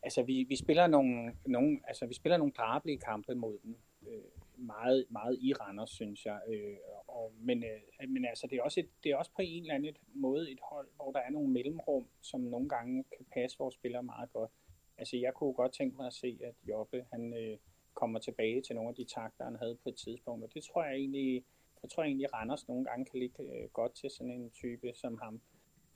altså 0.03 0.23
vi, 0.23 0.45
vi 0.49 0.55
spiller 0.55 0.87
nogle, 0.87 1.33
nogle, 1.45 1.79
altså 1.87 2.05
vi 2.05 2.13
spiller 2.13 2.37
nogle 2.37 2.53
drabelige 2.57 2.97
kampe 2.97 3.35
mod 3.35 3.57
dem. 3.63 3.75
Øh, 4.07 4.32
meget, 4.57 5.05
meget 5.09 5.37
i 5.41 5.53
Randers, 5.53 5.89
synes 5.89 6.25
jeg. 6.25 6.39
Øh, 6.47 6.77
og, 7.07 7.33
men, 7.39 7.63
øh, 7.63 8.09
men 8.09 8.25
altså, 8.25 8.47
det 8.47 8.57
er, 8.57 8.63
også 8.63 8.79
et, 8.79 8.89
det 9.03 9.11
er 9.11 9.15
også 9.15 9.31
på 9.35 9.41
en 9.41 9.63
eller 9.63 9.75
anden 9.75 9.95
måde 10.15 10.51
et 10.51 10.59
hold, 10.71 10.87
hvor 10.95 11.11
der 11.11 11.19
er 11.19 11.29
nogle 11.29 11.49
mellemrum, 11.49 12.07
som 12.21 12.41
nogle 12.41 12.69
gange 12.69 13.03
kan 13.17 13.25
passe 13.33 13.57
vores 13.59 13.75
spillere 13.75 14.03
meget 14.03 14.31
godt. 14.33 14.51
Altså, 14.97 15.17
jeg 15.17 15.33
kunne 15.33 15.53
godt 15.53 15.73
tænke 15.73 15.97
mig 15.97 16.07
at 16.07 16.13
se, 16.13 16.39
at 16.43 16.55
Jobbe, 16.69 17.05
han 17.11 17.33
øh, 17.33 17.57
kommer 17.93 18.19
tilbage 18.19 18.61
til 18.61 18.75
nogle 18.75 18.89
af 18.89 18.95
de 18.95 19.05
takter, 19.05 19.45
han 19.45 19.55
havde 19.55 19.77
på 19.83 19.89
et 19.89 19.95
tidspunkt. 19.95 20.43
Og 20.43 20.53
det 20.53 20.63
tror 20.63 20.83
jeg 20.83 20.95
egentlig, 20.95 21.43
jeg 21.83 21.89
tror 21.91 22.03
egentlig, 22.03 22.33
Randers 22.33 22.67
nogle 22.67 22.85
gange 22.85 23.05
kan 23.05 23.19
ligge 23.19 23.43
øh, 23.43 23.69
godt 23.69 23.95
til 23.95 24.09
sådan 24.09 24.31
en 24.31 24.51
type 24.51 24.93
som 24.93 25.17
ham. 25.17 25.41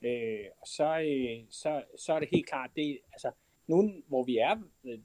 Øh, 0.02 0.46
og 0.60 0.66
så, 0.66 1.00
øh, 1.00 1.46
så, 1.50 1.84
så 1.96 2.12
er 2.12 2.20
det 2.20 2.28
helt 2.32 2.46
klart, 2.46 2.70
det, 2.76 2.98
altså, 3.12 3.30
nu 3.66 4.02
hvor 4.06 4.24
vi 4.24 4.36
er, 4.36 4.62
øh, 4.84 4.98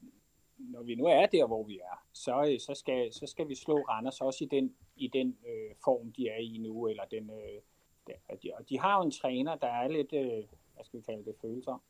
når 0.58 0.84
vi 0.84 0.96
nu 0.96 1.06
er 1.06 1.26
der, 1.26 1.48
hvor 1.48 1.64
vi 1.64 1.80
er, 1.80 2.06
så, 2.14 2.46
øh, 2.50 2.60
så, 2.60 2.74
skal, 2.74 3.14
så 3.14 3.28
skal 3.28 3.50
vi 3.50 3.56
slå 3.56 3.78
Randers 3.78 4.22
også 4.22 4.44
i 4.44 4.48
den, 4.48 4.76
i 4.96 5.08
den 5.08 5.38
øh, 5.48 5.76
form, 5.84 6.12
de 6.12 6.28
er 6.30 6.38
i 6.38 6.58
nu, 6.58 6.88
eller 6.88 7.04
den, 7.12 7.30
øh, 7.30 7.62
der, 8.08 8.14
og, 8.30 8.44
de, 8.44 8.52
og 8.54 8.70
de 8.70 8.80
har 8.80 8.98
jo 8.98 9.04
en 9.04 9.12
træner, 9.12 9.56
der 9.56 9.68
er 9.68 9.88
lidt, 9.88 10.14
øh, 10.14 10.44
hvad 10.74 10.84
skal 10.84 11.00
vi 11.00 11.04
kalde 11.04 11.26
det, 11.26 11.36
følelser. 11.42 11.84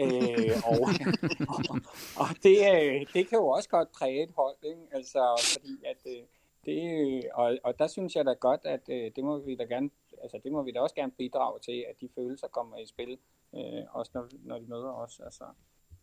øh, 0.00 0.56
og, 0.70 0.78
og, 1.48 1.76
og 2.16 2.28
det, 2.42 2.58
øh, 2.74 3.06
det 3.14 3.28
kan 3.28 3.38
jo 3.38 3.48
også 3.48 3.68
godt 3.68 3.92
præge 3.92 4.22
et 4.22 4.32
hold, 4.36 4.56
ikke? 4.62 4.82
Altså, 4.92 5.52
fordi 5.52 5.84
at, 5.84 6.06
øh, 6.06 6.22
det, 6.66 7.22
og, 7.34 7.58
og 7.64 7.78
der 7.78 7.86
synes 7.86 8.16
jeg 8.16 8.24
da 8.24 8.32
godt, 8.32 8.60
at 8.64 8.88
øh, 8.88 9.10
det 9.16 9.24
må 9.24 9.38
vi 9.38 9.56
da 9.56 9.64
gerne, 9.64 9.90
altså 10.22 10.40
det 10.44 10.52
må 10.52 10.62
vi 10.62 10.72
da 10.72 10.80
også 10.80 10.94
gerne 10.94 11.12
bidrage 11.12 11.58
til, 11.58 11.84
at 11.88 12.00
de 12.00 12.08
følelser 12.14 12.48
kommer 12.48 12.76
i 12.76 12.86
spil, 12.86 13.18
øh, 13.54 13.82
også 13.90 14.10
når, 14.14 14.28
når 14.42 14.58
de 14.58 14.66
møder 14.66 14.92
os. 14.92 15.20
Altså. 15.20 15.44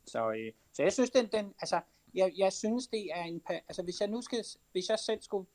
Så, 0.05 0.31
øh, 0.31 0.51
så 0.73 0.83
jeg 0.83 0.93
synes, 0.93 1.11
den, 1.11 1.25
den 1.25 1.53
altså, 1.59 1.79
jeg, 2.13 2.33
jeg 2.37 2.53
synes, 2.53 2.87
det 2.87 3.05
er 3.13 3.23
en, 3.23 3.41
altså 3.49 3.83
hvis 3.83 4.01
jeg 4.01 4.09
nu 4.09 4.21
skal, 4.21 4.45
hvis 4.71 4.89
jeg 4.89 4.99
selv 4.99 5.21
skulle, 5.21 5.47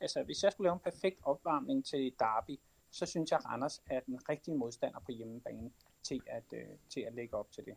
altså 0.00 0.22
hvis 0.22 0.42
jeg 0.42 0.52
skulle 0.52 0.66
lave 0.66 0.74
en 0.74 0.92
perfekt 0.92 1.20
opvarmning 1.22 1.84
til 1.84 2.12
Derby, 2.18 2.60
så 2.90 3.06
synes 3.06 3.30
jeg, 3.30 3.44
Randers 3.44 3.82
er 3.90 4.00
den 4.00 4.28
rigtige 4.28 4.56
modstander 4.56 5.00
på 5.06 5.12
hjemmebane 5.12 5.70
til 6.02 6.20
at, 6.26 6.44
øh, 6.52 6.66
til 6.88 7.00
at 7.00 7.14
lægge 7.14 7.36
op 7.36 7.52
til 7.52 7.64
det. 7.64 7.74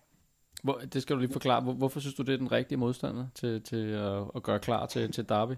Hvor, 0.63 0.73
det 0.73 1.01
skal 1.01 1.15
du 1.15 1.19
lige 1.19 1.31
forklare. 1.31 1.63
Hvor, 1.63 1.73
hvorfor 1.73 1.99
synes 1.99 2.15
du, 2.15 2.23
det 2.23 2.33
er 2.33 2.37
den 2.37 2.51
rigtige 2.51 2.77
modstander 2.77 3.27
til, 3.35 3.63
til 3.63 3.91
at, 3.91 4.31
at 4.35 4.43
gøre 4.43 4.59
klar 4.59 4.85
til, 4.85 5.11
til 5.11 5.29
Derby? 5.29 5.53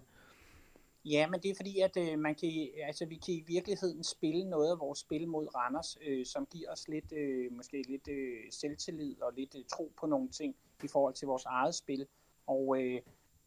Ja, 1.05 1.28
men 1.28 1.41
det 1.41 1.51
er 1.51 1.55
fordi, 1.55 1.80
at 1.80 1.97
øh, 1.97 2.20
man 2.20 2.36
kan, 2.36 2.70
altså, 2.84 3.05
vi 3.05 3.15
kan 3.15 3.34
i 3.34 3.43
virkeligheden 3.47 4.03
spille 4.03 4.49
noget 4.49 4.72
af 4.72 4.80
vores 4.80 4.99
spil 4.99 5.28
mod 5.28 5.55
Randers, 5.55 5.97
øh, 6.07 6.26
som 6.26 6.45
giver 6.45 6.72
os 6.72 6.88
lidt, 6.88 7.11
øh, 7.11 7.51
måske 7.51 7.84
lidt 7.88 8.07
øh, 8.07 8.51
selvtillid 8.51 9.22
og 9.22 9.34
lidt 9.34 9.55
øh, 9.55 9.65
tro 9.65 9.91
på 9.99 10.07
nogle 10.07 10.30
ting 10.30 10.55
i 10.84 10.88
forhold 10.88 11.13
til 11.13 11.28
vores 11.28 11.45
eget 11.45 11.76
spil. 11.76 12.07
Og, 12.49 12.81
øh, 12.81 13.01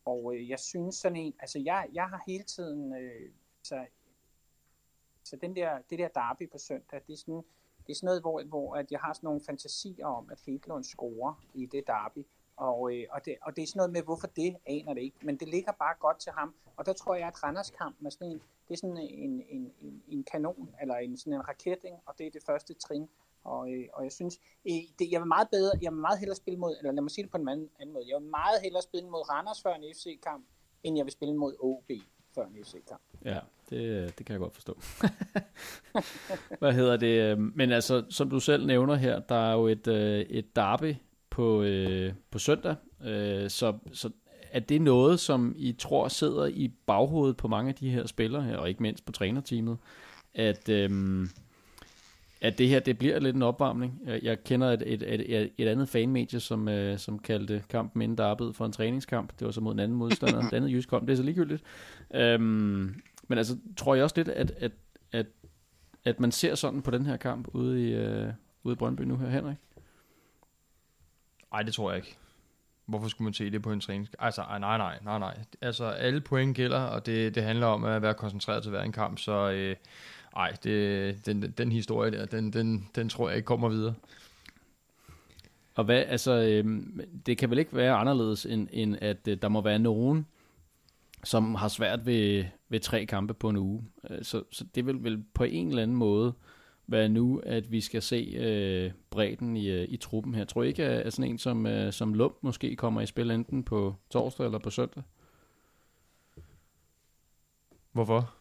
og 0.05 0.35
øh, 0.35 0.51
jeg 0.51 0.59
synes 0.59 0.95
sådan 0.95 1.17
en, 1.17 1.35
altså 1.41 1.59
jeg, 1.59 1.89
jeg 1.93 2.09
har 2.09 2.23
hele 2.27 2.45
tiden, 2.45 2.95
øh, 2.97 3.31
så, 3.63 3.87
så 5.25 5.37
den 5.37 5.57
der, 5.57 5.79
det 5.91 5.99
der 5.99 6.09
derby 6.09 6.51
på 6.51 6.59
søndag, 6.59 7.01
det 7.07 7.13
er 7.13 7.17
sådan, 7.17 7.43
det 7.87 7.93
er 7.93 7.95
sådan 7.95 8.07
noget, 8.07 8.21
hvor, 8.21 8.43
hvor 8.43 8.77
at 8.77 8.93
jeg 8.93 9.01
har 9.01 9.13
sådan 9.13 9.27
nogle 9.27 9.41
fantasier 9.47 10.07
om, 10.07 10.31
at 10.31 10.41
Hedlund 10.47 10.85
scorer 10.85 11.45
i 11.55 11.67
det 11.67 11.87
derby. 11.87 12.27
Og, 12.57 12.95
øh, 12.95 13.07
og, 13.11 13.25
det, 13.25 13.37
og 13.43 13.57
det 13.57 13.63
er 13.63 13.67
sådan 13.67 13.79
noget 13.79 13.93
med, 13.93 14.03
hvorfor 14.03 14.27
det, 14.27 14.57
aner 14.67 14.95
det 14.95 15.03
ikke. 15.03 15.17
Men 15.23 15.37
det 15.37 15.49
ligger 15.49 15.73
bare 15.73 15.95
godt 16.01 16.19
til 16.21 16.33
ham. 16.33 16.55
Og 16.77 16.87
der 16.87 16.93
tror 16.93 17.15
jeg, 17.15 17.29
at 17.29 17.43
Randerskampen 17.43 18.07
er 18.07 18.11
sådan 18.11 18.29
en, 18.29 18.43
det 18.69 18.75
er 18.75 18.79
sådan 18.79 18.97
en, 18.97 19.45
en, 19.49 19.73
en, 19.81 20.03
en 20.09 20.25
kanon, 20.25 20.75
eller 20.81 20.95
en, 20.95 21.17
sådan 21.17 21.33
en 21.33 21.49
raketting, 21.49 21.97
og 22.07 22.15
det 22.19 22.27
er 22.27 22.31
det 22.31 22.43
første 22.47 22.75
trin 22.75 23.09
og, 23.45 23.73
øh, 23.73 23.85
og 23.93 24.05
jeg 24.05 24.13
synes, 24.13 24.39
øh, 24.69 24.83
det, 24.99 25.11
jeg 25.11 25.21
vil 25.21 25.29
meget 25.29 25.49
bedre, 25.53 25.73
jeg 25.83 25.93
vil 25.93 26.01
meget 26.01 26.19
hellere 26.19 26.37
spille 26.37 26.59
mod, 26.59 26.77
eller 26.79 26.93
lad 26.93 27.03
mig 27.03 27.11
sige 27.11 27.23
det 27.23 27.31
på 27.31 27.39
en 27.39 27.49
anden, 27.49 27.69
anden 27.81 27.93
måde, 27.93 28.05
jeg 28.09 28.21
vil 28.21 28.31
meget 28.31 28.63
hellere 28.63 28.83
spille 28.83 29.09
mod 29.11 29.31
Randers 29.31 29.63
før 29.63 29.75
en 29.75 29.95
FC-kamp, 29.97 30.45
end 30.83 30.97
jeg 30.97 31.05
vil 31.05 31.13
spille 31.13 31.35
mod 31.37 31.55
OB 31.61 31.91
før 32.35 32.47
en 32.47 32.65
FC-kamp. 32.65 33.03
Ja, 33.25 33.39
det, 33.71 34.19
det 34.19 34.27
kan 34.27 34.33
jeg 34.33 34.41
godt 34.41 34.55
forstå. 34.55 34.81
Hvad 36.61 36.73
hedder 36.73 36.97
det? 36.97 37.39
Men 37.39 37.73
altså, 37.73 38.05
som 38.11 38.31
du 38.31 38.41
selv 38.41 38.67
nævner 38.67 38.95
her, 38.95 39.21
der 39.21 39.35
er 39.35 39.53
jo 39.53 39.67
et, 39.67 39.87
øh, 39.87 40.21
et 40.21 40.57
derby 40.57 40.95
på, 41.31 41.63
øh, 41.63 42.13
på 42.31 42.39
søndag, 42.39 42.77
øh, 43.05 43.51
så, 43.51 43.79
så 43.93 44.11
er 44.53 44.61
det 44.61 44.83
noget, 44.83 45.21
som 45.21 45.55
I 45.57 45.73
tror 45.73 46.09
sidder 46.09 46.47
i 46.47 46.69
baghovedet 46.87 47.37
på 47.37 47.49
mange 47.49 47.69
af 47.69 47.75
de 47.75 47.91
her 47.91 48.07
spillere 48.07 48.43
her, 48.43 48.57
og 48.57 48.69
ikke 48.69 48.83
mindst 48.83 49.05
på 49.05 49.13
trænerteamet, 49.13 49.79
at, 50.35 50.69
øhm, 50.69 51.29
at 52.43 52.59
det 52.59 52.69
her 52.69 52.81
det 52.81 52.99
bliver 52.99 53.21
lidt 53.21 53.37
en 53.37 53.43
opvarmning. 53.43 54.01
Jeg, 54.23 54.45
kender 54.45 54.71
et, 54.71 54.83
et, 54.87 55.03
et, 55.03 55.53
et 55.59 55.69
andet 55.69 55.89
fanmedie, 55.89 56.41
som, 56.41 56.69
øh, 56.69 56.99
som 56.99 57.19
kaldte 57.19 57.65
kampen 57.69 58.03
inden 58.03 58.19
derbyet 58.19 58.57
for 58.57 58.67
en 58.67 58.73
træningskamp. 58.73 59.39
Det 59.39 59.45
var 59.45 59.51
så 59.51 59.61
mod 59.61 59.73
en 59.73 59.81
anden 59.81 59.99
modstander. 59.99 60.43
det 60.51 60.53
andet 60.53 60.73
jysk 60.73 60.89
kom. 60.89 61.07
Det 61.07 61.13
er 61.13 61.17
så 61.17 61.23
ligegyldigt. 61.23 61.63
Øhm, 62.15 63.03
men 63.29 63.39
altså, 63.39 63.59
tror 63.77 63.95
jeg 63.95 64.05
også 64.05 64.17
lidt, 64.17 64.29
at, 64.29 64.51
at, 64.51 64.73
at, 65.13 65.27
at 66.05 66.21
man 66.21 66.33
ser 66.33 66.55
sådan 66.55 66.83
på 66.83 66.91
den 66.91 67.07
her 67.07 67.17
kamp 67.17 67.49
ude 67.53 67.89
i, 67.89 67.93
øh, 67.93 68.29
ude 68.63 68.73
i 68.73 68.77
Brøndby 68.77 69.03
nu 69.03 69.17
her, 69.17 69.29
Henrik? 69.29 69.57
Nej, 71.53 71.63
det 71.63 71.75
tror 71.75 71.91
jeg 71.91 71.97
ikke. 71.97 72.17
Hvorfor 72.87 73.09
skulle 73.09 73.27
man 73.27 73.35
se 73.35 73.51
det 73.51 73.63
på 73.63 73.73
en 73.73 73.81
træning? 73.81 74.09
Altså, 74.19 74.43
nej, 74.61 74.79
nej, 74.79 74.99
nej, 75.03 75.19
nej. 75.19 75.39
Altså, 75.61 75.85
alle 75.85 76.21
point 76.21 76.57
gælder, 76.57 76.81
og 76.81 77.07
det, 77.07 77.35
det 77.35 77.43
handler 77.43 77.67
om 77.67 77.85
at 77.85 78.03
være 78.03 78.15
koncentreret 78.15 78.63
til 78.63 78.71
hver 78.71 78.83
en 78.83 78.93
kamp, 78.93 79.19
så 79.19 79.51
øh, 79.51 79.77
ej, 80.37 80.57
det, 80.65 81.27
den, 81.27 81.43
den 81.43 81.73
historie 81.73 82.11
der, 82.11 82.27
den, 82.27 82.53
den, 82.53 82.89
den 82.95 83.09
tror 83.09 83.29
jeg 83.29 83.37
ikke 83.37 83.47
kommer 83.47 83.69
videre. 83.69 83.95
Og 85.75 85.85
hvad, 85.85 86.05
altså, 86.09 86.33
øh, 86.33 86.83
det 87.27 87.39
kan 87.39 87.51
vel 87.51 87.59
ikke 87.59 87.77
være 87.77 87.95
anderledes, 87.95 88.47
end, 88.47 88.69
end 88.73 88.97
at 89.01 89.29
øh, 89.29 89.39
der 89.43 89.49
må 89.49 89.61
være 89.61 89.79
nogen, 89.79 90.27
som 91.25 91.55
har 91.55 91.69
svært 91.69 92.07
ved, 92.07 92.45
ved 92.69 92.81
tre 92.81 93.07
kampe 93.07 93.35
på 93.35 93.49
en 93.49 93.57
uge. 93.57 93.85
Øh, 94.11 94.25
så, 94.25 94.43
så 94.51 94.65
det 94.75 94.87
vil 94.87 95.05
vel 95.05 95.25
på 95.35 95.45
en 95.45 95.69
eller 95.69 95.83
anden 95.83 95.97
måde 95.97 96.33
være 96.87 97.09
nu, 97.09 97.41
at 97.47 97.73
vi 97.73 97.81
skal 97.81 98.03
se 98.03 98.35
øh, 98.39 98.93
bredden 99.11 99.57
i, 99.57 99.71
øh, 99.71 99.87
i 99.89 99.97
truppen 99.97 100.35
her. 100.35 100.45
Tror 100.45 100.63
I 100.63 100.69
ikke, 100.69 100.85
at 100.85 101.13
sådan 101.13 101.31
en 101.31 101.39
som, 101.39 101.67
øh, 101.67 101.93
som 101.93 102.15
Lump 102.15 102.37
måske 102.41 102.77
kommer 102.77 103.01
i 103.01 103.07
spil 103.07 103.31
enten 103.31 103.63
på 103.63 103.95
torsdag 104.11 104.47
eller 104.47 104.59
på 104.59 104.71
søndag? 104.71 105.03
Hvorfor? 107.93 108.35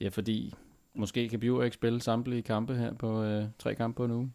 Ja, 0.00 0.08
fordi 0.08 0.54
måske 0.96 1.28
kan 1.28 1.40
Bjur 1.40 1.64
ikke 1.64 1.74
spille 1.74 2.02
samtlige 2.02 2.42
kampe 2.42 2.74
her 2.74 2.94
på 2.94 3.22
øh, 3.22 3.44
tre 3.58 3.74
kampe 3.74 3.96
på 3.96 4.04
en 4.04 4.10
uge. 4.10 4.32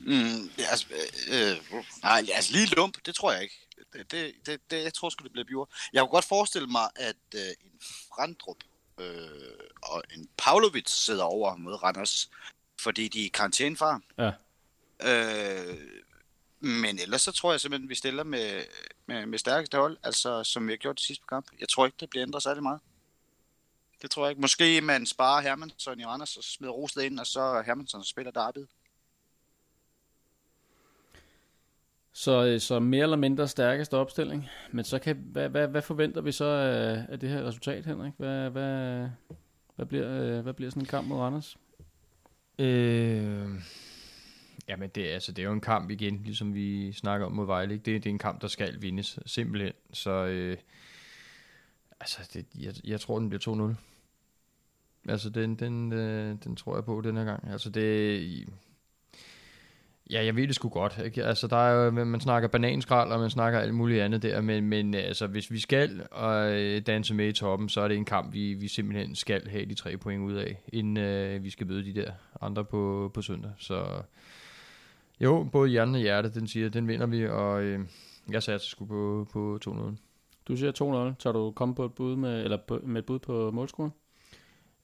Mm, 0.00 0.50
ja, 0.58 0.64
altså, 0.70 0.86
øh, 1.32 1.76
øh, 1.78 1.84
nej, 2.02 2.26
altså 2.34 2.52
lige 2.52 2.74
lump, 2.76 3.06
det 3.06 3.14
tror 3.14 3.32
jeg 3.32 3.42
ikke. 3.42 3.54
Det, 3.92 4.10
det, 4.10 4.32
det, 4.46 4.60
det 4.70 4.82
jeg 4.82 4.94
tror 4.94 5.08
sgu, 5.08 5.22
det 5.22 5.32
bliver 5.32 5.44
Bjur. 5.44 5.70
Jeg 5.92 6.00
kunne 6.00 6.08
godt 6.08 6.24
forestille 6.24 6.68
mig, 6.68 6.88
at 6.96 7.16
øh, 7.34 7.40
en 7.64 7.80
Frandrup 7.80 8.56
øh, 9.00 9.06
og 9.82 10.02
en 10.14 10.28
Pavlovic 10.38 10.90
sidder 10.90 11.24
over 11.24 11.56
mod 11.56 11.82
Randers, 11.82 12.30
fordi 12.80 13.08
de 13.08 13.26
er 13.26 13.30
karantænefar. 13.34 14.00
Ja. 14.18 14.30
Øh, 15.02 15.76
men 16.60 16.98
ellers 16.98 17.22
så 17.22 17.32
tror 17.32 17.50
jeg 17.50 17.60
simpelthen, 17.60 17.86
at 17.86 17.90
vi 17.90 17.94
stiller 17.94 18.24
med, 18.24 18.64
med, 19.06 19.26
med 19.26 19.38
stærkeste 19.38 19.76
hold, 19.76 19.96
altså 20.02 20.44
som 20.44 20.66
vi 20.66 20.72
har 20.72 20.76
gjort 20.76 20.96
det 20.96 21.04
sidste 21.04 21.24
kamp. 21.28 21.46
Jeg 21.60 21.68
tror 21.68 21.86
ikke, 21.86 21.96
det 22.00 22.10
bliver 22.10 22.26
ændret 22.26 22.42
særlig 22.42 22.62
meget. 22.62 22.80
Det 24.04 24.10
tror 24.10 24.24
jeg 24.24 24.30
ikke. 24.30 24.40
Måske 24.40 24.80
man 24.80 25.06
sparer 25.06 25.42
Hermansson 25.42 26.00
i 26.00 26.04
Randers 26.04 26.36
og 26.36 26.44
smider 26.44 26.72
Rosted 26.72 27.02
ind, 27.02 27.18
og 27.18 27.26
så 27.26 27.62
Hermansson 27.66 28.04
spiller 28.04 28.32
derbyet. 28.32 28.68
Så, 32.12 32.44
øh, 32.44 32.60
så 32.60 32.78
mere 32.78 33.02
eller 33.02 33.16
mindre 33.16 33.48
stærkeste 33.48 33.96
opstilling. 33.96 34.48
Men 34.72 34.84
så 34.84 34.98
kan, 34.98 35.16
hvad, 35.16 35.48
hvad, 35.48 35.68
hvad 35.68 35.82
forventer 35.82 36.20
vi 36.20 36.32
så 36.32 36.44
af, 36.44 37.06
af 37.08 37.20
det 37.20 37.28
her 37.28 37.46
resultat, 37.46 37.86
Henrik? 37.86 38.12
Hvad, 38.16 38.50
hvad, 38.50 39.08
hvad, 39.76 39.86
bliver, 39.86 40.22
øh, 40.22 40.40
hvad 40.40 40.54
bliver 40.54 40.70
sådan 40.70 40.82
en 40.82 40.86
kamp 40.86 41.08
mod 41.08 41.18
Randers? 41.18 41.56
Øh, 42.58 43.48
jamen, 44.68 44.90
det, 44.94 45.06
altså, 45.06 45.32
det 45.32 45.42
er 45.42 45.46
jo 45.46 45.52
en 45.52 45.60
kamp 45.60 45.90
igen, 45.90 46.22
ligesom 46.24 46.54
vi 46.54 46.92
snakker 46.92 47.26
om 47.26 47.32
mod 47.32 47.46
Vejle. 47.46 47.74
Ikke? 47.74 47.84
Det, 47.84 48.04
det 48.04 48.10
er 48.10 48.14
en 48.14 48.18
kamp, 48.18 48.42
der 48.42 48.48
skal 48.48 48.82
vindes, 48.82 49.18
simpelthen. 49.26 49.72
Så 49.92 50.10
øh, 50.10 50.56
altså, 52.00 52.30
det, 52.34 52.46
jeg, 52.58 52.74
jeg 52.84 53.00
tror, 53.00 53.18
den 53.18 53.28
bliver 53.28 53.74
2-0. 53.76 53.93
Altså, 55.08 55.30
den, 55.30 55.54
den, 55.54 55.92
øh, 55.92 56.36
den 56.44 56.56
tror 56.56 56.76
jeg 56.76 56.84
på 56.84 57.00
den 57.00 57.16
her 57.16 57.24
gang. 57.24 57.48
Altså, 57.50 57.70
det 57.70 58.48
Ja, 60.10 60.24
jeg 60.24 60.36
ved 60.36 60.46
det 60.46 60.54
sgu 60.54 60.68
godt. 60.68 61.00
Ikke? 61.04 61.24
Altså, 61.24 61.46
der 61.46 61.56
er 61.56 61.84
jo, 61.84 61.90
man 61.90 62.20
snakker 62.20 62.48
bananskrald, 62.48 63.12
og 63.12 63.20
man 63.20 63.30
snakker 63.30 63.58
alt 63.58 63.74
muligt 63.74 64.02
andet 64.02 64.22
der, 64.22 64.40
men, 64.40 64.68
men 64.68 64.94
altså, 64.94 65.26
hvis 65.26 65.50
vi 65.50 65.58
skal 65.58 66.06
og 66.10 66.52
øh, 66.52 66.80
danse 66.86 67.14
med 67.14 67.28
i 67.28 67.32
toppen, 67.32 67.68
så 67.68 67.80
er 67.80 67.88
det 67.88 67.96
en 67.96 68.04
kamp, 68.04 68.34
vi, 68.34 68.54
vi 68.54 68.68
simpelthen 68.68 69.14
skal 69.14 69.48
have 69.48 69.66
de 69.66 69.74
tre 69.74 69.96
point 69.96 70.22
ud 70.22 70.34
af, 70.34 70.62
inden 70.68 70.96
øh, 70.96 71.44
vi 71.44 71.50
skal 71.50 71.66
møde 71.66 71.84
de 71.84 71.94
der 71.94 72.12
andre 72.40 72.64
på, 72.64 73.10
på 73.14 73.22
søndag. 73.22 73.50
Så 73.58 73.86
jo, 75.20 75.48
både 75.52 75.70
hjernen 75.70 75.94
og 75.94 76.00
hjertet, 76.00 76.34
den 76.34 76.48
siger, 76.48 76.68
den 76.68 76.88
vinder 76.88 77.06
vi, 77.06 77.26
og 77.26 77.62
øh, 77.62 77.80
jeg 78.30 78.42
satte 78.42 78.66
sgu 78.66 78.86
på, 78.86 79.28
på 79.32 79.58
2-0. 79.68 79.96
Du 80.48 80.56
siger 80.56 80.72
2-0. 81.12 81.16
Tager 81.18 81.32
du 81.32 81.50
komme 81.50 81.74
på 81.74 81.84
et 81.84 81.92
bud 81.92 82.16
med, 82.16 82.44
eller 82.44 82.58
på, 82.68 82.80
med 82.82 82.98
et 82.98 83.06
bud 83.06 83.18
på 83.18 83.50
målscoren? 83.50 83.90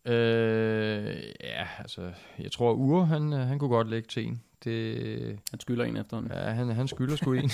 Øh, 0.05 1.23
ja, 1.41 1.69
altså, 1.79 2.13
jeg 2.39 2.53
tror 2.53 2.73
Ure, 2.73 3.07
han, 3.07 3.33
han 3.33 3.59
kunne 3.59 3.71
godt 3.71 3.89
lægge 3.89 4.09
til 4.09 4.27
en. 4.27 4.43
Det, 4.65 5.41
han 5.51 5.61
skylder 5.61 5.85
en 5.85 5.97
efter 5.97 6.23
Ja, 6.31 6.51
han, 6.51 6.69
han 6.69 6.89
skylder 6.89 7.17
sgu 7.17 7.33
en. 7.33 7.51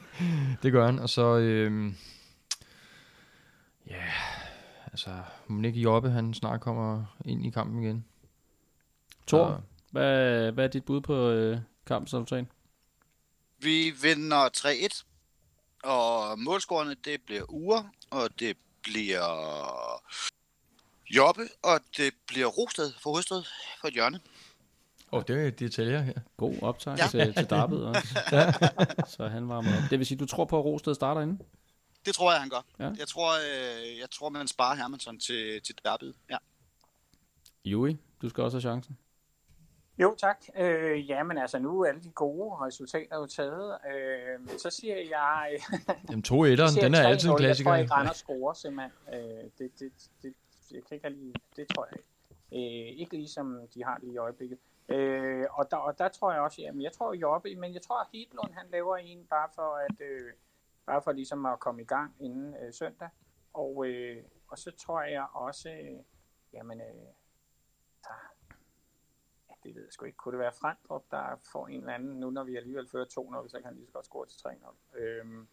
det 0.62 0.72
gør 0.72 0.86
han. 0.86 0.98
Og 0.98 1.08
så, 1.08 1.36
øhm, 1.36 1.96
ja, 3.86 4.04
altså, 4.86 5.10
Monique 5.46 5.80
Jobbe, 5.80 6.10
han 6.10 6.34
snart 6.34 6.60
kommer 6.60 7.16
ind 7.24 7.46
i 7.46 7.50
kampen 7.50 7.82
igen. 7.82 8.04
Tor, 9.26 9.62
hvad, 9.90 10.52
hvad 10.52 10.64
er 10.64 10.68
dit 10.68 10.84
bud 10.84 11.00
på 11.00 11.28
øh, 11.28 11.58
kampens 11.86 12.14
resultat? 12.14 12.44
Vi 13.58 13.92
vinder 14.02 14.48
3-1, 14.56 15.04
og 15.84 16.38
målscorerne, 16.38 16.94
det 17.04 17.22
bliver 17.26 17.42
Ure, 17.48 17.90
og 18.10 18.28
det 18.38 18.56
bliver 18.82 19.22
Jobbe, 21.10 21.42
og 21.62 21.80
det 21.96 22.14
bliver 22.26 22.46
Rosted 22.46 22.92
for 23.02 23.10
Hovedstad 23.10 23.42
for 23.80 23.88
et 23.88 23.94
hjørne. 23.94 24.20
Åh, 25.12 25.18
oh, 25.18 25.24
det 25.28 25.46
er 25.46 25.50
detaljer 25.50 26.02
her. 26.02 26.12
God 26.36 26.54
optag 26.62 26.98
ja. 26.98 27.06
til, 27.06 27.34
til 27.34 27.50
Darby 27.50 27.72
også. 27.72 28.20
ja. 28.32 28.52
Så 29.16 29.28
han 29.28 29.48
var 29.48 29.60
med. 29.60 29.88
Det 29.90 29.98
vil 29.98 30.06
sige, 30.06 30.18
du 30.18 30.26
tror 30.26 30.44
på, 30.44 30.58
at 30.58 30.64
Rosted 30.64 30.94
starter 30.94 31.20
inde? 31.20 31.38
Det 32.06 32.14
tror 32.14 32.32
jeg, 32.32 32.40
han 32.40 32.48
gør. 32.48 32.64
Ja. 32.78 32.90
Jeg, 32.98 33.08
tror, 33.08 33.32
øh, 33.32 33.98
jeg 33.98 34.10
tror, 34.10 34.28
man 34.28 34.48
sparer 34.48 34.76
Hermansson 34.76 35.18
til, 35.18 35.62
til 35.62 35.74
Darby. 35.84 36.12
Ja. 36.30 36.36
Jui, 37.64 37.96
du 38.22 38.28
skal 38.28 38.44
også 38.44 38.54
have 38.56 38.62
chancen. 38.62 38.98
Jo, 39.98 40.14
tak. 40.18 40.36
Øh, 40.58 41.08
jamen 41.10 41.38
altså, 41.38 41.58
nu 41.58 41.80
er 41.80 41.88
alle 41.88 42.02
de 42.02 42.10
gode 42.10 42.66
resultater 42.66 43.16
jo 43.16 43.26
taget. 43.26 43.78
Øh, 43.92 44.58
så 44.58 44.70
siger 44.70 44.96
jeg... 44.96 45.58
Jamen, 46.10 46.22
to 46.22 46.44
etteren, 46.44 46.74
den 46.84 46.94
er 46.94 47.08
altid 47.08 47.30
en 47.30 47.36
klassiker. 47.36 47.70
Jeg 47.70 47.76
tror 47.76 47.82
ikke, 47.82 47.94
Randers 47.94 48.16
scorer, 48.16 48.54
simpelthen. 48.54 48.92
Øh, 49.14 49.50
det, 49.58 49.70
det, 49.78 49.92
det, 50.22 50.34
jeg 50.72 50.84
kan 50.84 50.94
ikke 50.94 51.10
lige, 51.10 51.34
det 51.56 51.68
tror 51.68 51.86
jeg 51.86 51.98
ikke. 51.98 52.10
Øh, 52.52 53.00
ikke 53.00 53.16
ligesom 53.16 53.68
de 53.74 53.84
har 53.84 53.98
lige 53.98 54.12
i 54.12 54.16
øjeblikket. 54.16 54.58
Øh, 54.88 55.46
og, 55.50 55.70
der, 55.70 55.76
og 55.76 55.98
der 55.98 56.08
tror 56.08 56.32
jeg 56.32 56.40
også, 56.40 56.62
jamen 56.62 56.82
jeg 56.82 56.92
tror 56.92 57.14
Jobbe, 57.14 57.54
men 57.54 57.74
jeg 57.74 57.82
tror 57.82 58.00
at 58.00 58.06
Hedlund 58.12 58.52
han 58.52 58.66
laver 58.70 58.96
en 58.96 59.26
bare 59.26 59.48
for 59.54 59.76
at, 59.76 60.00
øh, 60.00 60.32
bare 60.86 61.02
for 61.02 61.12
ligesom 61.12 61.46
at 61.46 61.60
komme 61.60 61.82
i 61.82 61.84
gang 61.84 62.16
inden 62.20 62.54
øh, 62.54 62.72
søndag. 62.72 63.08
Og, 63.52 63.86
øh, 63.86 64.24
og 64.48 64.58
så 64.58 64.70
tror 64.70 65.02
jeg 65.02 65.26
også, 65.32 65.70
øh, 65.70 66.02
jamen, 66.52 66.80
øh, 66.80 67.06
der, 68.04 68.34
ja, 69.48 69.54
det 69.64 69.74
ved 69.74 69.82
jeg 69.82 69.92
sgu 69.92 70.04
ikke, 70.04 70.16
kunne 70.16 70.32
det 70.32 70.40
være 70.40 70.52
Frandrup, 70.52 71.04
der 71.10 71.36
får 71.52 71.68
en 71.68 71.80
eller 71.80 71.94
anden, 71.94 72.20
nu 72.20 72.30
når 72.30 72.44
vi 72.44 72.56
alligevel 72.56 72.88
fører 72.88 73.04
2-0, 73.44 73.48
så 73.48 73.56
kan 73.56 73.64
han 73.64 73.74
lige 73.74 73.86
så 73.86 73.92
godt 73.92 74.06
score 74.06 74.26
til 74.26 74.38
3-0. 74.38 74.98
Øh, 74.98 75.46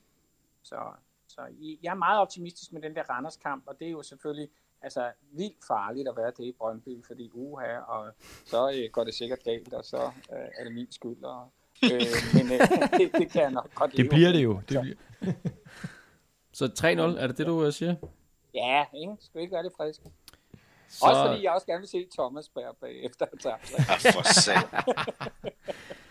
så, 0.62 0.94
så 1.28 1.42
jeg 1.84 1.92
er 1.92 1.96
meget 1.96 2.22
optimistisk 2.22 2.74
med 2.74 2.82
den 2.82 2.96
der 2.96 3.04
Randers 3.04 3.38
kamp, 3.38 3.68
og 3.68 3.80
det 3.80 3.88
er 3.88 3.92
jo 3.92 4.04
selvfølgelig 4.04 4.50
altså 4.84 5.12
vildt 5.32 5.66
farligt 5.68 6.08
at 6.08 6.18
være 6.18 6.32
det 6.38 6.44
i 6.44 6.52
Brøndby, 6.52 7.06
fordi 7.06 7.30
uha, 7.34 7.78
og 7.78 8.14
så 8.46 8.72
øh, 8.72 8.90
går 8.92 9.04
det 9.04 9.14
sikkert 9.14 9.44
galt, 9.44 9.74
og 9.74 9.86
så 9.86 10.12
øh, 10.34 10.48
er 10.58 10.64
det 10.64 10.74
min 10.74 10.92
skyld. 10.92 11.24
Og, 11.24 11.52
øh, 11.84 12.02
men 12.34 12.52
øh, 12.52 12.60
det, 13.00 13.12
det 13.18 13.32
kan 13.32 13.42
jeg 13.42 13.52
nok 13.52 13.76
godt 13.76 13.92
Det 13.92 14.10
bliver 14.10 14.32
det 14.32 14.44
jo. 14.44 14.62
Det 14.70 14.82
bliver. 14.82 14.96
så 16.60 16.66
3-0, 16.66 16.88
er 17.22 17.28
det 17.28 17.38
det, 17.38 17.48
du 17.48 17.66
uh, 17.66 17.74
siger? 17.74 17.96
Ja, 18.54 18.86
ikke? 18.94 19.16
Skal 19.20 19.40
vi 19.40 19.42
ikke 19.42 19.54
være 19.54 19.64
det 19.64 19.74
friske? 19.78 20.04
Så... 20.90 21.06
Også 21.06 21.26
fordi 21.28 21.44
jeg 21.44 21.52
også 21.52 21.68
gerne 21.68 21.80
vil 21.80 21.90
se 21.90 22.08
Thomas 22.18 22.50
Berg 22.50 22.78
bagefter 22.82 23.26
Ja, 23.46 23.56
for 23.96 24.24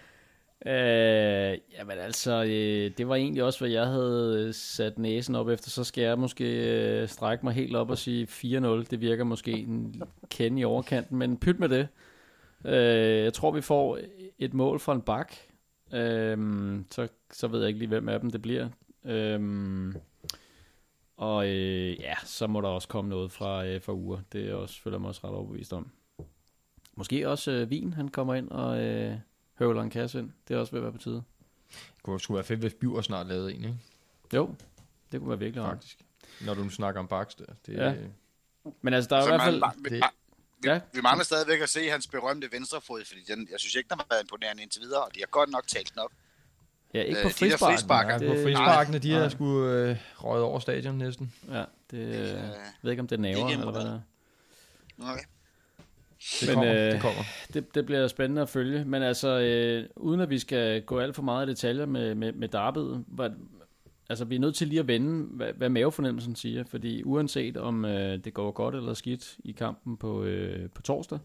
Øh, 0.66 1.58
jamen 1.78 1.98
altså, 1.98 2.44
øh, 2.44 2.90
det 2.98 3.08
var 3.08 3.14
egentlig 3.14 3.42
også, 3.42 3.58
hvad 3.58 3.70
jeg 3.70 3.86
havde 3.86 4.44
øh, 4.46 4.54
sat 4.54 4.98
næsen 4.98 5.34
op 5.34 5.48
efter. 5.48 5.70
Så 5.70 5.84
skal 5.84 6.04
jeg 6.04 6.18
måske 6.18 6.44
øh, 6.44 7.08
strække 7.08 7.46
mig 7.46 7.54
helt 7.54 7.76
op 7.76 7.90
og 7.90 7.98
sige 7.98 8.26
4-0. 8.26 8.66
Det 8.66 9.00
virker 9.00 9.24
måske 9.24 9.52
en 9.52 10.02
kende 10.30 10.60
i 10.60 10.64
overkanten, 10.64 11.18
men 11.18 11.36
pyt 11.36 11.58
med 11.58 11.68
det. 11.68 11.88
Øh, 12.64 13.24
jeg 13.24 13.32
tror, 13.32 13.50
vi 13.50 13.60
får 13.60 13.98
et 14.38 14.54
mål 14.54 14.80
fra 14.80 14.92
en 14.92 15.02
bak. 15.02 15.32
Øh, 15.92 16.38
så, 16.90 17.08
så 17.32 17.48
ved 17.48 17.60
jeg 17.60 17.68
ikke 17.68 17.78
lige, 17.78 17.88
hvem 17.88 18.08
af 18.08 18.20
dem 18.20 18.30
det 18.30 18.42
bliver. 18.42 18.68
Øh, 19.04 19.40
og 21.16 21.48
øh, 21.48 22.00
ja, 22.00 22.14
så 22.24 22.46
må 22.46 22.60
der 22.60 22.68
også 22.68 22.88
komme 22.88 23.10
noget 23.10 23.32
fra, 23.32 23.66
øh, 23.66 23.82
fra 23.82 23.92
uger. 23.92 24.18
Det 24.32 24.50
er 24.50 24.54
også, 24.54 24.82
føler 24.82 24.96
jeg 24.96 25.00
mig 25.00 25.08
også 25.08 25.20
ret 25.24 25.34
overbevist 25.34 25.72
om. 25.72 25.90
Måske 26.94 27.28
også 27.28 27.50
øh, 27.50 27.70
Vin, 27.70 27.92
han 27.92 28.08
kommer 28.08 28.34
ind 28.34 28.50
og 28.50 28.80
øh, 28.80 29.16
høvler 29.62 29.82
en 29.82 29.90
kasse 29.90 30.18
ind. 30.18 30.30
Det 30.48 30.54
er 30.54 30.58
også 30.58 30.72
ved 30.72 30.78
at 30.80 30.82
være 30.84 30.92
på 30.92 30.98
tide. 30.98 31.22
Det 31.70 32.02
kunne 32.02 32.20
sgu 32.20 32.34
være 32.34 32.44
fedt, 32.44 32.60
hvis 32.60 32.74
Biver 32.74 33.02
snart 33.02 33.26
lavede 33.26 33.54
en, 33.54 33.64
ikke? 33.64 33.76
Jo, 34.34 34.54
det 35.12 35.20
kunne 35.20 35.30
være 35.30 35.38
virkelig 35.38 35.64
rart. 35.64 35.72
Faktisk. 35.76 35.98
Når 36.40 36.54
du 36.54 36.62
nu 36.64 36.70
snakker 36.70 37.00
om 37.00 37.08
Baks 37.08 37.34
der. 37.34 37.44
Det, 37.66 37.72
Ja. 37.76 37.94
Men 38.82 38.94
altså, 38.94 39.08
der 39.08 39.16
er 39.16 39.24
i 39.24 39.28
hvert 39.28 39.40
fald... 39.42 39.60
man, 39.60 39.70
det- 39.84 39.92
vi, 39.92 40.00
Ja. 40.64 40.80
vi 40.94 41.00
mangler 41.00 41.24
stadigvæk 41.24 41.60
at 41.60 41.68
se 41.68 41.88
hans 41.88 42.06
berømte 42.06 42.48
venstrefod, 42.52 43.04
fordi 43.06 43.20
den, 43.28 43.48
jeg 43.50 43.60
synes 43.60 43.74
ikke, 43.74 43.88
den 43.88 43.98
har 43.98 44.06
været 44.10 44.22
imponerende 44.22 44.62
indtil 44.62 44.80
videre, 44.82 45.04
og 45.04 45.14
de 45.14 45.20
har 45.20 45.26
godt 45.26 45.50
nok 45.50 45.66
talt 45.66 45.90
den 45.92 45.98
op. 45.98 46.10
Ja, 46.94 47.02
ikke 47.02 47.18
Øh, 47.18 47.22
på 47.24 47.28
de 47.28 47.32
der 47.34 47.50
frisparken. 47.50 47.74
frisparker. 47.76 48.12
Ja, 48.12 48.18
på 48.18 48.24
Det- 48.34 48.44
frisparkene, 48.44 48.98
de 48.98 49.14
er 49.14 49.28
sgu 49.28 49.64
øh, 49.66 49.96
røget 50.16 50.44
over 50.44 50.58
stadion 50.60 50.94
næsten. 50.98 51.32
Ja, 51.48 51.64
det 51.90 51.98
øh, 51.98 52.20
Øh, 52.20 52.26
jeg 52.28 52.60
ved 52.82 52.90
ikke, 52.90 53.00
om 53.00 53.06
det 53.08 53.16
er 53.16 53.20
naver, 53.20 53.48
eller 53.48 53.70
hvad 53.70 53.80
det 53.80 53.88
er. 54.98 55.10
okay. 55.12 55.24
Det 56.46 56.56
Men, 56.56 56.64
kommer, 56.64 56.86
øh, 56.86 56.92
det 56.92 57.00
kommer. 57.00 57.22
Det, 57.54 57.74
det 57.74 57.86
bliver 57.86 58.08
spændende 58.08 58.42
at 58.42 58.48
følge. 58.48 58.84
Men 58.84 59.02
altså, 59.02 59.40
øh, 59.40 59.84
uden 59.96 60.20
at 60.20 60.30
vi 60.30 60.38
skal 60.38 60.82
gå 60.82 60.98
alt 60.98 61.14
for 61.14 61.22
meget 61.22 61.46
i 61.46 61.50
detaljer 61.50 61.86
med, 61.86 62.14
med, 62.14 62.32
med 62.32 62.48
derbyet, 62.48 63.04
hvad, 63.08 63.30
altså 64.08 64.24
vi 64.24 64.34
er 64.34 64.40
nødt 64.40 64.54
til 64.54 64.68
lige 64.68 64.80
at 64.80 64.88
vende, 64.88 65.26
hvad, 65.36 65.52
hvad 65.52 65.68
mavefornemmelsen 65.68 66.36
siger. 66.36 66.64
Fordi 66.64 67.02
uanset 67.04 67.56
om 67.56 67.84
øh, 67.84 68.24
det 68.24 68.34
går 68.34 68.50
godt 68.50 68.74
eller 68.74 68.94
skidt 68.94 69.36
i 69.44 69.52
kampen 69.52 69.96
på, 69.96 70.24
øh, 70.24 70.70
på 70.70 70.82
torsdag, 70.82 71.18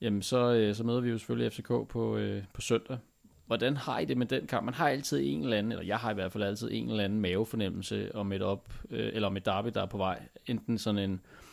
jamen 0.00 0.22
så, 0.22 0.52
øh, 0.52 0.74
så 0.74 0.84
møder 0.84 1.00
vi 1.00 1.10
jo 1.10 1.18
selvfølgelig 1.18 1.52
FCK 1.52 1.68
på, 1.88 2.16
øh, 2.16 2.42
på 2.54 2.60
søndag. 2.60 2.98
Hvordan 3.46 3.76
har 3.76 3.98
I 3.98 4.04
det 4.04 4.16
med 4.16 4.26
den 4.26 4.46
kamp? 4.46 4.64
Man 4.64 4.74
har 4.74 4.88
altid 4.88 5.20
en 5.22 5.42
eller 5.42 5.56
anden, 5.56 5.72
eller 5.72 5.84
jeg 5.84 5.96
har 5.96 6.10
i 6.10 6.14
hvert 6.14 6.32
fald 6.32 6.44
altid 6.44 6.68
en 6.72 6.90
eller 6.90 7.04
anden 7.04 7.20
mavefornemmelse 7.20 8.14
om 8.14 8.32
et 8.32 8.42
op, 8.42 8.72
øh, 8.90 9.10
eller 9.12 9.28
om 9.28 9.36
et 9.36 9.44
derby, 9.44 9.68
der 9.74 9.82
er 9.82 9.86
på 9.86 9.96
vej. 9.96 10.22
Enten 10.46 10.78
sådan 10.78 11.10
en 11.10 11.12
øh, 11.12 11.43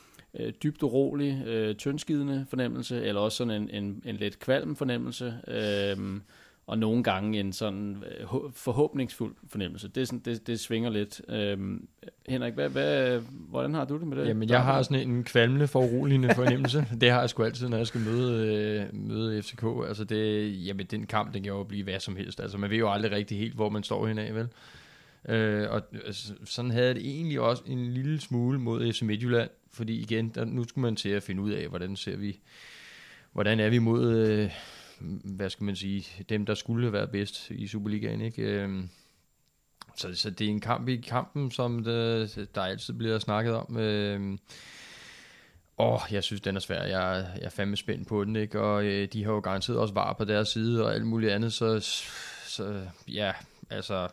dybt 0.64 0.84
urolig, 0.84 1.44
øh, 1.48 1.76
tyndskidende 1.76 2.46
fornemmelse, 2.50 3.04
eller 3.04 3.22
også 3.22 3.38
sådan 3.38 3.62
en, 3.62 3.70
en, 3.84 4.04
en 4.06 4.16
lidt 4.16 4.40
kvalm 4.40 4.76
fornemmelse, 4.76 5.34
øh, 5.48 5.98
og 6.68 6.78
nogle 6.78 7.04
gange 7.04 7.40
en 7.40 7.54
sådan 7.54 8.04
øh, 8.20 8.26
hå- 8.26 8.52
forhåbningsfuld 8.56 9.36
fornemmelse. 9.50 9.88
Det, 9.88 10.08
sådan, 10.08 10.20
det, 10.20 10.48
det 10.48 10.60
svinger 10.60 10.90
lidt. 10.90 11.22
Øh, 11.30 11.58
Henrik, 12.28 12.54
hvad, 12.54 12.70
hvad, 12.70 13.20
hvordan 13.32 13.74
har 13.74 13.86
du 13.86 13.98
det 13.98 14.08
med 14.08 14.18
det? 14.18 14.28
Jamen, 14.28 14.50
jeg 14.50 14.64
har 14.64 14.82
sådan 14.82 15.10
en 15.10 15.24
kvalmende, 15.24 15.68
foruroligende 15.68 16.36
fornemmelse. 16.36 16.86
det 17.02 17.12
har 17.12 17.20
jeg 17.20 17.30
sgu 17.30 17.44
altid, 17.44 17.70
når 17.70 17.78
jeg 17.78 17.88
skal 17.88 18.02
møde, 18.02 18.56
øh, 18.56 19.08
møde 19.08 19.42
FCK. 19.44 19.64
Altså, 19.88 20.04
det, 20.04 20.66
jamen, 20.66 20.86
den 20.86 21.06
kamp, 21.06 21.34
den 21.34 21.44
kan 21.44 21.52
jo 21.52 21.64
blive 21.64 21.84
hvad 21.84 22.00
som 22.00 22.16
helst. 22.16 22.40
Altså, 22.40 22.58
man 22.58 22.70
ved 22.70 22.78
jo 22.78 22.92
aldrig 22.92 23.12
rigtig 23.12 23.38
helt, 23.40 23.56
hvor 23.56 23.70
man 23.70 23.84
står 23.84 24.08
henad, 24.08 24.34
vel? 24.34 24.48
Øh, 25.30 25.68
og 25.70 25.82
altså, 26.06 26.34
sådan 26.46 26.72
havde 26.72 26.88
jeg 26.88 26.96
det 26.96 27.06
egentlig 27.06 27.40
også 27.40 27.64
en 27.66 27.94
lille 27.94 28.22
smule 28.22 28.60
mod 28.60 28.94
FC 28.94 29.02
Midtjylland, 29.02 29.50
fordi 29.74 30.00
igen, 30.00 30.30
der, 30.30 30.46
nu 30.46 30.64
skulle 30.64 30.82
man 30.82 30.96
til 30.96 31.10
at 31.10 31.24
finde 31.24 31.42
ud 31.42 31.52
af, 31.52 31.68
hvordan 31.68 31.96
ser 31.96 32.16
vi, 32.16 32.40
hvordan 33.32 33.60
er 33.60 33.70
vi 33.70 33.80
mod, 33.80 34.18
øh, 34.18 34.52
hvad 35.36 35.50
skal 35.50 35.64
man 35.64 35.76
sige, 35.76 36.26
dem, 36.30 36.46
der 36.46 36.54
skulle 36.54 36.94
være 36.94 37.08
bedst 37.08 37.50
i 37.50 37.68
Superligaen, 37.68 38.22
ikke? 38.22 38.42
Øh, 38.42 38.84
så, 39.96 40.16
så 40.16 40.30
det 40.30 40.48
er 40.48 40.52
en 40.52 40.60
kamp 40.60 40.88
i 40.88 40.96
kampen, 40.96 41.52
som 41.52 41.84
det, 41.84 42.50
der 42.56 42.62
altid 42.62 42.94
bliver 42.94 43.20
snakket 43.20 43.54
om. 43.54 43.78
Øh, 43.78 44.38
Åh, 45.82 46.00
jeg 46.12 46.24
synes, 46.24 46.42
den 46.42 46.56
er 46.56 46.60
svær. 46.60 46.84
Jeg, 46.84 47.28
jeg 47.36 47.46
er 47.46 47.50
fandme 47.50 47.78
spændt 47.78 48.08
på 48.08 48.24
den, 48.24 48.36
ikke? 48.36 48.62
Og 48.62 48.86
øh, 48.86 49.08
de 49.14 49.24
har 49.24 49.32
jo 49.32 49.40
garanteret 49.40 49.80
også 49.80 49.94
var 49.94 50.14
på 50.14 50.26
deres 50.26 50.50
side 50.50 50.86
og 50.86 50.94
alt 50.94 51.08
muligt 51.08 51.32
andet, 51.32 51.54
så, 51.54 51.80
så 52.46 52.88
ja, 53.08 53.32
altså... 53.70 54.08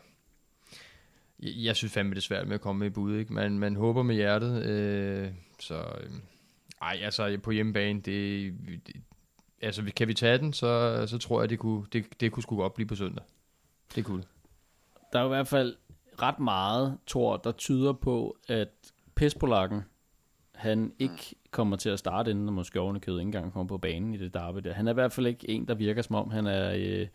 Jeg, 1.39 1.51
jeg 1.55 1.75
synes 1.75 1.93
fandme, 1.93 2.13
det 2.13 2.17
er 2.17 2.21
svært 2.21 2.47
med 2.47 2.55
at 2.55 2.61
komme 2.61 2.79
med 2.79 2.87
i 2.87 2.89
bud, 2.89 3.17
ikke? 3.17 3.33
Man, 3.33 3.59
man 3.59 3.75
håber 3.75 4.03
med 4.03 4.15
hjertet, 4.15 4.63
øh, 4.63 5.27
så... 5.63 5.75
Øh, 5.75 6.09
ej, 6.81 6.99
altså 7.03 7.37
på 7.43 7.51
hjemmebane, 7.51 8.01
det, 8.01 8.53
det... 8.87 8.95
Altså, 9.61 9.91
kan 9.95 10.07
vi 10.07 10.13
tage 10.13 10.37
den, 10.37 10.53
så, 10.53 11.03
så 11.07 11.17
tror 11.17 11.41
jeg, 11.41 11.49
det 11.49 11.59
kunne, 11.59 11.85
det, 11.93 12.05
det 12.19 12.31
kunne 12.31 12.43
sgu 12.43 12.55
godt 12.55 12.73
blive 12.73 12.87
på 12.87 12.95
søndag. 12.95 13.25
Det 13.95 14.05
kunne. 14.05 14.23
Der 15.13 15.19
er 15.19 15.23
jo 15.23 15.27
i 15.27 15.35
hvert 15.35 15.47
fald 15.47 15.75
ret 16.21 16.39
meget, 16.39 16.97
tror 17.07 17.37
der 17.37 17.51
tyder 17.51 17.93
på, 17.93 18.37
at 18.47 18.69
Pespolakken, 19.15 19.81
han 20.55 20.93
ikke 20.99 21.35
kommer 21.51 21.77
til 21.77 21.89
at 21.89 21.99
starte 21.99 22.31
inden, 22.31 22.47
og 22.47 22.53
måske 22.53 22.79
ovenikøbet 22.79 23.19
ikke 23.19 23.27
engang 23.27 23.53
kommer 23.53 23.67
på 23.67 23.77
banen 23.77 24.13
i 24.13 24.17
det 24.17 24.33
derby 24.33 24.59
der. 24.59 24.73
Han 24.73 24.87
er 24.87 24.91
i 24.91 24.93
hvert 24.93 25.11
fald 25.11 25.27
ikke 25.27 25.49
en, 25.49 25.67
der 25.67 25.75
virker 25.75 26.01
som 26.01 26.15
om, 26.15 26.29
han 26.29 26.47
er 26.47 26.73
øh, 26.75 27.07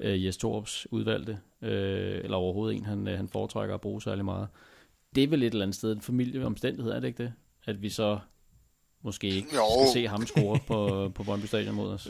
øh, 0.00 0.24
Jes 0.24 0.36
Torps 0.36 0.86
udvalgte, 0.90 1.38
øh, 1.62 2.20
eller 2.24 2.36
overhovedet 2.36 2.76
en, 2.76 2.84
han, 2.84 3.08
øh, 3.08 3.16
han 3.16 3.28
foretrækker 3.28 3.74
at 3.74 3.80
bruge 3.80 4.02
særlig 4.02 4.24
meget. 4.24 4.48
Det 5.14 5.24
er 5.24 5.28
vel 5.28 5.42
et 5.42 5.46
eller 5.46 5.62
andet 5.62 5.74
sted 5.74 5.92
en 5.92 6.00
familieomstændighed, 6.00 6.92
er 6.92 7.00
det 7.00 7.08
ikke 7.08 7.22
det? 7.22 7.32
At 7.66 7.82
vi 7.82 7.90
så 7.90 8.18
måske 9.04 9.26
ikke 9.26 9.48
Jo. 9.54 9.64
skal 9.80 9.92
se 10.02 10.08
ham 10.08 10.26
score 10.26 10.58
på, 10.66 11.12
på 11.14 11.22
Brøndby 11.22 11.46
Stadion 11.46 11.74
mod 11.74 11.92
os. 11.92 12.08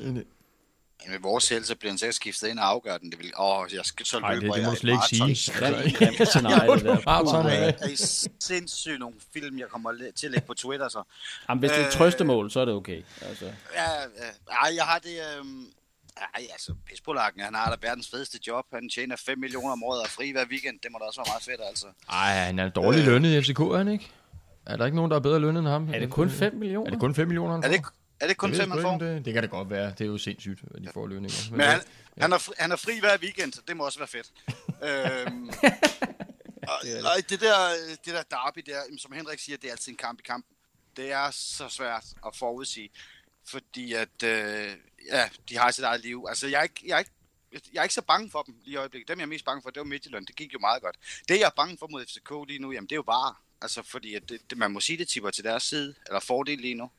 Med 1.08 1.18
vores 1.18 1.48
held, 1.48 1.64
så 1.64 1.76
bliver 1.76 1.90
han 1.92 1.98
sikkert 1.98 2.14
skiftet 2.14 2.48
ind 2.48 2.58
og 2.58 2.68
afgør 2.68 2.96
den. 2.98 3.10
Det 3.10 3.18
vil, 3.18 3.32
åh, 3.38 3.66
jeg 3.74 3.84
skal 3.84 4.06
så 4.06 4.16
løbe, 4.20 4.26
Ej, 4.26 4.34
det, 4.34 4.50
og 4.50 4.56
det 4.56 4.62
jeg 4.62 4.66
må 4.66 4.72
er 4.72 4.76
slet 4.76 4.92
ikke 4.92 5.34
sige. 5.36 5.58
Grimt 5.98 6.28
scenarie, 6.28 6.74
det 6.74 6.84
der. 6.84 6.98
Maraton, 7.06 7.46
Ej, 7.46 7.52
ja. 7.52 7.72
er 7.80 7.88
I 7.88 7.96
sindssygt 8.40 8.98
nogle 8.98 9.14
film, 9.32 9.58
jeg 9.58 9.68
kommer 9.68 9.92
til 10.16 10.26
at 10.26 10.32
lægge 10.32 10.46
på 10.46 10.54
Twitter, 10.54 10.88
så. 10.88 11.02
Jamen, 11.48 11.60
hvis 11.60 11.70
det 11.70 11.78
er 11.78 11.82
et 11.82 11.86
Øh, 11.86 11.92
trøstemål, 11.92 12.50
så 12.50 12.60
er 12.60 12.64
det 12.64 12.74
okay. 12.74 13.02
Altså. 13.22 13.44
Ja, 13.44 13.90
ja. 14.00 14.06
Ej, 14.62 14.74
jeg 14.76 14.84
har 14.84 14.98
det... 14.98 15.16
Øhm, 15.38 15.66
ej, 16.16 16.46
altså, 16.52 16.74
Pispolakken, 16.86 17.42
han 17.42 17.54
har 17.54 17.70
da 17.76 17.86
verdens 17.88 18.10
fedeste 18.10 18.38
job. 18.46 18.64
Han 18.72 18.88
tjener 18.88 19.16
5 19.16 19.38
millioner 19.38 19.72
om 19.72 19.82
året 19.82 19.98
og 20.00 20.04
er 20.04 20.10
fri 20.10 20.30
hver 20.30 20.44
weekend. 20.50 20.78
Det 20.82 20.92
må 20.92 20.98
da 20.98 21.04
også 21.04 21.20
være 21.20 21.30
meget 21.32 21.42
fedt, 21.42 21.60
altså. 21.68 21.86
Ej, 22.10 22.34
han 22.34 22.58
er 22.58 22.68
dårligt 22.68 23.04
lønnet 23.06 23.30
i 23.38 23.42
FCK, 23.42 23.60
er 23.60 23.76
han 23.76 23.88
ikke? 23.88 24.10
Er 24.66 24.76
der 24.76 24.84
ikke 24.84 24.96
nogen, 24.96 25.10
der 25.10 25.16
er 25.16 25.20
bedre 25.20 25.38
lønnet 25.38 25.60
end 25.60 25.68
ham? 25.68 25.88
Er 25.94 25.98
det 25.98 26.10
kun 26.10 26.30
5 26.30 26.54
millioner? 26.54 26.86
Er 26.86 26.90
det 26.90 27.00
kun 27.00 27.14
5 27.14 27.28
millioner, 27.28 27.54
Er 27.54 27.68
det, 27.68 27.84
er 28.20 28.26
det 28.26 28.36
kun 28.36 28.50
Jeg 28.50 28.58
ved 28.58 28.64
5, 28.64 28.70
sgu 28.70 28.76
man 28.76 29.00
får? 29.00 29.06
Det, 29.06 29.24
det 29.24 29.34
kan 29.34 29.42
det 29.42 29.50
godt 29.50 29.70
være. 29.70 29.90
Det 29.90 30.00
er 30.00 30.06
jo 30.06 30.18
sindssygt, 30.18 30.60
at 30.74 30.82
de 30.82 30.88
får 30.94 31.06
lønninger. 31.06 31.50
Men 31.50 31.60
han, 31.60 31.80
han, 32.18 32.32
er 32.32 32.38
fri, 32.38 32.54
han 32.58 32.72
er 32.72 32.76
fri 32.76 33.00
hver 33.00 33.18
weekend, 33.22 33.52
så 33.52 33.60
det 33.68 33.76
må 33.76 33.84
også 33.84 33.98
være 33.98 34.08
fedt. 34.08 34.32
øhm, 34.88 35.50
og, 36.62 36.78
og 37.04 37.30
det, 37.30 37.40
der, 37.40 37.56
det 38.04 38.14
der 38.14 38.22
derby 38.22 38.60
der, 38.66 38.80
som 38.98 39.12
Henrik 39.12 39.38
siger, 39.38 39.56
det 39.56 39.68
er 39.68 39.72
altid 39.72 39.92
en 39.92 39.98
kamp 39.98 40.20
i 40.20 40.22
kampen. 40.22 40.56
Det 40.96 41.12
er 41.12 41.30
så 41.30 41.68
svært 41.68 42.04
at 42.26 42.36
forudsige, 42.36 42.90
fordi 43.46 43.92
at, 43.92 44.22
øh, 44.24 44.70
ja, 45.12 45.28
de 45.48 45.56
har 45.56 45.70
sit 45.70 45.84
eget 45.84 46.00
liv. 46.00 46.26
Altså, 46.28 46.46
jeg 46.46 46.58
er, 46.58 46.62
ikke, 46.62 46.82
jeg, 46.86 46.94
er 46.94 46.98
ikke, 46.98 47.10
jeg 47.72 47.78
er 47.78 47.82
ikke 47.82 47.94
så 47.94 48.02
bange 48.02 48.30
for 48.30 48.42
dem 48.42 48.54
lige 48.64 48.74
i 48.74 48.76
øjeblikket. 48.76 49.08
Dem, 49.08 49.18
jeg 49.18 49.24
er 49.24 49.28
mest 49.28 49.44
bange 49.44 49.62
for, 49.62 49.70
det 49.70 49.80
var 49.80 49.84
Midtjylland. 49.84 50.26
Det 50.26 50.36
gik 50.36 50.54
jo 50.54 50.58
meget 50.58 50.82
godt. 50.82 50.96
Det, 51.28 51.38
jeg 51.38 51.46
er 51.46 51.56
bange 51.56 51.76
for 51.78 51.86
mod 51.86 52.04
FCK 52.04 52.48
lige 52.48 52.58
nu, 52.58 52.72
jamen, 52.72 52.86
det 52.86 52.92
er 52.92 52.96
jo 52.96 53.02
bare, 53.02 53.34
altså, 53.62 53.82
fordi 53.82 54.14
at 54.14 54.28
det, 54.28 54.40
det, 54.50 54.58
man 54.58 54.70
må 54.70 54.80
sige, 54.80 54.98
det 54.98 55.08
tipper 55.08 55.30
til 55.30 55.44
deres 55.44 55.62
side, 55.62 55.94
eller 56.06 56.20
fordel 56.20 56.58
lige 56.58 56.74
nu. 56.74 56.90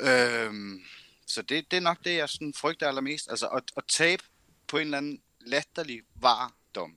Øhm, 0.00 0.80
så 1.26 1.42
det, 1.42 1.70
det 1.70 1.76
er 1.76 1.80
nok 1.80 1.98
det, 2.04 2.16
jeg 2.16 2.28
sådan 2.28 2.54
frygter 2.56 2.88
allermest. 2.88 3.30
Altså 3.30 3.46
at, 3.48 3.62
at 3.76 3.82
tabe 3.88 4.22
på 4.68 4.78
en 4.78 4.84
eller 4.84 4.98
anden 4.98 5.20
latterlig 5.46 6.00
vardom. 6.14 6.96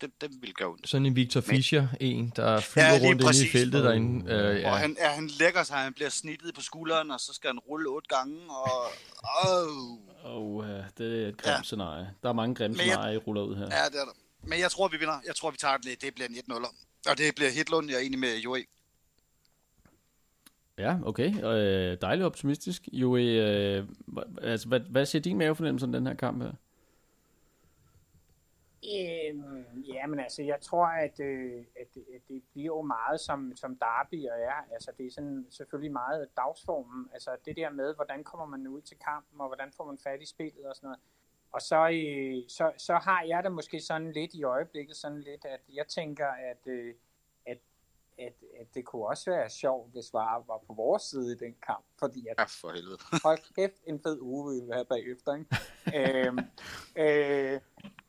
Det, 0.00 0.10
det 0.20 0.30
vil 0.42 0.54
gøre 0.54 0.68
ondt. 0.68 0.88
Sådan 0.88 1.06
en 1.06 1.16
Victor 1.16 1.40
Fischer, 1.40 1.88
en, 2.00 2.32
der 2.36 2.60
flyver 2.60 2.86
Ja, 2.86 2.98
rundt 3.02 3.22
inde 3.22 3.46
i 3.46 3.50
feltet 3.50 3.84
derinde. 3.84 4.32
Øh, 4.32 4.60
Ja. 4.60 4.70
Og 4.70 4.78
han, 4.78 4.96
ja, 5.00 5.08
han 5.08 5.26
lægger 5.26 5.62
sig, 5.62 5.76
han 5.76 5.94
bliver 5.94 6.10
snittet 6.10 6.54
på 6.54 6.60
skulderen, 6.60 7.10
og 7.10 7.20
så 7.20 7.32
skal 7.34 7.48
han 7.48 7.58
rulle 7.58 7.88
otte 7.88 8.08
gange, 8.16 8.40
og... 8.50 8.70
Oh. 9.46 9.98
Og 10.24 10.46
uh, 10.54 10.64
det 10.98 11.24
er 11.24 11.28
et 11.28 11.36
grimt 11.36 11.46
Ja. 11.46 11.56
ja. 11.56 11.62
scenarie. 11.62 12.10
Der 12.22 12.28
er 12.28 12.32
mange 12.32 12.54
grimme 12.54 12.76
Men 12.76 12.86
jeg- 12.86 12.92
scenarier, 12.92 13.14
I 13.14 13.16
ruller 13.16 13.42
ud 13.42 13.56
her. 13.56 13.62
Ja, 13.64 13.84
det 13.84 14.00
er 14.00 14.04
der. 14.04 14.12
Men 14.42 14.58
jeg 14.60 14.70
tror, 14.70 14.88
vi 14.88 14.96
vinder. 14.96 15.20
Jeg 15.26 15.34
tror, 15.36 15.50
vi 15.50 15.56
tager 15.56 15.76
det. 15.76 16.02
Det 16.02 16.14
bliver 16.14 16.28
en 16.28 16.34
1-0. 16.34 16.54
Og 17.10 17.18
det 17.18 17.34
bliver 17.36 17.50
Hitlund, 17.50 17.90
jeg 17.90 17.96
er 17.96 18.00
enig 18.00 18.18
med 18.18 18.36
Joey. 18.38 18.68
Ja, 20.78 20.98
okay. 21.04 21.42
Og, 21.42 21.58
øh, 21.58 21.98
dejligt 22.00 22.26
optimistisk. 22.26 22.82
Jo, 22.92 23.16
øh, 23.16 23.86
altså, 24.42 24.68
hvad, 24.68 24.80
hvad 24.80 25.06
siger 25.06 25.22
din 25.22 25.38
mavefornemmelse 25.38 25.86
om 25.86 25.92
den 25.92 26.06
her 26.06 26.14
kamp 26.14 26.42
her? 26.42 26.52
Øhm, 28.84 29.80
ja, 29.94 30.06
men 30.06 30.20
altså, 30.20 30.42
jeg 30.42 30.58
tror, 30.60 30.86
at, 30.86 31.20
øh, 31.20 31.64
at, 31.80 31.94
det- 31.94 32.04
at 32.14 32.20
det 32.28 32.42
bliver 32.52 32.66
jo 32.66 32.82
meget 32.82 33.20
som, 33.20 33.52
som 33.56 33.76
Derby 33.76 34.28
og 34.28 34.40
er. 34.40 34.72
Altså, 34.74 34.90
det 34.98 35.06
er 35.06 35.10
sådan 35.10 35.46
selvfølgelig 35.50 35.92
meget 35.92 36.28
dagsformen. 36.36 37.08
Altså, 37.12 37.30
det 37.44 37.56
der 37.56 37.70
med, 37.70 37.94
hvordan 37.94 38.24
kommer 38.24 38.46
man 38.46 38.66
ud 38.66 38.80
til 38.80 38.96
kampen, 38.98 39.40
og 39.40 39.46
hvordan 39.46 39.72
får 39.76 39.84
man 39.86 39.98
fat 39.98 40.22
i 40.22 40.26
spillet 40.26 40.64
og 40.66 40.76
sådan 40.76 40.86
noget. 40.86 41.00
Og 41.52 41.62
så, 41.62 41.88
øh, 41.88 42.48
så, 42.48 42.72
så 42.78 42.94
har 42.94 43.22
jeg 43.22 43.44
det 43.44 43.52
måske 43.52 43.80
sådan 43.80 44.12
lidt 44.12 44.34
i 44.34 44.44
øjeblikket, 44.44 44.96
sådan 44.96 45.20
lidt, 45.20 45.44
at 45.44 45.60
jeg 45.74 45.86
tænker, 45.88 46.26
at, 46.26 46.66
øh, 46.66 46.94
at, 47.46 47.58
at, 48.18 48.34
at 48.60 48.74
det 48.74 48.84
kunne 48.84 49.06
også 49.06 49.30
være 49.30 49.50
sjovt, 49.50 49.92
hvis 49.92 50.14
VAR 50.14 50.44
var 50.46 50.58
på 50.66 50.74
vores 50.74 51.02
side 51.02 51.32
i 51.32 51.36
den 51.36 51.54
kamp. 51.66 51.84
Fordi 51.98 52.26
at 52.26 52.34
Ja, 52.38 52.44
for 52.44 52.72
helvede. 52.72 52.98
hold 53.28 53.54
kæft, 53.54 53.82
en 53.86 54.00
fed 54.02 54.18
uge 54.20 54.54
vi 54.54 54.66
vil 54.66 54.74
have 54.74 54.84
bagefter, 54.84 55.34
ikke? 55.34 55.56
øhm, 56.26 56.38
øh, 56.96 57.60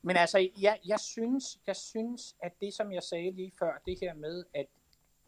men 0.02 0.18
altså, 0.18 0.50
jeg, 0.58 0.80
jeg, 0.86 1.00
synes, 1.00 1.60
jeg 1.68 1.76
synes, 1.76 2.36
at 2.44 2.52
det, 2.62 2.74
som 2.74 2.92
jeg 2.92 3.04
sagde 3.04 3.32
lige 3.32 3.54
før, 3.60 3.82
det 3.86 3.98
her 4.02 4.14
med, 4.14 4.46
at 4.54 4.66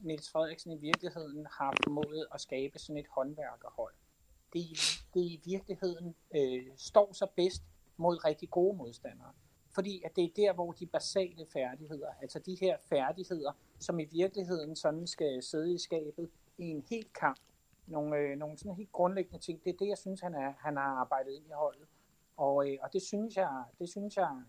Niels 0.02 0.32
Frederiksen 0.32 0.72
i 0.72 0.78
virkeligheden 0.78 1.48
har 1.52 1.76
formået 1.84 2.28
at 2.34 2.42
skabe 2.42 2.80
sådan 2.80 2.98
et 2.98 3.08
håndværkerhold, 3.10 3.94
det 4.54 4.62
det 5.14 5.22
i 5.22 5.42
virkeligheden 5.46 6.16
øh, 6.36 6.68
står 6.78 7.14
sig 7.14 7.28
bedst 7.36 7.64
mod 8.02 8.26
rigtig 8.26 8.50
gode 8.50 8.78
modstandere. 8.78 9.34
Fordi 9.76 10.02
at 10.06 10.16
det 10.16 10.24
er 10.24 10.30
der, 10.36 10.54
hvor 10.54 10.72
de 10.72 10.86
basale 10.86 11.46
færdigheder, 11.54 12.10
altså 12.22 12.40
de 12.40 12.58
her 12.62 12.78
færdigheder, 12.90 13.52
som 13.80 14.00
i 14.00 14.06
virkeligheden 14.06 14.76
sådan 14.76 15.08
skal 15.08 15.44
sidde 15.44 15.74
i 15.74 15.78
skabet 15.78 16.30
i 16.58 16.64
en 16.64 16.84
helt 16.90 17.14
kamp, 17.14 17.40
nogle, 17.88 18.18
øh, 18.18 18.38
nogle 18.38 18.58
sådan 18.58 18.76
helt 18.76 18.92
grundlæggende 18.92 19.40
ting, 19.40 19.64
det 19.64 19.74
er 19.74 19.78
det, 19.78 19.88
jeg 19.88 19.98
synes, 19.98 20.22
han, 20.22 20.36
er, 20.36 20.54
han 20.58 20.78
har 20.78 20.84
arbejdet 20.84 21.32
ind 21.32 21.46
i 21.48 21.54
holdet. 21.54 21.88
Og, 22.38 22.70
øh, 22.70 22.78
og 22.82 22.94
det 22.94 23.02
synes 23.02 23.38
jeg, 23.38 23.64
det 23.80 23.90
synes 23.90 24.18
jeg, 24.18 24.44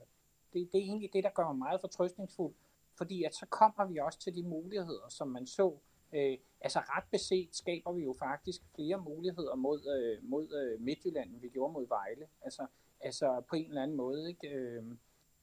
det, 0.53 0.69
det 0.73 0.79
er 0.79 0.85
egentlig 0.85 1.11
det, 1.13 1.25
der 1.25 1.31
gør 1.31 1.47
mig 1.47 1.57
meget 1.57 1.81
fortrøstningsfuld, 1.81 2.55
fordi 2.99 3.25
at 3.25 3.35
så 3.35 3.47
kommer 3.47 3.85
vi 3.87 3.99
også 3.99 4.19
til 4.19 4.35
de 4.35 4.43
muligheder, 4.43 5.09
som 5.09 5.29
man 5.29 5.47
så. 5.47 5.79
Øh, 6.13 6.39
altså 6.61 6.79
ret 6.79 7.05
beset 7.11 7.49
skaber 7.57 7.93
vi 7.93 8.03
jo 8.03 8.15
faktisk 8.19 8.63
flere 8.75 8.99
muligheder 8.99 9.55
mod, 9.55 9.81
øh, 9.97 10.31
mod 10.31 10.53
øh, 10.55 10.81
Midtjylland, 10.81 11.31
end 11.31 11.41
vi 11.41 11.49
gjorde 11.49 11.73
mod 11.73 11.89
Vejle. 11.89 12.27
Altså, 12.43 12.67
altså 13.03 13.43
på 13.49 13.57
en 13.57 13.69
eller 13.69 13.83
anden 13.83 13.97
måde. 13.97 14.29
Ikke? 14.29 14.49
Øh, 14.49 14.85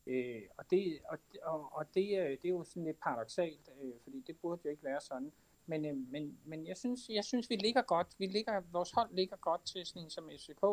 øh, 0.08 0.42
og 0.58 0.66
det, 0.72 1.00
og, 1.10 1.18
og, 1.44 1.74
og 1.74 1.86
det, 1.94 2.20
øh, 2.20 2.30
det 2.30 2.46
er 2.46 2.50
jo 2.50 2.64
sådan 2.64 2.84
lidt 2.84 3.00
paradoxalt, 3.00 3.70
øh, 3.82 3.94
fordi 4.04 4.24
det 4.28 4.38
burde 4.38 4.62
jo 4.66 4.70
ikke 4.70 4.84
være 4.84 5.02
sådan. 5.02 5.32
Men, 5.66 5.86
øh, 5.86 5.98
men, 6.12 6.40
men 6.46 6.68
jeg, 6.68 6.78
synes, 6.78 7.10
jeg 7.10 7.24
synes, 7.24 7.50
vi 7.50 7.56
ligger 7.56 7.82
godt. 7.82 8.08
Vi 8.18 8.26
ligger, 8.26 8.62
vores 8.72 8.92
hold 8.92 9.10
ligger 9.14 9.38
godt 9.38 9.66
til 9.66 9.86
sådan 9.86 10.04
en 10.04 10.10
som 10.10 10.30
FCK. 10.38 10.66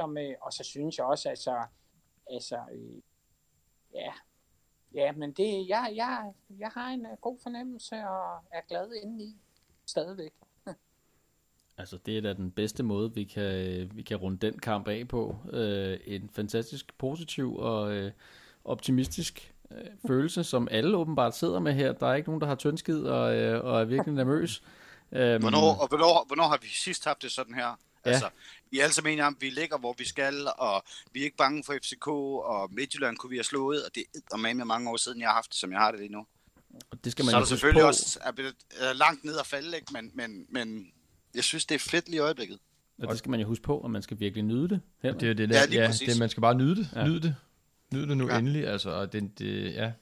Som, 0.00 0.18
øh, 0.18 0.34
og 0.40 0.52
så 0.52 0.64
synes 0.64 0.98
jeg 0.98 1.06
også, 1.06 1.28
altså, 1.28 1.64
altså 2.30 2.64
øh, 2.72 3.02
ja, 3.94 4.12
ja, 4.94 5.12
men 5.12 5.32
det, 5.32 5.68
jeg, 5.68 5.92
jeg, 5.94 6.32
jeg 6.58 6.68
har 6.68 6.88
en 6.88 7.06
øh, 7.06 7.16
god 7.20 7.38
fornemmelse 7.42 7.96
og 7.96 8.44
er 8.50 8.60
glad 8.68 8.92
indeni 8.92 9.36
stadigvæk. 9.86 10.32
Altså, 11.78 11.98
det 12.06 12.16
er 12.16 12.20
da 12.20 12.32
den 12.32 12.50
bedste 12.50 12.82
måde, 12.82 13.14
vi 13.14 13.24
kan, 13.24 13.90
vi 13.94 14.02
kan 14.02 14.16
runde 14.16 14.46
den 14.46 14.58
kamp 14.58 14.88
af 14.88 15.08
på. 15.08 15.36
Øh, 15.52 15.98
en 16.06 16.30
fantastisk 16.34 16.98
positiv 16.98 17.56
og 17.56 17.92
øh, 17.92 18.12
optimistisk 18.64 19.52
øh, 19.70 19.78
følelse, 20.06 20.44
som 20.44 20.68
alle 20.70 20.96
åbenbart 20.96 21.36
sidder 21.36 21.60
med 21.60 21.72
her. 21.74 21.92
Der 21.92 22.06
er 22.06 22.14
ikke 22.14 22.28
nogen, 22.28 22.40
der 22.40 22.46
har 22.46 22.54
tyndskid 22.54 23.02
og, 23.02 23.36
øh, 23.36 23.64
og 23.64 23.80
er 23.80 23.84
virkelig 23.84 24.14
nervøs. 24.14 24.62
Øhm, 25.12 25.42
hvornår, 25.42 25.74
og 25.74 25.88
hvornår, 25.88 26.24
hvornår 26.26 26.48
har 26.48 26.58
vi 26.62 26.68
sidst 26.68 27.04
haft 27.04 27.22
det 27.22 27.30
sådan 27.30 27.54
her? 27.54 27.66
Ja. 28.06 28.10
Altså, 28.10 28.28
vi 28.70 28.78
er 28.78 28.82
alle 28.82 28.94
sammen 28.94 29.12
enige 29.12 29.26
om, 29.26 29.36
at 29.38 29.42
vi 29.42 29.50
ligger, 29.50 29.78
hvor 29.78 29.94
vi 29.98 30.04
skal, 30.04 30.48
og 30.58 30.84
vi 31.12 31.20
er 31.20 31.24
ikke 31.24 31.36
bange 31.36 31.64
for 31.64 31.74
FCK, 31.82 32.08
og 32.08 32.68
Midtjylland 32.72 33.16
kunne 33.16 33.30
vi 33.30 33.36
have 33.36 33.44
slået, 33.44 33.84
og 33.84 33.94
det 33.94 34.04
er 34.32 34.36
med 34.36 34.54
mange 34.54 34.90
år 34.90 34.96
siden, 34.96 35.20
jeg 35.20 35.28
har 35.28 35.34
haft 35.34 35.50
det, 35.50 35.60
som 35.60 35.72
jeg 35.72 35.80
har 35.80 35.90
det 35.90 36.00
lige 36.00 36.12
nu. 36.12 36.26
Og 36.90 37.04
det 37.04 37.12
skal 37.12 37.24
man 37.24 37.32
så 37.32 37.38
er 37.38 37.44
selvfølgelig 37.44 37.82
på. 37.82 37.86
også 37.86 38.20
er 38.80 38.92
langt 38.92 39.24
ned 39.24 39.38
at 39.38 39.46
falde, 39.46 39.76
ikke? 39.76 39.92
Men, 39.92 40.10
men, 40.14 40.46
men 40.48 40.92
jeg 41.34 41.44
synes, 41.44 41.66
det 41.66 41.74
er 41.74 41.78
fedt 41.78 42.08
lige 42.08 42.16
i 42.16 42.20
øjeblikket. 42.20 42.58
Og 43.02 43.08
det 43.08 43.18
skal 43.18 43.30
man 43.30 43.40
jo 43.40 43.46
huske 43.46 43.62
på, 43.62 43.78
og 43.78 43.90
man 43.90 44.02
skal 44.02 44.20
virkelig 44.20 44.44
nyde 44.44 44.68
det. 44.68 44.80
Det 45.02 45.22
er 45.22 45.34
det 45.34 45.48
der, 45.48 45.60
ja, 45.72 45.82
ja 45.82 45.92
det, 46.06 46.18
man 46.18 46.28
skal 46.28 46.40
bare 46.40 46.54
nyde 46.54 46.76
det. 46.76 46.88
Ja. 46.96 47.06
Nyde 47.06 47.20
det. 47.20 47.34
Nyde 47.92 48.08
det 48.08 48.16
nu 48.16 48.28
ja. 48.28 48.38
endelig, 48.38 48.66
altså. 48.66 48.90
Og 48.90 49.12
det, 49.12 49.38
det, 49.38 49.74
ja. 49.74 49.92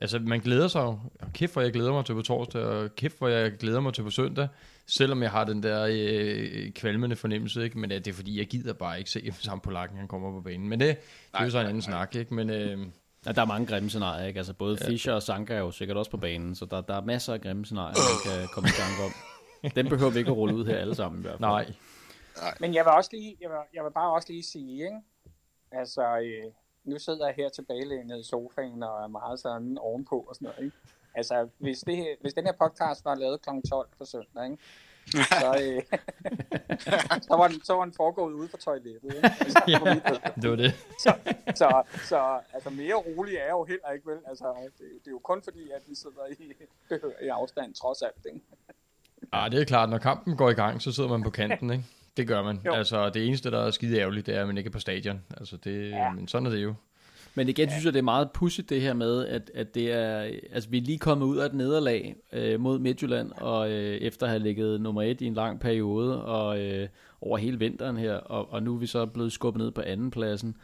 Altså, 0.00 0.18
man 0.18 0.40
glæder 0.40 0.68
sig 0.68 0.80
jo. 0.80 0.98
Kæft, 1.34 1.52
hvor 1.52 1.62
jeg 1.62 1.72
glæder 1.72 1.92
mig 1.92 2.04
til 2.04 2.12
på 2.12 2.22
torsdag, 2.22 2.62
og 2.62 2.94
kæft, 2.94 3.18
hvor 3.18 3.28
jeg 3.28 3.52
glæder 3.52 3.80
mig 3.80 3.94
til 3.94 4.02
på 4.02 4.10
søndag. 4.10 4.48
Selvom 4.86 5.22
jeg 5.22 5.30
har 5.30 5.44
den 5.44 5.62
der 5.62 5.88
øh, 5.90 6.72
kvalmende 6.72 7.16
fornemmelse, 7.16 7.64
ikke? 7.64 7.78
Men 7.78 7.90
det 7.90 8.06
er 8.06 8.12
fordi, 8.12 8.38
jeg 8.38 8.46
gider 8.46 8.72
bare 8.72 8.98
ikke 8.98 9.10
se 9.10 9.32
sammen 9.32 9.60
på 9.60 9.70
lakken, 9.70 9.98
han 9.98 10.08
kommer 10.08 10.32
på 10.32 10.40
banen. 10.40 10.68
Men 10.68 10.80
det, 10.80 10.88
det 10.88 11.40
er 11.40 11.44
jo 11.44 11.50
så 11.50 11.58
en 11.58 11.66
anden 11.66 11.74
nej. 11.76 11.80
snak, 11.80 12.14
ikke? 12.14 12.34
Men, 12.34 12.50
øh, 12.50 12.86
Ja, 13.26 13.32
der 13.32 13.42
er 13.42 13.46
mange 13.46 13.66
grimme 13.66 13.88
scenarier, 13.88 14.26
ikke? 14.26 14.38
Altså 14.38 14.52
både 14.52 14.78
ja. 14.80 14.88
Fischer 14.88 15.12
og 15.12 15.22
Sanka 15.22 15.54
er 15.54 15.58
jo 15.58 15.70
sikkert 15.70 15.96
også 15.96 16.10
på 16.10 16.16
banen, 16.16 16.54
så 16.54 16.64
der, 16.64 16.80
der 16.80 16.94
er 16.94 17.00
masser 17.00 17.34
af 17.34 17.40
grimme 17.40 17.64
scenarier, 17.64 17.94
man 17.94 18.20
kan 18.38 18.48
komme 18.54 18.68
i 18.68 18.72
gang 18.72 19.04
om. 19.04 19.12
Den 19.76 19.88
behøver 19.88 20.10
vi 20.10 20.18
ikke 20.18 20.30
at 20.30 20.36
rulle 20.36 20.54
ud 20.54 20.64
her 20.64 20.76
alle 20.76 20.94
sammen 20.94 21.18
i 21.18 21.22
hvert 21.22 21.38
fald. 21.38 21.40
Nej. 21.40 21.72
Men 22.60 22.74
jeg 22.74 22.84
vil 22.84 22.92
også 22.92 23.10
lige, 23.12 23.36
jeg 23.40 23.50
vil, 23.50 23.58
jeg 23.74 23.84
vil 23.84 23.90
bare 23.90 24.12
også 24.12 24.28
lige 24.32 24.42
sige, 24.42 24.84
ikke? 24.84 25.00
Altså, 25.72 26.18
øh, 26.18 26.52
nu 26.84 26.98
sidder 26.98 27.26
jeg 27.26 27.34
her 27.34 27.48
tilbagelænet 27.48 28.20
i 28.20 28.28
sofaen 28.28 28.82
og 28.82 29.02
er 29.02 29.06
meget 29.06 29.40
sådan 29.40 29.78
ovenpå 29.78 30.26
og 30.28 30.34
sådan 30.34 30.46
noget, 30.46 30.64
ikke? 30.64 30.76
Altså, 31.14 31.48
hvis, 31.58 31.80
det, 31.80 32.16
hvis 32.20 32.34
den 32.34 32.44
her 32.46 32.52
podcast 32.52 33.04
var 33.04 33.14
lavet 33.14 33.42
kl. 33.42 33.48
12 33.70 33.88
på 33.98 34.04
søndag, 34.04 34.44
ikke? 34.44 34.58
så, 35.10 35.48
øh, 35.62 35.82
så, 37.28 37.36
var 37.36 37.48
den, 37.48 37.64
så 37.64 37.74
var 37.74 37.84
den 37.84 37.94
foregået 37.94 38.32
ude 38.32 38.48
for 38.48 38.56
toilettet. 38.56 39.14
Ikke? 39.14 39.30
Altså, 39.40 39.62
ja, 39.68 39.78
det 40.42 40.50
var 40.50 40.56
det. 40.56 40.72
Så, 40.98 41.14
så, 41.54 41.82
så 42.08 42.40
altså, 42.52 42.70
mere 42.70 42.94
rolig 42.94 43.34
er 43.34 43.44
jeg 43.44 43.50
jo 43.50 43.64
heller 43.64 43.90
ikke, 43.90 44.10
vel? 44.10 44.18
Altså, 44.26 44.54
det, 44.64 44.86
det 45.00 45.06
er 45.06 45.10
jo 45.10 45.18
kun 45.18 45.42
fordi, 45.42 45.70
at 45.70 45.82
vi 45.86 45.94
sidder 45.94 46.26
i, 46.38 46.52
i 47.24 47.28
afstand, 47.28 47.74
trods 47.74 48.02
alt. 48.02 48.26
Ikke? 48.26 48.40
Ah, 49.32 49.52
det 49.52 49.60
er 49.60 49.64
klart, 49.64 49.90
når 49.90 49.98
kampen 49.98 50.36
går 50.36 50.50
i 50.50 50.54
gang, 50.54 50.82
så 50.82 50.92
sidder 50.92 51.10
man 51.10 51.22
på 51.22 51.30
kanten, 51.30 51.70
ikke? 51.70 51.84
Det 52.16 52.28
gør 52.28 52.42
man. 52.42 52.60
Jo. 52.66 52.72
Altså, 52.72 53.10
det 53.10 53.26
eneste, 53.26 53.50
der 53.50 53.58
er 53.58 53.70
skide 53.70 53.98
ærgerligt, 53.98 54.26
det 54.26 54.36
er, 54.36 54.40
at 54.40 54.46
man 54.46 54.58
ikke 54.58 54.68
er 54.68 54.72
på 54.72 54.80
stadion. 54.80 55.22
Altså, 55.36 55.56
det, 55.56 55.90
ja. 55.90 56.10
men 56.12 56.28
sådan 56.28 56.46
er 56.46 56.50
det 56.50 56.62
jo. 56.62 56.74
Men 57.34 57.48
igen 57.48 57.68
ja. 57.68 57.70
synes 57.70 57.84
jeg, 57.84 57.92
det 57.92 57.98
er 57.98 58.02
meget 58.02 58.30
pudsigt 58.30 58.70
det 58.70 58.80
her 58.80 58.92
med, 58.92 59.26
at, 59.26 59.50
at 59.54 59.74
det 59.74 59.92
er, 59.92 60.18
altså 60.52 60.68
vi 60.68 60.78
er 60.78 60.82
lige 60.82 60.98
kommet 60.98 61.26
ud 61.26 61.36
af 61.36 61.46
et 61.46 61.54
nederlag 61.54 62.16
øh, 62.32 62.60
mod 62.60 62.78
Midtjylland, 62.78 63.32
og 63.36 63.70
øh, 63.70 63.96
efter 63.96 64.26
at 64.26 64.30
have 64.30 64.42
ligget 64.42 64.80
nummer 64.80 65.02
et 65.02 65.20
i 65.20 65.26
en 65.26 65.34
lang 65.34 65.60
periode, 65.60 66.24
og 66.24 66.60
øh, 66.60 66.88
over 67.20 67.38
hele 67.38 67.58
vinteren 67.58 67.96
her, 67.96 68.14
og, 68.14 68.52
og 68.52 68.62
nu 68.62 68.74
er 68.74 68.78
vi 68.78 68.86
så 68.86 69.06
blevet 69.06 69.32
skubbet 69.32 69.62
ned 69.62 69.70
på 69.70 69.80
anden 69.80 70.10
pladsen. 70.10 70.56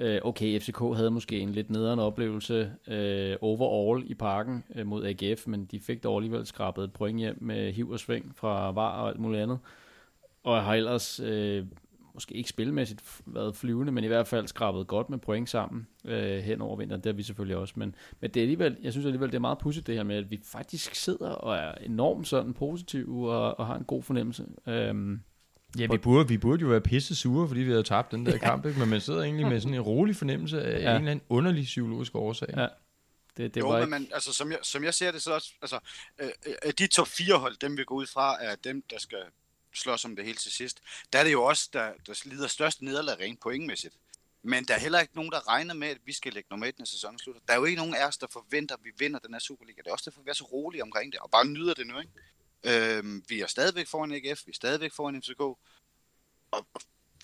Øh, 0.00 0.20
okay, 0.24 0.60
FCK 0.60 0.78
havde 0.96 1.10
måske 1.10 1.40
en 1.40 1.52
lidt 1.52 1.70
nederen 1.70 1.98
oplevelse 1.98 2.72
øh, 2.88 3.36
overall 3.40 4.10
i 4.10 4.14
parken 4.14 4.64
øh, 4.74 4.86
mod 4.86 5.06
AGF, 5.06 5.46
men 5.46 5.64
de 5.64 5.80
fik 5.80 6.02
dog 6.02 6.16
alligevel 6.16 6.46
skrabet 6.46 6.84
et 6.84 6.92
point 6.92 7.18
hjem 7.18 7.38
med 7.40 7.72
hiv 7.72 7.90
og 7.90 7.98
sving 7.98 8.32
fra 8.36 8.70
VAR 8.70 9.00
og 9.00 9.08
alt 9.08 9.20
muligt 9.20 9.42
andet. 9.42 9.58
Og 10.44 10.64
har 10.64 10.74
ellers 10.74 11.20
øh, 11.20 11.64
måske 12.14 12.34
ikke 12.34 12.48
spilmæssigt 12.48 13.20
været 13.26 13.56
flyvende, 13.56 13.92
men 13.92 14.04
i 14.04 14.06
hvert 14.06 14.26
fald 14.26 14.46
skrabet 14.46 14.86
godt 14.86 15.10
med 15.10 15.18
point 15.18 15.48
sammen 15.48 15.86
øh, 16.04 16.38
hen 16.38 16.60
over 16.60 16.76
vinteren. 16.76 17.00
Det 17.00 17.12
har 17.12 17.16
vi 17.16 17.22
selvfølgelig 17.22 17.56
også. 17.56 17.74
Men, 17.76 17.94
men 18.20 18.30
det 18.30 18.40
er 18.40 18.44
alligevel, 18.44 18.76
jeg 18.82 18.92
synes 18.92 19.06
alligevel, 19.06 19.28
det 19.28 19.36
er 19.36 19.40
meget 19.40 19.58
pudsigt 19.58 19.86
det 19.86 19.94
her 19.94 20.02
med, 20.02 20.16
at 20.16 20.30
vi 20.30 20.40
faktisk 20.44 20.94
sidder 20.94 21.30
og 21.30 21.56
er 21.56 21.72
enormt 21.72 22.28
sådan 22.28 22.54
positive 22.54 23.32
og, 23.32 23.58
og 23.58 23.66
har 23.66 23.76
en 23.76 23.84
god 23.84 24.02
fornemmelse. 24.02 24.46
Øhm, 24.66 25.20
Ja, 25.78 25.86
vi 25.86 25.98
burde, 25.98 26.28
vi 26.28 26.38
burde 26.38 26.62
jo 26.62 26.68
være 26.68 26.80
pisse 26.80 27.14
sure, 27.14 27.48
fordi 27.48 27.60
vi 27.60 27.70
havde 27.70 27.82
tabt 27.82 28.12
den 28.12 28.26
der 28.26 28.32
ja. 28.36 28.38
kamp, 28.38 28.66
ikke? 28.66 28.78
men 28.78 28.88
man 28.88 29.00
sidder 29.00 29.22
egentlig 29.22 29.46
med 29.46 29.60
sådan 29.60 29.74
en 29.74 29.80
rolig 29.80 30.16
fornemmelse 30.16 30.62
af 30.62 30.70
ja. 30.70 30.90
en 30.90 30.96
eller 30.96 31.10
anden 31.10 31.20
underlig 31.28 31.64
psykologisk 31.64 32.14
årsag. 32.14 32.48
Ja. 32.56 32.66
Det, 33.36 33.54
det 33.54 33.60
jo, 33.60 33.68
var 33.68 33.80
men 33.80 33.90
man, 33.90 34.08
altså, 34.14 34.32
som, 34.32 34.50
jeg, 34.50 34.58
som 34.62 34.84
jeg 34.84 34.94
ser 34.94 35.12
det 35.12 35.22
så 35.22 35.32
også, 35.32 35.52
altså, 35.62 35.78
øh, 36.18 36.30
øh, 36.64 36.72
de 36.78 36.86
top 36.86 37.08
fire 37.08 37.38
hold, 37.38 37.56
dem 37.56 37.76
vi 37.76 37.84
går 37.84 37.94
ud 37.94 38.06
fra, 38.06 38.44
er 38.44 38.56
dem, 38.56 38.82
der 38.90 38.98
skal 38.98 39.18
slås 39.74 40.04
om 40.04 40.16
det 40.16 40.24
hele 40.24 40.38
til 40.38 40.52
sidst. 40.52 40.80
Der 41.12 41.18
er 41.18 41.24
det 41.24 41.32
jo 41.32 41.44
også, 41.44 41.68
der, 41.72 41.92
der 42.06 42.22
lider 42.24 42.46
størst 42.46 42.82
nederlag 42.82 43.20
rent 43.20 43.40
pointmæssigt. 43.40 43.94
Men 44.42 44.64
der 44.64 44.74
er 44.74 44.78
heller 44.78 45.00
ikke 45.00 45.14
nogen, 45.14 45.30
der 45.30 45.48
regner 45.48 45.74
med, 45.74 45.88
at 45.88 45.98
vi 46.04 46.12
skal 46.12 46.32
lægge 46.32 46.46
nummer 46.50 46.66
et, 46.66 46.78
når 46.78 46.86
sæsonen 46.86 47.18
slutter. 47.18 47.42
Der 47.48 47.52
er 47.52 47.58
jo 47.58 47.64
ikke 47.64 47.76
nogen 47.76 47.94
af 47.94 48.06
os, 48.06 48.18
der 48.18 48.26
forventer, 48.32 48.74
at 48.74 48.80
vi 48.84 48.90
vinder 48.98 49.18
den 49.18 49.34
her 49.34 49.40
Superliga. 49.40 49.82
Det 49.82 49.88
er 49.88 49.92
også 49.92 50.10
derfor, 50.10 50.22
vi 50.22 50.30
er 50.30 50.34
så 50.34 50.44
rolige 50.44 50.82
omkring 50.82 51.12
det, 51.12 51.20
og 51.20 51.30
bare 51.30 51.46
nyder 51.46 51.74
det 51.74 51.86
nu, 51.86 51.98
ikke? 51.98 52.12
Øhm, 52.64 53.24
vi 53.28 53.40
er 53.40 53.46
stadigvæk 53.46 53.86
foran 53.86 54.12
AGF, 54.12 54.46
vi 54.46 54.50
er 54.50 54.54
stadigvæk 54.54 54.92
foran 54.92 55.22
FCK. 55.22 55.40
Og, 55.40 55.58
og 56.50 56.80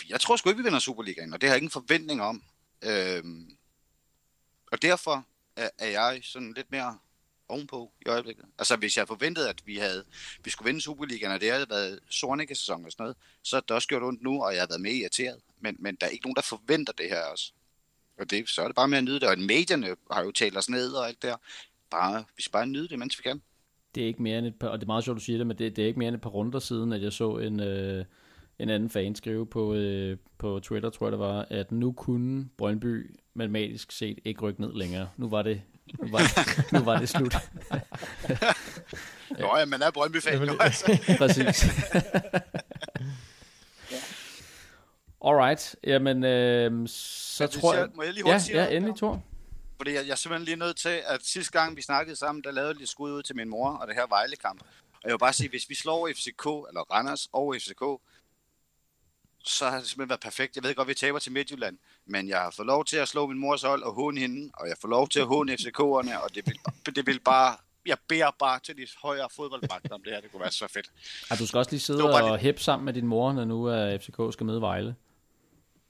jeg 0.08 0.20
tror 0.20 0.36
sgu 0.36 0.48
ikke, 0.48 0.58
vi 0.58 0.64
vinder 0.64 0.78
Superligaen, 0.78 1.32
og 1.32 1.40
det 1.40 1.48
har 1.48 1.54
jeg 1.54 1.62
ingen 1.62 1.70
forventning 1.70 2.22
om. 2.22 2.42
Øhm, 2.82 3.56
og 4.72 4.82
derfor 4.82 5.26
er, 5.56 5.70
er 5.78 5.88
jeg 5.88 6.20
sådan 6.22 6.52
lidt 6.52 6.70
mere 6.70 6.98
ovenpå 7.48 7.92
i 8.06 8.08
øjeblikket. 8.08 8.44
Altså 8.58 8.76
hvis 8.76 8.96
jeg 8.96 9.08
forventede, 9.08 9.48
at 9.48 9.66
vi 9.66 9.76
havde, 9.76 10.04
vi 10.44 10.50
skulle 10.50 10.66
vinde 10.66 10.80
Superligaen, 10.80 11.32
og 11.32 11.40
det 11.40 11.52
havde 11.52 11.70
været 11.70 12.00
Sornicke-sæson 12.10 12.84
og 12.84 12.92
sådan 12.92 13.02
noget, 13.02 13.16
så 13.42 13.56
er 13.56 13.60
det 13.60 13.70
også 13.70 13.88
gjort 13.88 14.02
ondt 14.02 14.22
nu, 14.22 14.44
og 14.44 14.54
jeg 14.54 14.62
har 14.62 14.66
været 14.66 14.80
mere 14.80 14.94
irriteret. 14.94 15.40
Men, 15.60 15.76
men 15.78 15.94
der 15.94 16.06
er 16.06 16.10
ikke 16.10 16.26
nogen, 16.26 16.36
der 16.36 16.42
forventer 16.42 16.92
det 16.92 17.08
her 17.08 17.24
også. 17.24 17.52
Og 18.18 18.30
det, 18.30 18.48
så 18.48 18.62
er 18.62 18.66
det 18.66 18.76
bare 18.76 18.88
med 18.88 18.98
at 18.98 19.04
nyde 19.04 19.20
det. 19.20 19.28
Og 19.28 19.38
medierne 19.38 19.96
har 20.12 20.22
jo 20.22 20.30
talt 20.30 20.56
os 20.56 20.68
ned 20.68 20.92
og 20.92 21.08
alt 21.08 21.22
der. 21.22 21.36
Bare, 21.90 22.24
vi 22.36 22.42
skal 22.42 22.52
bare 22.52 22.66
nyde 22.66 22.88
det, 22.88 22.98
mens 22.98 23.18
vi 23.18 23.22
kan. 23.22 23.42
Det 23.94 24.02
er 24.02 24.06
ikke 24.06 24.22
mere 24.22 24.38
end 24.38 24.46
et 24.46 24.54
par, 24.54 24.68
og 24.68 24.80
det 24.80 24.84
er 24.84 24.86
meget 24.86 25.04
sjovt, 25.04 25.16
du 25.16 25.24
siger 25.24 25.38
det, 25.38 25.46
men 25.46 25.58
det, 25.58 25.76
det 25.76 25.82
er 25.82 25.86
ikke 25.86 25.98
mere 25.98 26.08
end 26.08 26.16
et 26.16 26.22
par 26.22 26.30
runder 26.30 26.58
siden, 26.58 26.92
at 26.92 27.02
jeg 27.02 27.12
så 27.12 27.36
en, 27.36 27.60
øh, 27.60 28.04
en 28.58 28.68
anden 28.68 28.90
fan 28.90 29.14
skrive 29.14 29.46
på, 29.46 29.74
øh, 29.74 30.16
på 30.38 30.60
Twitter, 30.62 30.90
tror 30.90 31.06
jeg 31.06 31.12
det 31.12 31.20
var, 31.20 31.46
at 31.50 31.72
nu 31.72 31.92
kunne 31.92 32.48
Brøndby 32.56 33.16
matematisk 33.34 33.92
set 33.92 34.18
ikke 34.24 34.40
rykke 34.40 34.60
ned 34.60 34.72
længere. 34.72 35.08
Nu 35.16 35.28
var 35.28 35.42
det 35.42 35.62
nu 35.98 36.08
var, 36.10 36.20
nu 36.72 36.84
var 36.84 36.98
det 36.98 37.08
slut. 37.08 37.34
Nå 39.38 39.56
ja, 39.58 39.64
man 39.64 39.82
er 39.82 39.90
Brøndby-fan 39.90 40.46
nu, 40.46 40.52
altså. 40.60 40.98
Præcis. 41.18 41.64
Alright, 45.24 45.76
jamen, 45.84 46.24
øh, 46.24 46.88
så 46.88 47.46
tror 47.46 47.74
jeg... 47.74 47.88
Må 47.94 48.02
jeg 48.02 48.12
lige 48.12 48.30
ja, 48.30 48.38
sige 48.38 48.62
ja, 48.62 48.76
endelig, 48.76 48.96
Thor. 48.96 49.22
Fordi 49.76 49.92
jeg, 49.92 50.04
jeg 50.06 50.12
er 50.12 50.16
simpelthen 50.16 50.44
lige 50.44 50.56
nødt 50.56 50.76
til, 50.76 51.02
at 51.06 51.20
sidste 51.22 51.52
gang 51.52 51.76
vi 51.76 51.82
snakkede 51.82 52.16
sammen, 52.16 52.44
der 52.44 52.50
lavede 52.50 52.68
jeg 52.68 52.76
lige 52.76 52.86
skud 52.86 53.12
ud 53.12 53.22
til 53.22 53.36
min 53.36 53.48
mor, 53.48 53.70
og 53.70 53.86
det 53.86 53.94
her 53.96 54.06
Vejle-kamp. 54.06 54.60
Og 54.92 55.00
jeg 55.04 55.12
vil 55.12 55.18
bare 55.18 55.32
sige, 55.32 55.48
hvis 55.48 55.68
vi 55.68 55.74
slår 55.74 56.08
FCK, 56.08 56.46
eller 56.68 56.80
Randers 56.92 57.28
og 57.32 57.54
FCK, 57.58 57.82
så 59.44 59.68
har 59.70 59.78
det 59.78 59.86
simpelthen 59.88 60.08
været 60.08 60.20
perfekt. 60.20 60.56
Jeg 60.56 60.64
ved 60.64 60.74
godt, 60.74 60.86
at 60.86 60.88
vi 60.88 60.94
taber 60.94 61.18
til 61.18 61.32
Midtjylland, 61.32 61.78
men 62.06 62.28
jeg 62.28 62.38
har 62.40 62.50
fået 62.50 62.66
lov 62.66 62.84
til 62.84 62.96
at 62.96 63.08
slå 63.08 63.26
min 63.26 63.38
mors 63.38 63.62
hold 63.62 63.82
og 63.82 63.92
håne 63.94 64.20
hende, 64.20 64.50
og 64.54 64.68
jeg 64.68 64.76
får 64.80 64.88
lov 64.88 65.08
til 65.08 65.20
at 65.20 65.26
håne 65.26 65.52
FCK'erne, 65.52 66.22
og 66.24 66.34
det 66.34 66.46
vil, 66.46 66.94
det 66.96 67.06
vil 67.06 67.20
bare 67.20 67.56
jeg 67.86 67.96
beder 68.08 68.30
bare 68.38 68.60
til 68.60 68.76
de 68.76 68.86
højere 69.02 69.28
fodboldmagter 69.36 69.94
om 69.94 70.02
det 70.02 70.12
her. 70.12 70.20
Det 70.20 70.30
kunne 70.32 70.40
være 70.40 70.50
så 70.52 70.68
fedt. 70.68 70.86
Og 71.30 71.38
du 71.38 71.46
skal 71.46 71.58
også 71.58 71.70
lige 71.70 71.80
sidde 71.80 72.04
og 72.14 72.30
lidt- 72.30 72.40
hæppe 72.40 72.60
sammen 72.60 72.84
med 72.84 72.92
din 72.92 73.06
mor, 73.06 73.32
når 73.32 73.44
nu 73.44 73.64
er 73.64 73.98
FCK 73.98 74.32
skal 74.32 74.46
møde 74.46 74.60
Vejle. 74.60 74.94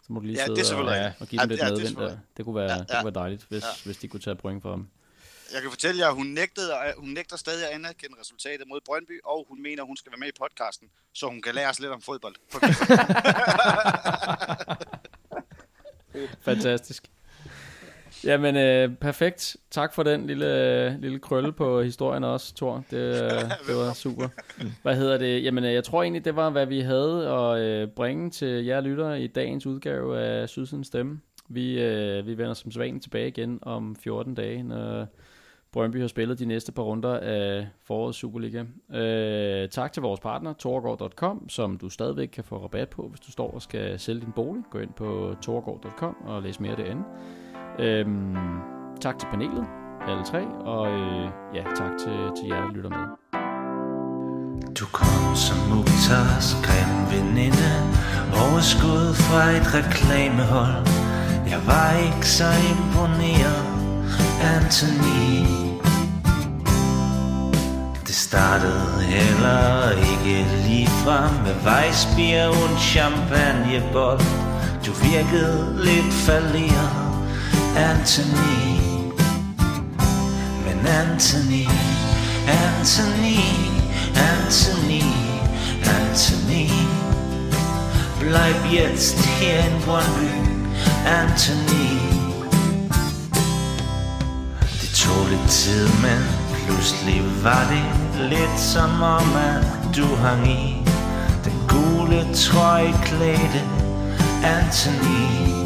Så 0.07 0.13
må 0.13 0.21
du 0.21 0.27
lige 0.27 0.39
Ja, 0.39 0.45
det 0.45 0.51
er 0.51 0.55
sidde 0.55 0.61
og, 0.63 0.67
selvfølgelig 0.67 1.01
ja, 1.01 1.13
og 1.21 1.27
give 1.29 1.41
dem 1.43 1.51
Ja, 1.51 1.55
lidt 1.55 1.61
ja, 1.61 1.65
det 1.65 1.73
medvind 1.73 1.89
selvfølgelig 1.89 2.21
Det 2.37 2.45
kunne 2.45 2.55
være, 2.55 2.73
Ja, 2.73 2.79
det 2.79 2.87
ja. 2.91 3.01
kunne 3.03 3.15
være 3.15 3.23
dejligt, 3.23 3.47
hvis, 3.49 3.63
Ja. 3.63 3.69
hvis 3.85 3.97
de 3.97 4.09
kunne 4.09 4.21
tage 4.21 4.37
point 4.37 4.63
for 4.63 4.71
dem. 4.71 4.89
Jeg 5.53 5.63
kan 5.63 5.71
fortælle 5.71 6.01
jer, 6.01 6.09
at 6.09 6.15
hun, 6.15 6.27
nægtede, 6.27 6.73
hun 6.97 7.09
nægter 7.09 7.37
stadig 7.37 7.69
at 7.69 7.75
anerkende 7.75 8.17
resultatet 8.21 8.69
mod 8.69 8.81
Brøndby, 8.85 9.21
og 9.25 9.47
hun 9.49 9.63
mener, 9.63 9.83
at 9.83 9.87
hun 9.87 9.97
skal 9.97 10.13
være 10.13 10.19
med 10.19 10.29
i 10.29 10.33
podcasten, 10.39 10.89
så 11.13 11.27
hun 11.27 11.43
kan 11.43 11.55
lære 11.55 11.69
os 11.71 11.81
lidt 11.81 11.93
om 11.93 12.03
fodbold. 12.03 12.35
Fantastisk. 16.49 17.11
Jamen, 18.25 18.57
øh, 18.57 18.97
perfekt. 18.97 19.57
Tak 19.71 19.95
for 19.95 20.03
den 20.03 20.27
lille, 20.27 21.01
lille 21.01 21.19
krølle 21.19 21.53
på 21.53 21.83
historien 21.83 22.25
også, 22.25 22.55
Thor. 22.55 22.85
Det, 22.91 22.97
øh, 22.97 23.31
det 23.69 23.77
var 23.77 23.93
super. 23.93 24.29
Hvad 24.83 24.97
hedder 24.97 25.19
det? 25.19 25.45
Jamen, 25.45 25.65
øh, 25.65 25.73
jeg 25.73 25.85
tror 25.85 26.03
egentlig, 26.03 26.25
det 26.25 26.37
var, 26.37 26.51
hvad 26.51 26.67
vi 26.67 26.81
havde 26.81 27.29
at 27.29 27.59
øh, 27.61 27.89
bringe 27.89 28.31
til 28.31 28.65
jer 28.65 28.81
lyttere 28.81 29.23
i 29.23 29.27
dagens 29.27 29.67
udgave 29.67 30.21
af 30.21 30.49
Sydsidens 30.49 30.87
Stemme. 30.87 31.21
Vi, 31.49 31.83
øh, 31.83 32.27
vi 32.27 32.39
vender 32.39 32.55
som 32.55 32.71
sædvanligt 32.71 33.03
tilbage 33.03 33.29
igen 33.29 33.59
om 33.63 33.97
14 33.97 34.35
dage, 34.35 34.63
når 34.63 35.07
Brøndby 35.73 36.01
har 36.01 36.09
spillet 36.09 36.39
de 36.39 36.47
næste 36.47 36.73
par 36.73 36.83
runder 36.83 37.19
af 37.19 37.69
forårets 37.83 38.19
Superliga. 38.19 38.65
Øh, 38.95 39.69
tak 39.69 39.93
til 39.93 40.03
vores 40.03 40.21
partner, 40.21 40.53
torgård.com, 40.53 41.49
som 41.49 41.79
du 41.79 41.89
stadigvæk 41.89 42.29
kan 42.29 42.45
få 42.45 42.57
rabat 42.57 42.89
på, 42.89 43.09
hvis 43.09 43.21
du 43.21 43.33
står 43.33 43.51
og 43.51 43.63
skal 43.63 43.99
sælge 43.99 44.21
din 44.21 44.33
bolig. 44.33 44.63
Gå 44.71 44.79
ind 44.79 44.93
på 44.93 45.37
torgård.com 45.43 46.17
og 46.27 46.43
læs 46.43 46.61
mere 46.61 46.77
derinde. 46.77 47.03
Øhm, 47.79 48.37
tak 49.01 49.19
til 49.19 49.27
panelet, 49.31 49.67
alle 50.09 50.25
tre, 50.25 50.43
og 50.65 50.87
øh, 50.91 51.29
ja, 51.55 51.63
tak 51.63 51.93
til, 51.99 52.17
til 52.37 52.47
jer, 52.49 52.61
der 52.61 52.73
lytter 52.75 52.91
med. 52.91 53.07
Du 54.81 54.87
kom 54.93 55.35
som 55.35 55.59
Muktars 55.71 56.49
grim 56.65 56.93
veninde 57.13 57.71
Overskud 58.43 59.15
fra 59.15 59.43
et 59.59 59.67
reklamehold. 59.79 60.87
Jeg 61.53 61.61
var 61.67 61.91
ikke 62.07 62.27
så 62.27 62.51
imponeret 62.73 63.65
Anthony. 64.55 65.31
Det 68.07 68.15
startede 68.15 69.03
heller 69.03 69.91
ikke 70.11 70.37
lige 70.67 70.87
frem 70.87 71.33
Med 71.47 71.57
vejsbier 71.65 72.47
og 72.49 72.71
en 72.71 72.79
champagnebold. 72.79 74.25
Du 74.87 74.93
virkede 75.09 75.85
lidt 75.85 76.13
falderet. 76.27 77.14
Anthony. 77.77 78.79
Men 80.65 80.87
Anthony, 80.87 81.67
Anthony, 82.47 83.41
Anthony, 84.15 85.03
Anthony. 85.83 86.71
Bleib 88.21 88.57
jetzt 88.73 89.19
hier 89.41 89.59
in 89.59 89.83
Brøndby, 89.85 90.31
Anthony. 91.07 91.99
Det 94.81 94.91
tog 94.95 95.27
lidt 95.31 95.51
tid, 95.51 95.89
men 96.03 96.23
pludselig 96.67 97.23
var 97.43 97.67
det 97.71 98.31
lidt 98.31 98.61
som 98.61 99.03
om, 99.03 99.37
at 99.37 99.97
du 99.97 100.17
hang 100.17 100.49
i 100.49 100.77
Den 101.45 101.61
gule 101.69 102.35
trøjeklædte 102.35 103.63
Anthony 104.45 105.64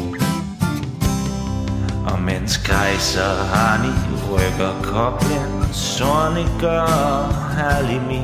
og 2.11 2.21
mens 2.21 2.57
Kaiser 2.57 3.43
Hani 3.53 3.93
rykker 4.31 4.73
koblen 4.83 5.73
Sorne 5.73 6.67
og 6.67 7.33
Halimi 7.33 8.21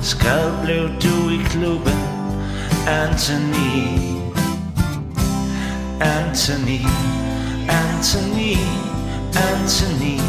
Skad 0.00 0.50
blev 0.64 0.88
du 0.88 1.28
i 1.30 1.40
klubben 1.50 2.12
Anthony. 2.86 3.86
Anthony 6.00 6.80
Anthony 7.68 8.56
Anthony 9.34 10.20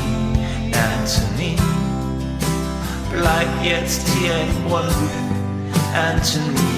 Anthony. 0.74 1.58
Bleib 3.12 3.50
jetzt 3.64 4.08
hier 4.10 4.38
in 4.38 4.70
Brøndby 4.70 5.10
Anthony. 5.96 6.74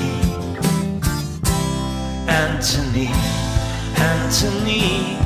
Anthony 2.28 3.10
Anthony. 3.98 5.25